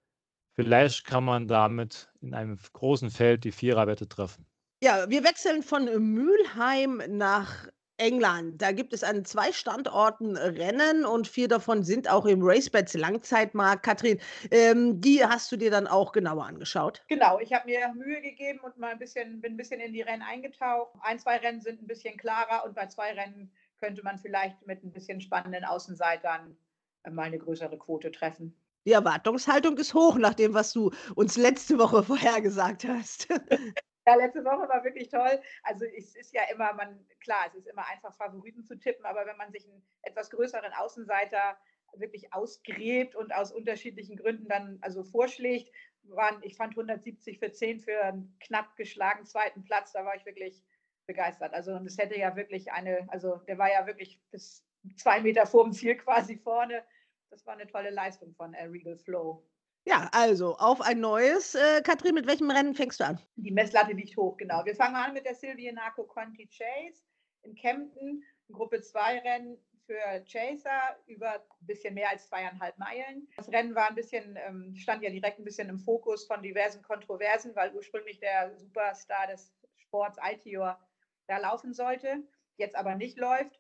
vielleicht 0.53 1.05
kann 1.05 1.23
man 1.23 1.47
damit 1.47 2.11
in 2.21 2.33
einem 2.33 2.57
großen 2.73 3.11
Feld 3.11 3.43
die 3.43 3.51
Viererwette 3.51 4.07
treffen. 4.07 4.45
Ja, 4.81 5.09
wir 5.09 5.23
wechseln 5.23 5.61
von 5.61 5.85
Mülheim 5.85 7.01
nach 7.09 7.67
England. 7.99 8.61
Da 8.61 8.71
gibt 8.71 8.93
es 8.93 9.03
an 9.03 9.25
zwei 9.25 9.51
Standorten 9.51 10.35
Rennen 10.37 11.05
und 11.05 11.27
vier 11.27 11.47
davon 11.47 11.83
sind 11.83 12.09
auch 12.09 12.25
im 12.25 12.41
RaceBets 12.41 12.95
Langzeitmarkt. 12.95 13.83
Katrin, 13.83 14.19
ähm, 14.51 14.99
die 15.01 15.23
hast 15.23 15.51
du 15.51 15.57
dir 15.57 15.71
dann 15.71 15.87
auch 15.87 16.11
genauer 16.11 16.45
angeschaut? 16.45 17.03
Genau, 17.07 17.39
ich 17.39 17.53
habe 17.53 17.65
mir 17.65 17.93
Mühe 17.93 18.21
gegeben 18.21 18.59
und 18.61 18.77
mal 18.77 18.91
ein 18.91 18.99
bisschen, 18.99 19.41
bin 19.41 19.53
ein 19.53 19.57
bisschen 19.57 19.79
in 19.79 19.93
die 19.93 20.01
Rennen 20.01 20.23
eingetaucht. 20.23 20.93
Ein, 21.01 21.19
zwei 21.19 21.37
Rennen 21.37 21.61
sind 21.61 21.81
ein 21.81 21.87
bisschen 21.87 22.17
klarer 22.17 22.65
und 22.65 22.75
bei 22.75 22.87
zwei 22.87 23.11
Rennen 23.13 23.51
könnte 23.79 24.03
man 24.03 24.17
vielleicht 24.17 24.65
mit 24.65 24.83
ein 24.83 24.91
bisschen 24.91 25.21
spannenden 25.21 25.65
Außenseitern 25.65 26.57
äh, 27.03 27.09
mal 27.09 27.23
eine 27.23 27.37
größere 27.37 27.77
Quote 27.77 28.11
treffen. 28.11 28.55
Die 28.85 28.93
Erwartungshaltung 28.93 29.77
ist 29.77 29.93
hoch 29.93 30.17
nach 30.17 30.33
dem, 30.33 30.53
was 30.53 30.71
du 30.71 30.91
uns 31.15 31.37
letzte 31.37 31.77
Woche 31.77 32.03
vorhergesagt 32.03 32.85
hast. 32.87 33.27
Ja, 34.09 34.15
letzte 34.15 34.43
Woche 34.43 34.67
war 34.67 34.83
wirklich 34.83 35.09
toll. 35.09 35.39
Also 35.61 35.85
es 35.85 36.15
ist 36.15 36.33
ja 36.33 36.41
immer, 36.51 36.73
man, 36.73 37.05
klar, 37.19 37.45
es 37.47 37.53
ist 37.53 37.67
immer 37.67 37.85
einfach, 37.85 38.11
Favoriten 38.15 38.63
zu 38.65 38.75
tippen, 38.75 39.05
aber 39.05 39.27
wenn 39.27 39.37
man 39.37 39.51
sich 39.51 39.65
einen 39.65 39.85
etwas 40.01 40.31
größeren 40.31 40.73
Außenseiter 40.73 41.55
wirklich 41.93 42.33
ausgräbt 42.33 43.15
und 43.15 43.31
aus 43.31 43.51
unterschiedlichen 43.51 44.17
Gründen 44.17 44.47
dann 44.47 44.79
also 44.81 45.03
vorschlägt, 45.03 45.71
waren, 46.01 46.41
ich 46.41 46.57
fand 46.57 46.71
170 46.71 47.37
für 47.37 47.51
10 47.51 47.81
für 47.81 48.01
einen 48.03 48.35
knapp 48.39 48.75
geschlagenen 48.77 49.27
zweiten 49.27 49.63
Platz, 49.63 49.91
da 49.91 50.03
war 50.03 50.15
ich 50.15 50.25
wirklich 50.25 50.63
begeistert. 51.05 51.53
Also 51.53 51.73
und 51.73 51.85
es 51.85 51.99
hätte 51.99 52.17
ja 52.17 52.35
wirklich 52.35 52.71
eine, 52.71 53.07
also 53.11 53.35
der 53.47 53.59
war 53.59 53.71
ja 53.71 53.85
wirklich 53.85 54.19
bis 54.31 54.65
zwei 54.97 55.21
Meter 55.21 55.45
vor 55.45 55.65
dem 55.65 55.73
Ziel 55.73 55.97
quasi 55.97 56.35
vorne. 56.35 56.83
Das 57.29 57.45
war 57.45 57.53
eine 57.53 57.67
tolle 57.67 57.91
Leistung 57.91 58.33
von 58.33 58.55
Regal 58.55 58.97
Flow. 58.97 59.45
Ja, 59.89 60.07
also 60.11 60.55
auf 60.57 60.81
ein 60.81 60.99
neues. 60.99 61.55
Äh, 61.55 61.81
Katrin, 61.81 62.13
mit 62.13 62.27
welchem 62.27 62.51
Rennen 62.51 62.75
fängst 62.75 62.99
du 62.99 63.05
an? 63.05 63.19
Die 63.37 63.49
Messlatte 63.49 63.93
liegt 63.93 64.15
hoch, 64.17 64.37
genau. 64.37 64.63
Wir 64.63 64.75
fangen 64.75 64.95
an 64.95 65.13
mit 65.13 65.25
der 65.25 65.33
Silvia 65.33 65.73
Narco 65.73 66.03
Conti 66.03 66.47
Chase 66.47 67.01
in 67.41 67.55
Kempten, 67.55 68.23
Gruppe 68.51 68.81
2 68.81 69.17
Rennen 69.21 69.57
für 69.87 70.23
Chaser 70.25 70.95
über 71.07 71.33
ein 71.33 71.65
bisschen 71.65 71.95
mehr 71.95 72.11
als 72.11 72.27
zweieinhalb 72.27 72.77
Meilen. 72.77 73.27
Das 73.35 73.51
Rennen 73.51 73.73
war 73.73 73.89
ein 73.89 73.95
bisschen, 73.95 74.37
ähm, 74.45 74.75
stand 74.75 75.01
ja 75.01 75.09
direkt 75.09 75.39
ein 75.39 75.43
bisschen 75.43 75.69
im 75.69 75.79
Fokus 75.79 76.27
von 76.27 76.43
diversen 76.43 76.83
Kontroversen, 76.83 77.55
weil 77.55 77.73
ursprünglich 77.73 78.19
der 78.19 78.55
Superstar 78.59 79.25
des 79.25 79.51
Sports 79.77 80.19
Altior 80.19 80.79
da 81.25 81.39
laufen 81.39 81.73
sollte, 81.73 82.21
jetzt 82.57 82.75
aber 82.75 82.93
nicht 82.93 83.17
läuft. 83.17 83.58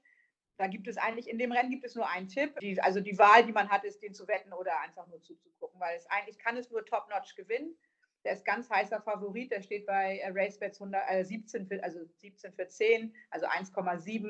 Da 0.59 0.67
gibt 0.67 0.89
es 0.89 0.97
eigentlich, 0.97 1.29
in 1.29 1.39
dem 1.39 1.53
Rennen 1.53 1.69
gibt 1.69 1.85
es 1.85 1.95
nur 1.95 2.09
einen 2.09 2.27
Tipp. 2.27 2.59
Die, 2.59 2.81
also 2.81 2.99
die 2.99 3.17
Wahl, 3.17 3.45
die 3.45 3.53
man 3.53 3.69
hat, 3.69 3.85
ist, 3.85 4.03
den 4.03 4.13
zu 4.13 4.27
wetten 4.27 4.51
oder 4.51 4.77
einfach 4.81 5.07
nur 5.07 5.21
zuzugucken, 5.21 5.79
weil 5.79 5.95
es 5.95 6.05
eigentlich 6.07 6.37
kann 6.37 6.57
es 6.57 6.69
nur 6.69 6.85
Top-Notch 6.85 7.35
gewinnen. 7.37 7.77
Der 8.25 8.33
ist 8.33 8.43
ganz 8.43 8.69
heißer 8.69 9.01
Favorit, 9.01 9.51
der 9.51 9.61
steht 9.61 9.85
bei 9.85 10.17
äh, 10.17 10.27
RaceBets 10.27 10.81
äh, 10.81 11.23
17 11.23 11.65
für, 11.65 11.81
also 11.81 12.03
17 12.17 12.51
für 12.51 12.67
10, 12.67 13.15
also 13.29 13.47
1,7. 13.47 14.29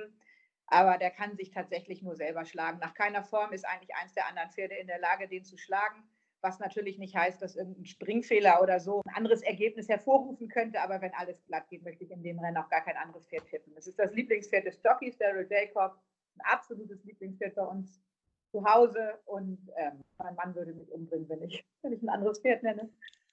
Aber 0.67 0.99
der 0.99 1.09
kann 1.09 1.36
sich 1.36 1.49
tatsächlich 1.49 2.03
nur 2.03 2.15
selber 2.15 2.45
schlagen. 2.45 2.77
Nach 2.77 2.93
keiner 2.93 3.23
Form 3.23 3.51
ist 3.51 3.65
eigentlich 3.67 3.95
eins 3.95 4.13
der 4.13 4.27
anderen 4.27 4.51
Pferde 4.51 4.75
in 4.75 4.86
der 4.86 4.99
Lage, 4.99 5.27
den 5.27 5.43
zu 5.43 5.57
schlagen. 5.57 6.07
was 6.41 6.59
natürlich 6.59 6.99
nicht 6.99 7.15
heißt, 7.15 7.41
dass 7.41 7.55
irgendein 7.55 7.88
Springfehler 7.88 8.61
oder 8.61 8.80
so 8.80 9.01
ein 9.03 9.15
anderes 9.15 9.41
Ergebnis 9.41 9.89
hervorrufen 9.89 10.47
könnte. 10.47 10.80
Aber 10.80 11.01
wenn 11.01 11.13
alles 11.15 11.43
glatt 11.47 11.67
geht, 11.69 11.84
möchte 11.84 12.03
ich 12.03 12.11
in 12.11 12.21
dem 12.21 12.38
Rennen 12.38 12.57
auch 12.57 12.69
gar 12.69 12.82
kein 12.86 12.97
anderes 12.97 13.25
Pferd 13.25 13.47
tippen. 13.47 13.73
Das 13.73 13.88
ist 13.88 13.97
das 13.97 14.13
Lieblingspferd 14.13 14.67
des 14.67 14.80
Jockeys, 14.84 15.17
Daryl 15.17 15.47
Jacob, 15.49 15.99
ein 16.39 16.53
absolutes 16.53 17.03
Lieblingspferd 17.03 17.55
bei 17.55 17.63
uns 17.63 18.01
zu 18.51 18.63
Hause. 18.63 19.19
Und 19.25 19.59
ähm, 19.77 20.03
mein 20.17 20.35
Mann 20.35 20.55
würde 20.55 20.73
mich 20.73 20.91
umbringen, 20.91 21.29
wenn 21.29 21.43
ich, 21.43 21.63
wenn 21.81 21.93
ich 21.93 22.01
ein 22.01 22.09
anderes 22.09 22.39
Pferd 22.39 22.63
nenne. 22.63 22.89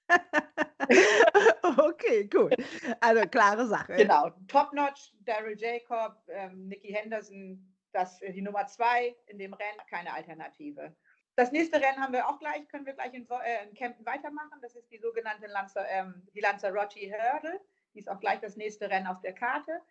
okay, 1.77 2.27
gut. 2.27 2.55
Also 3.01 3.27
klare 3.27 3.67
Sache. 3.67 3.95
Genau. 3.95 4.31
Top-Notch, 4.47 5.13
Daryl 5.25 5.57
Jacob, 5.57 6.17
ähm, 6.29 6.69
Nikki 6.69 6.93
Henderson, 6.93 7.73
das 7.91 8.19
die 8.19 8.41
Nummer 8.41 8.67
zwei 8.67 9.15
in 9.25 9.37
dem 9.37 9.53
Rennen, 9.53 9.79
keine 9.89 10.13
Alternative. 10.13 10.95
Das 11.35 11.51
nächste 11.51 11.79
Rennen 11.79 11.99
haben 11.99 12.13
wir 12.13 12.27
auch 12.27 12.39
gleich, 12.39 12.67
können 12.69 12.85
wir 12.85 12.93
gleich 12.93 13.13
in, 13.13 13.27
äh, 13.29 13.67
in 13.67 13.73
Kempten 13.75 14.05
weitermachen. 14.05 14.59
Das 14.61 14.75
ist 14.75 14.89
die 14.91 14.97
sogenannte 14.97 15.47
Lanza, 15.47 15.85
ähm, 15.87 16.27
die 16.33 16.39
Lanzarote 16.39 16.99
Hurdle. 16.99 17.59
Die 17.93 17.99
ist 17.99 18.09
auch 18.09 18.19
gleich 18.19 18.39
das 18.39 18.55
nächste 18.55 18.89
Rennen 18.89 19.07
auf 19.07 19.21
der 19.21 19.33
Karte. 19.33 19.81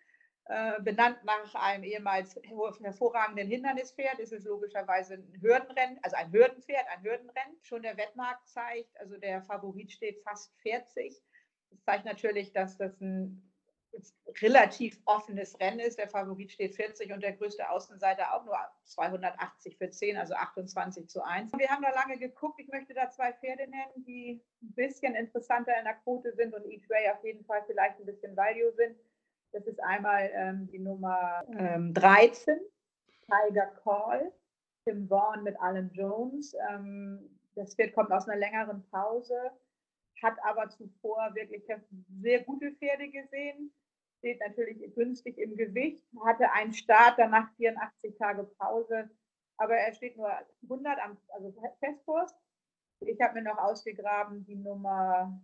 Äh, 0.49 0.80
benannt 0.80 1.24
nach 1.24 1.57
einem 1.57 1.82
ehemals 1.82 2.38
hervorragenden 2.80 3.49
Hindernispferd. 3.49 4.20
Es 4.20 4.30
ist 4.30 4.44
logischerweise 4.44 5.14
ein 5.14 5.40
Hürdenrennen, 5.40 5.99
also 6.03 6.14
ein 6.14 6.30
Hürdenpferd, 6.30 6.86
ein 6.88 7.03
Hürdenrennen. 7.03 7.57
Schon 7.62 7.82
der 7.82 7.97
Wettmarkt 7.97 8.47
zeigt, 8.49 8.97
also 9.01 9.16
der 9.16 9.42
Favorit 9.42 9.90
steht 9.90 10.22
fast 10.22 10.55
40. 10.61 11.20
Das 11.70 11.82
zeigt 11.82 12.05
natürlich, 12.05 12.53
dass 12.53 12.76
das 12.76 13.01
ein 13.01 13.42
relativ 14.40 15.01
offenes 15.05 15.59
Rennen 15.59 15.80
ist. 15.80 15.99
Der 15.99 16.09
Favorit 16.09 16.53
steht 16.53 16.76
40 16.76 17.12
und 17.12 17.24
der 17.24 17.32
größte 17.32 17.68
Außenseiter 17.68 18.32
auch 18.32 18.44
nur 18.44 18.57
280 18.84 19.76
für 19.78 19.90
10, 19.90 20.16
also 20.16 20.34
28 20.34 21.09
zu 21.09 21.24
1. 21.24 21.55
Wir 21.59 21.70
haben 21.70 21.82
da 21.82 21.90
lange 21.90 22.18
geguckt. 22.18 22.61
Ich 22.61 22.68
möchte 22.68 22.94
da 22.94 23.11
zwei 23.11 23.32
Pferde 23.32 23.66
nennen, 23.68 24.05
die 24.07 24.40
ein 24.62 24.74
bisschen 24.74 25.16
interessanter 25.16 25.76
in 25.76 25.86
der 25.86 25.94
Quote 25.94 26.32
sind 26.34 26.55
und 26.55 26.66
Each 26.66 26.88
Way 26.88 27.11
auf 27.11 27.24
jeden 27.24 27.44
Fall 27.44 27.64
vielleicht 27.66 27.99
ein 27.99 28.07
bisschen 28.07 28.36
Value 28.36 28.72
sind. 28.74 28.97
Das 29.53 29.66
ist 29.66 29.82
einmal 29.82 30.30
ähm, 30.34 30.68
die 30.70 30.78
Nummer 30.78 31.44
ähm, 31.59 31.94
13, 31.94 32.59
Tiger 33.22 33.66
Call, 33.82 34.32
Tim 34.84 35.09
Vaughn 35.09 35.42
mit 35.42 35.59
Alan 35.61 35.90
Jones. 35.92 36.55
Ähm, 36.70 37.38
das 37.55 37.74
Pferd 37.74 37.94
kommt 37.94 38.12
aus 38.12 38.28
einer 38.28 38.38
längeren 38.38 38.84
Pause, 38.90 39.51
hat 40.22 40.36
aber 40.44 40.68
zuvor 40.68 41.34
wirklich 41.34 41.64
sehr 42.20 42.42
gute 42.44 42.72
Pferde 42.72 43.09
gesehen 43.09 43.72
steht 44.26 44.40
natürlich 44.40 44.94
günstig 44.94 45.38
im 45.38 45.57
Gewicht, 45.57 46.03
hatte 46.24 46.51
einen 46.53 46.72
Start, 46.72 47.14
danach 47.16 47.49
84 47.57 48.16
Tage 48.16 48.44
Pause, 48.59 49.09
aber 49.57 49.76
er 49.76 49.92
steht 49.94 50.16
nur 50.16 50.30
100 50.64 50.99
am 50.99 51.16
also 51.28 51.55
Festkurs. 51.80 52.34
Ich 53.01 53.20
habe 53.20 53.34
mir 53.34 53.42
noch 53.42 53.59
ausgegraben 53.59 54.44
die 54.44 54.57
Nummer 54.57 55.40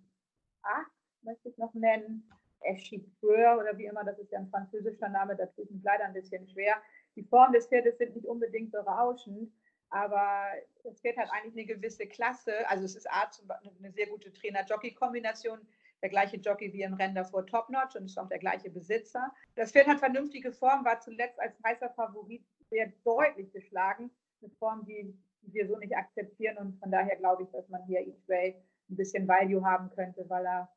8, 0.62 0.86
möchte 1.22 1.50
ich 1.50 1.58
noch 1.58 1.72
nennen, 1.74 2.28
Echiqueur 2.64 3.58
oder 3.58 3.76
wie 3.78 3.86
immer, 3.86 4.04
das 4.04 4.18
ist 4.18 4.30
ja 4.32 4.38
ein 4.38 4.48
französischer 4.48 5.08
Name, 5.08 5.36
da 5.36 5.46
tue 5.46 5.64
ich 5.64 5.70
mich 5.70 5.82
leider 5.82 6.04
ein 6.04 6.12
bisschen 6.12 6.46
schwer. 6.48 6.76
Die 7.16 7.24
Form 7.24 7.52
des 7.52 7.66
Pferdes 7.66 7.98
sind 7.98 8.14
nicht 8.14 8.26
unbedingt 8.26 8.72
berauschend, 8.72 9.52
aber 9.90 10.48
das 10.84 11.00
Pferd 11.00 11.18
hat 11.18 11.30
eigentlich 11.32 11.54
eine 11.54 11.76
gewisse 11.76 12.06
Klasse. 12.06 12.68
Also 12.68 12.84
es 12.84 12.96
ist 12.96 13.10
A, 13.10 13.30
eine 13.78 13.92
sehr 13.92 14.06
gute 14.06 14.32
Trainer-Jockey-Kombination 14.32 15.60
der 16.02 16.10
gleiche 16.10 16.36
Jockey 16.36 16.72
wie 16.72 16.82
im 16.82 16.94
Rennen 16.94 17.14
davor 17.14 17.46
Topnotch 17.46 17.94
und 17.94 18.06
ist 18.06 18.18
auch 18.18 18.28
der 18.28 18.40
gleiche 18.40 18.70
Besitzer. 18.70 19.32
Das 19.54 19.70
Pferd 19.70 19.86
hat 19.86 20.00
vernünftige 20.00 20.52
Form, 20.52 20.84
war 20.84 21.00
zuletzt 21.00 21.38
als 21.38 21.56
heißer 21.64 21.90
Favorit 21.90 22.44
sehr 22.70 22.92
deutlich 23.04 23.52
geschlagen. 23.52 24.10
Eine 24.40 24.50
Form, 24.58 24.84
die, 24.84 25.16
wir 25.42 25.68
so 25.68 25.78
nicht 25.78 25.96
akzeptieren 25.96 26.58
und 26.58 26.78
von 26.80 26.90
daher 26.90 27.16
glaube 27.16 27.44
ich, 27.44 27.50
dass 27.50 27.68
man 27.68 27.84
hier 27.86 28.00
Way 28.26 28.56
ein 28.90 28.96
bisschen 28.96 29.28
Value 29.28 29.64
haben 29.64 29.90
könnte, 29.90 30.28
weil 30.28 30.44
er 30.44 30.68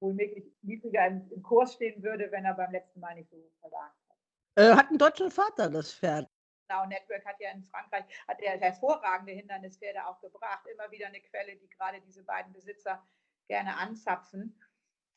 wohl 0.00 0.14
niedriger 0.62 1.06
im, 1.06 1.30
im 1.30 1.42
Kurs 1.42 1.74
stehen 1.74 2.02
würde, 2.02 2.30
wenn 2.30 2.44
er 2.44 2.54
beim 2.54 2.70
letzten 2.72 3.00
Mal 3.00 3.14
nicht 3.14 3.30
so 3.30 3.36
versagt 3.60 3.96
hat. 4.08 4.16
Äh, 4.56 4.74
hat 4.74 4.88
einen 4.88 4.98
deutschen 4.98 5.30
Vater, 5.30 5.70
das 5.70 5.94
Pferd. 5.94 6.28
Genau, 6.68 6.84
Network 6.86 7.24
hat 7.24 7.40
ja 7.40 7.50
in 7.52 7.62
Frankreich 7.64 8.04
hat 8.26 8.40
er 8.40 8.58
hervorragende 8.58 9.32
Hindernispferde 9.32 10.04
auch 10.06 10.20
gebracht. 10.20 10.66
Immer 10.66 10.90
wieder 10.90 11.06
eine 11.06 11.20
Quelle, 11.20 11.56
die 11.56 11.68
gerade 11.68 12.00
diese 12.00 12.24
beiden 12.24 12.52
Besitzer 12.52 13.06
gerne 13.48 13.76
anzapfen. 13.76 14.60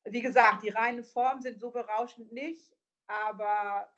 Wie 0.05 0.21
gesagt, 0.21 0.63
die 0.63 0.69
reinen 0.69 1.03
Formen 1.03 1.41
sind 1.41 1.59
so 1.59 1.71
berauschend 1.71 2.31
nicht, 2.31 2.71
aber 3.07 3.91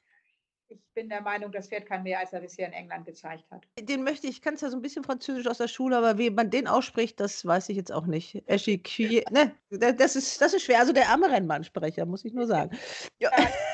ich 0.71 0.79
bin 0.93 1.09
der 1.09 1.21
Meinung, 1.21 1.51
das 1.51 1.67
Pferd 1.67 1.85
kann 1.85 2.03
mehr, 2.03 2.19
als 2.19 2.33
er 2.33 2.39
bisher 2.39 2.67
in 2.67 2.73
England 2.73 3.05
gezeigt 3.05 3.43
hat. 3.51 3.67
Den 3.79 4.03
möchte 4.03 4.27
ich, 4.27 4.37
ich 4.37 4.41
kann 4.41 4.53
es 4.53 4.61
ja 4.61 4.69
so 4.69 4.77
ein 4.77 4.81
bisschen 4.81 5.03
Französisch 5.03 5.47
aus 5.47 5.57
der 5.57 5.67
Schule, 5.67 5.97
aber 5.97 6.17
wie 6.17 6.29
man 6.29 6.49
den 6.49 6.67
ausspricht, 6.67 7.19
das 7.19 7.45
weiß 7.45 7.69
ich 7.69 7.77
jetzt 7.77 7.91
auch 7.91 8.05
nicht. 8.05 8.41
Echiquier, 8.47 9.23
ne, 9.31 9.55
das 9.69 10.15
ist, 10.15 10.41
das 10.41 10.53
ist 10.53 10.63
schwer. 10.63 10.79
Also 10.79 10.93
der 10.93 11.09
arme 11.09 11.29
Rennbahnsprecher, 11.29 12.05
muss 12.05 12.23
ich 12.25 12.33
nur 12.33 12.47
sagen. 12.47 12.77
Ja. 13.19 13.31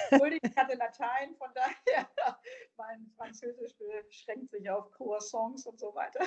Entschuldigung, 0.10 0.50
ich 0.52 0.58
hatte 0.58 0.76
Latein, 0.76 1.36
von 1.38 1.50
daher, 1.54 2.08
mein 2.78 3.10
Französisch 3.16 3.74
beschränkt 4.08 4.52
sich 4.52 4.70
auf 4.70 4.92
Croissants 4.92 5.66
und 5.68 5.80
so 5.80 5.94
weiter. 5.94 6.26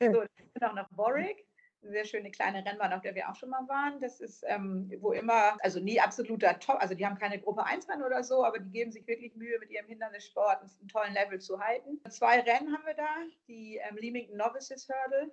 So, 0.00 0.24
dann 0.54 0.70
auch 0.70 0.74
noch 0.74 0.98
Warwick 0.98 1.46
sehr 1.90 2.04
schöne 2.04 2.30
kleine 2.30 2.64
Rennbahn, 2.64 2.92
auf 2.92 3.02
der 3.02 3.14
wir 3.14 3.28
auch 3.28 3.34
schon 3.34 3.50
mal 3.50 3.66
waren. 3.68 4.00
Das 4.00 4.20
ist, 4.20 4.44
ähm, 4.46 4.92
wo 5.00 5.12
immer, 5.12 5.56
also 5.62 5.80
nie 5.80 6.00
absoluter 6.00 6.58
Top, 6.58 6.76
also 6.80 6.94
die 6.94 7.06
haben 7.06 7.18
keine 7.18 7.40
Gruppe 7.40 7.64
1 7.64 7.88
Rennen 7.88 8.02
oder 8.02 8.22
so, 8.22 8.44
aber 8.44 8.58
die 8.58 8.70
geben 8.70 8.92
sich 8.92 9.06
wirklich 9.06 9.34
Mühe, 9.36 9.58
mit 9.58 9.70
ihrem 9.70 9.86
Hindernissport 9.86 10.62
einen 10.62 10.88
tollen 10.88 11.14
Level 11.14 11.40
zu 11.40 11.60
halten. 11.60 12.00
Zwei 12.10 12.40
Rennen 12.40 12.72
haben 12.72 12.86
wir 12.86 12.94
da, 12.94 13.08
die 13.48 13.76
ähm, 13.76 13.96
Leamington 13.96 14.36
Novices 14.36 14.88
Hurdle, 14.88 15.30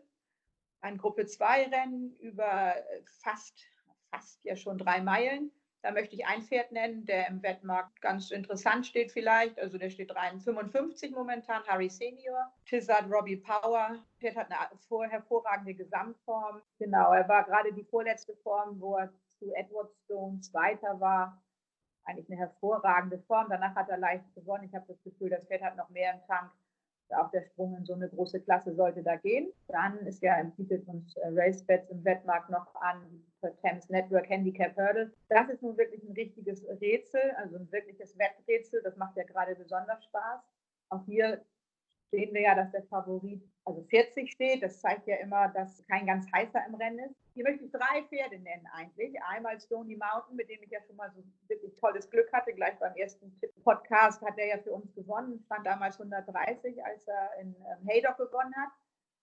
ein 0.82 0.98
Gruppe 0.98 1.26
2 1.26 1.70
Rennen 1.70 2.16
über 2.20 2.76
äh, 2.76 3.02
fast, 3.22 3.66
fast 4.10 4.44
ja 4.44 4.56
schon 4.56 4.78
drei 4.78 5.02
Meilen 5.02 5.52
da 5.84 5.92
möchte 5.92 6.16
ich 6.16 6.26
ein 6.26 6.42
Pferd 6.42 6.72
nennen, 6.72 7.06
der 7.06 7.28
im 7.28 7.44
Wettmarkt 7.44 8.02
ganz 8.02 8.32
interessant 8.32 8.88
steht 8.88 9.12
vielleicht. 9.12 9.60
Also 9.60 9.78
der 9.78 9.90
steht 9.90 10.12
355 10.12 11.12
momentan, 11.12 11.62
Harry 11.68 11.90
Senior. 11.90 12.54
Tizard 12.66 13.12
Robbie 13.12 13.36
Power. 13.36 14.00
Pferd 14.18 14.38
hat 14.38 14.48
eine 14.50 15.12
hervorragende 15.12 15.74
Gesamtform. 15.74 16.62
Genau, 16.80 17.12
er 17.12 17.28
war 17.28 17.44
gerade 17.44 17.74
die 17.74 17.84
vorletzte 17.84 18.34
Form, 18.38 18.80
wo 18.80 18.96
er 18.96 19.14
zu 19.28 19.54
Edward 19.54 19.94
Stone 20.06 20.40
Zweiter 20.40 21.02
war. 21.02 21.44
Eigentlich 22.06 22.30
eine 22.30 22.40
hervorragende 22.40 23.20
Form. 23.20 23.48
Danach 23.50 23.76
hat 23.76 23.90
er 23.90 23.98
leicht 23.98 24.34
gewonnen. 24.36 24.64
Ich 24.64 24.74
habe 24.74 24.86
das 24.88 25.04
Gefühl, 25.04 25.32
das 25.32 25.46
Pferd 25.46 25.64
hat 25.64 25.76
noch 25.76 25.90
mehr 25.90 26.14
im 26.14 26.26
Tank 26.28 26.50
auch 27.14 27.32
der 27.32 27.44
Sprung 27.44 27.76
in 27.78 27.86
so 27.86 27.94
eine 27.94 28.10
große 28.10 28.42
Klasse 28.42 28.74
sollte 28.74 29.04
da 29.04 29.16
gehen. 29.16 29.52
Dann 29.68 29.98
ist 30.06 30.22
ja 30.22 30.40
im 30.40 30.54
Titel 30.56 30.82
uns 30.88 31.16
äh, 31.18 31.28
RaceBets 31.28 31.90
im 31.90 32.04
Wettmarkt 32.04 32.50
noch 32.50 32.74
an 32.76 33.24
Thames 33.62 33.90
Network 33.90 34.30
Handicap 34.30 34.76
Hurdle. 34.78 35.12
Das 35.30 35.50
ist 35.50 35.62
nun 35.62 35.78
wirklich 35.78 36.04
ein 36.04 36.14
richtiges 36.14 36.66
Rätsel, 36.82 37.32
also 37.38 37.58
ein 37.58 37.72
wirkliches 37.72 38.18
Wetträtsel. 38.18 38.82
Das 38.84 38.96
macht 38.98 39.18
ja 39.18 39.24
gerade 39.24 39.56
besonders 39.56 40.04
Spaß. 40.06 40.42
Auch 40.90 41.06
hier 41.06 41.44
sehen 42.14 42.32
wir 42.32 42.42
ja, 42.42 42.54
dass 42.54 42.72
der 42.72 42.84
Favorit 42.84 43.42
also 43.66 43.82
40 43.90 44.32
steht. 44.32 44.62
Das 44.62 44.80
zeigt 44.80 45.08
ja 45.08 45.16
immer, 45.16 45.48
dass 45.50 45.84
kein 45.88 46.06
ganz 46.06 46.32
heißer 46.32 46.64
im 46.68 46.76
Rennen 46.76 47.00
ist. 47.00 47.16
Hier 47.34 47.44
möchte 47.44 47.66
ich 47.66 47.72
drei 47.72 48.04
Pferde 48.04 48.38
nennen 48.38 48.68
eigentlich. 48.72 49.16
Einmal 49.24 49.60
Stony 49.60 49.96
Mountain, 49.96 50.36
mit 50.36 50.48
dem 50.48 50.62
ich 50.62 50.70
ja 50.70 50.80
schon 50.86 50.96
mal 50.96 51.12
so 51.16 51.24
wirklich 51.48 51.76
tolles 51.78 52.08
Glück 52.12 52.32
hatte. 52.32 52.54
Gleich 52.54 52.78
beim 52.78 52.96
ersten 52.96 53.36
Podcast 53.64 54.22
hat 54.22 54.38
er 54.38 54.46
ja 54.46 54.58
für 54.60 54.74
uns 54.74 54.94
gewonnen. 54.94 55.42
Stand 55.46 55.66
damals 55.66 56.00
130, 56.00 56.86
als 56.86 57.08
er 57.08 57.32
in 57.42 57.56
ähm, 57.56 57.88
Haydock 57.88 58.18
gewonnen 58.18 58.54
hat. 58.56 58.70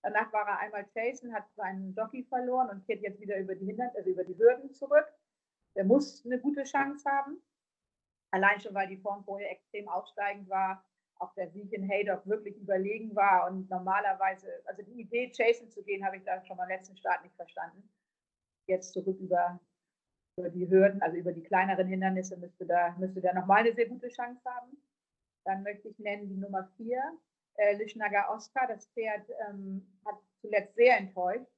Danach 0.03 0.33
war 0.33 0.49
er 0.49 0.59
einmal 0.59 0.85
Jason, 0.93 1.33
hat 1.33 1.45
seinen 1.55 1.95
Jockey 1.95 2.25
verloren 2.25 2.71
und 2.71 2.85
kehrt 2.87 3.03
jetzt 3.03 3.21
wieder 3.21 3.39
über 3.39 3.55
die 3.55 3.67
Hindern 3.67 3.91
also 3.95 4.11
über 4.11 4.25
die 4.25 4.37
Hürden 4.37 4.73
zurück. 4.73 5.07
Der 5.77 5.85
muss 5.85 6.27
eine 6.27 6.41
gute 6.41 6.65
Chance 6.65 7.09
haben. 7.09 7.41
Allein 8.33 8.59
schon, 8.61 8.75
weil 8.75 8.89
die 8.89 8.97
Form 8.97 9.23
vorher 9.23 9.53
extrem 9.53 9.89
aufsteigend 9.89 10.49
war 10.49 10.85
auch 11.21 11.35
der 11.35 11.51
Sieg 11.51 11.73
in 11.73 11.89
Haydock 11.89 12.27
wirklich 12.27 12.57
überlegen 12.57 13.15
war 13.15 13.51
und 13.51 13.69
normalerweise, 13.71 14.49
also 14.65 14.83
die 14.83 15.03
Idee, 15.03 15.31
Jason 15.33 15.71
zu 15.71 15.83
gehen, 15.83 16.05
habe 16.05 16.17
ich 16.17 16.25
da 16.25 16.43
schon 16.45 16.57
beim 16.57 16.69
letzten 16.69 16.97
Start 16.97 17.23
nicht 17.23 17.37
verstanden. 17.37 17.89
Jetzt 18.67 18.93
zurück 18.93 19.19
über, 19.21 19.61
über 20.37 20.49
die 20.49 20.69
Hürden, 20.69 21.03
also 21.03 21.17
über 21.17 21.33
die 21.33 21.43
kleineren 21.43 21.87
Hindernisse, 21.87 22.37
müsste 22.39 22.67
da, 22.67 22.97
müsste 22.99 23.21
da 23.21 23.35
nochmal 23.35 23.61
eine 23.61 23.75
sehr 23.75 23.87
gute 23.87 24.09
Chance 24.09 24.41
haben. 24.47 24.77
Dann 25.45 25.63
möchte 25.63 25.89
ich 25.89 25.99
nennen 25.99 26.29
die 26.29 26.37
Nummer 26.37 26.71
4, 26.77 26.99
äh, 27.57 27.77
Lischnager 27.77 28.31
Oscar. 28.31 28.67
Das 28.67 28.87
Pferd 28.89 29.29
ähm, 29.49 29.87
hat 30.07 30.17
zuletzt 30.41 30.75
sehr 30.75 30.97
enttäuscht. 30.97 31.51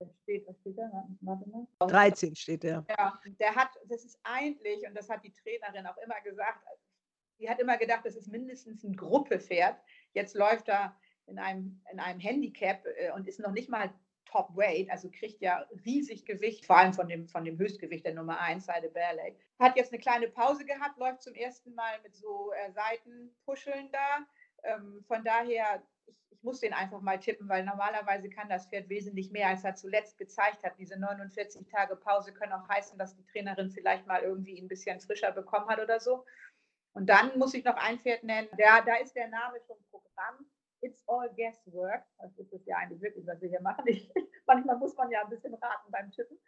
Das 0.00 0.08
steht, 0.22 0.46
was 0.48 0.58
steht 0.58 0.76
da? 0.76 1.08
Warte 1.20 1.48
mal. 1.48 1.66
13 1.78 2.34
steht 2.34 2.64
der. 2.64 2.84
Ja, 2.98 3.20
der 3.38 3.54
hat, 3.54 3.70
das 3.88 4.04
ist 4.04 4.18
eigentlich, 4.24 4.86
und 4.86 4.94
das 4.94 5.08
hat 5.08 5.22
die 5.22 5.32
Trainerin 5.32 5.86
auch 5.86 5.96
immer 5.98 6.20
gesagt, 6.22 6.66
die 7.38 7.48
hat 7.48 7.60
immer 7.60 7.76
gedacht, 7.76 8.04
das 8.04 8.16
ist 8.16 8.28
mindestens 8.28 8.84
ein 8.84 8.96
Gruppepferd. 8.96 9.76
Jetzt 10.12 10.34
läuft 10.34 10.68
er 10.68 10.96
in 11.26 11.38
einem, 11.38 11.80
in 11.90 12.00
einem 12.00 12.20
Handicap 12.20 12.84
äh, 12.96 13.10
und 13.12 13.26
ist 13.26 13.40
noch 13.40 13.52
nicht 13.52 13.68
mal 13.68 13.92
Top 14.34 14.56
Weight, 14.56 14.90
also 14.90 15.10
kriegt 15.10 15.40
ja 15.40 15.64
riesig 15.84 16.24
Gewicht, 16.24 16.66
vor 16.66 16.76
allem 16.76 16.92
von 16.92 17.08
dem, 17.08 17.28
von 17.28 17.44
dem 17.44 17.56
Höchstgewicht 17.56 18.04
der 18.04 18.14
Nummer 18.14 18.40
1, 18.40 18.66
Seide 18.66 18.88
Berley. 18.88 19.36
Hat 19.60 19.76
jetzt 19.76 19.92
eine 19.92 20.00
kleine 20.00 20.28
Pause 20.28 20.64
gehabt, 20.64 20.98
läuft 20.98 21.22
zum 21.22 21.34
ersten 21.34 21.72
Mal 21.74 22.00
mit 22.02 22.16
so 22.16 22.50
äh, 22.52 22.72
Seitenpuscheln 22.72 23.92
da. 23.92 24.26
Ähm, 24.64 25.04
von 25.06 25.22
daher, 25.22 25.84
ich, 26.06 26.16
ich 26.30 26.42
muss 26.42 26.58
den 26.58 26.72
einfach 26.72 27.00
mal 27.00 27.20
tippen, 27.20 27.48
weil 27.48 27.64
normalerweise 27.64 28.28
kann 28.28 28.48
das 28.48 28.66
Pferd 28.66 28.88
wesentlich 28.88 29.30
mehr, 29.30 29.48
als 29.48 29.62
er 29.62 29.76
zuletzt 29.76 30.18
gezeigt 30.18 30.64
hat. 30.64 30.78
Diese 30.80 30.98
49 30.98 31.68
Tage 31.68 31.94
Pause 31.94 32.32
können 32.32 32.54
auch 32.54 32.68
heißen, 32.68 32.98
dass 32.98 33.14
die 33.14 33.24
Trainerin 33.26 33.70
vielleicht 33.70 34.06
mal 34.08 34.22
irgendwie 34.22 34.60
ein 34.60 34.66
bisschen 34.66 35.00
frischer 35.00 35.30
bekommen 35.30 35.68
hat 35.68 35.78
oder 35.78 36.00
so. 36.00 36.24
Und 36.94 37.06
dann 37.06 37.36
muss 37.38 37.54
ich 37.54 37.64
noch 37.64 37.76
ein 37.76 37.98
Pferd 37.98 38.22
nennen, 38.22 38.48
der, 38.56 38.82
da 38.82 38.96
ist 38.96 39.14
der 39.14 39.28
Name 39.28 39.58
schon 39.66 39.76
Programm. 39.90 40.46
It's 40.80 41.02
all 41.08 41.28
guesswork. 41.34 42.04
Das 42.18 42.36
ist 42.38 42.52
es 42.52 42.64
ja 42.66 42.76
eigentlich 42.76 43.00
wirklich, 43.00 43.26
was 43.26 43.40
wir 43.40 43.48
hier 43.48 43.60
machen. 43.60 43.84
Ich, 43.86 44.12
manchmal 44.46 44.76
muss 44.78 44.94
man 44.96 45.10
ja 45.10 45.22
ein 45.22 45.30
bisschen 45.30 45.54
raten 45.54 45.90
beim 45.90 46.10
Tippen. 46.12 46.38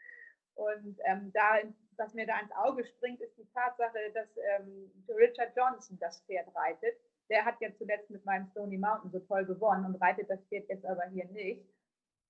Und 0.55 0.99
ähm, 1.05 1.32
da, 1.32 1.59
was 1.97 2.14
mir 2.14 2.26
da 2.26 2.38
ins 2.40 2.53
Auge 2.53 2.84
springt, 2.84 3.20
ist 3.20 3.36
die 3.36 3.49
Tatsache, 3.53 3.99
dass 4.14 4.28
ähm, 4.36 4.90
Richard 5.09 5.55
Johnson 5.57 5.99
das 5.99 6.22
Pferd 6.22 6.47
reitet. 6.55 6.97
Der 7.28 7.44
hat 7.44 7.61
ja 7.61 7.74
zuletzt 7.74 8.09
mit 8.11 8.24
meinem 8.24 8.47
Stony 8.47 8.78
Mountain 8.78 9.11
so 9.11 9.18
toll 9.20 9.44
gewonnen 9.44 9.84
und 9.84 10.01
reitet 10.01 10.30
das 10.30 10.42
Pferd 10.47 10.68
jetzt 10.68 10.86
aber 10.86 11.05
hier 11.07 11.26
nicht, 11.26 11.66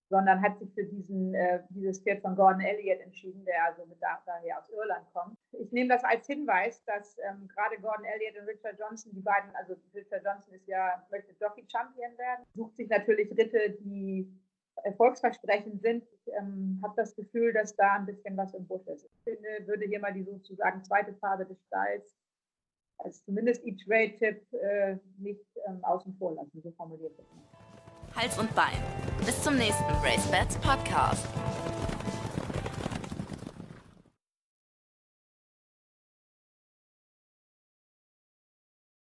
sondern 0.09 0.41
hat 0.41 0.59
sich 0.59 0.73
für 0.75 0.85
diesen, 0.85 1.35
äh, 1.35 1.63
dieses 1.71 2.01
Pferd 2.01 2.23
von 2.23 2.37
Gordon 2.37 2.61
Elliott 2.61 3.01
entschieden, 3.01 3.45
der 3.45 3.65
also 3.65 3.85
mit 3.87 4.01
da, 4.01 4.23
daher 4.25 4.59
aus 4.59 4.71
Irland 4.71 5.07
kommt. 5.13 5.37
Ich 5.53 5.73
nehme 5.73 5.89
das 5.89 6.05
als 6.05 6.27
Hinweis, 6.27 6.83
dass 6.85 7.17
ähm, 7.19 7.49
gerade 7.49 7.81
Gordon 7.81 8.05
Elliott 8.05 8.41
und 8.41 8.49
Richard 8.49 8.79
Johnson, 8.79 9.13
die 9.15 9.21
beiden, 9.21 9.55
also 9.57 9.75
Richard 9.95 10.25
Johnson 10.25 10.55
ist 10.55 10.67
ja, 10.69 11.05
möchte 11.11 11.35
Jockey 11.41 11.65
Champion 11.71 12.17
werden, 12.19 12.45
sucht 12.55 12.77
sich 12.77 12.89
natürlich 12.89 13.31
Ritte, 13.37 13.77
die 13.81 14.31
erfolgsversprechend 14.85 15.81
sind. 15.81 16.05
Ich 16.05 16.33
ähm, 16.39 16.81
habe 16.83 16.95
das 16.97 17.17
Gefühl, 17.17 17.53
dass 17.53 17.75
da 17.77 17.95
ein 17.95 18.07
bisschen 18.07 18.37
was 18.37 18.55
im 18.55 18.67
Busch 18.67 18.87
ist. 18.87 19.05
Ich 19.07 19.23
finde, 19.25 19.67
würde 19.67 19.87
hier 19.87 20.01
mal 20.01 20.13
die 20.13 20.23
sozusagen 20.23 20.85
zweite 20.85 21.15
Farbe 21.15 21.47
des 21.47 21.59
Stalls 21.67 22.17
als 22.99 23.25
zumindest 23.25 23.65
Each-Way-Tipp 23.65 24.53
äh, 24.53 24.97
nicht 25.19 25.45
ähm, 25.67 25.85
außen 25.85 26.15
vor 26.15 26.35
lassen, 26.35 26.63
so 26.63 26.71
formuliert 26.73 27.13
es. 27.19 27.27
Hals 28.17 28.39
und 28.39 28.55
Bein. 28.55 28.83
Bis 29.27 29.43
zum 29.43 29.57
nächsten 29.57 29.85
Race 30.03 30.27
Bats 30.31 30.57
Podcast. 30.57 31.27